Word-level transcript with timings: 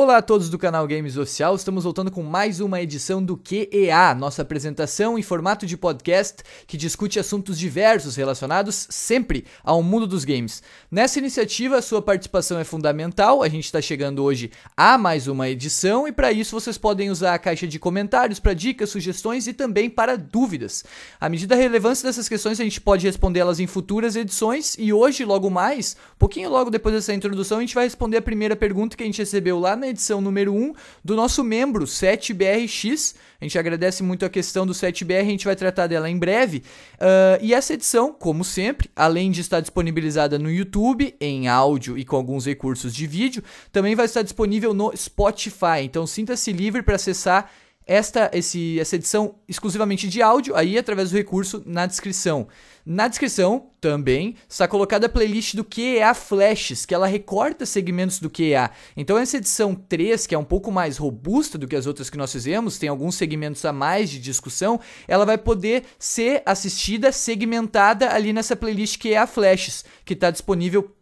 Olá 0.00 0.18
a 0.18 0.22
todos 0.22 0.48
do 0.48 0.56
canal 0.56 0.86
Games 0.86 1.16
Oficial, 1.16 1.56
estamos 1.56 1.82
voltando 1.82 2.08
com 2.08 2.22
mais 2.22 2.60
uma 2.60 2.80
edição 2.80 3.20
do 3.20 3.36
QEA, 3.36 4.14
nossa 4.14 4.42
apresentação 4.42 5.18
em 5.18 5.22
formato 5.22 5.66
de 5.66 5.76
podcast 5.76 6.44
que 6.68 6.76
discute 6.76 7.18
assuntos 7.18 7.58
diversos 7.58 8.14
relacionados 8.14 8.86
sempre 8.88 9.44
ao 9.60 9.82
mundo 9.82 10.06
dos 10.06 10.24
games. 10.24 10.62
Nessa 10.88 11.18
iniciativa, 11.18 11.78
a 11.78 11.82
sua 11.82 12.00
participação 12.00 12.60
é 12.60 12.64
fundamental, 12.64 13.42
a 13.42 13.48
gente 13.48 13.64
está 13.64 13.80
chegando 13.80 14.22
hoje 14.22 14.52
a 14.76 14.96
mais 14.96 15.26
uma 15.26 15.48
edição 15.48 16.06
e 16.06 16.12
para 16.12 16.30
isso 16.30 16.54
vocês 16.54 16.78
podem 16.78 17.10
usar 17.10 17.34
a 17.34 17.38
caixa 17.38 17.66
de 17.66 17.80
comentários 17.80 18.38
para 18.38 18.54
dicas, 18.54 18.90
sugestões 18.90 19.48
e 19.48 19.52
também 19.52 19.90
para 19.90 20.16
dúvidas. 20.16 20.84
À 21.20 21.28
medida 21.28 21.56
da 21.56 21.60
relevância 21.60 22.06
dessas 22.06 22.28
questões, 22.28 22.60
a 22.60 22.62
gente 22.62 22.80
pode 22.80 23.04
respondê-las 23.04 23.58
em 23.58 23.66
futuras 23.66 24.14
edições 24.14 24.76
e 24.78 24.92
hoje, 24.92 25.24
logo 25.24 25.50
mais, 25.50 25.96
pouquinho 26.16 26.50
logo 26.50 26.70
depois 26.70 26.94
dessa 26.94 27.12
introdução, 27.12 27.58
a 27.58 27.62
gente 27.62 27.74
vai 27.74 27.82
responder 27.82 28.18
a 28.18 28.22
primeira 28.22 28.54
pergunta 28.54 28.96
que 28.96 29.02
a 29.02 29.06
gente 29.06 29.18
recebeu 29.18 29.58
lá 29.58 29.74
na 29.74 29.87
edição 29.88 30.20
número 30.20 30.54
1 30.54 30.72
do 31.04 31.16
nosso 31.16 31.42
membro 31.42 31.84
7BRX. 31.84 33.14
A 33.40 33.44
gente 33.44 33.58
agradece 33.58 34.02
muito 34.02 34.24
a 34.24 34.28
questão 34.28 34.66
do 34.66 34.72
7BR, 34.72 35.20
a 35.20 35.24
gente 35.24 35.44
vai 35.44 35.54
tratar 35.54 35.86
dela 35.86 36.10
em 36.10 36.18
breve. 36.18 36.62
Uh, 36.94 37.38
e 37.40 37.54
essa 37.54 37.74
edição, 37.74 38.12
como 38.12 38.44
sempre, 38.44 38.90
além 38.94 39.30
de 39.30 39.40
estar 39.40 39.60
disponibilizada 39.60 40.38
no 40.38 40.50
YouTube, 40.50 41.14
em 41.20 41.48
áudio 41.48 41.96
e 41.96 42.04
com 42.04 42.16
alguns 42.16 42.46
recursos 42.46 42.94
de 42.94 43.06
vídeo, 43.06 43.42
também 43.72 43.94
vai 43.94 44.06
estar 44.06 44.22
disponível 44.22 44.74
no 44.74 44.96
Spotify. 44.96 45.82
Então 45.82 46.06
sinta-se 46.06 46.52
livre 46.52 46.82
para 46.82 46.96
acessar 46.96 47.50
esta 47.88 48.30
esse, 48.34 48.78
essa 48.78 48.96
edição 48.96 49.36
exclusivamente 49.48 50.06
de 50.06 50.20
áudio, 50.20 50.54
aí 50.54 50.76
através 50.76 51.10
do 51.10 51.16
recurso 51.16 51.62
na 51.64 51.86
descrição. 51.86 52.46
Na 52.84 53.08
descrição 53.08 53.70
também 53.80 54.36
está 54.48 54.68
colocada 54.68 55.06
a 55.06 55.08
playlist 55.08 55.54
do 55.54 55.64
QEA 55.64 56.12
Flashes, 56.14 56.84
que 56.84 56.94
ela 56.94 57.06
recorta 57.06 57.64
segmentos 57.64 58.20
do 58.20 58.30
QEA. 58.30 58.70
Então 58.96 59.16
essa 59.16 59.38
edição 59.38 59.74
3, 59.74 60.26
que 60.26 60.34
é 60.34 60.38
um 60.38 60.44
pouco 60.44 60.70
mais 60.70 60.98
robusta 60.98 61.56
do 61.56 61.66
que 61.66 61.76
as 61.76 61.86
outras 61.86 62.10
que 62.10 62.18
nós 62.18 62.30
fizemos, 62.30 62.78
tem 62.78 62.88
alguns 62.88 63.14
segmentos 63.14 63.64
a 63.64 63.72
mais 63.72 64.10
de 64.10 64.18
discussão, 64.18 64.78
ela 65.06 65.24
vai 65.24 65.38
poder 65.38 65.84
ser 65.98 66.42
assistida 66.44 67.10
segmentada 67.10 68.12
ali 68.12 68.32
nessa 68.32 68.54
playlist 68.54 68.98
QEA 68.98 69.26
Flashes, 69.26 69.84
que 70.04 70.12
está 70.12 70.30
disponível 70.30 70.94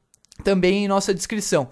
também 0.44 0.84
em 0.84 0.89
nossa 0.89 1.12
descrição. 1.12 1.68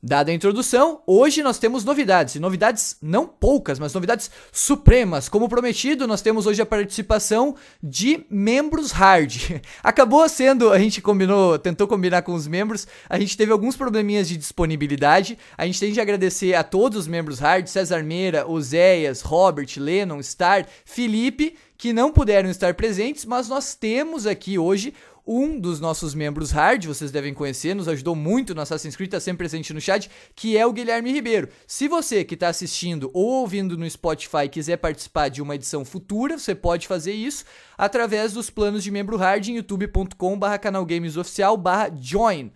Dada 0.00 0.30
a 0.30 0.34
introdução, 0.34 1.02
hoje 1.04 1.42
nós 1.42 1.58
temos 1.58 1.84
novidades, 1.84 2.36
e 2.36 2.38
novidades 2.38 2.96
não 3.02 3.26
poucas, 3.26 3.80
mas 3.80 3.92
novidades 3.92 4.30
supremas. 4.52 5.28
Como 5.28 5.48
prometido, 5.48 6.06
nós 6.06 6.22
temos 6.22 6.46
hoje 6.46 6.62
a 6.62 6.66
participação 6.66 7.56
de 7.82 8.24
membros 8.30 8.92
hard. 8.92 9.60
Acabou 9.82 10.28
sendo, 10.28 10.70
a 10.70 10.78
gente 10.78 11.02
combinou, 11.02 11.58
tentou 11.58 11.88
combinar 11.88 12.22
com 12.22 12.32
os 12.32 12.46
membros, 12.46 12.86
a 13.08 13.18
gente 13.18 13.36
teve 13.36 13.50
alguns 13.50 13.76
probleminhas 13.76 14.28
de 14.28 14.36
disponibilidade. 14.36 15.36
A 15.56 15.66
gente 15.66 15.80
tem 15.80 15.92
de 15.92 16.00
agradecer 16.00 16.54
a 16.54 16.62
todos 16.62 16.96
os 16.96 17.08
membros 17.08 17.40
hard, 17.40 17.66
César 17.66 18.04
Meira, 18.04 18.48
Oséias, 18.48 19.20
Robert, 19.20 19.68
Lennon, 19.78 20.22
Star, 20.22 20.64
Felipe, 20.84 21.56
que 21.78 21.92
não 21.92 22.12
puderam 22.12 22.50
estar 22.50 22.74
presentes, 22.74 23.24
mas 23.24 23.48
nós 23.48 23.74
temos 23.74 24.26
aqui 24.26 24.58
hoje 24.58 24.92
um 25.28 25.60
dos 25.60 25.78
nossos 25.78 26.14
membros 26.14 26.50
hard, 26.50 26.86
vocês 26.86 27.10
devem 27.10 27.34
conhecer, 27.34 27.74
nos 27.74 27.86
ajudou 27.86 28.16
muito 28.16 28.54
no 28.54 28.62
Assassin's 28.62 28.96
Creed, 28.96 29.08
está 29.08 29.20
sempre 29.20 29.38
presente 29.38 29.74
no 29.74 29.80
chat, 29.80 30.10
que 30.34 30.56
é 30.56 30.66
o 30.66 30.72
Guilherme 30.72 31.12
Ribeiro. 31.12 31.50
Se 31.66 31.86
você 31.86 32.24
que 32.24 32.32
está 32.32 32.48
assistindo 32.48 33.10
ou 33.12 33.40
ouvindo 33.40 33.76
no 33.76 33.88
Spotify 33.88 34.48
quiser 34.50 34.78
participar 34.78 35.28
de 35.28 35.42
uma 35.42 35.54
edição 35.54 35.84
futura, 35.84 36.38
você 36.38 36.54
pode 36.54 36.88
fazer 36.88 37.12
isso 37.12 37.44
através 37.76 38.32
dos 38.32 38.48
planos 38.48 38.82
de 38.82 38.90
membro 38.90 39.18
hard 39.18 39.46
em 39.48 39.56
youtube.com/barra 39.56 40.56
canalgamesoficial/join. 40.56 42.50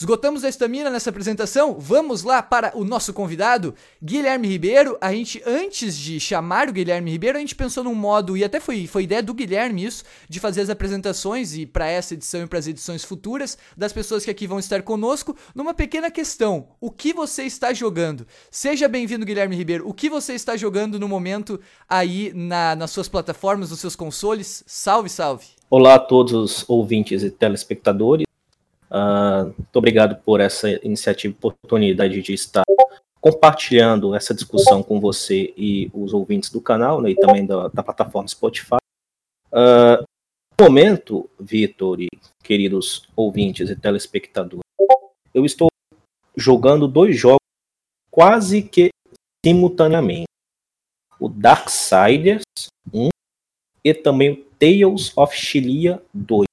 Esgotamos 0.00 0.44
a 0.44 0.48
estamina 0.48 0.88
nessa 0.88 1.10
apresentação? 1.10 1.76
Vamos 1.78 2.22
lá 2.22 2.42
para 2.42 2.72
o 2.74 2.84
nosso 2.84 3.12
convidado, 3.12 3.74
Guilherme 4.02 4.48
Ribeiro. 4.48 4.96
A 4.98 5.12
gente, 5.12 5.42
antes 5.44 5.94
de 5.94 6.18
chamar 6.18 6.70
o 6.70 6.72
Guilherme 6.72 7.10
Ribeiro, 7.10 7.36
a 7.36 7.40
gente 7.42 7.54
pensou 7.54 7.84
num 7.84 7.94
modo, 7.94 8.34
e 8.34 8.42
até 8.42 8.58
foi, 8.58 8.86
foi 8.86 9.02
ideia 9.02 9.22
do 9.22 9.34
Guilherme 9.34 9.84
isso, 9.84 10.02
de 10.26 10.40
fazer 10.40 10.62
as 10.62 10.70
apresentações, 10.70 11.54
e 11.54 11.66
para 11.66 11.86
essa 11.86 12.14
edição 12.14 12.44
e 12.44 12.46
para 12.46 12.58
as 12.58 12.66
edições 12.66 13.04
futuras, 13.04 13.58
das 13.76 13.92
pessoas 13.92 14.24
que 14.24 14.30
aqui 14.30 14.46
vão 14.46 14.58
estar 14.58 14.80
conosco, 14.80 15.36
numa 15.54 15.74
pequena 15.74 16.10
questão. 16.10 16.68
O 16.80 16.90
que 16.90 17.12
você 17.12 17.42
está 17.42 17.74
jogando? 17.74 18.26
Seja 18.50 18.88
bem-vindo, 18.88 19.26
Guilherme 19.26 19.54
Ribeiro. 19.54 19.86
O 19.86 19.92
que 19.92 20.08
você 20.08 20.32
está 20.32 20.56
jogando 20.56 20.98
no 20.98 21.08
momento 21.08 21.60
aí 21.86 22.32
na, 22.34 22.74
nas 22.74 22.90
suas 22.90 23.06
plataformas, 23.06 23.68
nos 23.68 23.80
seus 23.80 23.94
consoles? 23.94 24.64
Salve, 24.66 25.10
salve! 25.10 25.48
Olá 25.68 25.96
a 25.96 25.98
todos 25.98 26.32
os 26.32 26.64
ouvintes 26.66 27.22
e 27.22 27.30
telespectadores. 27.30 28.29
Uh, 28.90 29.54
muito 29.56 29.76
obrigado 29.76 30.20
por 30.22 30.40
essa 30.40 30.68
iniciativa, 30.84 31.34
oportunidade 31.34 32.20
de 32.20 32.34
estar 32.34 32.64
compartilhando 33.20 34.14
essa 34.14 34.34
discussão 34.34 34.82
com 34.82 34.98
você 34.98 35.52
e 35.56 35.90
os 35.92 36.12
ouvintes 36.12 36.50
do 36.50 36.60
canal 36.60 37.00
né, 37.00 37.10
e 37.10 37.14
também 37.16 37.46
da, 37.46 37.68
da 37.68 37.82
plataforma 37.82 38.26
Spotify. 38.26 38.78
Uh, 39.52 40.02
no 40.58 40.66
momento, 40.66 41.30
Vitor 41.38 42.00
e 42.00 42.08
queridos 42.42 43.08
ouvintes 43.14 43.70
e 43.70 43.76
telespectadores, 43.76 44.64
eu 45.32 45.44
estou 45.44 45.68
jogando 46.36 46.88
dois 46.88 47.16
jogos 47.16 47.40
quase 48.10 48.62
que 48.62 48.90
simultaneamente. 49.44 50.26
O 51.18 51.28
Darksiders 51.28 52.42
1 52.92 53.08
e 53.84 53.94
também 53.94 54.32
o 54.32 54.44
Tales 54.58 55.16
of 55.16 55.36
Chilia 55.36 56.02
2. 56.12 56.49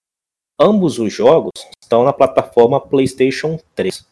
Ambos 0.59 0.97
os 0.97 1.13
jogos 1.13 1.51
estão 1.81 2.03
na 2.03 2.11
plataforma 2.11 2.81
PlayStation 2.81 3.59
3. 3.75 3.99
Uh, 3.99 4.05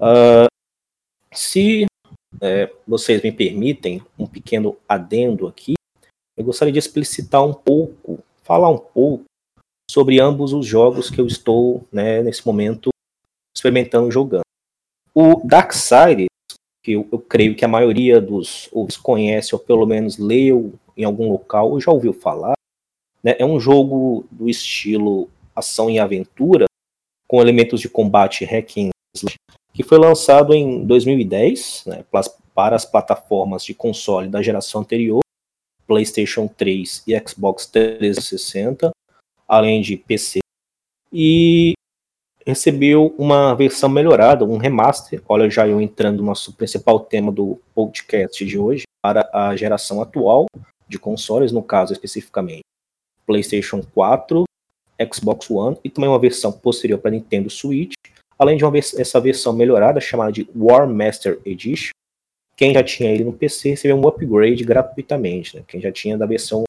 ah, 0.00 0.46
se 1.32 1.86
é, 2.40 2.72
vocês 2.86 3.20
me 3.20 3.32
permitem 3.32 4.00
um 4.16 4.26
pequeno 4.26 4.76
adendo 4.88 5.48
aqui, 5.48 5.74
eu 6.36 6.44
gostaria 6.44 6.72
de 6.72 6.78
explicitar 6.78 7.44
um 7.44 7.52
pouco, 7.52 8.22
falar 8.42 8.70
um 8.70 8.78
pouco 8.78 9.24
sobre 9.90 10.20
ambos 10.20 10.52
os 10.52 10.64
jogos 10.64 11.10
que 11.10 11.20
eu 11.20 11.26
estou 11.26 11.86
né, 11.92 12.22
nesse 12.22 12.46
momento 12.46 12.90
experimentando 13.54 14.10
jogando. 14.10 14.42
O 15.12 15.46
Darksiders, 15.46 16.28
que 16.82 16.92
eu, 16.92 17.08
eu, 17.12 17.18
creio 17.18 17.54
que 17.54 17.64
a 17.64 17.68
maioria 17.68 18.20
dos 18.20 18.68
ouvintes 18.72 18.96
conhece 18.96 19.54
ou 19.54 19.58
pelo 19.58 19.84
menos 19.84 20.16
leu 20.16 20.74
em 20.96 21.04
algum 21.04 21.30
local 21.30 21.70
ou 21.70 21.80
já 21.80 21.90
ouviu 21.90 22.12
falar, 22.12 22.54
né, 23.22 23.34
é 23.38 23.44
um 23.44 23.60
jogo 23.60 24.26
do 24.30 24.48
estilo 24.48 25.28
ação 25.54 25.90
e 25.90 25.98
aventura, 25.98 26.66
com 27.26 27.40
elementos 27.40 27.80
de 27.80 27.88
combate 27.88 28.44
hack 28.44 28.76
and 28.78 28.90
slash, 29.14 29.36
que 29.72 29.82
foi 29.82 29.98
lançado 29.98 30.52
em 30.54 30.84
2010 30.84 31.84
né, 31.86 32.04
para 32.54 32.76
as 32.76 32.84
plataformas 32.84 33.64
de 33.64 33.74
console 33.74 34.28
da 34.28 34.42
geração 34.42 34.82
anterior, 34.82 35.20
PlayStation 35.86 36.46
3 36.46 37.04
e 37.06 37.28
Xbox 37.28 37.66
360, 37.66 38.90
além 39.48 39.80
de 39.80 39.96
PC, 39.96 40.40
e 41.12 41.72
recebeu 42.46 43.14
uma 43.18 43.54
versão 43.54 43.88
melhorada, 43.88 44.44
um 44.44 44.56
remaster. 44.56 45.22
Olha, 45.28 45.48
já 45.50 45.66
eu 45.66 45.80
entrando 45.80 46.18
no 46.18 46.26
nosso 46.26 46.52
principal 46.54 47.00
tema 47.00 47.30
do 47.30 47.60
podcast 47.74 48.44
de 48.44 48.58
hoje, 48.58 48.84
para 49.02 49.28
a 49.32 49.56
geração 49.56 50.00
atual 50.00 50.46
de 50.88 50.98
consoles, 50.98 51.50
no 51.52 51.62
caso 51.62 51.92
especificamente 51.92 52.62
PlayStation 53.26 53.82
4 53.94 54.44
Xbox 55.12 55.50
One 55.50 55.76
e 55.82 55.90
também 55.90 56.08
uma 56.08 56.18
versão 56.18 56.52
posterior 56.52 56.98
para 56.98 57.10
Nintendo 57.10 57.50
Switch, 57.50 57.92
além 58.38 58.56
de 58.56 58.64
uma 58.64 58.76
essa 58.76 59.20
versão 59.20 59.52
melhorada 59.52 60.00
chamada 60.00 60.32
de 60.32 60.48
War 60.54 60.88
Master 60.88 61.40
Edition. 61.44 61.92
Quem 62.56 62.74
já 62.74 62.82
tinha 62.82 63.10
ele 63.10 63.24
no 63.24 63.32
PC 63.32 63.70
recebeu 63.70 63.96
um 63.96 64.06
upgrade 64.06 64.64
gratuitamente, 64.64 65.56
né? 65.56 65.64
quem 65.66 65.80
já 65.80 65.90
tinha 65.90 66.18
da 66.18 66.26
versão 66.26 66.64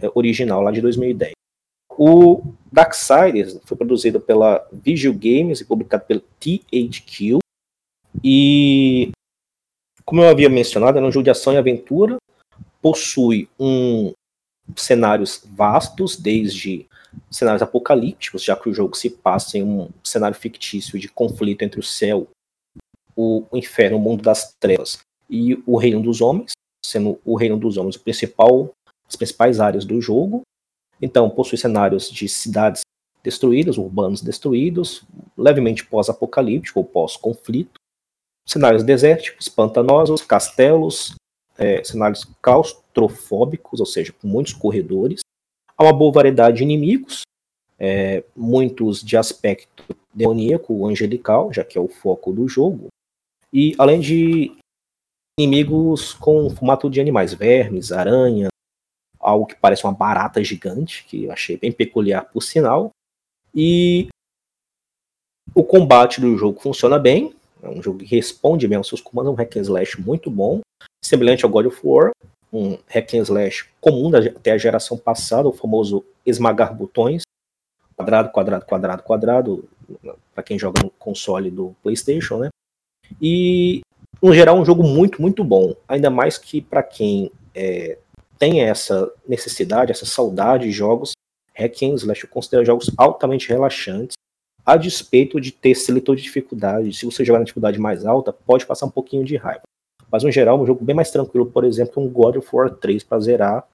é, 0.00 0.10
original 0.14 0.62
lá 0.62 0.70
de 0.70 0.80
2010. 0.80 1.32
O 1.98 2.42
Darksiders 2.70 3.58
foi 3.64 3.76
produzido 3.76 4.20
pela 4.20 4.66
Visual 4.72 5.14
Games 5.14 5.60
e 5.60 5.64
publicado 5.64 6.04
pela 6.04 6.22
THQ. 6.40 7.38
E, 8.22 9.10
como 10.04 10.22
eu 10.22 10.28
havia 10.28 10.48
mencionado, 10.48 10.98
é 10.98 11.02
um 11.02 11.10
jogo 11.10 11.24
de 11.24 11.30
ação 11.30 11.54
e 11.54 11.56
aventura. 11.56 12.16
Possui 12.82 13.48
um 13.58 14.12
cenários 14.74 15.42
vastos, 15.46 16.16
desde 16.16 16.86
cenários 17.30 17.62
apocalípticos, 17.62 18.42
já 18.42 18.56
que 18.56 18.68
o 18.68 18.74
jogo 18.74 18.96
se 18.96 19.10
passa 19.10 19.58
em 19.58 19.62
um 19.62 19.88
cenário 20.02 20.36
fictício 20.36 20.98
de 20.98 21.08
conflito 21.08 21.62
entre 21.62 21.80
o 21.80 21.82
céu, 21.82 22.28
o, 23.16 23.44
inferno, 23.52 23.96
o 23.96 24.00
mundo 24.00 24.22
das 24.22 24.54
trevas 24.60 24.98
e 25.28 25.60
o 25.66 25.76
reino 25.76 26.02
dos 26.02 26.20
homens, 26.20 26.52
sendo 26.84 27.18
o 27.24 27.36
reino 27.36 27.56
dos 27.56 27.76
homens 27.76 27.96
o 27.96 28.00
principal, 28.00 28.70
as 29.08 29.16
principais 29.16 29.60
áreas 29.60 29.84
do 29.84 30.00
jogo. 30.00 30.42
Então, 31.00 31.28
possui 31.28 31.58
cenários 31.58 32.10
de 32.10 32.28
cidades 32.28 32.82
destruídas, 33.22 33.76
urbanos 33.76 34.22
destruídos, 34.22 35.02
levemente 35.36 35.84
pós-apocalíptico 35.84 36.78
ou 36.78 36.84
pós-conflito, 36.84 37.80
cenários 38.46 38.84
desérticos, 38.84 39.48
pantanosos, 39.48 40.22
castelos, 40.22 41.16
é, 41.58 41.82
cenários 41.82 42.24
claustrofóbicos, 42.40 43.80
ou 43.80 43.86
seja, 43.86 44.12
com 44.12 44.28
muitos 44.28 44.52
corredores, 44.52 45.20
Há 45.78 45.84
uma 45.84 45.92
boa 45.92 46.12
variedade 46.12 46.58
de 46.58 46.62
inimigos, 46.62 47.22
é, 47.78 48.24
muitos 48.34 49.02
de 49.02 49.16
aspecto 49.16 49.84
demoníaco, 50.14 50.86
angelical, 50.86 51.52
já 51.52 51.62
que 51.62 51.76
é 51.76 51.80
o 51.80 51.88
foco 51.88 52.32
do 52.32 52.48
jogo. 52.48 52.88
E 53.52 53.74
além 53.78 54.00
de 54.00 54.56
inimigos 55.38 56.14
com 56.14 56.48
formato 56.48 56.88
de 56.88 57.00
animais, 57.00 57.34
vermes, 57.34 57.92
aranha, 57.92 58.48
algo 59.20 59.46
que 59.46 59.56
parece 59.56 59.84
uma 59.84 59.92
barata 59.92 60.42
gigante, 60.42 61.04
que 61.04 61.24
eu 61.24 61.32
achei 61.32 61.58
bem 61.58 61.70
peculiar 61.70 62.24
por 62.24 62.42
sinal. 62.42 62.90
E 63.54 64.08
o 65.54 65.62
combate 65.62 66.20
do 66.20 66.36
jogo 66.38 66.60
funciona 66.60 66.98
bem, 66.98 67.34
é 67.62 67.68
um 67.68 67.82
jogo 67.82 67.98
que 67.98 68.06
responde 68.06 68.66
bem 68.66 68.78
aos 68.78 68.88
seus 68.88 69.00
comandos, 69.00 69.30
é 69.30 69.32
um 69.32 69.36
hack 69.36 69.56
and 69.56 69.62
slash 69.62 70.00
muito 70.00 70.30
bom, 70.30 70.60
semelhante 71.04 71.44
ao 71.44 71.50
God 71.50 71.66
of 71.66 71.80
War, 71.84 72.12
um 72.56 72.78
hack 72.88 73.14
and 73.14 73.22
slash 73.22 73.68
comum 73.80 74.10
da, 74.10 74.18
até 74.18 74.52
a 74.52 74.58
geração 74.58 74.96
passada, 74.96 75.48
o 75.48 75.52
famoso 75.52 76.04
esmagar 76.24 76.74
botões, 76.74 77.22
quadrado, 77.94 78.30
quadrado, 78.30 78.64
quadrado, 78.64 79.02
quadrado, 79.02 79.68
para 80.34 80.42
quem 80.42 80.58
joga 80.58 80.82
no 80.82 80.90
console 80.90 81.50
do 81.50 81.74
PlayStation, 81.82 82.38
né? 82.38 82.48
E 83.20 83.80
no 84.22 84.34
geral 84.34 84.58
um 84.58 84.64
jogo 84.64 84.82
muito, 84.82 85.20
muito 85.20 85.44
bom, 85.44 85.74
ainda 85.86 86.10
mais 86.10 86.38
que 86.38 86.60
para 86.60 86.82
quem 86.82 87.30
é, 87.54 87.98
tem 88.38 88.62
essa 88.62 89.10
necessidade, 89.28 89.92
essa 89.92 90.06
saudade 90.06 90.64
de 90.64 90.72
jogos, 90.72 91.12
hack 91.54 91.82
and 91.82 91.94
slash 91.94 92.24
eu 92.24 92.30
considero 92.30 92.64
jogos 92.64 92.90
altamente 92.96 93.48
relaxantes, 93.48 94.16
a 94.64 94.76
despeito 94.76 95.40
de 95.40 95.52
ter 95.52 95.74
seletor 95.76 96.16
de 96.16 96.22
dificuldade. 96.22 96.92
Se 96.92 97.06
você 97.06 97.24
jogar 97.24 97.38
na 97.38 97.44
dificuldade 97.44 97.78
mais 97.78 98.04
alta, 98.04 98.32
pode 98.32 98.66
passar 98.66 98.86
um 98.86 98.90
pouquinho 98.90 99.24
de 99.24 99.36
raiva. 99.36 99.62
Mas 100.10 100.22
no 100.22 100.30
geral, 100.30 100.58
é 100.58 100.62
um 100.62 100.66
jogo 100.66 100.84
bem 100.84 100.94
mais 100.94 101.10
tranquilo, 101.10 101.46
por 101.46 101.64
exemplo, 101.64 102.02
um 102.02 102.08
God 102.08 102.36
of 102.36 102.48
War 102.52 102.70
3 102.70 103.02
para 103.04 103.20
zerar 103.20 103.68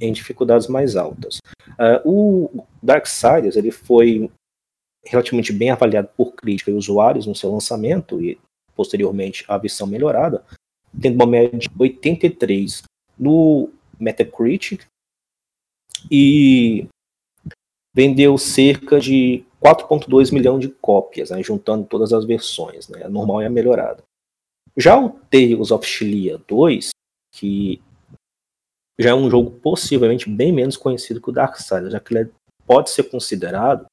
em 0.00 0.12
dificuldades 0.12 0.66
mais 0.66 0.96
altas. 0.96 1.38
Uh, 1.78 2.00
o 2.04 2.64
Darksiders 2.82 3.56
ele 3.56 3.70
foi 3.70 4.30
relativamente 5.04 5.52
bem 5.52 5.70
avaliado 5.70 6.08
por 6.16 6.32
crítica 6.32 6.70
e 6.70 6.74
usuários 6.74 7.26
no 7.26 7.34
seu 7.34 7.50
lançamento 7.52 8.20
e 8.20 8.38
posteriormente 8.74 9.44
a 9.48 9.56
versão 9.56 9.86
melhorada, 9.86 10.44
tendo 11.00 11.14
uma 11.14 11.26
média 11.26 11.58
de 11.58 11.70
83 11.78 12.82
no 13.18 13.70
Metacritic 13.98 14.84
e 16.10 16.86
vendeu 17.94 18.36
cerca 18.36 19.00
de 19.00 19.44
4.2 19.62 20.32
milhão 20.32 20.58
de 20.58 20.68
cópias, 20.68 21.30
né, 21.30 21.42
juntando 21.42 21.86
todas 21.86 22.12
as 22.12 22.24
versões, 22.24 22.88
né, 22.88 23.04
a 23.04 23.08
normal 23.08 23.42
e 23.42 23.46
a 23.46 23.50
melhorada. 23.50 24.02
Já 24.76 24.98
o 24.98 25.10
Tales 25.10 25.70
of 25.70 25.86
Xillia 25.86 26.38
2, 26.46 26.90
que 27.32 27.80
já 28.98 29.10
é 29.10 29.14
um 29.14 29.30
jogo 29.30 29.50
possivelmente 29.50 30.28
bem 30.28 30.52
menos 30.52 30.76
conhecido 30.76 31.20
que 31.20 31.30
o 31.30 31.32
Darksiders, 31.32 31.92
já 31.92 32.00
que 32.00 32.12
ele 32.14 32.24
é, 32.24 32.30
pode 32.66 32.90
ser 32.90 33.04
considerado 33.04 33.86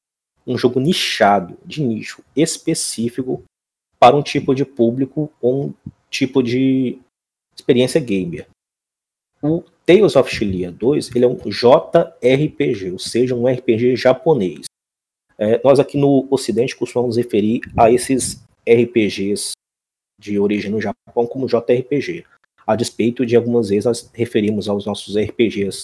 um 0.45 0.57
jogo 0.57 0.79
nichado, 0.79 1.57
de 1.65 1.81
nicho 1.81 2.21
específico 2.35 3.43
para 3.97 4.15
um 4.15 4.21
tipo 4.21 4.53
de 4.53 4.65
público 4.65 5.31
ou 5.41 5.67
um 5.67 5.73
tipo 6.09 6.43
de 6.43 6.99
experiência 7.55 8.01
gamer. 8.01 8.47
O 9.41 9.63
Tales 9.85 10.15
of 10.15 10.33
Xillia 10.33 10.71
2 10.71 11.15
ele 11.15 11.25
é 11.25 11.27
um 11.27 11.35
JRPG, 11.35 12.91
ou 12.91 12.99
seja, 12.99 13.35
um 13.35 13.47
RPG 13.47 13.95
japonês. 13.95 14.65
É, 15.37 15.61
nós 15.63 15.79
aqui 15.79 15.97
no 15.97 16.27
Ocidente 16.29 16.75
costumamos 16.75 17.17
referir 17.17 17.61
a 17.77 17.89
esses 17.89 18.43
RPGs 18.67 19.53
de 20.19 20.39
origem 20.39 20.71
no 20.71 20.81
Japão 20.81 21.27
como 21.27 21.47
JRPG. 21.47 22.25
A 22.65 22.75
despeito 22.75 23.25
de 23.25 23.35
algumas 23.35 23.69
vezes 23.69 23.85
nós 23.85 24.09
referimos 24.13 24.69
aos 24.69 24.85
nossos 24.85 25.17
RPGs, 25.17 25.83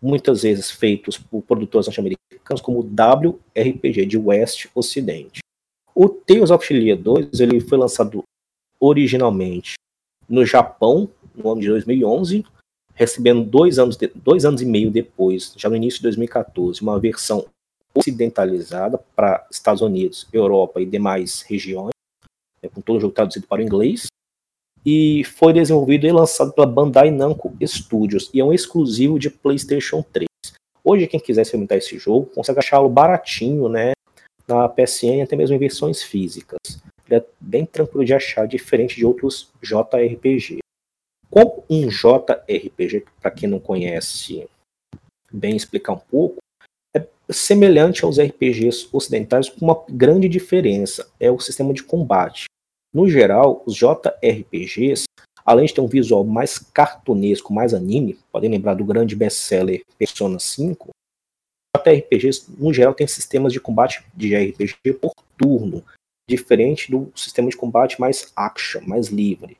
muitas 0.00 0.42
vezes 0.42 0.70
feitos 0.70 1.18
por 1.18 1.42
produtores 1.42 1.86
norte-americanos, 1.86 2.60
como 2.62 2.80
WRPG, 2.80 4.06
de 4.06 4.16
West 4.16 4.66
Ocidente. 4.74 5.40
O 5.94 6.08
Tales 6.08 6.50
of 6.50 6.64
Xillia 6.64 6.96
2 6.96 7.40
ele 7.40 7.60
foi 7.60 7.76
lançado 7.76 8.22
originalmente 8.78 9.74
no 10.28 10.46
Japão, 10.46 11.10
no 11.34 11.50
ano 11.50 11.60
de 11.60 11.68
2011, 11.68 12.44
recebendo 12.94 13.44
dois 13.44 13.78
anos, 13.78 13.96
de, 13.96 14.08
dois 14.14 14.44
anos 14.44 14.62
e 14.62 14.66
meio 14.66 14.90
depois, 14.90 15.52
já 15.56 15.68
no 15.68 15.76
início 15.76 15.98
de 15.98 16.04
2014, 16.04 16.80
uma 16.80 16.98
versão 17.00 17.46
ocidentalizada 17.94 18.98
para 19.16 19.46
Estados 19.50 19.82
Unidos, 19.82 20.28
Europa 20.32 20.80
e 20.80 20.86
demais 20.86 21.42
regiões, 21.42 21.92
com 22.80 22.84
todo 22.84 22.96
o 22.96 23.00
jogo 23.00 23.14
traduzido 23.14 23.46
para 23.46 23.60
o 23.60 23.64
inglês, 23.64 24.06
e 24.84 25.22
foi 25.24 25.52
desenvolvido 25.52 26.06
e 26.06 26.12
lançado 26.12 26.52
pela 26.52 26.66
Bandai 26.66 27.10
Namco 27.10 27.54
Studios, 27.62 28.30
e 28.32 28.40
é 28.40 28.44
um 28.44 28.52
exclusivo 28.52 29.18
de 29.18 29.28
PlayStation 29.28 30.02
3. 30.02 30.26
Hoje, 30.82 31.06
quem 31.06 31.20
quiser 31.20 31.42
experimentar 31.42 31.76
esse 31.76 31.98
jogo, 31.98 32.26
consegue 32.34 32.58
achá-lo 32.58 32.88
baratinho, 32.88 33.68
né, 33.68 33.92
na 34.48 34.68
PSN 34.68 35.22
até 35.22 35.36
mesmo 35.36 35.54
em 35.54 35.58
versões 35.58 36.02
físicas. 36.02 36.58
Ele 37.06 37.20
é 37.20 37.26
bem 37.38 37.66
tranquilo 37.66 38.04
de 38.04 38.14
achar, 38.14 38.46
diferente 38.46 38.96
de 38.96 39.04
outros 39.04 39.50
JRPG. 39.62 40.58
Como 41.30 41.64
um 41.68 41.88
JRPG, 41.88 43.04
para 43.20 43.30
quem 43.30 43.48
não 43.48 43.60
conhece, 43.60 44.48
bem 45.30 45.54
explicar 45.54 45.92
um 45.92 45.98
pouco, 45.98 46.38
é 46.96 47.06
semelhante 47.30 48.04
aos 48.04 48.18
RPGs 48.18 48.88
ocidentais 48.92 49.48
com 49.48 49.64
uma 49.64 49.84
grande 49.88 50.28
diferença, 50.28 51.08
é 51.20 51.30
o 51.30 51.38
sistema 51.38 51.72
de 51.72 51.84
combate. 51.84 52.46
No 52.92 53.08
geral, 53.08 53.62
os 53.66 53.76
JRPGs, 53.76 55.04
além 55.44 55.66
de 55.66 55.74
ter 55.74 55.80
um 55.80 55.86
visual 55.86 56.24
mais 56.24 56.58
cartunesco, 56.58 57.52
mais 57.52 57.72
anime, 57.72 58.18
podem 58.32 58.50
lembrar 58.50 58.74
do 58.74 58.84
grande 58.84 59.14
best-seller 59.14 59.82
Persona 59.96 60.40
5, 60.40 60.88
JRPGs, 61.76 62.46
no 62.58 62.74
geral, 62.74 62.92
têm 62.92 63.06
sistemas 63.06 63.52
de 63.52 63.60
combate 63.60 64.04
de 64.12 64.34
RPG 64.34 64.94
por 65.00 65.12
turno, 65.38 65.84
diferente 66.28 66.90
do 66.90 67.12
sistema 67.14 67.48
de 67.48 67.56
combate 67.56 68.00
mais 68.00 68.32
action, 68.34 68.82
mais 68.84 69.06
livre. 69.06 69.56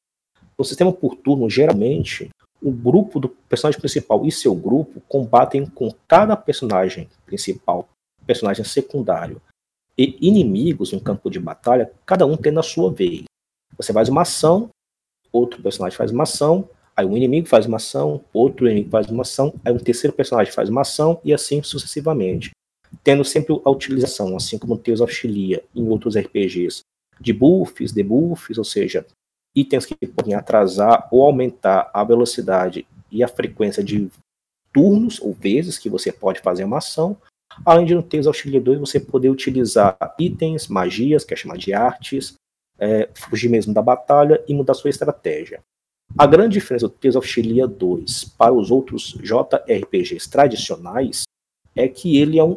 No 0.59 0.65
sistema 0.65 0.93
por 0.93 1.15
turno, 1.15 1.49
geralmente, 1.49 2.31
o 2.61 2.73
grupo 2.73 3.21
do 3.21 3.29
personagem 3.29 3.81
principal 3.81 4.27
e 4.27 4.33
seu 4.33 4.55
grupo 4.55 5.01
combatem 5.09 5.65
com 5.67 5.95
cada 6.09 6.37
personagem 6.37 7.09
principal, 7.25 7.89
personagem 8.27 8.65
secundário 8.65 9.41
e 10.01 10.17
inimigos 10.19 10.93
no 10.93 11.01
campo 11.01 11.29
de 11.29 11.39
batalha, 11.39 11.93
cada 12.07 12.25
um 12.25 12.35
tendo 12.35 12.59
a 12.59 12.63
sua 12.63 12.91
vez. 12.91 13.25
Você 13.77 13.93
faz 13.93 14.09
uma 14.09 14.23
ação, 14.23 14.71
outro 15.31 15.63
personagem 15.63 15.95
faz 15.95 16.11
uma 16.11 16.23
ação, 16.23 16.67
aí 16.97 17.05
um 17.05 17.15
inimigo 17.15 17.47
faz 17.47 17.67
uma 17.67 17.77
ação, 17.77 18.25
outro 18.33 18.67
inimigo 18.67 18.89
faz 18.89 19.11
uma 19.11 19.21
ação, 19.21 19.53
aí 19.63 19.75
um 19.75 19.79
terceiro 19.79 20.17
personagem 20.17 20.55
faz 20.55 20.71
uma 20.71 20.81
ação 20.81 21.21
e 21.23 21.35
assim 21.35 21.63
sucessivamente. 21.63 22.51
Tendo 23.05 23.23
sempre 23.25 23.61
a 23.63 23.71
utilização, 23.71 24.35
assim 24.35 24.59
como 24.59 24.79
Tales 24.79 25.03
of 25.03 25.13
Xillia 25.13 25.63
em 25.75 25.87
outros 25.87 26.17
RPGs, 26.17 26.81
de 27.21 27.35
buffs, 27.35 27.93
debuffs, 27.93 28.57
ou 28.57 28.65
seja, 28.65 29.07
itens 29.55 29.85
que 29.85 29.95
podem 30.07 30.33
atrasar 30.33 31.09
ou 31.13 31.25
aumentar 31.25 31.91
a 31.93 32.03
velocidade 32.03 32.87
e 33.13 33.23
a 33.23 33.29
frequência 33.29 33.85
de 33.85 34.11
turnos 34.73 35.21
ou 35.21 35.35
vezes 35.35 35.77
que 35.77 35.91
você 35.91 36.11
pode 36.11 36.41
fazer 36.41 36.65
uma 36.65 36.79
ação, 36.79 37.19
além 37.65 37.87
de 37.87 37.95
no 37.95 38.03
Tales 38.03 38.27
Xillia 38.35 38.61
2 38.61 38.79
você 38.79 39.01
poder 39.01 39.31
utilizar 39.31 39.97
itens, 40.19 40.69
magias, 40.69 41.25
que 41.25 41.35
é 41.35 41.37
chamado 41.37 41.59
de 41.59 41.73
artes, 41.73 42.35
é, 42.79 43.09
fugir 43.15 43.49
mesmo 43.49 43.75
da 43.75 43.83
batalha 43.83 44.43
e 44.49 44.55
mudar 44.55 44.75
sua 44.75 44.91
estratégia. 44.91 45.61
A 46.19 46.27
grande 46.27 46.55
diferença 46.55 46.89
do 46.89 46.95
Tales 46.95 47.17
of 47.17 47.27
Xillia 47.27 47.67
2 47.67 48.25
para 48.37 48.53
os 48.53 48.71
outros 48.71 49.17
JRPGs 49.23 50.29
tradicionais 50.29 51.23
é 51.77 51.87
que 51.87 52.19
ele 52.19 52.39
é 52.39 52.45
um 52.45 52.57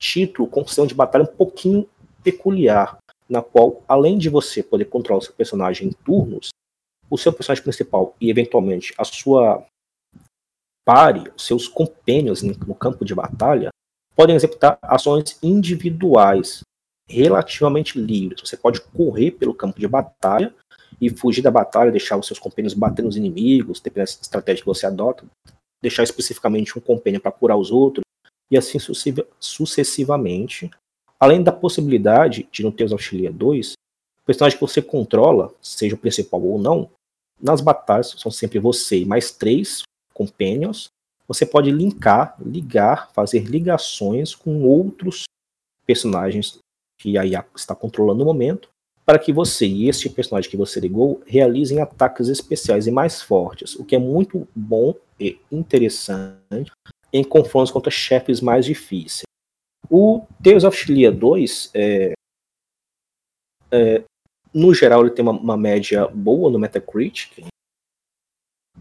título 0.00 0.48
com 0.48 0.66
sistema 0.66 0.86
de 0.86 0.94
batalha 0.94 1.24
um 1.24 1.36
pouquinho 1.36 1.88
peculiar 2.22 2.98
na 3.28 3.42
qual, 3.42 3.82
além 3.88 4.16
de 4.18 4.28
você 4.28 4.62
poder 4.62 4.86
controlar 4.86 5.18
o 5.18 5.22
seu 5.22 5.34
personagem 5.34 5.88
em 5.88 5.92
turnos, 5.92 6.50
o 7.10 7.18
seu 7.18 7.32
personagem 7.32 7.62
principal 7.62 8.14
e, 8.20 8.30
eventualmente, 8.30 8.94
a 8.98 9.04
sua 9.04 9.66
pare, 10.84 11.32
os 11.36 11.46
seus 11.46 11.66
compênios 11.66 12.42
no 12.42 12.74
campo 12.74 13.04
de 13.04 13.14
batalha, 13.14 13.70
podem 14.14 14.36
executar 14.36 14.78
ações 14.82 15.38
individuais, 15.42 16.60
relativamente 17.08 17.98
livres. 17.98 18.40
Você 18.40 18.56
pode 18.56 18.80
correr 18.80 19.32
pelo 19.32 19.54
campo 19.54 19.78
de 19.78 19.88
batalha 19.88 20.54
e 21.00 21.10
fugir 21.10 21.42
da 21.42 21.50
batalha, 21.50 21.90
deixar 21.90 22.16
os 22.16 22.26
seus 22.26 22.38
companheiros 22.38 22.74
bater 22.74 23.02
nos 23.02 23.16
inimigos, 23.16 23.80
dependendo 23.80 24.12
da 24.12 24.22
estratégia 24.22 24.62
que 24.62 24.66
você 24.66 24.86
adota, 24.86 25.24
deixar 25.82 26.02
especificamente 26.02 26.78
um 26.78 26.80
companheiro 26.80 27.22
para 27.22 27.32
curar 27.32 27.56
os 27.56 27.70
outros, 27.70 28.04
e 28.50 28.56
assim 28.56 28.78
sucessivamente, 29.40 30.70
Além 31.24 31.42
da 31.42 31.50
possibilidade 31.52 32.46
de 32.52 32.62
no 32.62 32.70
Tales 32.70 32.92
of 32.92 33.02
Xillia 33.02 33.32
2, 33.32 33.72
o 33.72 34.26
personagem 34.26 34.58
que 34.58 34.60
você 34.60 34.82
controla, 34.82 35.54
seja 35.62 35.94
o 35.94 35.98
principal 35.98 36.42
ou 36.42 36.58
não, 36.58 36.90
nas 37.40 37.62
batalhas 37.62 38.14
são 38.18 38.30
sempre 38.30 38.58
você 38.58 38.98
e 38.98 39.06
mais 39.06 39.30
três 39.32 39.82
companions. 40.12 40.88
Você 41.26 41.46
pode 41.46 41.70
linkar, 41.70 42.36
ligar, 42.44 43.10
fazer 43.12 43.44
ligações 43.44 44.34
com 44.34 44.62
outros 44.64 45.24
personagens 45.86 46.58
que 47.00 47.16
a 47.18 47.24
IA 47.24 47.44
está 47.54 47.74
controlando 47.74 48.20
no 48.20 48.24
momento, 48.24 48.68
para 49.04 49.18
que 49.18 49.32
você 49.32 49.66
e 49.66 49.88
este 49.88 50.08
personagem 50.08 50.50
que 50.50 50.56
você 50.56 50.80
ligou 50.80 51.22
realizem 51.26 51.80
ataques 51.80 52.28
especiais 52.28 52.86
e 52.86 52.90
mais 52.90 53.20
fortes, 53.20 53.74
o 53.76 53.84
que 53.84 53.94
é 53.94 53.98
muito 53.98 54.48
bom 54.54 54.94
e 55.20 55.38
interessante 55.52 56.72
em 57.12 57.22
confrontos 57.22 57.70
contra 57.70 57.90
chefes 57.90 58.40
mais 58.40 58.64
difíceis. 58.64 59.22
O 59.90 60.26
Tales 60.42 60.64
of 60.64 60.76
Xillia 60.76 61.12
2, 61.12 61.70
é, 61.74 62.14
é, 63.70 64.04
no 64.52 64.72
geral, 64.72 65.02
ele 65.02 65.10
tem 65.10 65.22
uma, 65.22 65.32
uma, 65.32 65.56
média 65.56 66.06
boa 66.08 66.50
no 66.50 66.58
Metacritic, 66.58 67.44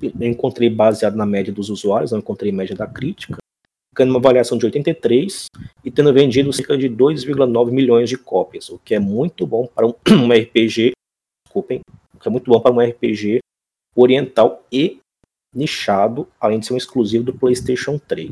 eu 0.05 0.27
encontrei 0.27 0.69
baseado 0.69 1.15
na 1.15 1.25
média 1.25 1.53
dos 1.53 1.69
usuários, 1.69 2.11
não 2.11 2.19
encontrei 2.19 2.51
média 2.51 2.75
da 2.75 2.87
crítica, 2.87 3.37
ficando 3.93 4.09
uma 4.09 4.19
avaliação 4.19 4.57
de 4.57 4.65
83 4.65 5.45
e 5.83 5.91
tendo 5.91 6.11
vendido 6.11 6.51
cerca 6.51 6.77
de 6.77 6.89
2,9 6.89 7.71
milhões 7.71 8.09
de 8.09 8.17
cópias, 8.17 8.69
o 8.69 8.79
que 8.79 8.95
é 8.95 8.99
muito 8.99 9.45
bom 9.45 9.67
para 9.67 9.85
um, 9.85 9.93
um 10.09 10.33
RPG, 10.33 10.93
desculpem, 11.45 11.81
o 12.13 12.19
que 12.19 12.27
é 12.27 12.31
muito 12.31 12.49
bom 12.49 12.59
para 12.59 12.73
um 12.73 12.79
RPG 12.79 13.39
oriental 13.95 14.63
e 14.71 14.99
nichado, 15.53 16.27
além 16.39 16.59
de 16.59 16.65
ser 16.65 16.73
um 16.73 16.77
exclusivo 16.77 17.23
do 17.23 17.33
PlayStation 17.33 17.99
3. 17.99 18.31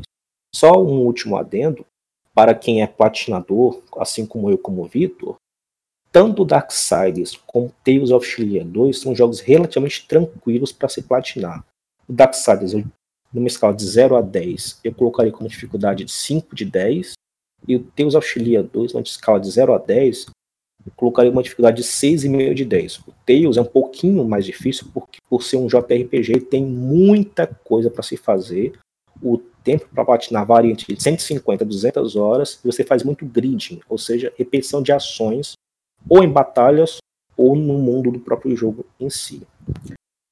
Só 0.54 0.82
um 0.82 1.00
último 1.00 1.36
adendo, 1.36 1.86
para 2.34 2.54
quem 2.54 2.82
é 2.82 2.86
platinador, 2.86 3.80
assim 3.96 4.26
como 4.26 4.50
eu 4.50 4.58
como 4.58 4.82
o 4.82 4.88
Vitor, 4.88 5.36
tanto 6.12 6.44
Darksiders 6.44 7.40
como 7.46 7.74
Tales 7.82 8.10
of 8.10 8.26
Xillia 8.26 8.62
2 8.62 9.00
são 9.00 9.14
jogos 9.14 9.40
relativamente 9.40 10.06
tranquilos 10.06 10.70
para 10.70 10.88
se 10.90 11.02
platinar. 11.02 11.64
O 12.06 12.12
Darksiders, 12.12 12.74
numa 13.32 13.46
escala 13.46 13.74
de 13.74 13.84
0 13.84 14.16
a 14.16 14.20
10, 14.20 14.80
eu 14.84 14.94
colocaria 14.94 15.32
como 15.32 15.48
dificuldade 15.48 16.04
de 16.04 16.12
5 16.12 16.54
de 16.54 16.66
10, 16.66 17.14
e 17.66 17.76
o 17.76 17.80
Tales 17.80 18.14
of 18.14 18.28
Xillia 18.28 18.62
2, 18.62 18.92
numa 18.92 19.02
escala 19.02 19.40
de 19.40 19.50
0 19.50 19.72
a 19.72 19.78
10, 19.78 20.26
eu 20.84 20.92
colocaria 20.96 21.30
uma 21.30 21.42
dificuldade 21.42 21.78
de 21.78 21.88
6,5 21.88 22.54
de 22.54 22.64
10. 22.64 22.98
O 22.98 23.14
Tales 23.24 23.56
é 23.56 23.62
um 23.62 23.64
pouquinho 23.64 24.24
mais 24.24 24.44
difícil, 24.44 24.88
porque 24.92 25.18
por 25.30 25.42
ser 25.42 25.56
um 25.56 25.66
JRPG 25.66 26.40
tem 26.50 26.64
muita 26.64 27.46
coisa 27.46 27.88
para 27.88 28.02
se 28.02 28.16
fazer. 28.16 28.78
O 29.22 29.38
tempo 29.38 29.88
para 29.94 30.04
platinar 30.04 30.44
varia 30.44 30.72
entre 30.72 31.00
150 31.00 31.62
a 31.62 31.66
200 31.66 32.16
horas, 32.16 32.58
e 32.62 32.66
você 32.66 32.84
faz 32.84 33.04
muito 33.04 33.24
griding, 33.24 33.80
ou 33.88 33.96
seja, 33.96 34.32
repetição 34.36 34.82
de 34.82 34.92
ações 34.92 35.54
ou 36.08 36.22
em 36.22 36.28
batalhas 36.28 36.98
ou 37.36 37.56
no 37.56 37.74
mundo 37.74 38.10
do 38.10 38.20
próprio 38.20 38.56
jogo 38.56 38.84
em 39.00 39.10
si. 39.10 39.42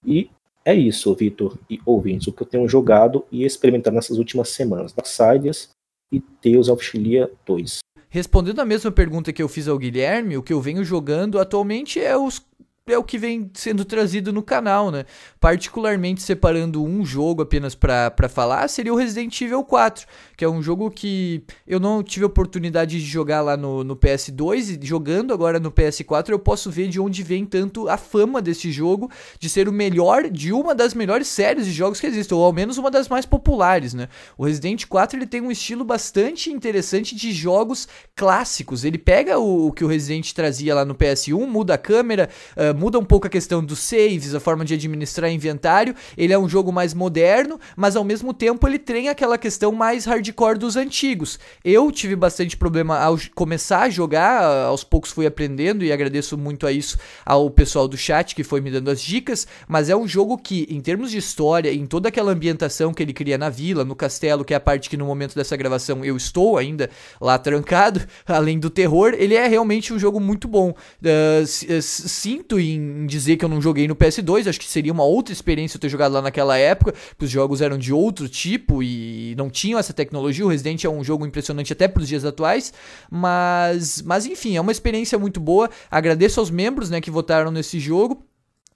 E 0.05 0.31
é 0.65 0.75
isso, 0.75 1.15
Vitor 1.15 1.57
e 1.69 1.81
ouvintes, 1.87 2.27
o 2.27 2.33
que 2.33 2.43
eu 2.43 2.47
tenho 2.47 2.69
jogado 2.69 3.25
e 3.31 3.45
experimentado 3.45 3.97
nessas 3.97 4.19
últimas 4.19 4.50
semanas, 4.50 4.93
Darksiders 4.93 5.71
e 6.12 6.21
Tales 6.21 6.69
of 6.69 6.85
Xillia 6.85 7.31
2. 7.47 7.79
Respondendo 8.09 8.61
a 8.61 8.65
mesma 8.65 8.91
pergunta 8.91 9.33
que 9.33 9.43
eu 9.43 9.49
fiz 9.49 9.69
ao 9.69 9.79
Guilherme, 9.79 10.37
o 10.37 10.43
que 10.43 10.53
eu 10.53 10.61
venho 10.61 10.85
jogando 10.85 11.39
atualmente 11.39 12.00
é 12.00 12.17
os 12.17 12.45
é 12.92 12.99
o 12.99 13.04
que 13.04 13.18
vem 13.18 13.50
sendo 13.54 13.85
trazido 13.85 14.32
no 14.32 14.42
canal, 14.42 14.90
né? 14.90 15.04
Particularmente 15.38 16.23
separando 16.23 16.82
um 16.85 17.04
jogo 17.04 17.42
apenas 17.42 17.75
para 17.75 18.28
falar, 18.28 18.68
seria 18.68 18.92
o 18.92 18.97
Resident 18.97 19.40
Evil 19.40 19.64
4, 19.64 20.06
que 20.37 20.44
é 20.44 20.49
um 20.49 20.62
jogo 20.62 20.90
que 20.90 21.42
eu 21.66 21.78
não 21.80 22.02
tive 22.02 22.25
oportunidade 22.25 22.99
de 22.99 23.06
jogar 23.06 23.40
lá 23.40 23.56
no, 23.56 23.85
no 23.85 23.97
PS2 23.97 24.82
e 24.82 24.87
jogando 24.87 25.32
agora 25.32 25.59
no 25.61 25.70
PS4 25.70 26.30
eu 26.30 26.38
posso 26.38 26.70
ver 26.70 26.88
de 26.88 27.00
onde 27.00 27.23
vem 27.23 27.44
tanto 27.44 27.88
a 27.88 27.97
fama 27.97 28.40
desse 28.42 28.70
jogo 28.73 29.11
de 29.38 29.49
ser 29.49 29.68
o 29.68 29.73
melhor 29.73 30.28
de 30.28 30.52
uma 30.52 30.75
das 30.75 30.94
melhores 30.94 31.28
séries 31.28 31.66
de 31.66 31.73
jogos 31.73 32.00
que 32.00 32.06
existem, 32.06 32.37
ou 32.37 32.44
ao 32.44 32.52
menos 32.52 32.78
uma 32.78 32.90
das 32.90 33.09
mais 33.09 33.26
populares, 33.26 33.94
né? 33.94 34.09
O 34.37 34.44
Resident 34.44 34.87
4 34.87 35.18
ele 35.18 35.26
tem 35.26 35.40
um 35.40 35.50
estilo 35.50 35.85
bastante 35.85 36.50
interessante 36.50 37.14
de 37.14 37.32
jogos 37.32 37.88
clássicos. 38.14 38.85
Ele 38.85 38.99
pega 38.99 39.38
o, 39.38 39.68
o 39.68 39.73
que 39.73 39.85
o 39.85 39.88
Resident 39.88 40.32
trazia 40.32 40.75
lá 40.75 40.85
no 40.85 40.94
PS1, 40.94 41.47
muda 41.47 41.75
a 41.75 41.78
câmera, 41.78 42.28
uh, 42.56 42.78
muda 42.80 42.99
um 42.99 43.04
pouco 43.04 43.26
a 43.26 43.30
questão 43.30 43.62
dos 43.62 43.78
saves, 43.78 44.34
a 44.34 44.40
forma 44.40 44.64
de 44.64 44.72
administrar 44.72 45.30
inventário. 45.30 45.94
Ele 46.16 46.32
é 46.32 46.38
um 46.38 46.49
jogo 46.49 46.72
mais 46.72 46.94
moderno, 46.94 47.60
mas 47.76 47.94
ao 47.94 48.02
mesmo 48.02 48.32
tempo 48.32 48.66
ele 48.66 48.78
tem 48.78 49.10
aquela 49.10 49.37
questão 49.37 49.70
mais 49.70 50.06
hardcore 50.06 50.58
dos 50.58 50.76
antigos. 50.76 51.38
Eu 51.62 51.92
tive 51.92 52.16
bastante 52.16 52.56
problema 52.56 52.99
ao 52.99 53.18
começar 53.34 53.82
a 53.82 53.90
jogar, 53.90 54.42
aos 54.64 54.82
poucos 54.82 55.10
fui 55.10 55.26
aprendendo 55.26 55.84
e 55.84 55.92
agradeço 55.92 56.38
muito 56.38 56.66
a 56.66 56.72
isso 56.72 56.96
ao 57.26 57.50
pessoal 57.50 57.87
do 57.87 57.99
chat 57.99 58.34
que 58.34 58.42
foi 58.42 58.62
me 58.62 58.70
dando 58.70 58.90
as 58.90 59.02
dicas, 59.02 59.46
mas 59.68 59.90
é 59.90 59.96
um 59.96 60.08
jogo 60.08 60.38
que, 60.38 60.66
em 60.70 60.80
termos 60.80 61.10
de 61.10 61.18
história, 61.18 61.70
em 61.70 61.84
toda 61.84 62.08
aquela 62.08 62.32
ambientação 62.32 62.94
que 62.94 63.02
ele 63.02 63.12
cria 63.12 63.37
na 63.37 63.50
vila, 63.50 63.84
no 63.84 63.94
castelo, 63.94 64.44
que 64.44 64.54
é 64.54 64.56
a 64.56 64.60
parte 64.60 64.88
que 64.88 64.96
no 64.96 65.04
momento 65.04 65.34
dessa 65.34 65.56
gravação 65.56 66.02
eu 66.02 66.16
estou 66.16 66.56
ainda 66.56 66.88
lá 67.20 67.38
trancado, 67.38 68.00
além 68.26 68.58
do 68.58 68.70
terror, 68.70 69.12
ele 69.18 69.34
é 69.34 69.46
realmente 69.46 69.92
um 69.92 69.99
jogo 69.99 70.18
muito 70.18 70.49
bom. 70.49 70.70
Uh, 70.70 71.80
sinto 71.82 72.60
e 72.61 72.73
em 72.73 73.07
dizer 73.07 73.37
que 73.37 73.45
eu 73.45 73.49
não 73.49 73.61
joguei 73.61 73.88
no 73.88 73.97
PS2, 73.97 74.49
acho 74.49 74.61
que 74.61 74.67
seria 74.67 74.93
uma 74.93 75.05
outra 75.05 75.33
experiência 75.33 75.76
eu 75.76 75.81
ter 75.81 75.88
jogado 75.88 76.12
lá 76.12 76.23
naquela 76.23 76.57
época, 76.57 76.93
porque 77.11 77.25
os 77.25 77.31
jogos 77.31 77.61
eram 77.61 77.79
de 77.79 77.93
outro 77.93 78.29
tipo 78.29 78.83
e 78.83 79.35
não 79.37 79.50
tinham 79.50 79.79
essa 79.79 79.93
tecnologia. 79.93 80.45
O 80.45 80.49
Resident 80.49 80.85
é 80.85 80.88
um 80.88 81.02
jogo 81.02 81.26
impressionante 81.26 81.73
até 81.73 81.88
para 81.88 82.02
os 82.02 82.09
dias 82.09 82.25
atuais, 82.25 82.73
mas, 83.11 84.02
mas 84.02 84.26
enfim, 84.26 84.57
é 84.57 84.61
uma 84.61 84.73
experiência 84.73 85.19
muito 85.19 85.40
boa. 85.40 85.71
Agradeço 85.90 86.40
aos 86.40 86.50
membros 86.50 86.90
né, 86.90 87.00
que 87.00 87.11
votaram 87.11 87.50
nesse 87.50 87.79
jogo. 87.79 88.25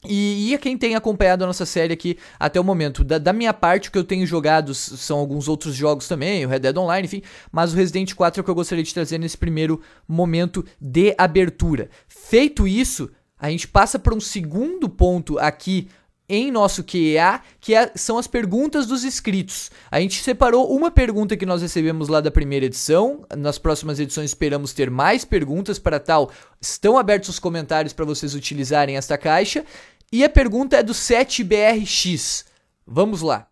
E, 0.07 0.51
e, 0.51 0.55
a 0.55 0.59
quem 0.59 0.77
tem 0.77 0.95
acompanhado 0.95 1.45
a 1.45 1.47
nossa 1.47 1.65
série 1.65 1.95
aqui 1.95 2.19
até 2.39 2.61
o 2.61 2.65
momento. 2.65 3.03
Da, 3.03 3.19
da, 3.19 3.33
minha 3.33 3.55
parte, 3.55 3.89
o 3.89 3.93
que 3.93 3.99
eu 3.99 4.05
tenho 4.05 4.27
jogado 4.27 4.75
são 4.75 5.19
alguns 5.19 5.49
outros 5.49 5.75
jogos 5.75 6.07
também, 6.07 6.45
o 6.45 6.49
Red 6.49 6.61
Dead 6.61 6.77
Online, 6.77 7.07
enfim. 7.07 7.23
Mas 7.51 7.73
o 7.73 7.77
Resident 7.77 8.13
4 8.15 8.39
é 8.39 8.43
o 8.43 8.45
que 8.45 8.51
eu 8.51 8.55
gostaria 8.55 8.85
de 8.85 8.93
trazer 8.93 9.19
nesse 9.19 9.39
primeiro 9.39 9.81
momento 10.07 10.65
de 10.81 11.15
abertura. 11.17 11.89
Feito 12.07 12.69
isso, 12.69 13.11
a 13.45 13.51
gente 13.51 13.69
passa 13.69 13.99
para 13.99 14.15
um 14.15 14.21
segundo 14.21 14.89
ponto 14.89 15.39
aqui 15.39 15.87
em 16.27 16.51
nosso 16.51 16.83
QA, 16.83 17.43
que 17.61 17.75
é, 17.75 17.93
são 17.95 18.17
as 18.17 18.27
perguntas 18.27 18.87
dos 18.87 19.05
inscritos. 19.05 19.71
A 19.91 20.01
gente 20.01 20.23
separou 20.23 20.75
uma 20.75 20.91
pergunta 20.91 21.37
que 21.37 21.45
nós 21.45 21.61
recebemos 21.61 22.09
lá 22.09 22.23
da 22.23 22.31
primeira 22.31 22.65
edição. 22.65 23.23
Nas 23.37 23.59
próximas 23.59 24.01
edições 24.01 24.31
esperamos 24.31 24.73
ter 24.73 24.91
mais 24.91 25.27
perguntas 25.27 25.79
para 25.79 26.01
tal. 26.01 26.31
Estão 26.59 26.97
abertos 26.97 27.29
os 27.29 27.39
comentários 27.39 27.93
para 27.93 28.07
vocês 28.07 28.35
utilizarem 28.35 28.97
esta 28.97 29.19
caixa. 29.19 29.63
E 30.11 30.25
a 30.25 30.31
pergunta 30.31 30.79
é 30.79 30.83
do 30.83 30.95
7BRX. 30.95 32.47
Vamos 32.87 33.21
lá 33.21 33.47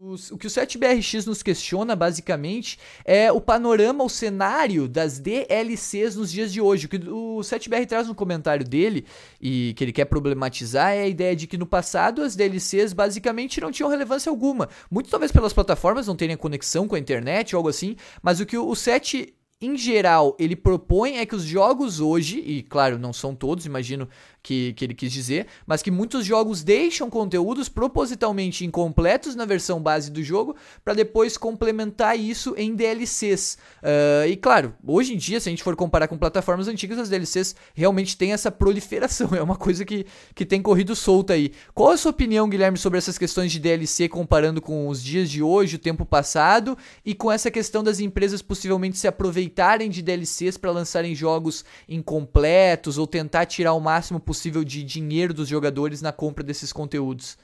o 0.00 0.38
que 0.38 0.46
o 0.46 0.50
7BRX 0.50 1.26
nos 1.26 1.42
questiona, 1.42 1.94
basicamente, 1.94 2.78
é 3.04 3.30
o 3.30 3.38
panorama, 3.38 4.02
o 4.02 4.08
cenário 4.08 4.88
das 4.88 5.18
DLCs 5.18 6.16
nos 6.16 6.32
dias 6.32 6.50
de 6.50 6.58
hoje. 6.58 6.86
O 6.86 6.88
que 6.88 6.96
o 6.96 7.40
7BR 7.40 7.86
traz 7.86 8.08
no 8.08 8.14
comentário 8.14 8.66
dele, 8.66 9.04
e 9.38 9.74
que 9.76 9.84
ele 9.84 9.92
quer 9.92 10.06
problematizar, 10.06 10.92
é 10.92 11.02
a 11.02 11.08
ideia 11.08 11.36
de 11.36 11.46
que 11.46 11.58
no 11.58 11.66
passado 11.66 12.22
as 12.22 12.34
DLCs 12.34 12.94
basicamente 12.94 13.60
não 13.60 13.70
tinham 13.70 13.90
relevância 13.90 14.30
alguma. 14.30 14.70
Muito 14.90 15.10
talvez 15.10 15.30
pelas 15.30 15.52
plataformas 15.52 16.06
não 16.06 16.16
terem 16.16 16.36
conexão 16.36 16.88
com 16.88 16.94
a 16.94 16.98
internet 16.98 17.54
ou 17.54 17.58
algo 17.58 17.68
assim, 17.68 17.94
mas 18.22 18.40
o 18.40 18.46
que 18.46 18.56
o 18.56 18.74
7 18.74 19.34
em 19.62 19.76
geral, 19.76 20.34
ele 20.38 20.56
propõe 20.56 21.18
é 21.18 21.26
que 21.26 21.36
os 21.36 21.42
jogos 21.42 22.00
hoje, 22.00 22.38
e 22.38 22.62
claro, 22.62 22.98
não 22.98 23.12
são 23.12 23.34
todos, 23.34 23.66
imagino 23.66 24.08
que, 24.42 24.72
que 24.72 24.84
ele 24.84 24.94
quis 24.94 25.12
dizer, 25.12 25.46
mas 25.66 25.82
que 25.82 25.90
muitos 25.90 26.24
jogos 26.24 26.62
deixam 26.62 27.10
conteúdos 27.10 27.68
propositalmente 27.68 28.64
incompletos 28.64 29.34
na 29.34 29.44
versão 29.44 29.80
base 29.80 30.10
do 30.10 30.22
jogo 30.22 30.56
para 30.84 30.94
depois 30.94 31.36
complementar 31.36 32.18
isso 32.18 32.54
em 32.56 32.74
DLCs. 32.74 33.58
Uh, 33.82 34.22
ah, 34.22 34.26
e 34.26 34.36
claro, 34.36 34.74
hoje 34.86 35.14
em 35.14 35.16
dia, 35.16 35.40
se 35.40 35.48
a 35.48 35.50
gente 35.50 35.62
for 35.62 35.76
comparar 35.76 36.08
com 36.08 36.16
plataformas 36.16 36.68
antigas, 36.68 36.98
as 36.98 37.08
DLCs 37.08 37.54
realmente 37.74 38.16
têm 38.16 38.32
essa 38.32 38.50
proliferação, 38.50 39.30
é 39.36 39.42
uma 39.42 39.56
coisa 39.56 39.84
que, 39.84 40.06
que 40.34 40.46
tem 40.46 40.62
corrido 40.62 40.96
solta 40.96 41.34
aí. 41.34 41.52
Qual 41.74 41.90
a 41.90 41.96
sua 41.96 42.10
opinião, 42.10 42.48
Guilherme, 42.48 42.78
sobre 42.78 42.98
essas 42.98 43.18
questões 43.18 43.52
de 43.52 43.58
DLC 43.58 44.08
comparando 44.08 44.60
com 44.60 44.88
os 44.88 45.02
dias 45.02 45.30
de 45.30 45.42
hoje, 45.42 45.76
o 45.76 45.78
tempo 45.78 46.04
passado, 46.04 46.76
e 47.04 47.14
com 47.14 47.30
essa 47.30 47.50
questão 47.50 47.82
das 47.82 48.00
empresas 48.00 48.42
possivelmente 48.42 48.98
se 48.98 49.06
aproveitarem 49.06 49.90
de 49.90 50.02
DLCs 50.02 50.56
para 50.56 50.70
lançarem 50.70 51.14
jogos 51.14 51.64
incompletos 51.88 52.98
ou 52.98 53.06
tentar 53.06 53.46
tirar 53.46 53.74
o 53.74 53.80
máximo 53.80 54.20
possível 54.30 54.62
de 54.62 54.84
dinheiro 54.84 55.34
dos 55.34 55.48
jogadores 55.48 56.00
na 56.00 56.12
compra 56.12 56.44
desses 56.44 56.72
conteúdos? 56.72 57.36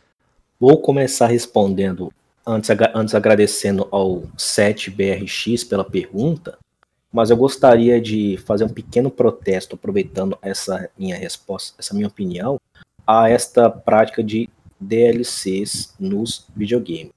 Vou 0.59 0.81
começar 0.81 1.27
respondendo, 1.27 2.13
antes, 2.47 2.71
antes 2.95 3.13
agradecendo 3.13 3.89
ao 3.91 4.21
7BRX 4.39 5.69
pela 5.69 5.83
pergunta, 5.83 6.57
mas 7.13 7.31
eu 7.31 7.37
gostaria 7.37 8.01
de 8.01 8.37
fazer 8.47 8.63
um 8.63 8.69
pequeno 8.69 9.11
protesto, 9.11 9.75
aproveitando 9.75 10.39
essa 10.41 10.89
minha 10.97 11.17
resposta, 11.17 11.75
essa 11.77 11.93
minha 11.93 12.07
opinião, 12.07 12.61
a 13.05 13.29
esta 13.29 13.69
prática 13.69 14.23
de 14.23 14.49
DLCs 14.79 15.93
nos 15.99 16.47
videogames. 16.55 17.11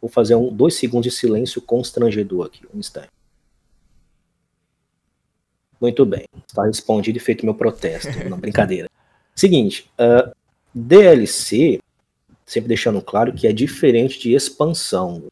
Vou 0.00 0.08
fazer 0.10 0.34
um, 0.34 0.50
dois 0.50 0.76
segundos 0.76 1.12
de 1.12 1.18
silêncio 1.18 1.60
constrangedor 1.60 2.46
aqui, 2.46 2.66
um 2.74 2.78
instante. 2.78 3.10
Muito 5.78 6.06
bem, 6.06 6.24
está 6.48 6.64
respondido 6.64 7.18
e 7.18 7.20
feito 7.20 7.44
meu 7.44 7.54
protesto, 7.54 8.08
não 8.30 8.40
brincadeira. 8.40 8.88
Seguinte, 9.40 9.90
uh, 9.98 10.30
DLC, 10.74 11.80
sempre 12.44 12.68
deixando 12.68 13.00
claro 13.00 13.32
que 13.32 13.46
é 13.46 13.52
diferente 13.54 14.20
de 14.20 14.34
expansão. 14.34 15.28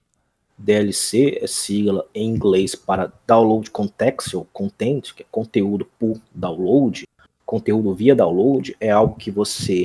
DLC 0.57 1.38
é 1.43 1.47
sigla 1.47 2.07
em 2.15 2.27
inglês 2.27 2.75
para 2.75 3.12
Download 3.27 3.71
Contextual 3.71 4.47
Content, 4.50 5.12
que 5.12 5.25
é 5.25 5.27
conteúdo 5.31 5.87
por 5.99 6.19
download. 6.35 7.07
Conteúdo 7.45 7.93
via 7.93 8.15
download 8.15 8.75
é 8.81 8.88
algo 8.88 9.15
que 9.15 9.31
você 9.31 9.85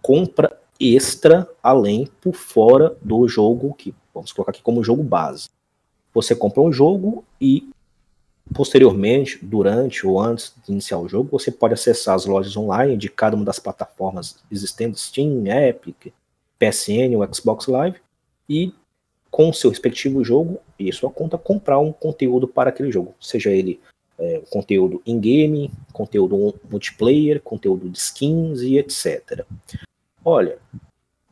compra 0.00 0.56
extra, 0.78 1.44
além, 1.60 2.08
por 2.20 2.36
fora 2.36 2.96
do 3.02 3.26
jogo, 3.26 3.74
que 3.74 3.92
vamos 4.14 4.30
colocar 4.32 4.52
aqui 4.52 4.62
como 4.62 4.84
jogo 4.84 5.02
base. 5.02 5.48
Você 6.14 6.32
compra 6.32 6.62
um 6.62 6.72
jogo 6.72 7.24
e 7.40 7.68
posteriormente, 8.54 9.38
durante 9.42 10.06
ou 10.06 10.20
antes 10.20 10.54
de 10.64 10.72
iniciar 10.72 10.98
o 10.98 11.08
jogo, 11.08 11.30
você 11.30 11.50
pode 11.50 11.74
acessar 11.74 12.14
as 12.14 12.26
lojas 12.26 12.56
online 12.56 12.96
de 12.96 13.08
cada 13.08 13.36
uma 13.36 13.44
das 13.44 13.58
plataformas 13.58 14.38
existentes, 14.50 15.02
Steam, 15.02 15.46
Epic, 15.46 16.12
PSN 16.58 17.16
ou 17.16 17.34
Xbox 17.34 17.66
Live, 17.66 17.98
e 18.48 18.72
com 19.30 19.52
seu 19.52 19.70
respectivo 19.70 20.24
jogo 20.24 20.58
e 20.78 20.92
sua 20.92 21.10
conta 21.10 21.36
comprar 21.36 21.78
um 21.78 21.92
conteúdo 21.92 22.48
para 22.48 22.70
aquele 22.70 22.90
jogo, 22.90 23.14
seja 23.20 23.50
ele 23.50 23.78
é, 24.18 24.42
conteúdo 24.50 25.00
in-game, 25.06 25.70
conteúdo 25.92 26.54
multiplayer, 26.68 27.40
conteúdo 27.40 27.88
de 27.88 27.98
skins 27.98 28.62
e 28.62 28.78
etc. 28.78 29.44
Olha, 30.24 30.58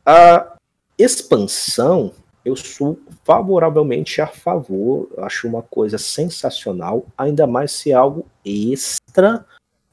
a 0.05 0.55
expansão 0.97 2.13
eu 2.47 2.55
sou 2.55 2.97
favoravelmente 3.25 4.21
a 4.21 4.27
favor, 4.27 5.09
acho 5.17 5.47
uma 5.47 5.61
coisa 5.61 5.97
sensacional, 5.97 7.05
ainda 7.17 7.45
mais 7.45 7.73
se 7.73 7.91
é 7.91 7.93
algo 7.93 8.25
extra, 8.45 9.45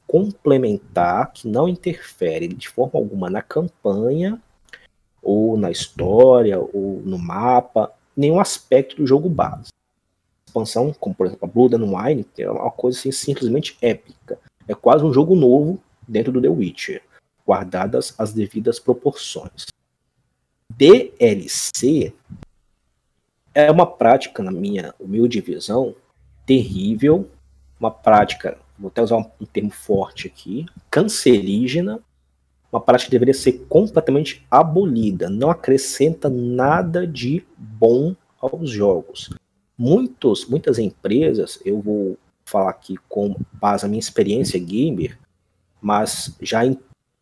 complementar, 0.07 1.33
que 1.33 1.49
não 1.49 1.67
interfere 1.67 2.47
de 2.47 2.69
forma 2.69 2.97
alguma 2.97 3.29
na 3.29 3.41
campanha, 3.41 4.41
ou 5.21 5.57
na 5.57 5.69
história, 5.69 6.57
ou 6.57 7.01
no 7.03 7.17
mapa, 7.17 7.91
nenhum 8.15 8.39
aspecto 8.39 8.95
do 8.95 9.05
jogo 9.05 9.27
base. 9.27 9.69
Expansão, 10.47 10.93
como 10.97 11.13
por 11.13 11.27
exemplo 11.27 11.49
a 11.49 11.51
Blood 11.51 11.75
and 11.75 11.91
Wine, 11.91 12.25
é 12.37 12.49
uma 12.49 12.71
coisa 12.71 12.97
assim, 12.97 13.11
simplesmente 13.11 13.77
épica. 13.81 14.39
É 14.65 14.73
quase 14.73 15.03
um 15.03 15.11
jogo 15.11 15.35
novo 15.35 15.77
dentro 16.07 16.31
do 16.31 16.41
The 16.41 16.47
Witcher, 16.47 17.03
guardadas 17.45 18.15
as 18.17 18.31
devidas 18.31 18.79
proporções. 18.79 19.65
DLC 20.77 22.13
é 23.55 23.71
uma 23.71 23.87
prática, 23.87 24.43
na 24.43 24.51
minha 24.51 24.93
humilde 24.99 25.39
visão, 25.39 25.95
terrível, 26.45 27.29
uma 27.79 27.89
prática, 27.89 28.57
vou 28.77 28.89
até 28.89 29.01
usar 29.01 29.15
um, 29.17 29.45
termo 29.45 29.71
forte 29.71 30.27
aqui, 30.27 30.65
cancerígena, 30.91 32.01
uma 32.71 32.81
prática 32.81 33.07
que 33.07 33.11
deveria 33.11 33.33
ser 33.33 33.65
completamente 33.69 34.45
abolida, 34.51 35.29
não 35.29 35.49
acrescenta 35.49 36.29
nada 36.29 37.07
de 37.07 37.45
bom 37.57 38.13
aos 38.41 38.69
jogos. 38.69 39.29
Muitos, 39.77 40.45
muitas 40.45 40.77
empresas, 40.77 41.59
eu 41.63 41.81
vou 41.81 42.17
falar 42.43 42.69
aqui 42.69 42.95
com 43.07 43.35
base 43.53 43.83
na 43.83 43.89
minha 43.89 43.99
experiência 43.99 44.59
gamer, 44.59 45.17
mas 45.81 46.35
já 46.41 46.61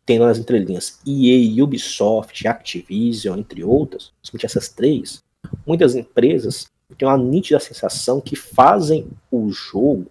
tendo 0.04 0.26
nas 0.26 0.38
entrelinhas 0.38 1.00
EA, 1.06 1.62
Ubisoft, 1.62 2.46
Activision, 2.46 3.38
entre 3.38 3.64
outras, 3.64 4.12
somente 4.22 4.46
essas 4.46 4.68
três, 4.68 5.23
muitas 5.66 5.94
empresas 5.94 6.66
têm 6.96 7.08
uma 7.08 7.18
nítida 7.18 7.58
sensação 7.58 8.20
que 8.20 8.36
fazem 8.36 9.08
o 9.30 9.50
jogo 9.50 10.06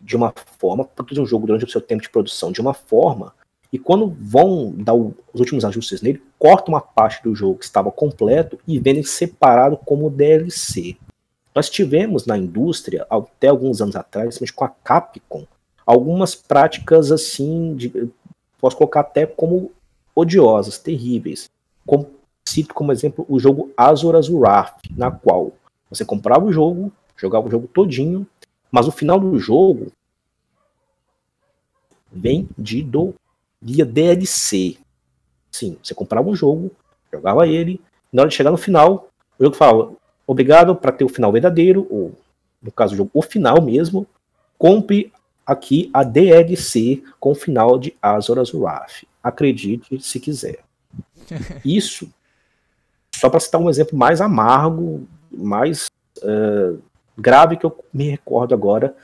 de 0.00 0.16
uma 0.16 0.32
forma, 0.58 0.84
produzem 0.84 1.22
um 1.22 1.26
jogo 1.26 1.46
durante 1.46 1.64
o 1.64 1.70
seu 1.70 1.80
tempo 1.80 2.02
de 2.02 2.08
produção 2.08 2.50
de 2.50 2.60
uma 2.60 2.72
forma, 2.72 3.34
e 3.72 3.78
quando 3.78 4.16
vão 4.20 4.72
dar 4.72 4.94
os 4.94 5.14
últimos 5.34 5.64
ajustes 5.64 6.02
nele, 6.02 6.22
cortam 6.38 6.74
uma 6.74 6.80
parte 6.80 7.22
do 7.22 7.34
jogo 7.34 7.58
que 7.58 7.64
estava 7.64 7.90
completo 7.92 8.58
e 8.66 8.78
vendem 8.78 9.02
separado 9.02 9.76
como 9.76 10.10
DLC. 10.10 10.96
Nós 11.54 11.68
tivemos 11.68 12.26
na 12.26 12.36
indústria, 12.36 13.06
até 13.08 13.48
alguns 13.48 13.80
anos 13.80 13.94
atrás, 13.94 14.38
principalmente 14.38 14.54
com 14.54 14.64
a 14.64 14.68
Capcom, 14.68 15.46
algumas 15.86 16.34
práticas 16.34 17.12
assim, 17.12 17.74
de, 17.76 18.10
posso 18.58 18.76
colocar 18.76 19.00
até 19.00 19.26
como 19.26 19.70
odiosas, 20.14 20.78
terríveis, 20.78 21.48
como 21.86 22.10
cito 22.48 22.74
como 22.74 22.92
exemplo 22.92 23.24
o 23.28 23.38
jogo 23.38 23.70
Azura's 23.76 24.28
Wrath, 24.28 24.80
na 24.96 25.10
qual 25.10 25.52
você 25.88 26.04
comprava 26.04 26.44
o 26.44 26.52
jogo, 26.52 26.92
jogava 27.16 27.46
o 27.46 27.50
jogo 27.50 27.68
todinho, 27.68 28.26
mas 28.70 28.86
o 28.86 28.92
final 28.92 29.18
do 29.18 29.38
jogo 29.38 29.92
vendido 32.10 33.14
via 33.60 33.84
DLC. 33.84 34.78
Sim, 35.50 35.76
você 35.82 35.94
comprava 35.94 36.28
um 36.28 36.34
jogo, 36.34 36.70
jogava 37.12 37.46
ele, 37.46 37.80
na 38.12 38.22
hora 38.22 38.28
de 38.28 38.36
chegar 38.36 38.50
no 38.50 38.56
final, 38.56 39.08
o 39.38 39.44
jogo 39.44 39.56
falava, 39.56 39.92
obrigado 40.26 40.74
para 40.74 40.92
ter 40.92 41.04
o 41.04 41.08
final 41.08 41.32
verdadeiro, 41.32 41.86
ou 41.90 42.14
no 42.62 42.70
caso 42.70 42.94
do 42.94 42.98
jogo, 42.98 43.10
o 43.14 43.22
final 43.22 43.60
mesmo, 43.60 44.06
compre 44.58 45.12
aqui 45.44 45.90
a 45.92 46.04
DLC 46.04 47.02
com 47.18 47.32
o 47.32 47.34
final 47.34 47.78
de 47.78 47.96
Azura's 48.00 48.54
Wrath. 48.54 49.04
Acredite 49.22 50.00
se 50.00 50.20
quiser. 50.20 50.60
Isso 51.64 52.08
só 53.20 53.28
para 53.28 53.38
citar 53.38 53.60
um 53.60 53.68
exemplo 53.68 53.98
mais 53.98 54.22
amargo, 54.22 55.06
mais 55.30 55.88
uh, 56.22 56.80
grave 57.16 57.58
que 57.58 57.66
eu 57.66 57.84
me 57.92 58.08
recordo 58.08 58.54
agora 58.54 58.96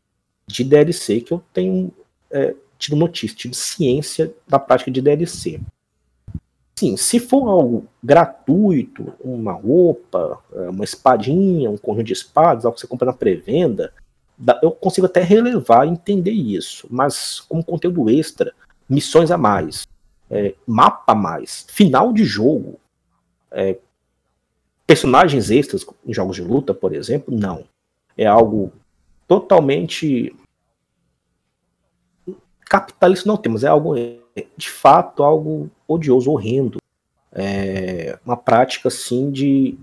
de 0.47 0.65
DLC, 0.65 1.21
que 1.21 1.33
eu 1.33 1.43
tenho 1.53 1.93
é, 2.31 2.55
tido 2.79 2.97
notícia, 2.97 3.37
tido 3.37 3.55
ciência 3.55 4.33
da 4.49 4.59
prática 4.59 4.91
de 4.91 5.03
DLC. 5.03 5.61
Sim, 6.79 6.97
se 6.97 7.19
for 7.19 7.49
algo 7.49 7.87
gratuito, 8.03 9.13
uma 9.21 9.53
roupa, 9.53 10.39
é, 10.53 10.71
uma 10.71 10.85
espadinha, 10.85 11.71
um 11.71 11.77
conjunto 11.77 12.05
de 12.05 12.13
espadas, 12.13 12.65
algo 12.65 12.77
que 12.77 12.81
você 12.81 12.87
compra 12.87 13.07
na 13.07 13.13
pré-venda, 13.13 13.93
eu 14.63 14.71
consigo 14.71 15.07
até 15.07 15.21
relevar 15.21 15.87
e 15.87 15.91
entender 15.91 16.33
isso. 16.33 16.87
Mas 16.91 17.41
como 17.41 17.65
conteúdo 17.65 18.09
extra, 18.09 18.55
missões 18.89 19.31
a 19.31 19.37
mais, 19.37 19.87
é, 20.31 20.55
mapa 20.67 21.13
a 21.13 21.15
mais, 21.15 21.67
final 21.69 22.13
de 22.13 22.25
jogo, 22.25 22.79
é, 23.51 23.79
personagens 24.87 25.51
extras 25.51 25.85
em 26.07 26.15
jogos 26.15 26.37
de 26.37 26.43
luta, 26.43 26.73
por 26.73 26.95
exemplo, 26.95 27.37
não. 27.37 27.65
É 28.17 28.27
algo 28.27 28.73
totalmente 29.27 30.35
capitalista 32.69 33.29
não 33.29 33.37
temos, 33.37 33.65
é 33.65 33.69
algo 33.69 33.95
de 34.57 34.71
fato 34.71 35.23
algo 35.23 35.71
odioso, 35.87 36.31
horrendo. 36.31 36.79
É 37.33 38.19
uma 38.25 38.37
prática 38.37 38.89
assim 38.89 39.31
de 39.31 39.79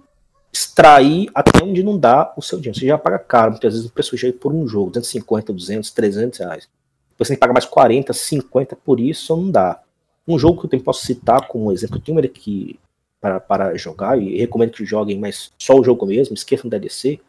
extrair 0.52 1.30
até 1.34 1.63
onde 1.63 1.84
não 1.84 1.98
dá 1.98 2.34
o 2.38 2.42
seu 2.42 2.60
dinheiro. 2.60 2.80
Você 2.80 2.88
já 2.88 2.98
paga 2.98 3.20
caro, 3.20 3.52
muitas 3.52 3.74
vezes 3.74 3.89
o 3.89 3.94
preço 3.94 4.18
chega 4.18 4.38
por 4.38 4.54
um 4.54 4.68
jogo, 4.68 4.92
250, 4.92 5.54
200, 5.54 5.92
300 5.92 6.39
reais. 6.39 6.70
Depois 7.12 7.28
você 7.28 7.34
tem 7.34 7.38
que 7.38 7.42
pagar 7.42 7.54
mais 7.54 7.66
40, 7.66 8.13
50 8.13 8.76
por 8.76 9.00
isso, 9.00 9.36
não 9.36 9.52
dá. 9.52 9.82
Um 10.28 10.39
jogo 10.39 10.68
que 10.68 10.76
eu 10.76 10.80
posso 10.82 11.06
citar 11.06 11.48
como 11.48 11.72
exemplo, 11.72 11.98
eu 11.98 12.02
tenho 12.02 12.20
ele 12.20 12.28
aqui 12.28 12.80
para, 13.23 13.39
para 13.39 13.77
jogar, 13.77 14.21
e 14.21 14.38
recomendo 14.38 14.71
que 14.71 14.86
joguem, 14.86 15.17
mas 15.17 15.53
só 15.57 15.79
o 15.79 15.83
jogo 15.83 16.05
mesmo, 16.05 16.33
esqueçam 16.33 16.69
da 16.69 16.77
DLC, 16.77 17.21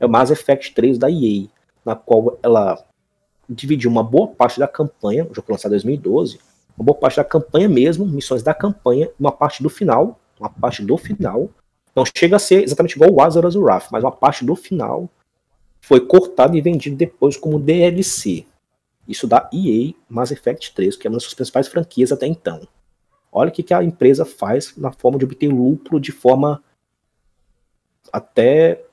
é 0.00 0.06
o 0.06 0.08
Mass 0.08 0.30
Effect 0.30 0.72
3 0.72 0.96
da 0.96 1.10
EA, 1.10 1.46
na 1.84 1.94
qual 1.94 2.38
ela 2.42 2.82
dividiu 3.46 3.90
uma 3.90 4.02
boa 4.02 4.28
parte 4.28 4.58
da 4.58 4.66
campanha, 4.66 5.26
o 5.30 5.34
jogo 5.34 5.52
lançado 5.52 5.72
em 5.72 5.76
2012, 5.76 6.38
uma 6.74 6.86
boa 6.86 6.96
parte 6.96 7.16
da 7.16 7.24
campanha 7.24 7.68
mesmo, 7.68 8.06
missões 8.06 8.42
da 8.42 8.54
campanha, 8.54 9.10
uma 9.20 9.30
parte 9.30 9.62
do 9.62 9.68
final, 9.68 10.18
uma 10.40 10.48
parte 10.48 10.82
do 10.82 10.96
final, 10.96 11.50
não 11.94 12.04
chega 12.16 12.36
a 12.36 12.38
ser 12.38 12.64
exatamente 12.64 12.96
igual 12.96 13.12
o 13.12 13.20
Azura's 13.20 13.54
Wrath, 13.54 13.88
mas 13.92 14.02
uma 14.02 14.10
parte 14.10 14.46
do 14.46 14.56
final 14.56 15.06
foi 15.82 16.00
cortada 16.00 16.56
e 16.56 16.62
vendida 16.62 16.96
depois 16.96 17.36
como 17.36 17.60
DLC. 17.60 18.46
Isso 19.06 19.26
da 19.26 19.50
EA 19.52 19.92
Mass 20.08 20.30
Effect 20.30 20.72
3, 20.74 20.96
que 20.96 21.06
é 21.06 21.10
uma 21.10 21.16
das 21.16 21.24
suas 21.24 21.34
principais 21.34 21.68
franquias 21.68 22.10
até 22.10 22.26
então. 22.26 22.66
Olha 23.32 23.48
o 23.48 23.52
que, 23.52 23.62
que 23.62 23.72
a 23.72 23.82
empresa 23.82 24.26
faz 24.26 24.76
na 24.76 24.92
forma 24.92 25.18
de 25.18 25.24
obter 25.24 25.48
lucro 25.48 25.98
de 25.98 26.12
forma 26.12 26.62
até. 28.12 28.84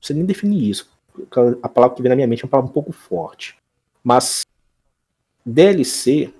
Você 0.00 0.14
nem 0.14 0.24
definir 0.24 0.70
isso. 0.70 0.88
A 1.62 1.68
palavra 1.68 1.96
que 1.96 2.02
vem 2.02 2.10
na 2.10 2.14
minha 2.14 2.28
mente 2.28 2.42
é 2.42 2.44
uma 2.44 2.50
palavra 2.50 2.70
um 2.70 2.72
pouco 2.72 2.92
forte. 2.92 3.58
Mas 4.04 4.42
DLC, 5.44 6.32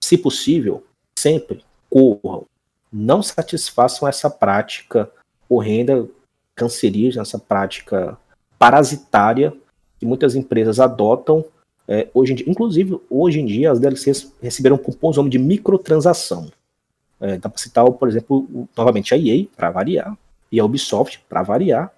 se 0.00 0.16
possível, 0.16 0.86
sempre 1.18 1.62
corram. 1.90 2.46
Não 2.90 3.22
satisfaçam 3.22 4.08
essa 4.08 4.30
prática 4.30 5.10
horrenda, 5.48 6.08
cancerígena, 6.54 7.22
essa 7.22 7.38
prática 7.38 8.18
parasitária 8.58 9.52
que 9.98 10.06
muitas 10.06 10.34
empresas 10.34 10.80
adotam 10.80 11.44
é, 11.88 12.08
hoje 12.14 12.34
dia, 12.34 12.48
inclusive, 12.48 13.00
hoje 13.10 13.40
em 13.40 13.46
dia, 13.46 13.70
as 13.70 13.80
DLCs 13.80 14.32
receberam 14.40 14.78
cupons 14.78 15.16
de 15.28 15.38
microtransação. 15.38 16.50
É, 17.20 17.36
dá 17.36 17.48
para 17.48 17.58
citar, 17.58 17.90
por 17.90 18.08
exemplo, 18.08 18.68
novamente 18.76 19.14
a 19.14 19.18
EA, 19.18 19.46
para 19.56 19.70
variar, 19.70 20.16
e 20.50 20.60
a 20.60 20.64
Ubisoft, 20.64 21.20
para 21.28 21.42
variar, 21.42 21.92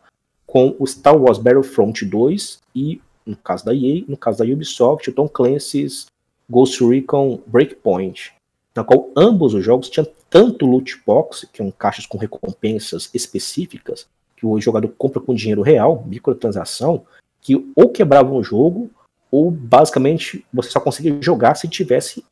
com 0.46 0.76
o 0.78 0.86
Star 0.86 1.16
Wars 1.16 1.38
Battlefront 1.38 2.04
2 2.04 2.60
e, 2.74 3.00
no 3.26 3.36
caso 3.36 3.64
da 3.64 3.74
EA, 3.74 4.04
no 4.06 4.16
caso 4.16 4.38
da 4.38 4.44
Ubisoft, 4.44 5.08
o 5.08 5.12
Tom 5.12 5.28
Clancy's 5.28 6.06
Ghost 6.48 6.84
Recon 6.84 7.40
Breakpoint, 7.46 8.32
na 8.74 8.84
qual 8.84 9.10
ambos 9.16 9.54
os 9.54 9.64
jogos 9.64 9.88
tinham 9.88 10.06
tanto 10.28 10.66
loot 10.66 11.00
box, 11.06 11.48
que 11.50 11.58
são 11.58 11.70
caixas 11.70 12.06
com 12.06 12.18
recompensas 12.18 13.08
específicas, 13.14 14.06
que 14.36 14.44
o 14.44 14.60
jogador 14.60 14.88
compra 14.98 15.20
com 15.20 15.34
dinheiro 15.34 15.62
real, 15.62 16.04
microtransação, 16.06 17.04
que 17.40 17.72
ou 17.76 17.88
quebravam 17.88 18.36
o 18.36 18.42
jogo 18.42 18.90
ou 19.34 19.50
basicamente 19.50 20.46
você 20.52 20.70
só 20.70 20.78
conseguia 20.78 21.20
jogar 21.20 21.56
se 21.56 21.66
tivesse 21.66 22.24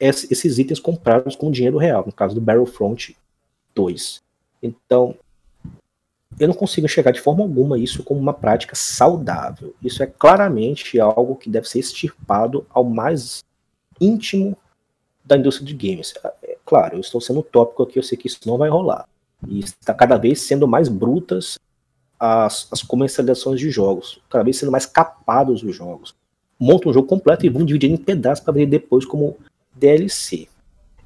esses 0.00 0.58
itens 0.58 0.80
comprados 0.80 1.36
com 1.36 1.52
dinheiro 1.52 1.78
real, 1.78 2.02
no 2.04 2.12
caso 2.12 2.34
do 2.34 2.40
Battlefront 2.40 3.16
2. 3.76 4.20
Então, 4.60 5.14
eu 6.36 6.48
não 6.48 6.54
consigo 6.56 6.84
enxergar 6.84 7.12
de 7.12 7.20
forma 7.20 7.44
alguma 7.44 7.78
isso 7.78 8.02
como 8.02 8.18
uma 8.18 8.34
prática 8.34 8.74
saudável. 8.74 9.72
Isso 9.80 10.02
é 10.02 10.06
claramente 10.06 10.98
algo 10.98 11.36
que 11.36 11.48
deve 11.48 11.68
ser 11.68 11.78
extirpado 11.78 12.66
ao 12.70 12.82
mais 12.82 13.44
íntimo 14.00 14.56
da 15.24 15.36
indústria 15.36 15.64
de 15.64 15.74
games. 15.74 16.12
É, 16.42 16.56
claro, 16.66 16.96
eu 16.96 17.00
estou 17.00 17.20
sendo 17.20 17.38
utópico 17.38 17.84
aqui, 17.84 18.00
eu 18.00 18.02
sei 18.02 18.18
que 18.18 18.26
isso 18.26 18.40
não 18.46 18.58
vai 18.58 18.68
rolar. 18.68 19.08
E 19.46 19.60
está 19.60 19.94
cada 19.94 20.16
vez 20.16 20.40
sendo 20.40 20.66
mais 20.66 20.88
brutas 20.88 21.56
as, 22.18 22.66
as 22.72 22.82
comercializações 22.82 23.60
de 23.60 23.70
jogos, 23.70 24.20
cada 24.28 24.42
vez 24.42 24.58
sendo 24.58 24.72
mais 24.72 24.86
capados 24.86 25.62
os 25.62 25.76
jogos. 25.76 26.18
Montam 26.58 26.90
um 26.90 26.94
jogo 26.94 27.08
completo 27.08 27.46
e 27.46 27.48
vão 27.48 27.64
dividir 27.64 27.90
em 27.90 27.96
pedaços 27.96 28.44
para 28.44 28.54
vender 28.54 28.80
depois 28.80 29.04
como 29.04 29.36
DLC. 29.74 30.48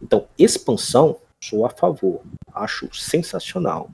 Então, 0.01 0.27
expansão, 0.38 1.19
sou 1.43 1.67
a 1.67 1.71
favor. 1.71 2.23
Acho 2.55 2.93
sensacional. 2.95 3.91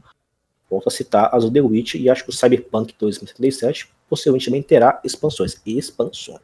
Volto 0.71 0.89
a 0.89 0.91
citar 0.91 1.35
as 1.35 1.49
The 1.51 1.61
Witch 1.61 1.95
e 1.95 2.09
acho 2.09 2.25
que 2.25 2.31
o 2.31 2.33
Cyberpunk 2.33 2.95
2077 2.99 3.89
possivelmente 4.09 4.47
também 4.47 4.63
terá 4.63 5.01
expansões. 5.05 5.61
Expansões. 5.67 6.41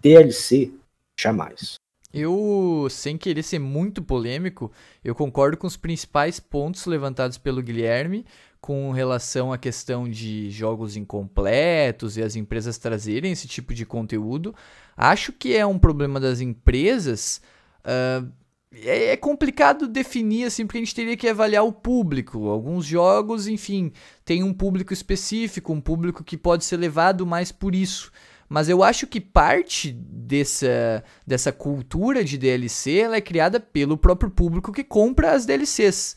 DLC, 0.00 0.72
jamais. 1.18 1.74
Eu, 2.12 2.86
sem 2.90 3.18
querer 3.18 3.42
ser 3.42 3.58
muito 3.58 4.02
polêmico, 4.02 4.72
eu 5.04 5.14
concordo 5.14 5.56
com 5.56 5.66
os 5.66 5.76
principais 5.76 6.40
pontos 6.40 6.86
levantados 6.86 7.36
pelo 7.36 7.62
Guilherme 7.62 8.24
com 8.60 8.90
relação 8.90 9.52
à 9.52 9.58
questão 9.58 10.08
de 10.08 10.50
jogos 10.50 10.96
incompletos 10.96 12.16
e 12.16 12.22
as 12.22 12.36
empresas 12.36 12.78
trazerem 12.78 13.32
esse 13.32 13.46
tipo 13.46 13.72
de 13.72 13.86
conteúdo. 13.86 14.54
Acho 14.96 15.32
que 15.32 15.56
é 15.56 15.64
um 15.64 15.78
problema 15.78 16.18
das 16.18 16.40
empresas. 16.40 17.40
Uh, 17.80 18.30
é, 18.84 19.16
complicado 19.16 19.88
definir 19.88 20.44
assim, 20.44 20.66
porque 20.66 20.78
a 20.78 20.80
gente 20.80 20.94
teria 20.94 21.16
que 21.16 21.28
avaliar 21.28 21.64
o 21.64 21.72
público. 21.72 22.48
Alguns 22.48 22.84
jogos, 22.84 23.46
enfim, 23.46 23.92
tem 24.24 24.42
um 24.42 24.52
público 24.52 24.92
específico, 24.92 25.72
um 25.72 25.80
público 25.80 26.22
que 26.22 26.36
pode 26.36 26.64
ser 26.64 26.76
levado 26.76 27.26
mais 27.26 27.50
por 27.50 27.74
isso. 27.74 28.12
Mas 28.48 28.68
eu 28.68 28.82
acho 28.82 29.06
que 29.06 29.20
parte 29.20 29.92
dessa, 29.92 31.04
dessa 31.26 31.52
cultura 31.52 32.24
de 32.24 32.38
DLC 32.38 32.98
ela 32.98 33.16
é 33.16 33.20
criada 33.20 33.60
pelo 33.60 33.96
próprio 33.96 34.30
público 34.30 34.72
que 34.72 34.84
compra 34.84 35.32
as 35.32 35.44
DLCs. 35.44 36.16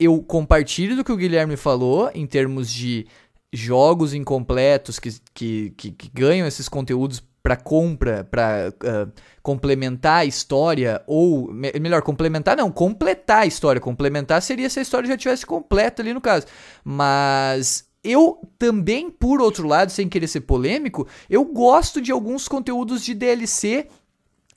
Eu 0.00 0.22
compartilho 0.22 0.96
do 0.96 1.04
que 1.04 1.12
o 1.12 1.16
Guilherme 1.16 1.58
falou 1.58 2.10
em 2.14 2.26
termos 2.26 2.72
de 2.72 3.06
jogos 3.52 4.14
incompletos 4.14 4.98
que, 4.98 5.10
que, 5.34 5.70
que, 5.76 5.92
que 5.92 6.10
ganham 6.12 6.46
esses 6.46 6.68
conteúdos 6.70 7.22
para 7.42 7.56
compra, 7.56 8.24
para 8.24 8.70
uh, 8.70 8.86
ah, 8.86 9.08
complementar 9.42 10.20
a 10.20 10.24
história, 10.24 11.02
ou 11.06 11.52
me 11.52 11.72
melhor, 11.80 12.02
complementar 12.02 12.56
não, 12.56 12.70
completar 12.70 13.42
a 13.42 13.46
história. 13.46 13.80
Complementar 13.80 14.42
seria 14.42 14.68
se 14.68 14.78
a 14.78 14.82
história 14.82 15.08
já 15.08 15.16
tivesse 15.16 15.46
completa 15.46 16.02
ali 16.02 16.12
no 16.12 16.20
caso. 16.20 16.46
Mas 16.84 17.88
eu 18.02 18.40
também, 18.58 19.10
por 19.10 19.40
outro 19.40 19.66
lado, 19.66 19.90
sem 19.90 20.08
querer 20.08 20.28
ser 20.28 20.42
polêmico, 20.42 21.06
eu 21.28 21.44
gosto 21.44 22.00
de 22.00 22.12
alguns 22.12 22.48
conteúdos 22.48 23.04
de 23.04 23.14
DLC 23.14 23.86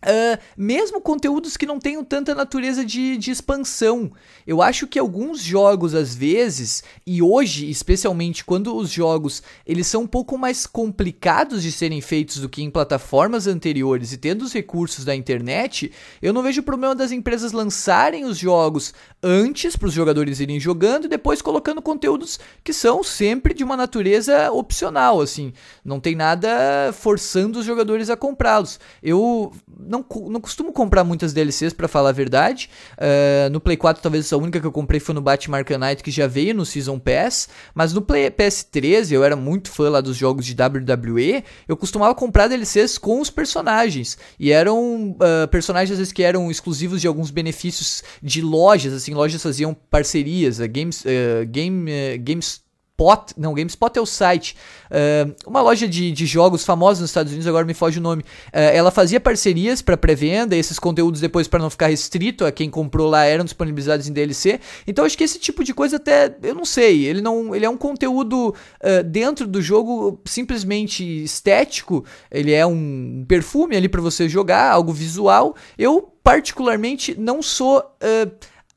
Uh, 0.04 0.38
mesmo 0.58 1.00
conteúdos 1.00 1.56
que 1.56 1.66
não 1.66 1.80
tenham 1.80 2.04
tanta 2.04 2.36
natureza 2.36 2.84
de, 2.84 3.18
de, 3.18 3.32
expansão. 3.32 4.12
Eu 4.46 4.62
acho 4.62 4.86
que 4.86 5.00
alguns 5.00 5.42
jogos, 5.42 5.96
às 5.96 6.14
vezes, 6.14 6.84
e 7.08 7.22
hoje, 7.22 7.70
especialmente 7.70 8.44
quando 8.44 8.76
os 8.76 8.90
jogos 8.90 9.42
eles 9.66 9.88
são 9.88 10.02
um 10.02 10.08
pouco 10.08 10.38
mais 10.38 10.68
complicados 10.68 11.64
de 11.64 11.72
serem 11.72 12.02
feitos 12.02 12.40
do 12.40 12.50
que 12.50 12.62
em 12.62 12.70
plataformas 12.70 13.48
anteriores 13.48 14.12
e 14.12 14.18
tendo 14.18 14.42
os 14.44 14.52
recursos 14.52 15.06
da 15.06 15.16
internet, 15.16 15.92
eu 16.22 16.34
não 16.34 16.44
vejo 16.44 16.62
problema 16.64 16.94
das 16.94 17.12
empresas 17.12 17.54
lançarem 17.54 18.26
os 18.26 18.38
jogos 18.38 18.94
antes 19.22 19.78
para 19.78 19.88
os 19.88 19.94
jogadores 19.94 20.42
irem 20.42 20.60
jogando 20.60 21.06
e 21.06 21.10
depois 21.10 21.42
colocando 21.42 21.82
conteúdos 21.82 22.40
que 22.64 22.74
são 22.74 23.02
sempre 23.04 23.54
de 23.54 23.64
uma 23.64 23.78
natureza 23.78 24.52
opcional, 24.52 25.22
assim. 25.22 25.54
Não 25.84 26.00
tem 26.00 26.16
nada 26.16 26.92
forçando 26.94 27.60
os 27.60 27.66
jogadores 27.66 28.10
a 28.10 28.18
comprá-los. 28.18 28.80
Eu 29.02 29.54
não, 29.94 30.06
não 30.30 30.42
costumo 30.42 30.74
comprar 30.74 31.04
muitas 31.04 31.34
DLCs 31.34 31.74
para 31.74 31.88
falar 31.88 32.10
a 32.10 32.14
verdade. 32.14 32.70
Uh, 32.98 33.50
no 33.52 33.62
Play 33.62 33.78
4, 33.78 34.02
talvez 34.02 34.32
a 34.34 34.38
única 34.38 34.60
que 34.60 34.66
eu 34.66 34.72
comprei 34.72 35.00
foi 35.00 35.14
no 35.14 35.22
Batman 35.22 35.58
Arkham 35.58 35.78
Knight, 35.78 36.02
que 36.02 36.10
já 36.10 36.26
veio 36.26 36.56
no 36.56 36.66
Season 36.66 36.98
Pass. 36.98 37.48
Mas 37.76 37.94
no 37.94 38.02
Play 38.02 38.32
PS13, 38.32 39.12
eu 39.12 39.24
era 39.24 39.36
muito 39.36 39.70
fã 39.70 39.90
lá 39.90 40.02
dos 40.02 40.18
jogos 40.18 40.46
de 40.46 40.54
WWE. 40.54 41.44
Eu 41.68 41.78
costumava 41.78 42.16
comprar 42.16 42.48
DLCs 42.48 42.98
com 42.98 43.22
os 43.22 43.30
personagens. 43.30 44.18
E 44.40 44.52
eram 44.52 45.12
uh, 45.12 45.48
personagens, 45.50 45.92
às 45.92 46.00
vezes, 46.00 46.14
que 46.14 46.24
eram 46.24 46.50
exclusivos 46.50 47.00
de 47.00 47.08
alguns 47.08 47.30
benefícios 47.30 48.04
de 48.22 48.42
lojas. 48.42 48.94
Assim, 48.94 49.14
lojas 49.14 49.42
faziam 49.42 49.74
parcerias. 49.74 50.60
A 50.60 50.68
Games, 50.68 51.04
uh, 51.06 51.46
Game, 51.48 52.18
Games 52.20 52.63
GameSpot, 52.96 53.34
não, 53.38 53.54
GameSpot 53.54 53.98
é 53.98 54.02
o 54.02 54.06
site, 54.06 54.56
uh, 54.92 55.34
uma 55.48 55.62
loja 55.62 55.88
de, 55.88 56.12
de 56.12 56.26
jogos 56.28 56.64
famosa 56.64 57.02
nos 57.02 57.10
Estados 57.10 57.32
Unidos, 57.32 57.48
agora 57.48 57.66
me 57.66 57.74
foge 57.74 58.00
o 58.00 58.02
nome. 58.02 58.22
Uh, 58.22 58.72
ela 58.72 58.92
fazia 58.92 59.20
parcerias 59.20 59.82
para 59.82 59.98
pré-venda, 59.98 60.56
esses 60.56 60.78
conteúdos 60.78 61.20
depois 61.20 61.48
para 61.48 61.60
não 61.60 61.70
ficar 61.70 61.88
restrito 61.88 62.46
a 62.46 62.52
quem 62.52 62.70
comprou 62.70 63.10
lá 63.10 63.26
eram 63.26 63.44
disponibilizados 63.44 64.08
em 64.08 64.14
DLC. 64.14 64.60
Então 64.86 65.06
acho 65.06 65.18
que 65.18 65.24
esse 65.24 65.40
tipo 65.40 65.64
de 65.64 65.74
coisa 65.74 65.98
até, 65.98 66.36
eu 66.44 66.54
não 66.54 66.66
sei, 66.66 67.06
ele 67.06 67.22
não, 67.22 67.56
ele 67.56 67.66
é 67.66 67.70
um 67.70 67.78
conteúdo 67.78 68.50
uh, 68.50 69.04
dentro 69.04 69.48
do 69.48 69.62
jogo 69.62 70.22
simplesmente 70.26 71.24
estético, 71.24 72.06
ele 72.30 72.54
é 72.54 72.66
um 72.66 73.26
perfume 73.28 73.76
ali 73.76 73.90
para 73.90 74.02
você 74.02 74.30
jogar, 74.30 74.72
algo 74.72 74.94
visual. 74.94 75.56
Eu 75.78 76.14
particularmente 76.24 77.20
não 77.20 77.42
sou 77.42 77.80
uh, 77.80 78.32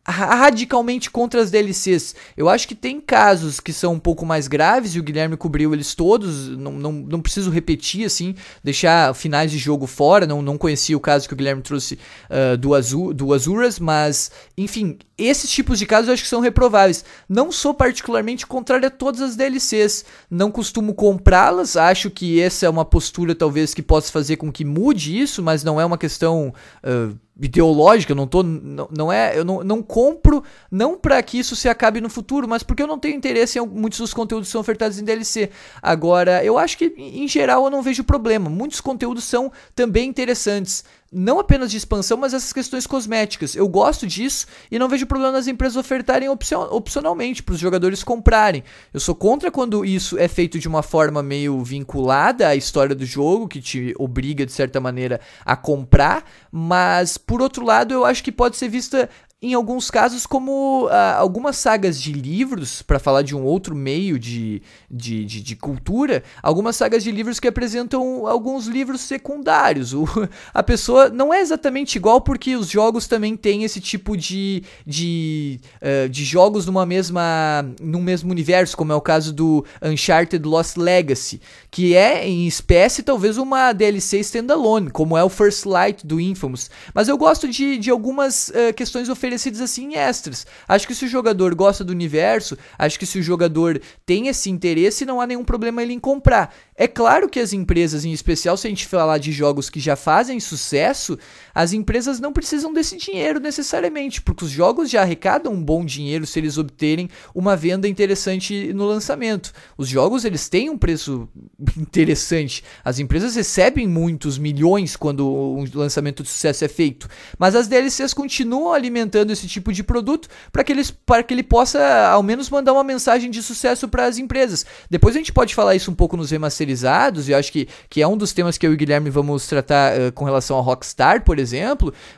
radicalmente 0.07 1.11
contra 1.11 1.40
as 1.40 1.51
DLCs. 1.51 2.14
Eu 2.37 2.49
acho 2.49 2.69
que 2.69 2.75
tem 2.75 3.01
casos 3.01 3.59
que 3.59 3.73
são 3.73 3.95
um 3.95 3.99
pouco 3.99 4.25
mais 4.25 4.47
graves 4.47 4.95
e 4.95 5.01
o 5.01 5.03
Guilherme 5.03 5.37
cobriu 5.37 5.75
eles 5.75 5.95
todos. 5.95 6.49
Não, 6.57 6.73
não, 6.73 6.92
não 6.92 7.21
preciso 7.21 7.51
repetir, 7.51 8.07
assim, 8.07 8.35
deixar 8.62 9.14
finais 9.14 9.51
de 9.51 9.59
jogo 9.59 9.87
fora. 9.87 10.27
Não, 10.27 10.40
não 10.40 10.57
conhecia 10.57 10.97
o 10.97 11.01
caso 11.01 11.27
que 11.27 11.35
o 11.35 11.37
Guilherme 11.37 11.62
trouxe 11.62 11.99
uh, 12.31 12.57
do, 12.57 12.75
Azul, 12.75 13.12
do 13.12 13.35
Azuras, 13.35 13.79
mas, 13.79 14.31
enfim, 14.57 14.99
esses 15.19 15.51
tipos 15.51 15.79
de 15.79 15.87
casos 15.87 16.09
eu 16.09 16.14
acho 16.14 16.23
que 16.23 16.29
são 16.29 16.40
reprováveis. 16.40 17.05
Não 17.29 17.51
sou 17.51 17.75
particularmente 17.75 18.47
contrário 18.47 18.87
a 18.87 18.90
todas 18.90 19.21
as 19.21 19.37
DLCs. 19.37 20.05
Não 20.31 20.51
costumo 20.51 20.95
comprá-las. 20.95 21.77
Acho 21.77 22.11
que 22.11 22.40
essa 22.40 22.66
é 22.66 22.69
uma 22.69 22.85
postura, 22.85 23.35
talvez, 23.35 23.75
que 23.75 23.83
possa 23.83 24.12
fazer 24.12 24.37
com 24.37 24.53
que 24.53 24.64
mude 24.64 25.19
isso, 25.19 25.42
mas 25.42 25.64
não 25.64 25.81
é 25.81 25.85
uma 25.85 25.99
questão. 25.99 26.55
Uh, 26.85 27.16
ideológica, 27.40 28.12
eu 28.12 28.16
não 28.16 28.27
tô 28.27 28.42
não, 28.42 28.88
não 28.90 29.12
é, 29.12 29.38
eu 29.38 29.44
não, 29.44 29.62
não 29.62 29.83
compro 29.83 30.42
não 30.70 30.96
para 30.96 31.22
que 31.22 31.38
isso 31.38 31.55
se 31.55 31.68
acabe 31.68 32.01
no 32.01 32.09
futuro, 32.09 32.49
mas 32.49 32.62
porque 32.62 32.83
eu 32.83 32.87
não 32.87 32.99
tenho 32.99 33.14
interesse 33.14 33.59
em 33.59 33.66
muitos 33.66 33.99
dos 33.99 34.14
conteúdos 34.14 34.49
que 34.49 34.53
são 34.53 34.61
ofertados 34.61 34.99
em 34.99 35.05
DLC. 35.05 35.51
Agora, 35.83 36.42
eu 36.44 36.59
acho 36.59 36.79
que 36.79 36.94
em 36.96 37.29
geral 37.29 37.64
eu 37.64 37.70
não 37.70 37.83
vejo 37.83 38.03
problema. 38.05 38.49
Muitos 38.49 38.81
conteúdos 38.81 39.25
são 39.25 39.53
também 39.75 40.09
interessantes 40.09 40.85
não 41.12 41.38
apenas 41.38 41.71
de 41.71 41.77
expansão, 41.77 42.16
mas 42.16 42.35
essas 42.35 42.53
questões 42.53 42.87
cosméticas. 42.87 43.55
Eu 43.55 43.69
gosto 43.69 44.07
disso 44.07 44.47
e 44.71 44.79
não 44.79 44.88
vejo 44.88 45.07
problema 45.07 45.33
nas 45.33 45.47
empresas 45.47 45.77
ofertarem 45.77 46.29
opcion 46.29 46.66
opcionalmente 46.71 47.42
para 47.42 47.55
os 47.55 47.61
jogadores 47.61 48.03
comprarem. 48.03 48.64
Eu 48.92 49.01
sou 49.01 49.14
contra 49.14 49.51
quando 49.51 49.85
isso 49.85 50.19
é 50.19 50.29
feito 50.29 50.59
de 50.59 50.69
uma 50.69 50.83
forma 50.83 51.23
meio 51.23 51.62
vinculada 51.62 52.49
à 52.49 52.57
história 52.57 52.95
do 52.95 53.07
jogo, 53.07 53.49
que 53.49 53.61
te 53.61 53.95
obriga 53.99 54.45
de 54.45 54.53
certa 54.53 54.81
maneira 54.81 55.21
a 55.45 55.57
comprar, 55.57 56.25
mas 56.51 57.16
por 57.16 57.40
outro 57.40 57.64
lado, 57.64 57.95
eu 57.95 58.05
acho 58.05 58.23
que 58.23 58.33
pode 58.33 58.57
ser 58.57 58.69
vista 58.69 59.09
em 59.42 59.53
alguns 59.53 59.90
casos, 59.90 60.25
como 60.25 60.88
ah, 60.90 61.14
algumas 61.18 61.59
sagas 61.59 62.01
de 62.01 62.11
livros, 62.11 62.81
para 62.81 62.99
falar 62.99 63.20
de 63.20 63.37
um 63.37 63.42
outro 63.44 63.77
meio 63.77 64.18
de, 64.18 64.62
de, 64.90 65.27
de, 65.27 65.42
de, 65.42 65.55
cultura, 65.55 66.25
algumas 66.42 66.75
sagas 66.75 67.05
de 67.05 67.12
livros 67.12 67.38
que 67.38 67.46
apresentam 67.46 68.27
alguns 68.27 68.66
livros 68.66 69.03
secundários. 69.03 69.92
O, 69.92 70.07
a 70.55 70.62
pessoa 70.62 71.11
não 71.11 71.35
é 71.35 71.42
exatamente 71.42 71.96
igual, 71.96 72.22
porque 72.22 72.57
os 72.57 72.70
jogos 72.70 73.07
também 73.07 73.37
têm 73.37 73.62
esse 73.62 73.79
tipo 73.79 74.16
de, 74.16 74.62
de, 74.87 75.61
uh, 75.83 76.09
de 76.09 76.25
jogos 76.25 76.64
numa 76.64 76.87
mesma, 76.87 77.62
num 77.79 78.01
mesmo 78.01 78.31
universo, 78.31 78.75
como 78.75 78.90
é 78.92 78.96
o 78.96 79.03
caso 79.03 79.35
do 79.35 79.66
Uncharted 79.83 80.49
Lost 80.49 80.79
Legacy, 80.79 81.42
que 81.70 81.94
é, 81.94 82.27
em 82.27 82.46
espécie, 82.46 83.03
talvez 83.03 83.37
uma 83.37 83.75
DLC 83.75 84.18
standalone, 84.20 84.88
como 84.90 85.14
é 85.14 85.22
o 85.22 85.29
First 85.29 85.66
Light 85.66 86.07
do 86.07 86.18
Infamous. 86.18 86.70
Mas 86.94 87.07
eu 87.07 87.18
gosto 87.18 87.46
de, 87.46 87.77
de 87.77 87.90
algumas 87.90 88.49
uh, 88.49 88.72
questões 88.75 89.11
oferecidas 89.11 89.26
oferecidos 89.27 89.61
assim 89.61 89.97
extras. 89.97 90.47
Acho 90.69 90.87
que 90.87 90.95
se 90.95 91.05
o 91.05 91.09
jogador 91.09 91.55
gosta 91.55 91.83
do 91.83 91.91
universo, 91.91 92.57
acho 92.79 92.99
que 92.99 93.05
se 93.05 93.19
o 93.19 93.23
jogador 93.23 93.81
tem 94.05 94.29
esse 94.29 94.49
interesse, 94.49 95.05
não 95.05 95.21
há 95.21 95.27
nenhum 95.27 95.45
problema 95.45 95.83
ele 95.83 95.93
em 95.93 95.99
comprar. 95.99 96.55
É 96.77 96.87
claro 96.87 97.29
que 97.29 97.41
as 97.41 97.53
empresas, 97.53 98.05
em 98.05 98.12
especial 98.12 98.57
se 98.57 98.67
a 98.67 98.71
gente 98.71 98.87
falar 98.87 99.19
de 99.19 99.33
jogos 99.33 99.69
que 99.69 99.81
já 99.81 99.97
fazem 99.97 100.39
sucesso, 100.39 101.19
as 101.57 101.73
empresas 101.73 102.21
não 102.21 102.35
precisam 102.35 102.71
desse 102.71 102.99
dinheiro 102.99 103.40
necessariamente, 103.40 104.21
porque 104.21 104.45
os 104.45 104.51
jogos 104.51 104.90
já 104.90 105.01
arrecadam 105.01 105.55
um 105.55 105.64
bom 105.64 105.87
dinheiro 105.87 106.27
se 106.27 106.38
eles 106.38 106.59
obterem 106.59 107.09
uma 107.35 107.57
venda 107.57 107.88
interessante 107.88 108.75
no 108.75 108.85
lançamento. 108.85 109.55
Os 109.79 109.88
jogos 109.88 110.27
eles 110.27 110.51
têm 110.51 110.69
um 110.69 110.77
preço 110.77 111.27
interessante. 111.79 112.62
As 112.85 112.99
empresas 112.99 113.35
recebem 113.35 113.88
muitos 113.88 114.37
milhões 114.37 114.97
quando 114.97 115.27
um 115.27 115.64
lançamento 115.73 116.23
de 116.23 116.29
sucesso 116.29 116.62
é 116.62 116.69
feito, 116.69 117.09
mas 117.38 117.55
as 117.55 117.66
DLCs 117.66 118.12
continuam 118.12 118.75
alimentando 118.75 119.33
esse 119.33 119.49
tipo 119.49 119.73
de 119.73 119.83
produto 119.83 120.29
para 120.53 120.62
que, 120.62 120.73
eles, 120.73 120.95
que 121.27 121.33
ele 121.33 121.42
possa 121.42 122.09
ao 122.09 122.23
menos 122.23 122.51
mandar 122.51 122.75
uma 122.75 122.85
mensagem 122.85 123.31
de 123.31 123.42
sucesso 123.42 123.88
para 123.88 124.05
as 124.05 124.19
empresas. 124.19 124.66
Depois 124.90 125.16
a 125.16 125.19
gente 125.19 125.33
pode 125.33 125.55
falar 125.55 125.75
isso 125.75 125.90
um 125.90 125.95
pouco 125.95 126.19
nos 126.19 126.31
remasterizados, 126.31 127.31
e 127.31 127.35
acho 127.35 127.51
que, 127.51 127.66
que 127.88 128.03
é 128.03 128.07
um 128.07 128.19
dos 128.19 128.35
temas 128.35 128.59
que 128.59 128.66
eu 128.66 128.73
e 128.73 128.75
o 128.75 128.77
Guilherme 128.77 129.09
vamos 129.09 129.47
tratar 129.47 129.99
uh, 129.99 130.12
com 130.12 130.27
relação 130.27 130.59
ao 130.59 130.62
Rockstar, 130.62 131.25
por 131.25 131.38
exemplo, 131.38 131.45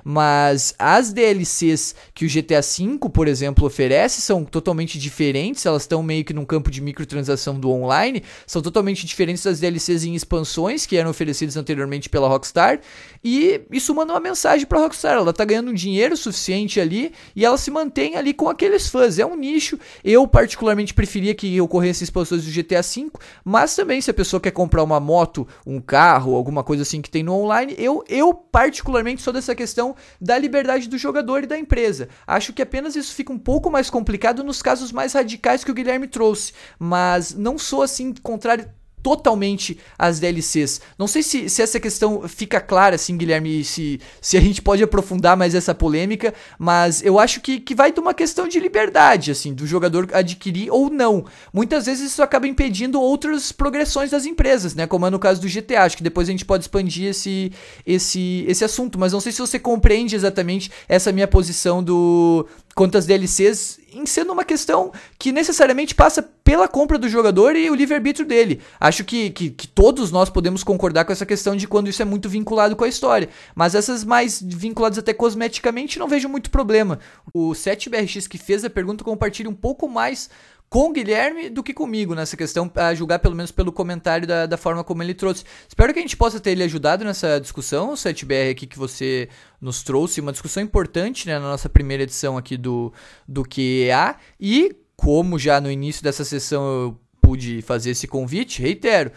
mas 0.04 0.74
as 0.78 1.12
DLCs 1.12 1.94
que 2.14 2.26
o 2.26 2.28
GTA 2.28 2.60
V, 2.60 3.08
por 3.12 3.28
exemplo, 3.28 3.66
oferece 3.66 4.20
são 4.20 4.44
totalmente 4.44 4.98
diferentes, 4.98 5.64
elas 5.66 5.82
estão 5.82 6.02
meio 6.02 6.24
que 6.24 6.32
num 6.32 6.44
campo 6.44 6.70
de 6.70 6.80
microtransação 6.80 7.58
do 7.58 7.70
online, 7.70 8.22
são 8.46 8.62
totalmente 8.62 9.06
diferentes 9.06 9.42
das 9.42 9.60
DLCs 9.60 10.04
em 10.04 10.14
expansões 10.14 10.86
que 10.86 10.96
eram 10.96 11.10
oferecidas 11.10 11.56
anteriormente 11.56 12.08
pela 12.08 12.28
Rockstar, 12.28 12.80
e 13.22 13.60
isso 13.70 13.94
manda 13.94 14.12
uma 14.12 14.20
mensagem 14.20 14.66
para 14.66 14.78
Rockstar, 14.78 15.16
ela 15.16 15.32
tá 15.32 15.44
ganhando 15.44 15.74
dinheiro 15.74 16.16
suficiente 16.16 16.80
ali 16.80 17.12
e 17.34 17.44
ela 17.44 17.56
se 17.56 17.70
mantém 17.70 18.16
ali 18.16 18.32
com 18.32 18.48
aqueles 18.48 18.88
fãs. 18.88 19.18
É 19.18 19.26
um 19.26 19.36
nicho. 19.36 19.78
Eu 20.04 20.26
particularmente 20.26 20.94
preferia 20.94 21.34
que 21.34 21.60
ocorressem 21.60 22.04
expansões 22.04 22.44
do 22.44 22.50
GTA 22.50 22.82
V, 22.82 23.10
mas 23.44 23.74
também 23.74 24.00
se 24.00 24.10
a 24.10 24.14
pessoa 24.14 24.40
quer 24.40 24.50
comprar 24.50 24.82
uma 24.82 25.00
moto, 25.00 25.46
um 25.66 25.80
carro, 25.80 26.34
alguma 26.34 26.62
coisa 26.62 26.82
assim 26.82 27.00
que 27.00 27.10
tem 27.10 27.22
no 27.22 27.34
online, 27.34 27.74
eu 27.78 28.04
eu 28.08 28.32
particularmente 28.32 29.17
sou 29.22 29.32
dessa 29.32 29.54
questão 29.54 29.94
da 30.20 30.38
liberdade 30.38 30.88
do 30.88 30.98
jogador 30.98 31.44
e 31.44 31.46
da 31.46 31.58
empresa. 31.58 32.08
Acho 32.26 32.52
que 32.52 32.62
apenas 32.62 32.96
isso 32.96 33.14
fica 33.14 33.32
um 33.32 33.38
pouco 33.38 33.70
mais 33.70 33.90
complicado 33.90 34.44
nos 34.44 34.62
casos 34.62 34.92
mais 34.92 35.12
radicais 35.12 35.64
que 35.64 35.70
o 35.70 35.74
Guilherme 35.74 36.06
trouxe, 36.06 36.52
mas 36.78 37.34
não 37.34 37.58
sou 37.58 37.82
assim 37.82 38.14
contrário 38.22 38.68
totalmente 39.08 39.78
as 39.98 40.20
DLCs. 40.20 40.82
Não 40.98 41.06
sei 41.06 41.22
se, 41.22 41.48
se 41.48 41.62
essa 41.62 41.80
questão 41.80 42.28
fica 42.28 42.60
clara, 42.60 42.96
assim, 42.96 43.16
Guilherme, 43.16 43.64
se, 43.64 43.98
se 44.20 44.36
a 44.36 44.40
gente 44.40 44.60
pode 44.60 44.82
aprofundar 44.82 45.34
mais 45.34 45.54
essa 45.54 45.74
polêmica, 45.74 46.34
mas 46.58 47.02
eu 47.02 47.18
acho 47.18 47.40
que, 47.40 47.58
que 47.58 47.74
vai 47.74 47.90
de 47.90 47.98
uma 47.98 48.12
questão 48.12 48.46
de 48.46 48.60
liberdade, 48.60 49.30
assim, 49.30 49.54
do 49.54 49.66
jogador 49.66 50.10
adquirir 50.12 50.70
ou 50.70 50.90
não. 50.90 51.24
Muitas 51.54 51.86
vezes 51.86 52.12
isso 52.12 52.22
acaba 52.22 52.46
impedindo 52.46 53.00
outras 53.00 53.50
progressões 53.50 54.10
das 54.10 54.26
empresas, 54.26 54.74
né? 54.74 54.86
Como 54.86 55.06
é 55.06 55.10
no 55.10 55.18
caso 55.18 55.40
do 55.40 55.48
GTA. 55.48 55.84
Acho 55.84 55.96
que 55.96 56.02
depois 56.02 56.28
a 56.28 56.32
gente 56.32 56.44
pode 56.44 56.64
expandir 56.64 57.08
esse, 57.08 57.50
esse, 57.86 58.44
esse 58.46 58.62
assunto, 58.62 58.98
mas 58.98 59.14
não 59.14 59.20
sei 59.20 59.32
se 59.32 59.40
você 59.40 59.58
compreende 59.58 60.14
exatamente 60.14 60.70
essa 60.86 61.10
minha 61.12 61.26
posição 61.26 61.82
do 61.82 62.46
quanto 62.74 62.98
às 62.98 63.06
DLCs 63.06 63.80
em 63.92 64.06
sendo 64.06 64.32
uma 64.32 64.44
questão 64.44 64.92
que 65.18 65.32
necessariamente 65.32 65.94
passa 65.94 66.22
pela 66.22 66.68
compra 66.68 66.98
do 66.98 67.08
jogador 67.08 67.56
e 67.56 67.70
o 67.70 67.74
livre-arbítrio 67.74 68.26
dele. 68.26 68.60
Acho 68.80 69.04
que, 69.04 69.30
que, 69.30 69.50
que, 69.50 69.68
todos 69.68 70.10
nós 70.10 70.30
podemos 70.30 70.64
concordar 70.64 71.04
com 71.04 71.12
essa 71.12 71.26
questão 71.26 71.54
de 71.56 71.66
quando 71.66 71.88
isso 71.88 72.02
é 72.02 72.04
muito 72.04 72.28
vinculado 72.28 72.74
com 72.74 72.84
a 72.84 72.88
história. 72.88 73.28
Mas 73.54 73.74
essas 73.74 74.04
mais 74.04 74.40
vinculadas 74.40 74.98
até 74.98 75.12
cosmeticamente 75.12 75.98
não 75.98 76.08
vejo 76.08 76.28
muito 76.28 76.50
problema. 76.50 76.98
O 77.34 77.50
7BRX 77.50 78.28
que 78.28 78.38
fez 78.38 78.64
a 78.64 78.70
pergunta 78.70 79.04
compartilha 79.04 79.50
um 79.50 79.54
pouco 79.54 79.88
mais 79.88 80.30
com 80.68 80.90
o 80.90 80.92
Guilherme 80.92 81.48
do 81.48 81.62
que 81.62 81.72
comigo 81.72 82.14
nessa 82.14 82.36
questão, 82.36 82.70
a 82.74 82.94
julgar 82.94 83.18
pelo 83.18 83.34
menos 83.34 83.50
pelo 83.50 83.72
comentário 83.72 84.26
da, 84.26 84.46
da 84.46 84.56
forma 84.56 84.84
como 84.84 85.02
ele 85.02 85.14
trouxe. 85.14 85.44
Espero 85.66 85.92
que 85.92 85.98
a 85.98 86.02
gente 86.02 86.16
possa 86.16 86.38
ter 86.38 86.50
ele 86.50 86.62
ajudado 86.62 87.04
nessa 87.04 87.40
discussão, 87.40 87.92
o 87.92 87.94
7BR 87.94 88.50
aqui 88.50 88.66
que 88.66 88.78
você 88.78 89.28
nos 89.60 89.82
trouxe, 89.82 90.20
uma 90.20 90.32
discussão 90.32 90.62
importante 90.62 91.26
né, 91.26 91.38
na 91.38 91.48
nossa 91.48 91.68
primeira 91.68 92.02
edição 92.02 92.36
aqui 92.36 92.56
do, 92.56 92.92
do 93.26 93.42
QEA. 93.44 94.16
E 94.38 94.76
como 94.96 95.38
já 95.38 95.60
no 95.60 95.70
início 95.70 96.02
dessa 96.02 96.24
sessão 96.24 96.66
eu 96.66 97.00
pude 97.20 97.62
fazer 97.62 97.90
esse 97.90 98.06
convite, 98.06 98.60
reitero, 98.60 99.12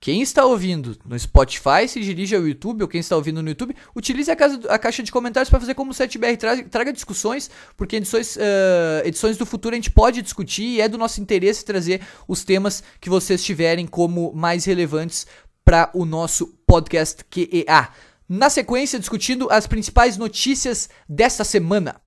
quem 0.00 0.22
está 0.22 0.44
ouvindo 0.44 0.96
no 1.04 1.18
Spotify 1.18 1.88
se 1.88 2.00
dirige 2.00 2.34
ao 2.36 2.46
YouTube, 2.46 2.82
ou 2.82 2.88
quem 2.88 3.00
está 3.00 3.16
ouvindo 3.16 3.42
no 3.42 3.48
YouTube, 3.48 3.74
utilize 3.96 4.30
a, 4.30 4.36
casa, 4.36 4.60
a 4.68 4.78
caixa 4.78 5.02
de 5.02 5.10
comentários 5.10 5.50
para 5.50 5.58
fazer 5.58 5.74
como 5.74 5.90
o 5.90 5.94
7BR 5.94 6.36
traga, 6.36 6.64
traga 6.68 6.92
discussões, 6.92 7.50
porque 7.76 7.96
edições, 7.96 8.36
uh, 8.36 9.04
edições 9.04 9.36
do 9.36 9.44
futuro 9.44 9.74
a 9.74 9.76
gente 9.76 9.90
pode 9.90 10.22
discutir 10.22 10.62
e 10.62 10.80
é 10.80 10.88
do 10.88 10.96
nosso 10.96 11.20
interesse 11.20 11.64
trazer 11.64 12.00
os 12.28 12.44
temas 12.44 12.82
que 13.00 13.10
vocês 13.10 13.42
tiverem 13.42 13.86
como 13.86 14.32
mais 14.32 14.64
relevantes 14.64 15.26
para 15.64 15.90
o 15.92 16.04
nosso 16.04 16.46
podcast 16.66 17.24
QEA. 17.24 17.88
Na 18.28 18.48
sequência, 18.50 18.98
discutindo 18.98 19.48
as 19.50 19.66
principais 19.66 20.16
notícias 20.16 20.88
desta 21.08 21.42
semana. 21.42 22.00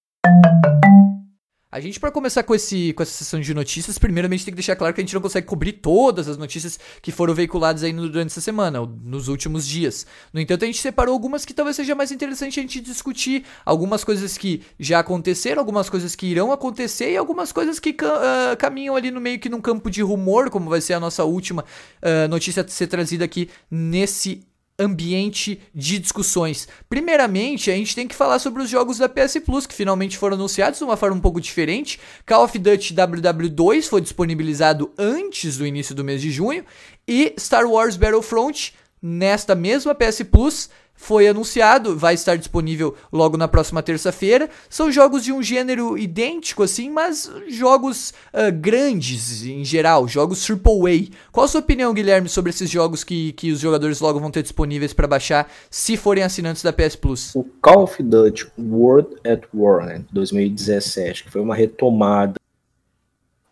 A 1.71 1.79
gente, 1.79 2.01
para 2.01 2.11
começar 2.11 2.43
com, 2.43 2.53
esse, 2.53 2.91
com 2.91 3.01
essa 3.01 3.13
sessão 3.13 3.39
de 3.39 3.53
notícias, 3.53 3.97
primeiramente 3.97 4.43
tem 4.43 4.51
que 4.51 4.57
deixar 4.57 4.75
claro 4.75 4.93
que 4.93 4.99
a 4.99 5.03
gente 5.03 5.13
não 5.13 5.21
consegue 5.21 5.47
cobrir 5.47 5.71
todas 5.71 6.27
as 6.27 6.37
notícias 6.37 6.77
que 7.01 7.13
foram 7.13 7.33
veiculadas 7.33 7.81
aí 7.81 7.93
durante 7.93 8.27
essa 8.27 8.41
semana, 8.41 8.81
ou 8.81 8.87
nos 8.87 9.29
últimos 9.29 9.65
dias. 9.65 10.05
No 10.33 10.41
entanto, 10.41 10.63
a 10.63 10.65
gente 10.65 10.81
separou 10.81 11.13
algumas 11.13 11.45
que 11.45 11.53
talvez 11.53 11.77
seja 11.77 11.95
mais 11.95 12.11
interessante 12.11 12.59
a 12.59 12.63
gente 12.63 12.81
discutir. 12.81 13.45
Algumas 13.63 14.03
coisas 14.03 14.37
que 14.37 14.63
já 14.77 14.99
aconteceram, 14.99 15.61
algumas 15.61 15.89
coisas 15.89 16.13
que 16.13 16.25
irão 16.25 16.51
acontecer 16.51 17.13
e 17.13 17.15
algumas 17.15 17.53
coisas 17.53 17.79
que 17.79 17.91
uh, 17.91 18.57
caminham 18.57 18.93
ali 18.93 19.09
no 19.09 19.21
meio 19.21 19.39
que 19.39 19.47
num 19.47 19.61
campo 19.61 19.89
de 19.89 20.01
rumor, 20.01 20.49
como 20.49 20.69
vai 20.69 20.81
ser 20.81 20.95
a 20.95 20.99
nossa 20.99 21.23
última 21.23 21.63
uh, 21.63 22.27
notícia 22.27 22.63
a 22.63 22.67
ser 22.67 22.87
trazida 22.87 23.23
aqui 23.23 23.49
nesse 23.69 24.43
ambiente 24.81 25.61
de 25.73 25.99
discussões. 25.99 26.67
Primeiramente, 26.89 27.69
a 27.69 27.75
gente 27.75 27.95
tem 27.95 28.07
que 28.07 28.15
falar 28.15 28.39
sobre 28.39 28.63
os 28.63 28.69
jogos 28.69 28.97
da 28.97 29.07
PS 29.07 29.37
Plus 29.45 29.65
que 29.65 29.75
finalmente 29.75 30.17
foram 30.17 30.35
anunciados 30.35 30.79
de 30.79 30.85
uma 30.85 30.97
forma 30.97 31.15
um 31.15 31.21
pouco 31.21 31.39
diferente. 31.39 31.99
Call 32.25 32.43
of 32.43 32.57
Duty 32.57 32.93
WW2 32.93 33.83
foi 33.83 34.01
disponibilizado 34.01 34.91
antes 34.97 35.57
do 35.57 35.65
início 35.65 35.93
do 35.93 36.03
mês 36.03 36.21
de 36.21 36.31
junho 36.31 36.65
e 37.07 37.33
Star 37.37 37.65
Wars 37.65 37.95
Battlefront 37.97 38.73
nesta 39.01 39.55
mesma 39.55 39.95
PS 39.95 40.23
Plus 40.23 40.69
foi 41.01 41.27
anunciado, 41.27 41.97
vai 41.97 42.13
estar 42.13 42.35
disponível 42.35 42.95
logo 43.11 43.35
na 43.35 43.47
próxima 43.47 43.81
terça-feira. 43.81 44.47
São 44.69 44.91
jogos 44.91 45.23
de 45.23 45.33
um 45.33 45.41
gênero 45.41 45.97
idêntico, 45.97 46.61
assim, 46.61 46.91
mas 46.91 47.29
jogos 47.47 48.13
uh, 48.31 48.51
grandes 48.53 49.43
em 49.43 49.65
geral, 49.65 50.07
jogos 50.07 50.47
AAA. 50.47 51.09
Qual 51.31 51.45
a 51.45 51.47
sua 51.47 51.61
opinião, 51.61 51.91
Guilherme, 51.91 52.29
sobre 52.29 52.51
esses 52.51 52.69
jogos 52.69 53.03
que, 53.03 53.33
que 53.33 53.51
os 53.51 53.59
jogadores 53.59 53.99
logo 53.99 54.19
vão 54.19 54.29
ter 54.29 54.43
disponíveis 54.43 54.93
para 54.93 55.07
baixar 55.07 55.51
se 55.71 55.97
forem 55.97 56.23
assinantes 56.23 56.61
da 56.61 56.71
PS 56.71 56.95
Plus? 56.95 57.33
O 57.33 57.43
Call 57.61 57.83
of 57.83 58.03
Duty 58.03 58.51
World 58.59 59.15
at 59.25 59.41
War, 59.51 59.83
né, 59.83 60.03
2017, 60.11 61.23
que 61.23 61.31
foi 61.31 61.41
uma 61.41 61.55
retomada 61.55 62.35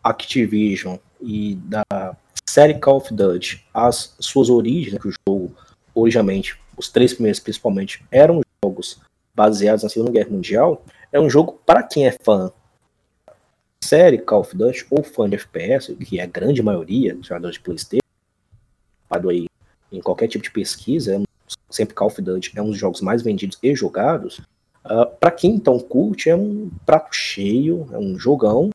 Activision 0.04 0.98
e 1.20 1.56
da 1.64 1.82
série 2.50 2.74
Call 2.74 2.96
of 2.96 3.14
Duty, 3.14 3.64
as 3.72 4.16
suas 4.18 4.50
origens, 4.50 4.92
né, 4.92 4.98
que 4.98 5.08
o 5.08 5.12
jogo 5.12 5.54
originalmente 5.94 6.58
os 6.76 6.88
três 6.88 7.12
primeiros 7.12 7.38
principalmente, 7.38 8.04
eram 8.10 8.40
jogos 8.64 8.98
baseados 9.34 9.82
na 9.82 9.88
Segunda 9.88 10.10
Guerra 10.10 10.30
Mundial, 10.30 10.82
é 11.12 11.20
um 11.20 11.30
jogo 11.30 11.60
para 11.64 11.82
quem 11.82 12.06
é 12.06 12.16
fã 12.22 12.50
série 13.84 14.18
Call 14.18 14.40
of 14.40 14.56
Duty 14.56 14.86
ou 14.90 15.02
fã 15.02 15.28
de 15.28 15.36
FPS, 15.36 15.94
que 15.94 16.18
é 16.18 16.22
a 16.22 16.26
grande 16.26 16.62
maioria 16.62 17.14
dos 17.14 17.26
jogadores 17.26 17.56
de 17.56 17.62
PlayStation, 17.62 18.00
aí 19.28 19.46
em 19.92 20.00
qualquer 20.00 20.28
tipo 20.28 20.42
de 20.42 20.50
pesquisa, 20.50 21.22
sempre 21.68 21.94
Call 21.94 22.08
of 22.08 22.20
Duty 22.20 22.52
é 22.56 22.62
um 22.62 22.70
dos 22.70 22.78
jogos 22.78 23.00
mais 23.00 23.22
vendidos 23.22 23.58
e 23.62 23.74
jogados. 23.74 24.38
Uh, 24.84 25.06
para 25.18 25.30
quem 25.30 25.54
então 25.54 25.78
curte, 25.78 26.30
é 26.30 26.36
um 26.36 26.70
prato 26.86 27.14
cheio, 27.14 27.88
é 27.92 27.98
um 27.98 28.18
jogão. 28.18 28.70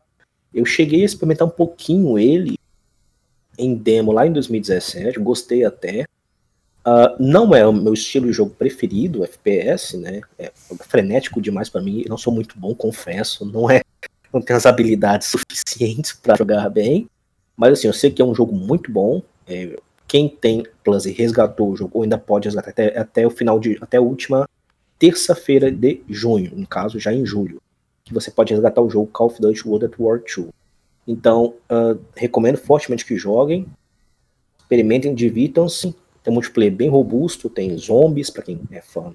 Eu 0.54 0.66
cheguei 0.66 1.02
a 1.02 1.06
experimentar 1.06 1.48
um 1.48 1.52
pouquinho 1.52 2.18
ele 2.20 2.55
em 3.58 3.76
demo 3.76 4.12
lá 4.12 4.26
em 4.26 4.32
2017, 4.32 5.20
gostei 5.20 5.64
até. 5.64 6.06
Uh, 6.86 7.16
não 7.20 7.56
é 7.56 7.66
o 7.66 7.74
meu 7.74 7.94
estilo 7.94 8.28
de 8.28 8.34
jogo 8.34 8.52
preferido, 8.52 9.24
FPS, 9.24 9.98
né? 9.98 10.22
É 10.38 10.52
frenético 10.82 11.42
demais 11.42 11.68
para 11.68 11.82
mim. 11.82 12.06
Não 12.08 12.18
sou 12.18 12.32
muito 12.32 12.60
bom, 12.60 12.76
confesso. 12.76 13.44
Não 13.44 13.70
é, 13.70 13.82
não 14.32 14.40
tenho 14.40 14.58
as 14.58 14.66
habilidades 14.68 15.28
suficientes 15.34 16.14
para 16.14 16.36
jogar 16.36 16.70
bem. 16.70 17.10
Mas 17.58 17.74
assim, 17.74 17.88
eu 17.88 17.94
sei 17.94 18.12
que 18.12 18.22
é 18.22 18.26
um 18.26 18.36
jogo 18.36 18.54
muito 18.54 18.92
bom. 18.92 19.24
É, 19.48 19.78
quem 20.08 20.30
tem 20.30 20.64
Plus 20.84 21.06
e 21.06 21.12
resgatou 21.12 21.72
o 21.72 21.76
jogo 21.76 22.04
ainda 22.04 22.18
pode 22.18 22.48
resgatar 22.48 22.70
até, 22.70 22.98
até 22.98 23.26
o 23.26 23.32
final 23.32 23.60
de, 23.60 23.78
até 23.82 23.98
a 23.98 24.02
última 24.02 24.48
terça-feira 25.00 25.72
de 25.72 26.04
junho, 26.08 26.52
no 26.56 26.68
caso 26.68 27.00
já 27.00 27.12
em 27.12 27.26
julho, 27.26 27.62
que 28.04 28.14
você 28.14 28.30
pode 28.30 28.54
resgatar 28.54 28.82
o 28.82 28.90
jogo 28.90 29.08
Call 29.12 29.28
of 29.28 29.42
Duty 29.42 29.68
World 29.68 29.86
at 29.86 30.00
War 30.00 30.20
2. 30.20 30.50
Então, 31.08 31.56
uh, 31.70 32.00
recomendo 32.16 32.58
fortemente 32.58 33.06
que 33.06 33.16
joguem, 33.16 33.68
experimentem, 34.58 35.14
divirtam-se 35.14 35.96
tem 36.26 36.32
um 36.32 36.34
multiplayer 36.34 36.74
bem 36.74 36.90
robusto, 36.90 37.52
tem 37.52 37.78
zombies, 37.78 38.32
para 38.32 38.42
quem 38.42 38.60
é 38.72 38.82
fã 38.82 39.14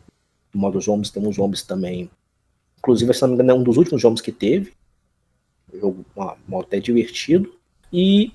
do 0.53 0.59
modo 0.59 0.81
zombies, 0.81 1.11
temos 1.11 1.35
zombies 1.35 1.65
também. 1.65 2.09
Inclusive, 2.79 3.13
se 3.13 3.23
não 3.23 3.31
me 3.31 3.35
engano, 3.35 3.51
é 3.51 3.55
um 3.55 3.65
dos 3.65 3.77
últimos 3.77 4.01
zombies 4.01 4.21
que 4.21 4.31
teve. 4.31 4.73
jogo 5.75 6.05
uma, 6.15 6.37
modo 6.47 6.67
até 6.67 6.79
divertido. 6.79 7.53
E 7.93 8.33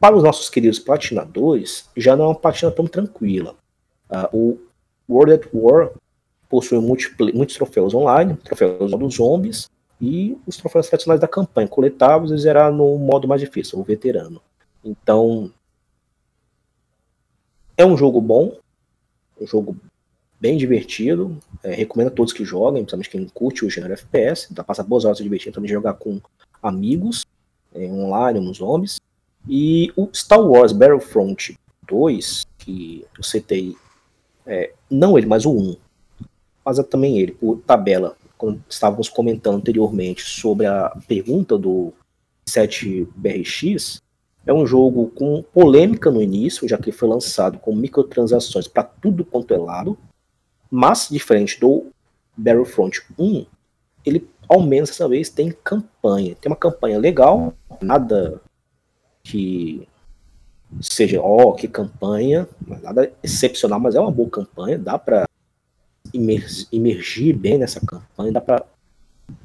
para 0.00 0.16
os 0.16 0.24
nossos 0.24 0.50
queridos 0.50 0.80
platinadores, 0.80 1.88
já 1.96 2.16
não 2.16 2.24
é 2.24 2.28
uma 2.28 2.34
platina 2.34 2.72
tão 2.72 2.84
tranquila. 2.84 3.54
Uh, 4.10 4.36
o 4.36 4.60
World 5.08 5.32
at 5.34 5.48
War 5.54 5.92
possui 6.48 6.80
muitos 6.80 7.54
troféus 7.54 7.94
online, 7.94 8.36
troféus 8.38 8.90
dos 8.90 9.14
zombies, 9.14 9.70
e 10.04 10.38
os 10.46 10.58
troféus 10.58 10.88
tradicionais 10.88 11.20
da 11.20 11.26
campanha, 11.26 11.66
coletáveis 11.66 12.30
e 12.30 12.36
zerar 12.36 12.70
no 12.70 12.98
modo 12.98 13.26
mais 13.26 13.40
difícil, 13.40 13.78
o 13.78 13.82
veterano. 13.82 14.40
Então, 14.84 15.50
é 17.74 17.86
um 17.86 17.96
jogo 17.96 18.20
bom, 18.20 18.58
um 19.40 19.46
jogo 19.46 19.74
bem 20.38 20.58
divertido. 20.58 21.38
É, 21.62 21.72
recomendo 21.72 22.08
a 22.08 22.10
todos 22.10 22.34
que 22.34 22.44
joguem, 22.44 22.82
principalmente 22.82 23.08
quem 23.08 23.26
curte 23.28 23.64
o 23.64 23.70
gênero 23.70 23.94
FPS. 23.94 24.52
Dá 24.52 24.62
passa 24.62 24.82
boas 24.82 25.06
horas 25.06 25.16
se 25.16 25.24
divertindo 25.24 25.54
também 25.54 25.70
jogar 25.70 25.94
com 25.94 26.20
amigos, 26.62 27.24
é, 27.74 27.86
online, 27.86 28.40
nos 28.40 28.58
zombies. 28.58 29.00
E 29.48 29.90
o 29.96 30.10
Star 30.12 30.40
Wars 30.40 30.72
Battlefront 30.72 31.58
2, 31.86 32.46
que 32.58 33.06
eu 33.16 33.24
citei, 33.24 33.74
é, 34.44 34.74
não 34.90 35.16
ele, 35.16 35.26
mas 35.26 35.46
o 35.46 35.50
1, 35.50 35.76
mas 36.62 36.78
é 36.78 36.82
também 36.82 37.18
ele, 37.18 37.32
por 37.32 37.58
tabela, 37.60 38.16
quando 38.36 38.62
estávamos 38.68 39.08
comentando 39.08 39.56
anteriormente 39.56 40.22
sobre 40.22 40.66
a 40.66 40.90
pergunta 41.06 41.56
do 41.56 41.92
7BRX, 42.48 44.00
é 44.46 44.52
um 44.52 44.66
jogo 44.66 45.08
com 45.10 45.42
polêmica 45.42 46.10
no 46.10 46.20
início, 46.20 46.68
já 46.68 46.76
que 46.76 46.92
foi 46.92 47.08
lançado 47.08 47.58
com 47.58 47.74
microtransações 47.74 48.68
para 48.68 48.82
tudo 48.82 49.24
quanto 49.24 49.54
é 49.54 49.56
lado, 49.56 49.96
mas 50.70 51.08
diferente 51.10 51.58
do 51.58 51.86
Battlefront 52.36 53.00
1, 53.18 53.46
ele 54.04 54.28
ao 54.48 54.60
menos 54.60 54.90
dessa 54.90 55.08
vez 55.08 55.30
tem 55.30 55.50
campanha. 55.50 56.34
Tem 56.34 56.50
uma 56.50 56.56
campanha 56.56 56.98
legal, 56.98 57.54
nada 57.80 58.40
que 59.22 59.88
seja, 60.80 61.20
ó, 61.20 61.48
oh, 61.48 61.52
que 61.52 61.68
campanha, 61.68 62.48
nada 62.82 63.12
excepcional, 63.22 63.80
mas 63.80 63.94
é 63.94 64.00
uma 64.00 64.10
boa 64.10 64.28
campanha, 64.28 64.78
dá 64.78 64.98
para 64.98 65.24
imergir 66.72 67.36
bem 67.36 67.58
nessa 67.58 67.80
campanha, 67.80 68.32
dá 68.32 68.40
para 68.40 68.64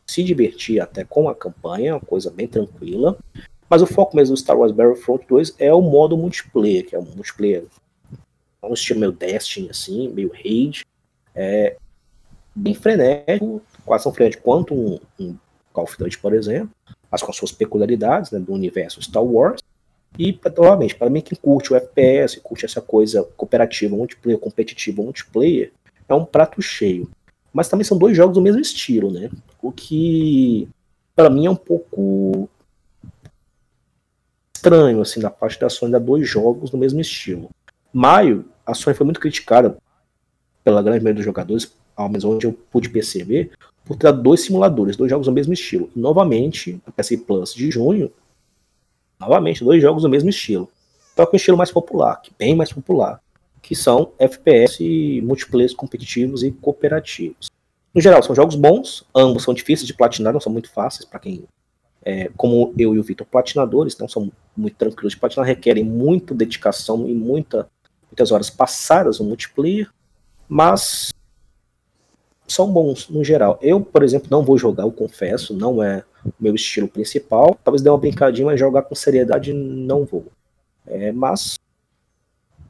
se 0.05 0.23
divertir 0.23 0.79
até 0.79 1.03
com 1.03 1.29
a 1.29 1.35
campanha, 1.35 1.95
uma 1.95 2.01
coisa 2.01 2.29
bem 2.29 2.47
tranquila. 2.47 3.17
Mas 3.69 3.81
o 3.81 3.87
foco 3.87 4.15
mesmo 4.15 4.35
do 4.35 4.39
Star 4.39 4.57
Wars 4.57 4.71
Battlefront 4.71 5.25
2 5.27 5.55
é 5.59 5.73
o 5.73 5.81
modo 5.81 6.17
multiplayer, 6.17 6.85
que 6.85 6.95
é 6.95 6.99
um 6.99 7.03
multiplayer 7.03 7.65
é 8.61 8.65
um 8.65 8.73
estilo 8.73 8.99
meio 8.99 9.11
Destiny, 9.11 9.69
assim, 9.69 10.09
meio 10.09 10.31
Raid. 10.33 10.85
É 11.33 11.77
bem 12.53 12.73
frenético, 12.73 13.61
quase 13.85 14.03
tão 14.03 14.13
frenético 14.13 14.43
quanto 14.43 14.73
um, 14.73 14.99
um 15.19 15.35
Call 15.71 15.85
of 15.85 15.97
Duty, 15.97 16.17
por 16.17 16.33
exemplo, 16.33 16.71
mas 17.09 17.21
com 17.21 17.31
as 17.31 17.37
suas 17.37 17.51
peculiaridades 17.51 18.31
né, 18.31 18.39
do 18.39 18.53
universo 18.53 19.01
Star 19.01 19.23
Wars. 19.23 19.61
E, 20.17 20.37
novamente, 20.57 20.95
para 20.95 21.09
mim, 21.09 21.21
quem 21.21 21.37
curte 21.39 21.71
o 21.71 21.75
FPS, 21.75 22.39
curte 22.41 22.65
essa 22.65 22.81
coisa 22.81 23.23
cooperativa, 23.37 23.95
multiplayer, 23.95 24.39
competitiva, 24.39 25.01
multiplayer, 25.01 25.71
é 26.09 26.13
um 26.13 26.25
prato 26.25 26.61
cheio. 26.61 27.09
Mas 27.53 27.69
também 27.69 27.83
são 27.83 27.97
dois 27.97 28.15
jogos 28.15 28.35
do 28.35 28.41
mesmo 28.41 28.59
estilo, 28.59 29.11
né? 29.11 29.29
O 29.61 29.71
que, 29.71 30.67
para 31.15 31.29
mim, 31.29 31.45
é 31.45 31.49
um 31.49 31.55
pouco 31.55 32.49
estranho, 34.55 35.01
assim, 35.01 35.19
da 35.19 35.29
parte 35.29 35.59
da 35.59 35.69
Sony, 35.69 35.91
dar 35.91 35.99
dois 35.99 36.27
jogos 36.27 36.69
do 36.69 36.77
mesmo 36.77 36.99
estilo. 36.99 37.49
Maio, 37.93 38.45
a 38.65 38.73
Sony 38.73 38.95
foi 38.95 39.05
muito 39.05 39.19
criticada 39.19 39.77
pela 40.63 40.81
grande 40.81 41.03
maioria 41.03 41.15
dos 41.15 41.25
jogadores, 41.25 41.73
ao 41.95 42.09
menos 42.09 42.25
onde 42.25 42.45
eu 42.45 42.53
pude 42.53 42.89
perceber, 42.89 43.51
por 43.85 43.95
ter 43.95 44.11
dois 44.11 44.41
simuladores, 44.41 44.95
dois 44.95 45.09
jogos 45.09 45.25
do 45.25 45.33
mesmo 45.33 45.53
estilo. 45.53 45.89
E, 45.95 45.99
novamente, 45.99 46.79
a 46.85 46.91
PS 46.91 47.15
Plus 47.25 47.53
de 47.53 47.71
junho, 47.71 48.11
novamente, 49.19 49.63
dois 49.63 49.81
jogos 49.81 50.03
do 50.03 50.09
mesmo 50.09 50.29
estilo. 50.29 50.69
Só 51.15 51.25
com 51.25 51.35
um 51.35 51.37
estilo 51.37 51.57
mais 51.57 51.71
popular, 51.71 52.21
bem 52.37 52.55
mais 52.55 52.71
popular, 52.71 53.21
que 53.69 53.75
são 53.75 54.13
FPS 54.17 54.79
multiplayer 55.21 55.75
competitivos 55.75 56.41
e 56.41 56.49
cooperativos. 56.49 57.51
No 57.93 58.01
geral, 58.01 58.23
são 58.23 58.33
jogos 58.33 58.55
bons, 58.55 59.05
ambos 59.15 59.43
são 59.43 59.53
difíceis 59.53 59.85
de 59.85 59.93
platinar, 59.93 60.33
não 60.33 60.39
são 60.39 60.51
muito 60.51 60.71
fáceis 60.71 61.05
para 61.05 61.19
quem 61.19 61.43
é, 62.01 62.31
como 62.35 62.73
eu 62.79 62.95
e 62.95 62.99
o 62.99 63.03
Vitor, 63.03 63.27
platinadores, 63.27 63.95
não 63.99 64.07
são 64.07 64.31
muito 64.57 64.75
tranquilos 64.75 65.13
de 65.13 65.19
platinar, 65.19 65.45
requerem 65.45 65.83
muita 65.83 66.33
dedicação 66.33 67.07
e 67.07 67.13
muita, 67.13 67.69
muitas 68.11 68.31
horas 68.31 68.49
passadas 68.49 69.19
no 69.19 69.27
multiplayer, 69.27 69.87
mas 70.47 71.13
são 72.47 72.71
bons 72.71 73.07
no 73.07 73.23
geral. 73.23 73.59
Eu, 73.61 73.79
por 73.81 74.01
exemplo, 74.01 74.29
não 74.31 74.43
vou 74.43 74.57
jogar, 74.57 74.81
eu 74.81 74.91
confesso, 74.91 75.53
não 75.53 75.83
é 75.83 76.03
o 76.25 76.31
meu 76.39 76.55
estilo 76.55 76.87
principal. 76.87 77.55
Talvez 77.63 77.83
dê 77.83 77.89
uma 77.91 77.99
brincadinha, 77.99 78.47
mas 78.47 78.59
jogar 78.59 78.81
com 78.81 78.95
seriedade 78.95 79.53
não 79.53 80.05
vou. 80.05 80.25
É, 80.87 81.11
mas 81.11 81.59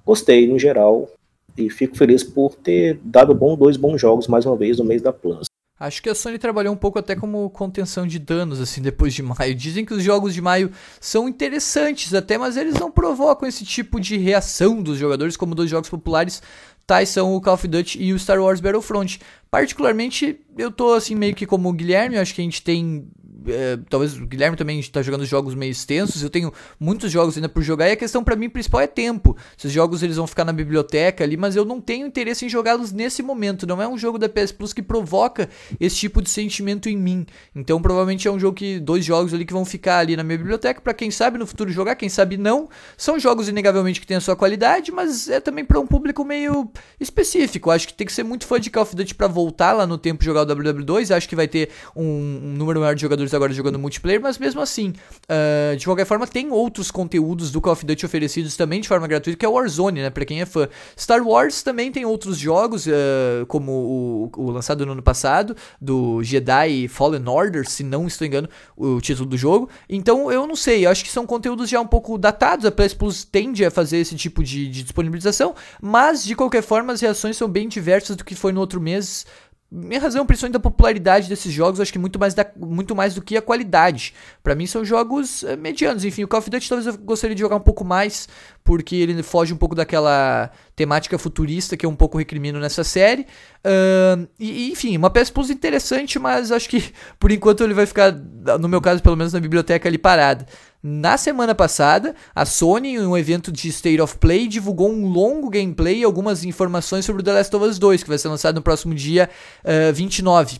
gostei 0.09 0.47
no 0.47 0.57
geral 0.57 1.07
e 1.55 1.69
fico 1.69 1.95
feliz 1.95 2.23
por 2.23 2.55
ter 2.55 2.99
dado 3.03 3.35
bom 3.35 3.55
dois 3.55 3.77
bons 3.77 4.01
jogos 4.01 4.27
mais 4.27 4.43
uma 4.43 4.55
vez 4.55 4.79
no 4.79 4.83
mês 4.83 5.03
da 5.03 5.13
Plus. 5.13 5.45
Acho 5.79 6.01
que 6.01 6.09
a 6.09 6.15
Sony 6.15 6.39
trabalhou 6.39 6.73
um 6.73 6.77
pouco 6.77 6.97
até 6.97 7.15
como 7.15 7.47
contenção 7.51 8.07
de 8.07 8.17
danos, 8.17 8.59
assim, 8.59 8.81
depois 8.81 9.13
de 9.13 9.21
maio. 9.21 9.53
Dizem 9.53 9.85
que 9.85 9.93
os 9.93 10.03
jogos 10.03 10.33
de 10.33 10.41
maio 10.41 10.71
são 10.99 11.29
interessantes 11.29 12.13
até, 12.13 12.39
mas 12.39 12.57
eles 12.57 12.73
não 12.73 12.89
provocam 12.91 13.47
esse 13.47 13.63
tipo 13.63 13.99
de 13.99 14.17
reação 14.17 14.81
dos 14.81 14.97
jogadores, 14.97 15.37
como 15.37 15.53
dois 15.53 15.69
jogos 15.69 15.89
populares, 15.89 16.41
tais 16.87 17.09
são 17.09 17.35
o 17.35 17.39
Call 17.39 17.53
of 17.53 17.67
Duty 17.67 18.01
e 18.01 18.11
o 18.11 18.17
Star 18.17 18.41
Wars 18.41 18.59
Battlefront. 18.59 19.19
Particularmente, 19.51 20.41
eu 20.57 20.71
tô 20.71 20.93
assim 20.93 21.13
meio 21.13 21.35
que 21.35 21.45
como 21.45 21.69
o 21.69 21.73
Guilherme, 21.73 22.17
acho 22.17 22.33
que 22.33 22.41
a 22.41 22.43
gente 22.43 22.63
tem 22.63 23.07
é, 23.47 23.77
talvez 23.89 24.15
o 24.17 24.25
Guilherme 24.25 24.57
também 24.57 24.79
está 24.79 25.01
jogando 25.01 25.25
jogos 25.25 25.55
meio 25.55 25.71
extensos. 25.71 26.21
Eu 26.21 26.29
tenho 26.29 26.53
muitos 26.79 27.11
jogos 27.11 27.35
ainda 27.35 27.49
por 27.49 27.61
jogar 27.61 27.89
e 27.89 27.91
a 27.93 27.95
questão 27.95 28.23
para 28.23 28.35
mim 28.35 28.49
principal 28.49 28.81
é 28.81 28.87
tempo. 28.87 29.35
Esses 29.57 29.71
jogos 29.71 30.03
eles 30.03 30.17
vão 30.17 30.27
ficar 30.27 30.45
na 30.45 30.53
biblioteca 30.53 31.23
ali, 31.23 31.37
mas 31.37 31.55
eu 31.55 31.65
não 31.65 31.79
tenho 31.79 32.07
interesse 32.07 32.45
em 32.45 32.49
jogá-los 32.49 32.91
nesse 32.91 33.21
momento. 33.21 33.67
Não 33.67 33.81
é 33.81 33.87
um 33.87 33.97
jogo 33.97 34.17
da 34.17 34.27
PS 34.27 34.51
Plus 34.51 34.73
que 34.73 34.81
provoca 34.81 35.49
esse 35.79 35.95
tipo 35.95 36.21
de 36.21 36.29
sentimento 36.29 36.89
em 36.89 36.97
mim. 36.97 37.25
Então 37.55 37.81
provavelmente 37.81 38.27
é 38.27 38.31
um 38.31 38.39
jogo 38.39 38.55
que 38.55 38.79
dois 38.79 39.05
jogos 39.05 39.33
ali 39.33 39.45
que 39.45 39.53
vão 39.53 39.65
ficar 39.65 39.99
ali 39.99 40.15
na 40.15 40.23
minha 40.23 40.37
biblioteca 40.37 40.81
para 40.81 40.93
quem 40.93 41.11
sabe 41.11 41.37
no 41.37 41.47
futuro 41.47 41.71
jogar, 41.71 41.95
quem 41.95 42.09
sabe 42.09 42.37
não. 42.37 42.69
São 42.97 43.19
jogos 43.19 43.47
inegavelmente 43.47 43.99
que 44.01 44.07
têm 44.07 44.17
a 44.17 44.21
sua 44.21 44.35
qualidade, 44.35 44.91
mas 44.91 45.29
é 45.29 45.39
também 45.39 45.65
para 45.65 45.79
um 45.79 45.87
público 45.87 46.23
meio 46.23 46.69
específico. 46.99 47.71
Acho 47.71 47.87
que 47.87 47.93
tem 47.93 48.05
que 48.05 48.13
ser 48.13 48.23
muito 48.23 48.45
fã 48.45 48.59
de 48.59 48.69
Call 48.69 48.83
of 48.83 48.95
Duty 48.95 49.15
para 49.15 49.27
voltar 49.27 49.73
lá 49.73 49.85
no 49.85 49.97
tempo 49.97 50.23
jogar 50.23 50.41
o 50.41 50.45
WW2. 50.45 51.15
Acho 51.15 51.27
que 51.27 51.35
vai 51.35 51.47
ter 51.47 51.69
um, 51.95 52.03
um 52.03 52.53
número 52.55 52.79
maior 52.79 52.95
de 52.95 53.01
jogadores 53.01 53.28
agora 53.33 53.53
jogando 53.53 53.79
multiplayer, 53.79 54.21
mas 54.21 54.37
mesmo 54.37 54.61
assim, 54.61 54.93
uh, 55.25 55.75
de 55.75 55.85
qualquer 55.85 56.05
forma, 56.05 56.27
tem 56.27 56.51
outros 56.51 56.91
conteúdos 56.91 57.51
do 57.51 57.61
Call 57.61 57.73
of 57.73 57.85
Duty 57.85 58.05
oferecidos 58.05 58.55
também 58.55 58.81
de 58.81 58.87
forma 58.87 59.07
gratuita, 59.07 59.37
que 59.37 59.45
é 59.45 59.49
o 59.49 59.53
Warzone, 59.53 60.01
né? 60.01 60.09
Pra 60.09 60.25
quem 60.25 60.41
é 60.41 60.45
fã. 60.45 60.67
Star 60.97 61.25
Wars 61.25 61.63
também 61.63 61.91
tem 61.91 62.05
outros 62.05 62.37
jogos, 62.37 62.85
uh, 62.87 63.45
como 63.47 63.71
o, 63.71 64.31
o, 64.37 64.51
lançado 64.51 64.85
no 64.85 64.91
ano 64.93 65.01
passado, 65.01 65.55
do 65.79 66.23
Jedi 66.23 66.87
Fallen 66.87 67.27
Order, 67.27 67.69
se 67.69 67.83
não 67.83 68.07
estou 68.07 68.27
engano, 68.27 68.49
o 68.75 68.99
título 69.01 69.27
do 69.27 69.37
jogo. 69.37 69.69
Então, 69.89 70.31
eu 70.31 70.45
não 70.47 70.55
sei, 70.55 70.85
eu 70.85 70.91
acho 70.91 71.03
que 71.03 71.11
são 71.11 71.25
conteúdos 71.25 71.69
já 71.69 71.79
um 71.79 71.87
pouco 71.87 72.17
datados, 72.17 72.65
a 72.65 72.71
PS 72.71 72.93
Plus 72.93 73.23
tende 73.23 73.65
a 73.65 73.71
fazer 73.71 73.97
esse 73.97 74.15
tipo 74.15 74.43
de, 74.43 74.67
de 74.67 74.83
disponibilização, 74.83 75.55
mas 75.81 76.23
de 76.23 76.35
qualquer 76.35 76.61
forma, 76.61 76.93
as 76.93 77.01
reações 77.01 77.37
são 77.37 77.47
bem 77.47 77.67
diversas 77.67 78.15
do 78.15 78.25
que 78.25 78.35
foi 78.35 78.51
no 78.51 78.59
outro 78.59 78.79
mês 78.79 79.25
minha 79.71 79.99
razão, 79.99 80.25
principalmente 80.25 80.53
da 80.53 80.59
popularidade 80.59 81.29
desses 81.29 81.53
jogos, 81.53 81.79
acho 81.79 81.93
que 81.93 81.99
muito 81.99 82.17
mais, 82.17 82.33
da, 82.33 82.43
muito 82.57 82.95
mais 82.95 83.13
do 83.13 83.21
que 83.21 83.37
a 83.37 83.41
qualidade. 83.41 84.15
Para 84.41 84.55
mim 84.55 84.65
são 84.65 84.83
jogos 84.83 85.43
uh, 85.43 85.55
medianos. 85.57 86.03
Enfim, 86.03 86.23
o 86.23 86.27
Call 86.27 86.39
of 86.39 86.49
Duty 86.49 86.67
talvez 86.67 86.87
eu 86.87 86.97
gostaria 86.97 87.35
de 87.35 87.41
jogar 87.41 87.55
um 87.55 87.61
pouco 87.61 87.85
mais, 87.85 88.27
porque 88.63 88.95
ele 88.95 89.21
foge 89.21 89.53
um 89.53 89.57
pouco 89.57 89.75
daquela 89.75 90.49
temática 90.75 91.19
futurista 91.19 91.77
que 91.77 91.85
eu 91.85 91.89
um 91.89 91.95
pouco 91.95 92.17
recrimino 92.17 92.59
nessa 92.59 92.83
série. 92.83 93.27
Uh, 93.63 94.27
e, 94.39 94.71
enfim, 94.71 94.97
uma 94.97 95.11
PS 95.11 95.29
Plus 95.29 95.51
interessante, 95.51 96.17
mas 96.17 96.51
acho 96.51 96.67
que 96.67 96.91
por 97.19 97.31
enquanto 97.31 97.63
ele 97.63 97.75
vai 97.75 97.85
ficar, 97.85 98.11
no 98.59 98.67
meu 98.67 98.81
caso, 98.81 99.03
pelo 99.03 99.15
menos 99.15 99.33
na 99.33 99.39
biblioteca 99.39 99.87
ali 99.87 99.99
parada. 99.99 100.47
Na 100.81 101.17
semana 101.17 101.53
passada, 101.53 102.15
a 102.33 102.45
Sony, 102.45 102.95
em 102.95 102.99
um 102.99 103.17
evento 103.17 103.51
de 103.51 103.67
State 103.67 103.99
of 103.99 104.17
Play, 104.17 104.47
divulgou 104.47 104.89
um 104.89 105.07
longo 105.07 105.49
gameplay 105.49 105.99
e 105.99 106.03
algumas 106.05 106.45
informações 106.45 107.03
sobre 107.03 107.21
o 107.21 107.25
The 107.25 107.33
Last 107.33 107.53
of 107.53 107.65
Us 107.65 107.77
2, 107.77 108.03
que 108.03 108.09
vai 108.09 108.17
ser 108.17 108.29
lançado 108.29 108.55
no 108.55 108.61
próximo 108.61 108.95
dia 108.95 109.29
uh, 109.65 109.93
29 109.93 110.59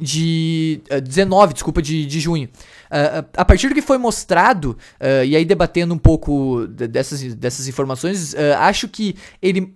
de 0.00 0.80
uh, 0.90 0.98
19, 0.98 1.52
desculpa, 1.52 1.82
de, 1.82 2.06
de 2.06 2.20
junho. 2.20 2.48
Uh, 2.86 3.28
a 3.36 3.44
partir 3.44 3.68
do 3.68 3.74
que 3.74 3.82
foi 3.82 3.98
mostrado, 3.98 4.78
uh, 4.98 5.24
e 5.26 5.36
aí 5.36 5.44
debatendo 5.44 5.92
um 5.92 5.98
pouco 5.98 6.66
dessas, 6.66 7.34
dessas 7.34 7.68
informações, 7.68 8.34
acho 8.56 8.88
que 8.88 9.14
ele 9.42 9.74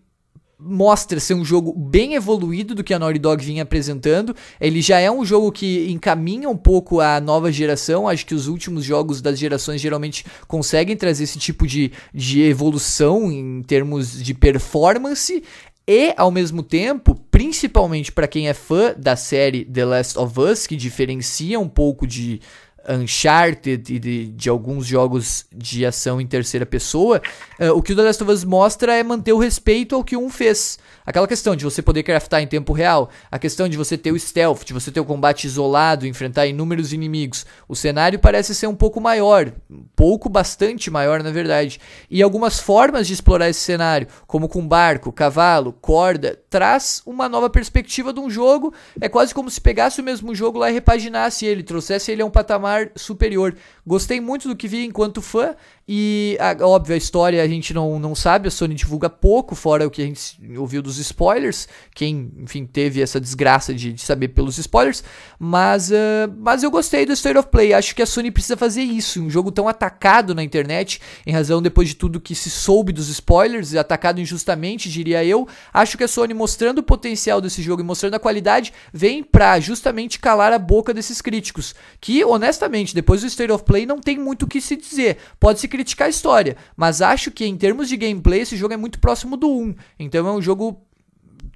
mostra 0.59 1.21
ser 1.21 1.35
um 1.35 1.45
jogo 1.45 1.73
bem 1.73 2.14
evoluído 2.14 2.75
do 2.75 2.83
que 2.83 2.95
a 2.95 2.99
Naughty 2.99 3.19
Dog 3.19 3.45
vinha 3.45 3.62
apresentando. 3.62 4.35
Ele 4.61 4.81
já 4.81 4.99
é 4.99 5.11
um 5.11 5.25
jogo 5.25 5.53
que 5.53 5.90
encaminha 5.90 6.49
um 6.49 6.57
pouco 6.57 7.01
a 7.01 7.21
nova 7.21 7.53
geração. 7.53 8.09
Acho 8.09 8.25
que 8.25 8.35
os 8.35 8.49
últimos 8.49 8.85
jogos 8.85 9.21
das 9.21 9.38
gerações 9.38 9.81
geralmente 9.81 10.25
conseguem 10.49 10.96
trazer 10.96 11.25
esse 11.25 11.38
tipo 11.38 11.67
de, 11.67 11.92
de 12.13 12.42
evolução 12.42 13.31
em 13.31 13.63
termos 13.63 14.23
de 14.23 14.33
performance. 14.33 15.42
E, 15.88 16.13
ao 16.17 16.33
mesmo 16.33 16.65
tempo, 16.65 17.15
principalmente 17.31 18.11
para 18.11 18.27
quem 18.27 18.48
é 18.48 18.54
fã 18.54 18.92
da 18.98 19.15
série 19.15 19.65
The 19.65 19.85
Last 19.85 20.19
of 20.19 20.40
Us, 20.40 20.67
que 20.67 20.75
diferencia 20.75 21.61
um 21.61 21.69
pouco 21.69 22.09
de 22.09 22.40
Uncharted 22.88 23.92
e 23.92 23.98
de, 23.98 24.26
de, 24.28 24.48
alguns 24.48 24.87
jogos 24.87 25.46
de 25.52 25.84
ação 25.84 26.20
em 26.20 26.26
terceira 26.26 26.64
pessoa, 26.64 27.20
uh, 27.60 27.72
o 27.72 27.82
que 27.82 27.92
o 27.92 27.96
The 27.96 28.02
Last 28.02 28.22
of 28.22 28.32
Us 28.32 28.44
mostra 28.44 28.94
é 28.94 29.02
manter 29.02 29.32
o 29.32 29.38
respeito 29.38 29.94
ao 29.94 30.04
que 30.04 30.16
um 30.16 30.30
fez. 30.30 30.78
Aquela 31.07 31.29
questão 31.29 31.54
de 31.54 31.65
você 31.65 31.81
poder 31.81 32.02
craftar 32.02 32.42
em 32.42 32.48
tempo 32.48 32.73
real, 32.73 33.09
a 33.31 33.38
questão 33.38 33.69
de 33.69 33.77
você 33.77 33.96
ter 33.96 34.11
o 34.11 34.19
stealth, 34.19 34.65
de 34.65 34.73
você 34.73 34.90
ter 34.90 34.98
o 34.98 35.04
combate 35.04 35.46
isolado, 35.46 36.04
enfrentar 36.04 36.46
inúmeros 36.46 36.92
inimigos. 36.92 37.46
O 37.69 37.77
cenário 37.77 38.19
parece 38.19 38.52
ser 38.57 38.67
um 38.67 38.75
pouco 38.75 39.00
maior, 39.00 39.52
pouco 39.94 40.29
bastante 40.29 40.90
maior 40.90 41.23
na 41.23 41.31
verdade. 41.31 41.79
E 42.11 42.21
algumas 42.23 42.59
formas 42.59 43.07
de 43.07 43.13
explorar 43.13 43.48
esse 43.48 43.61
cenário, 43.61 44.09
como 44.27 44.48
com 44.48 44.67
barco, 44.67 45.13
cavalo, 45.13 45.73
corda, 45.73 46.37
traz 46.50 47.02
uma 47.07 47.29
nova 47.29 47.48
perspectiva 47.48 48.13
de 48.13 48.19
um 48.19 48.29
jogo. 48.29 48.75
É 49.00 49.09
quase 49.09 49.33
como 49.33 49.48
se 49.48 49.61
pegasse 49.61 50.00
o 50.00 50.04
mesmo 50.04 50.35
jogo 50.35 50.59
lá 50.59 50.71
e 50.71 50.75
repaginasse 50.75 51.46
ele, 51.46 51.63
trouxesse 51.63 52.11
ele 52.11 52.23
a 52.23 52.27
um 52.27 52.31
patamar 52.31 52.90
superior. 52.96 53.54
Gostei 53.87 54.21
muito 54.21 54.48
do 54.48 54.57
que 54.57 54.67
vi 54.67 54.85
enquanto 54.85 55.23
fã 55.23 55.54
e, 55.88 56.37
óbvio, 56.62 56.94
a 56.94 56.98
história 56.98 57.40
a 57.40 57.46
gente 57.46 57.72
não, 57.72 57.96
não 58.00 58.12
sabe, 58.12 58.48
a 58.48 58.50
Sony 58.50 58.74
divulga 58.74 59.08
pouco, 59.08 59.54
fora 59.54 59.87
o 59.87 59.90
que 59.90 60.02
a 60.02 60.04
gente 60.04 60.37
ouviu 60.58 60.82
dos 60.82 60.98
spoilers. 60.98 61.68
Quem, 61.94 62.32
enfim, 62.38 62.66
teve 62.66 63.00
essa 63.00 63.20
desgraça 63.20 63.72
de, 63.72 63.92
de 63.92 64.02
saber 64.02 64.28
pelos 64.28 64.58
spoilers. 64.58 65.04
Mas, 65.38 65.92
uh, 65.92 65.94
mas 66.38 66.64
eu 66.64 66.72
gostei 66.72 67.06
do 67.06 67.12
State 67.12 67.38
of 67.38 67.50
Play. 67.50 67.72
Acho 67.72 67.94
que 67.94 68.02
a 68.02 68.06
Sony 68.06 68.32
precisa 68.32 68.56
fazer 68.56 68.82
isso. 68.82 69.22
Um 69.22 69.30
jogo 69.30 69.52
tão 69.52 69.68
atacado 69.68 70.34
na 70.34 70.42
internet, 70.42 71.00
em 71.24 71.30
razão 71.30 71.62
depois 71.62 71.90
de 71.90 71.94
tudo 71.94 72.20
que 72.20 72.34
se 72.34 72.50
soube 72.50 72.92
dos 72.92 73.08
spoilers, 73.08 73.72
atacado 73.76 74.20
injustamente, 74.20 74.90
diria 74.90 75.24
eu. 75.24 75.46
Acho 75.72 75.96
que 75.96 76.02
a 76.02 76.08
Sony, 76.08 76.34
mostrando 76.34 76.78
o 76.78 76.82
potencial 76.82 77.40
desse 77.40 77.62
jogo 77.62 77.82
e 77.82 77.84
mostrando 77.84 78.14
a 78.14 78.18
qualidade, 78.18 78.72
vem 78.92 79.22
pra 79.22 79.60
justamente 79.60 80.18
calar 80.18 80.52
a 80.52 80.58
boca 80.58 80.92
desses 80.92 81.22
críticos. 81.22 81.76
Que, 82.00 82.24
honestamente, 82.24 82.92
depois 82.92 83.20
do 83.20 83.28
State 83.28 83.52
of 83.52 83.62
Play, 83.62 83.87
não 83.87 84.00
tem 84.00 84.18
muito 84.18 84.42
o 84.42 84.48
que 84.48 84.60
se 84.60 84.74
dizer. 84.74 85.18
Pode 85.38 85.60
se 85.60 85.75
criticar 85.77 86.06
a 86.06 86.10
história, 86.10 86.56
mas 86.74 87.02
acho 87.02 87.31
que 87.31 87.44
em 87.44 87.56
termos 87.56 87.88
de 87.88 87.96
gameplay 87.98 88.40
esse 88.40 88.56
jogo 88.56 88.72
é 88.72 88.77
muito 88.77 88.98
próximo 88.98 89.37
do 89.37 89.50
1. 89.50 89.74
Então 89.98 90.27
é 90.27 90.33
um 90.33 90.40
jogo 90.40 90.83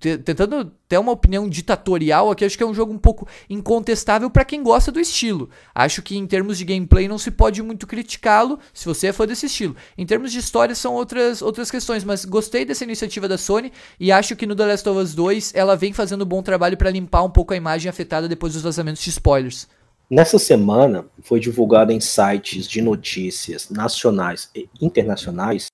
tentando 0.00 0.72
ter 0.88 0.98
uma 0.98 1.12
opinião 1.12 1.48
ditatorial 1.48 2.30
aqui, 2.30 2.44
acho 2.44 2.56
que 2.56 2.62
é 2.62 2.66
um 2.66 2.72
jogo 2.72 2.92
um 2.92 2.98
pouco 2.98 3.28
incontestável 3.50 4.30
para 4.30 4.44
quem 4.44 4.62
gosta 4.62 4.90
do 4.90 4.98
estilo. 4.98 5.50
Acho 5.74 6.00
que 6.00 6.16
em 6.16 6.26
termos 6.26 6.56
de 6.56 6.64
gameplay 6.64 7.06
não 7.06 7.18
se 7.18 7.30
pode 7.30 7.62
muito 7.62 7.86
criticá-lo 7.86 8.58
se 8.72 8.86
você 8.86 9.08
é 9.08 9.12
fã 9.12 9.26
desse 9.26 9.46
estilo. 9.46 9.76
Em 9.98 10.06
termos 10.06 10.32
de 10.32 10.38
história 10.38 10.74
são 10.74 10.94
outras, 10.94 11.42
outras 11.42 11.70
questões, 11.70 12.02
mas 12.02 12.24
gostei 12.24 12.64
dessa 12.64 12.84
iniciativa 12.84 13.28
da 13.28 13.36
Sony 13.36 13.72
e 13.98 14.10
acho 14.10 14.34
que 14.34 14.46
no 14.46 14.56
The 14.56 14.66
Last 14.66 14.88
of 14.88 14.98
Us 14.98 15.14
2 15.14 15.52
ela 15.54 15.76
vem 15.76 15.92
fazendo 15.92 16.22
um 16.22 16.28
bom 16.28 16.42
trabalho 16.42 16.76
para 16.76 16.90
limpar 16.90 17.22
um 17.22 17.30
pouco 17.30 17.52
a 17.52 17.56
imagem 17.56 17.90
afetada 17.90 18.28
depois 18.28 18.54
dos 18.54 18.62
vazamentos 18.62 19.02
de 19.02 19.10
spoilers. 19.10 19.68
Nessa 20.12 20.40
semana, 20.40 21.08
foi 21.22 21.38
divulgado 21.38 21.92
em 21.92 22.00
sites 22.00 22.66
de 22.66 22.82
notícias 22.82 23.70
nacionais 23.70 24.50
e 24.52 24.68
internacionais, 24.80 25.66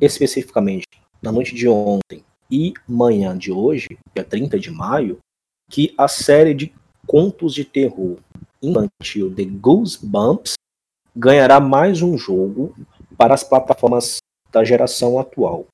especificamente 0.00 0.88
na 1.22 1.30
noite 1.30 1.54
de 1.54 1.68
ontem 1.68 2.24
e 2.50 2.74
manhã 2.88 3.38
de 3.38 3.52
hoje, 3.52 3.86
dia 4.12 4.24
30 4.24 4.58
de 4.58 4.72
maio, 4.72 5.18
que 5.70 5.94
a 5.96 6.08
série 6.08 6.52
de 6.52 6.74
contos 7.06 7.54
de 7.54 7.64
terror 7.64 8.18
infantil 8.60 9.32
The 9.32 9.44
Goosebumps 9.44 10.54
ganhará 11.14 11.60
mais 11.60 12.02
um 12.02 12.18
jogo 12.18 12.74
para 13.16 13.34
as 13.34 13.44
plataformas 13.44 14.18
da 14.50 14.64
geração 14.64 15.16
atual: 15.16 15.64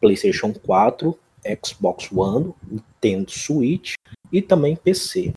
PlayStation 0.00 0.52
4, 0.52 1.16
Xbox 1.64 2.10
One, 2.10 2.54
Nintendo 2.68 3.30
Switch 3.30 3.94
e 4.32 4.42
também 4.42 4.74
PC. 4.74 5.32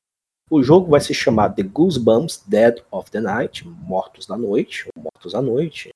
O 0.48 0.62
jogo 0.62 0.90
vai 0.90 1.00
se 1.00 1.12
chamar 1.12 1.50
The 1.50 1.64
Goosebumps 1.64 2.44
Dead 2.46 2.80
of 2.88 3.10
the 3.10 3.20
Night, 3.20 3.66
Mortos 3.66 4.26
da 4.26 4.36
Noite, 4.36 4.86
Mortos 4.96 5.34
à 5.34 5.42
Noite, 5.42 5.90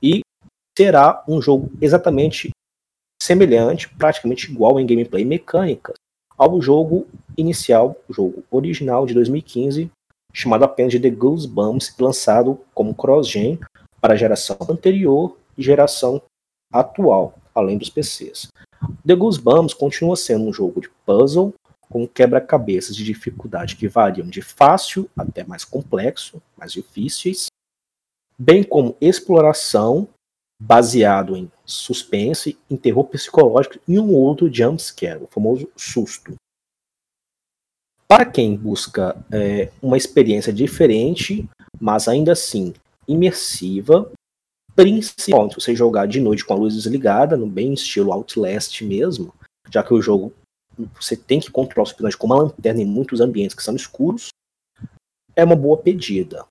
e 0.00 0.20
será 0.78 1.24
um 1.26 1.42
jogo 1.42 1.70
exatamente 1.80 2.50
semelhante, 3.20 3.88
praticamente 3.88 4.50
igual 4.50 4.78
em 4.78 4.86
gameplay 4.86 5.24
mecânicas, 5.24 5.96
ao 6.38 6.62
jogo 6.62 7.06
inicial, 7.36 7.96
o 8.08 8.12
jogo 8.12 8.44
original 8.50 9.04
de 9.06 9.12
2015, 9.12 9.90
chamado 10.32 10.64
apenas 10.64 10.92
de 10.92 11.00
The 11.00 11.10
Goosebumps, 11.10 11.94
lançado 11.98 12.60
como 12.72 12.94
cross-gen 12.94 13.58
para 14.00 14.14
a 14.14 14.16
geração 14.16 14.56
anterior 14.68 15.36
e 15.58 15.62
geração 15.62 16.22
atual, 16.72 17.34
além 17.52 17.76
dos 17.76 17.90
PCs. 17.90 18.48
The 19.04 19.16
Goosebumps 19.16 19.74
continua 19.74 20.16
sendo 20.16 20.44
um 20.44 20.52
jogo 20.52 20.80
de 20.80 20.88
puzzle 21.04 21.52
com 21.90 22.06
quebra-cabeças 22.06 22.94
de 22.94 23.04
dificuldade 23.04 23.74
que 23.74 23.88
variam 23.88 24.28
de 24.28 24.40
fácil 24.40 25.10
até 25.16 25.42
mais 25.42 25.64
complexo, 25.64 26.40
mais 26.56 26.72
difíceis, 26.72 27.48
bem 28.38 28.62
como 28.62 28.96
exploração 29.00 30.08
baseado 30.62 31.36
em 31.36 31.50
suspense, 31.64 32.56
terror 32.80 33.04
psicológico 33.04 33.78
e 33.88 33.98
um 33.98 34.14
outro 34.14 34.52
jumpscare, 34.52 35.22
o 35.22 35.26
famoso 35.26 35.68
susto. 35.76 36.34
Para 38.06 38.24
quem 38.24 38.56
busca 38.56 39.16
é, 39.30 39.70
uma 39.82 39.96
experiência 39.96 40.52
diferente, 40.52 41.48
mas 41.80 42.08
ainda 42.08 42.32
assim 42.32 42.74
imersiva, 43.06 44.10
principalmente 44.74 45.54
se 45.54 45.60
você 45.60 45.74
jogar 45.74 46.06
de 46.06 46.20
noite 46.20 46.44
com 46.44 46.52
a 46.52 46.56
luz 46.56 46.74
desligada, 46.74 47.36
no 47.36 47.46
bem 47.46 47.72
estilo 47.72 48.12
Outlast 48.12 48.82
mesmo, 48.82 49.32
já 49.70 49.82
que 49.82 49.94
o 49.94 50.02
jogo 50.02 50.32
você 51.00 51.16
tem 51.16 51.40
que 51.40 51.50
controlar 51.50 51.84
os 51.84 51.92
personagens 51.92 52.18
com 52.18 52.26
uma 52.26 52.42
lanterna 52.42 52.82
em 52.82 52.86
muitos 52.86 53.20
ambientes 53.20 53.54
que 53.54 53.62
são 53.62 53.74
escuros, 53.74 54.28
é 55.34 55.44
uma 55.44 55.56
boa 55.56 55.76
pedida. 55.76 56.44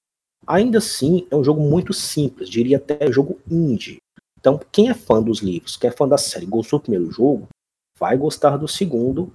Ainda 0.48 0.80
assim, 0.80 1.28
é 1.30 1.36
um 1.36 1.44
jogo 1.44 1.62
muito 1.62 1.94
simples, 1.94 2.50
diria 2.50 2.78
até 2.78 3.12
jogo 3.12 3.40
indie. 3.50 3.98
Então, 4.40 4.60
quem 4.72 4.90
é 4.90 4.94
fã 4.94 5.22
dos 5.22 5.40
livros, 5.40 5.76
quem 5.76 5.90
é 5.90 5.94
fã 5.94 6.08
da 6.08 6.18
série, 6.18 6.46
gostou 6.46 6.80
do 6.80 6.84
primeiro 6.84 7.12
jogo, 7.12 7.48
vai 8.00 8.18
gostar 8.18 8.58
do 8.58 8.68
segundo, 8.68 9.34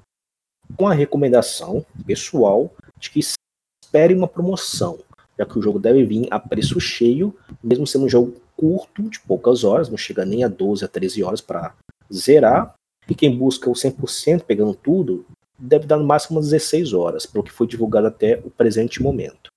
com 0.77 0.89
a 0.89 0.95
recomendação 0.95 1.85
pessoal 2.07 2.75
de 2.99 3.11
que 3.11 3.21
espere 3.21 4.15
uma 4.15 4.27
promoção, 4.27 4.99
já 5.39 5.45
que 5.45 5.59
o 5.59 5.63
jogo 5.63 5.79
deve 5.79 6.05
vir 6.05 6.27
a 6.31 6.41
preço 6.41 6.81
cheio, 6.81 7.37
mesmo 7.63 7.87
sendo 7.87 8.07
um 8.07 8.09
jogo 8.09 8.35
curto, 8.57 9.03
de 9.11 9.21
poucas 9.21 9.63
horas, 9.63 9.89
não 9.89 9.97
chega 9.97 10.25
nem 10.25 10.43
a 10.43 10.49
12 10.49 10.85
a 10.85 10.89
13 10.89 11.23
horas 11.23 11.41
para 11.41 11.75
zerar, 12.13 12.75
e 13.09 13.15
quem 13.15 13.37
busca 13.37 13.69
o 13.69 13.75
100% 13.75 14.45
pegando 14.45 14.75
tudo, 14.75 15.27
deve 15.59 15.87
dar 15.87 15.97
no 15.97 16.05
máximo 16.05 16.39
umas 16.39 16.51
16 16.51 16.93
horas, 16.93 17.27
pelo 17.27 17.45
que 17.45 17.53
foi 17.53 17.67
divulgado 17.67 18.07
até 18.07 18.39
o 18.45 18.51
presente 18.51 19.03
momento. 19.03 19.49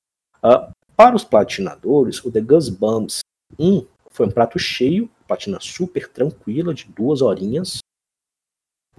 Uh, 0.43 0.71
para 0.95 1.15
os 1.15 1.23
platinadores, 1.23 2.23
o 2.23 2.31
The 2.31 2.41
Goosebumps 2.41 3.19
1 3.59 3.85
foi 4.09 4.25
um 4.27 4.31
prato 4.31 4.57
cheio, 4.57 5.09
platina 5.27 5.59
super 5.59 6.07
tranquila, 6.07 6.73
de 6.73 6.85
duas 6.85 7.21
horinhas. 7.21 7.79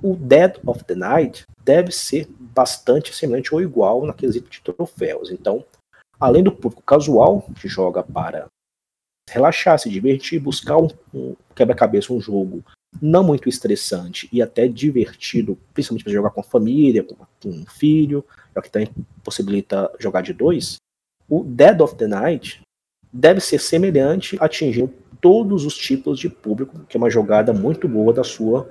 O 0.00 0.14
Dead 0.14 0.60
of 0.64 0.84
the 0.84 0.94
Night 0.94 1.42
deve 1.64 1.90
ser 1.90 2.28
bastante 2.38 3.14
semelhante 3.14 3.52
ou 3.52 3.60
igual 3.60 4.06
na 4.06 4.12
quesito 4.12 4.48
de 4.48 4.60
troféus. 4.60 5.30
Então, 5.30 5.64
além 6.20 6.42
do 6.42 6.52
público 6.52 6.82
casual, 6.82 7.42
que 7.60 7.68
joga 7.68 8.02
para 8.02 8.46
relaxar, 9.28 9.78
se 9.78 9.90
divertir, 9.90 10.40
buscar 10.40 10.76
um, 10.76 10.88
um 11.12 11.34
quebra-cabeça, 11.54 12.12
um 12.12 12.20
jogo 12.20 12.64
não 13.00 13.22
muito 13.22 13.48
estressante 13.48 14.28
e 14.32 14.40
até 14.40 14.66
divertido, 14.66 15.58
principalmente 15.72 16.04
para 16.04 16.12
jogar 16.12 16.30
com 16.30 16.40
a 16.40 16.44
família, 16.44 17.04
com, 17.04 17.16
um 17.48 17.66
filho, 17.66 18.24
é 18.54 18.58
o 18.58 18.62
que 18.62 18.70
também 18.70 18.88
possibilita 19.22 19.90
jogar 19.98 20.22
de 20.22 20.32
dois, 20.32 20.76
o 21.28 21.44
Dead 21.44 21.80
of 21.80 21.94
the 21.96 22.06
Night 22.06 22.60
deve 23.12 23.40
ser 23.40 23.60
semelhante, 23.60 24.36
atingindo 24.40 24.92
todos 25.20 25.64
os 25.64 25.76
tipos 25.76 26.18
de 26.18 26.28
público, 26.28 26.78
que 26.88 26.96
é 26.96 26.98
uma 26.98 27.10
jogada 27.10 27.52
muito 27.52 27.88
boa 27.88 28.12
da 28.12 28.24
sua 28.24 28.68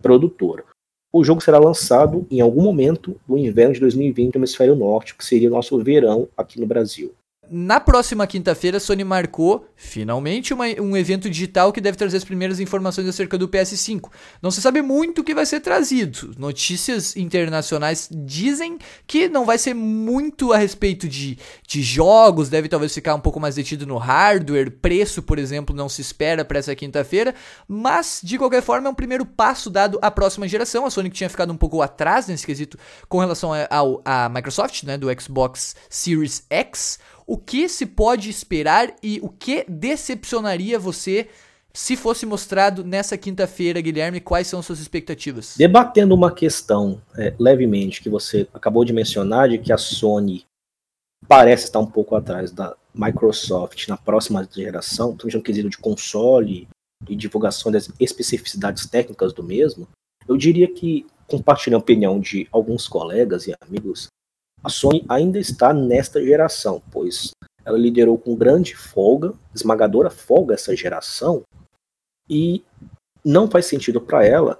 produtora. 0.00 0.64
O 1.12 1.24
jogo 1.24 1.40
será 1.40 1.58
lançado 1.58 2.26
em 2.30 2.40
algum 2.40 2.62
momento 2.62 3.20
do 3.26 3.36
inverno 3.36 3.74
de 3.74 3.80
2020 3.80 4.34
no 4.34 4.40
hemisfério 4.40 4.76
norte, 4.76 5.14
que 5.14 5.24
seria 5.24 5.48
o 5.48 5.52
nosso 5.52 5.76
verão 5.82 6.28
aqui 6.36 6.60
no 6.60 6.66
Brasil 6.66 7.14
na 7.52 7.80
próxima 7.80 8.28
quinta-feira, 8.28 8.76
a 8.76 8.80
Sony 8.80 9.02
marcou, 9.02 9.66
finalmente, 9.74 10.54
uma, 10.54 10.66
um 10.80 10.96
evento 10.96 11.28
digital 11.28 11.72
que 11.72 11.80
deve 11.80 11.98
trazer 11.98 12.16
as 12.16 12.22
primeiras 12.22 12.60
informações 12.60 13.08
acerca 13.08 13.36
do 13.36 13.48
PS5. 13.48 14.08
Não 14.40 14.52
se 14.52 14.62
sabe 14.62 14.80
muito 14.80 15.20
o 15.20 15.24
que 15.24 15.34
vai 15.34 15.44
ser 15.44 15.58
trazido. 15.58 16.32
Notícias 16.38 17.16
internacionais 17.16 18.08
dizem 18.12 18.78
que 19.04 19.28
não 19.28 19.44
vai 19.44 19.58
ser 19.58 19.74
muito 19.74 20.52
a 20.52 20.58
respeito 20.58 21.08
de, 21.08 21.38
de 21.66 21.82
jogos, 21.82 22.48
deve 22.48 22.68
talvez 22.68 22.94
ficar 22.94 23.16
um 23.16 23.20
pouco 23.20 23.40
mais 23.40 23.56
detido 23.56 23.84
no 23.84 23.98
hardware. 23.98 24.70
Preço, 24.70 25.20
por 25.20 25.36
exemplo, 25.36 25.74
não 25.74 25.88
se 25.88 26.00
espera 26.00 26.44
para 26.44 26.60
essa 26.60 26.76
quinta-feira. 26.76 27.34
Mas, 27.66 28.20
de 28.22 28.38
qualquer 28.38 28.62
forma, 28.62 28.86
é 28.86 28.90
um 28.92 28.94
primeiro 28.94 29.26
passo 29.26 29.68
dado 29.68 29.98
à 30.00 30.08
próxima 30.08 30.46
geração. 30.46 30.86
A 30.86 30.90
Sony 30.90 31.10
que 31.10 31.16
tinha 31.16 31.28
ficado 31.28 31.52
um 31.52 31.56
pouco 31.56 31.82
atrás 31.82 32.28
nesse 32.28 32.46
quesito 32.46 32.78
com 33.08 33.18
relação 33.18 33.50
à 34.04 34.28
Microsoft, 34.28 34.84
né, 34.84 34.96
do 34.96 35.08
Xbox 35.20 35.74
Series 35.88 36.44
X 36.48 37.00
o 37.30 37.38
que 37.38 37.68
se 37.68 37.86
pode 37.86 38.28
esperar 38.28 38.92
e 39.00 39.20
o 39.22 39.28
que 39.28 39.64
decepcionaria 39.68 40.80
você 40.80 41.28
se 41.72 41.94
fosse 41.96 42.26
mostrado 42.26 42.82
nessa 42.82 43.16
quinta-feira, 43.16 43.80
Guilherme? 43.80 44.20
Quais 44.20 44.48
são 44.48 44.60
suas 44.60 44.80
expectativas? 44.80 45.54
Debatendo 45.56 46.12
uma 46.12 46.34
questão 46.34 47.00
é, 47.16 47.32
levemente 47.38 48.02
que 48.02 48.08
você 48.08 48.48
acabou 48.52 48.84
de 48.84 48.92
mencionar, 48.92 49.48
de 49.48 49.58
que 49.58 49.72
a 49.72 49.78
Sony 49.78 50.44
parece 51.28 51.66
estar 51.66 51.78
um 51.78 51.86
pouco 51.86 52.16
atrás 52.16 52.50
da, 52.50 52.74
Microsoft 52.94 53.86
na 53.88 53.96
próxima 53.96 54.46
geração, 54.50 55.16
principalmente 55.16 55.36
no 55.36 55.42
quesito 55.42 55.70
de 55.70 55.78
console 55.78 56.68
e 57.08 57.16
divulgação 57.16 57.70
das 57.70 57.88
especificidades 57.98 58.86
técnicas 58.86 59.32
do 59.32 59.42
mesmo, 59.42 59.88
eu 60.28 60.36
diria 60.36 60.72
que, 60.72 61.06
compartilhando 61.26 61.80
a 61.80 61.82
opinião 61.82 62.20
de 62.20 62.48
alguns 62.50 62.88
colegas 62.88 63.46
e 63.46 63.54
amigos, 63.60 64.08
a 64.62 64.68
Sony 64.68 65.04
ainda 65.08 65.38
está 65.38 65.72
nesta 65.72 66.22
geração, 66.22 66.82
pois 66.90 67.30
ela 67.64 67.78
liderou 67.78 68.18
com 68.18 68.34
grande 68.34 68.74
folga, 68.74 69.34
esmagadora 69.54 70.10
folga 70.10 70.54
essa 70.54 70.74
geração, 70.76 71.42
e 72.28 72.62
não 73.24 73.50
faz 73.50 73.66
sentido 73.66 74.00
para 74.00 74.24
ela 74.24 74.58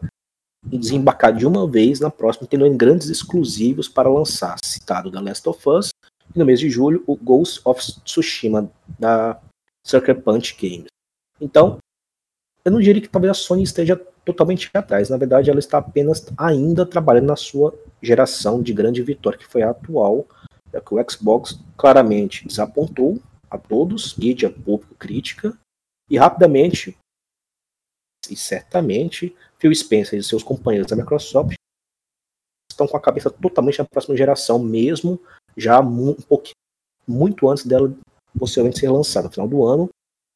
desembarcar 0.63 1.35
de 1.35 1.47
uma 1.47 1.67
vez 1.67 2.01
na 2.01 2.11
próxima, 2.11 2.47
tendo 2.47 2.69
grandes 2.77 3.09
exclusivos 3.09 3.89
para 3.89 4.11
lançar, 4.11 4.57
citado 4.63 5.11
The 5.11 5.21
Last 5.21 5.49
of 5.49 5.69
Us, 5.69 5.91
e 6.35 6.39
no 6.39 6.45
mês 6.45 6.61
de 6.61 6.69
julho 6.69 7.03
o 7.07 7.17
Ghost 7.17 7.61
of 7.65 7.81
Tsushima 8.05 8.71
da 8.99 9.41
Sucker 9.87 10.21
Punch 10.23 10.57
Games. 10.61 10.87
Então, 11.41 11.79
eu 12.65 12.73
não 12.73 12.81
diria 12.81 13.01
que 13.01 13.09
talvez 13.09 13.31
a 13.31 13.35
Sony 13.35 13.63
esteja 13.63 14.01
totalmente 14.25 14.71
atrás, 14.75 15.09
na 15.09 15.17
verdade 15.17 15.51
ela 15.51 15.59
está 15.59 15.79
apenas 15.79 16.27
ainda 16.37 16.87
trabalhando 16.87 17.27
na 17.27 17.37
sua 17.37 17.75
geração 18.03 18.63
de 18.63 18.73
grande 18.73 19.03
vitória, 19.03 19.39
que 19.39 19.47
foi 19.47 19.63
a 19.63 19.71
atual, 19.71 20.27
é 20.73 20.81
que 20.81 20.95
o 20.95 21.11
Xbox 21.11 21.59
claramente 21.77 22.47
desapontou 22.47 23.19
a 23.51 23.59
todos, 23.59 24.15
mídia, 24.17 24.51
público, 24.51 24.95
crítica, 24.95 25.59
e 26.09 26.19
rapidamente 26.19 26.97
e 28.29 28.37
certamente 28.37 29.35
Phil 29.59 29.75
Spencer 29.75 30.19
e 30.19 30.23
seus 30.23 30.43
companheiros 30.43 30.91
da 30.91 30.97
Microsoft 30.97 31.55
estão 32.71 32.87
com 32.87 32.97
a 32.97 33.01
cabeça 33.01 33.31
totalmente 33.31 33.79
na 33.79 33.85
próxima 33.85 34.17
geração, 34.17 34.59
mesmo 34.59 35.21
já 35.57 35.81
um 35.81 36.15
pouquinho, 36.15 36.55
muito 37.07 37.49
antes 37.49 37.65
dela 37.65 37.93
possivelmente 38.39 38.81
ser 38.81 38.91
lançada. 38.91 39.27
No 39.27 39.33
final 39.33 39.49
do 39.49 39.65
ano, 39.65 39.89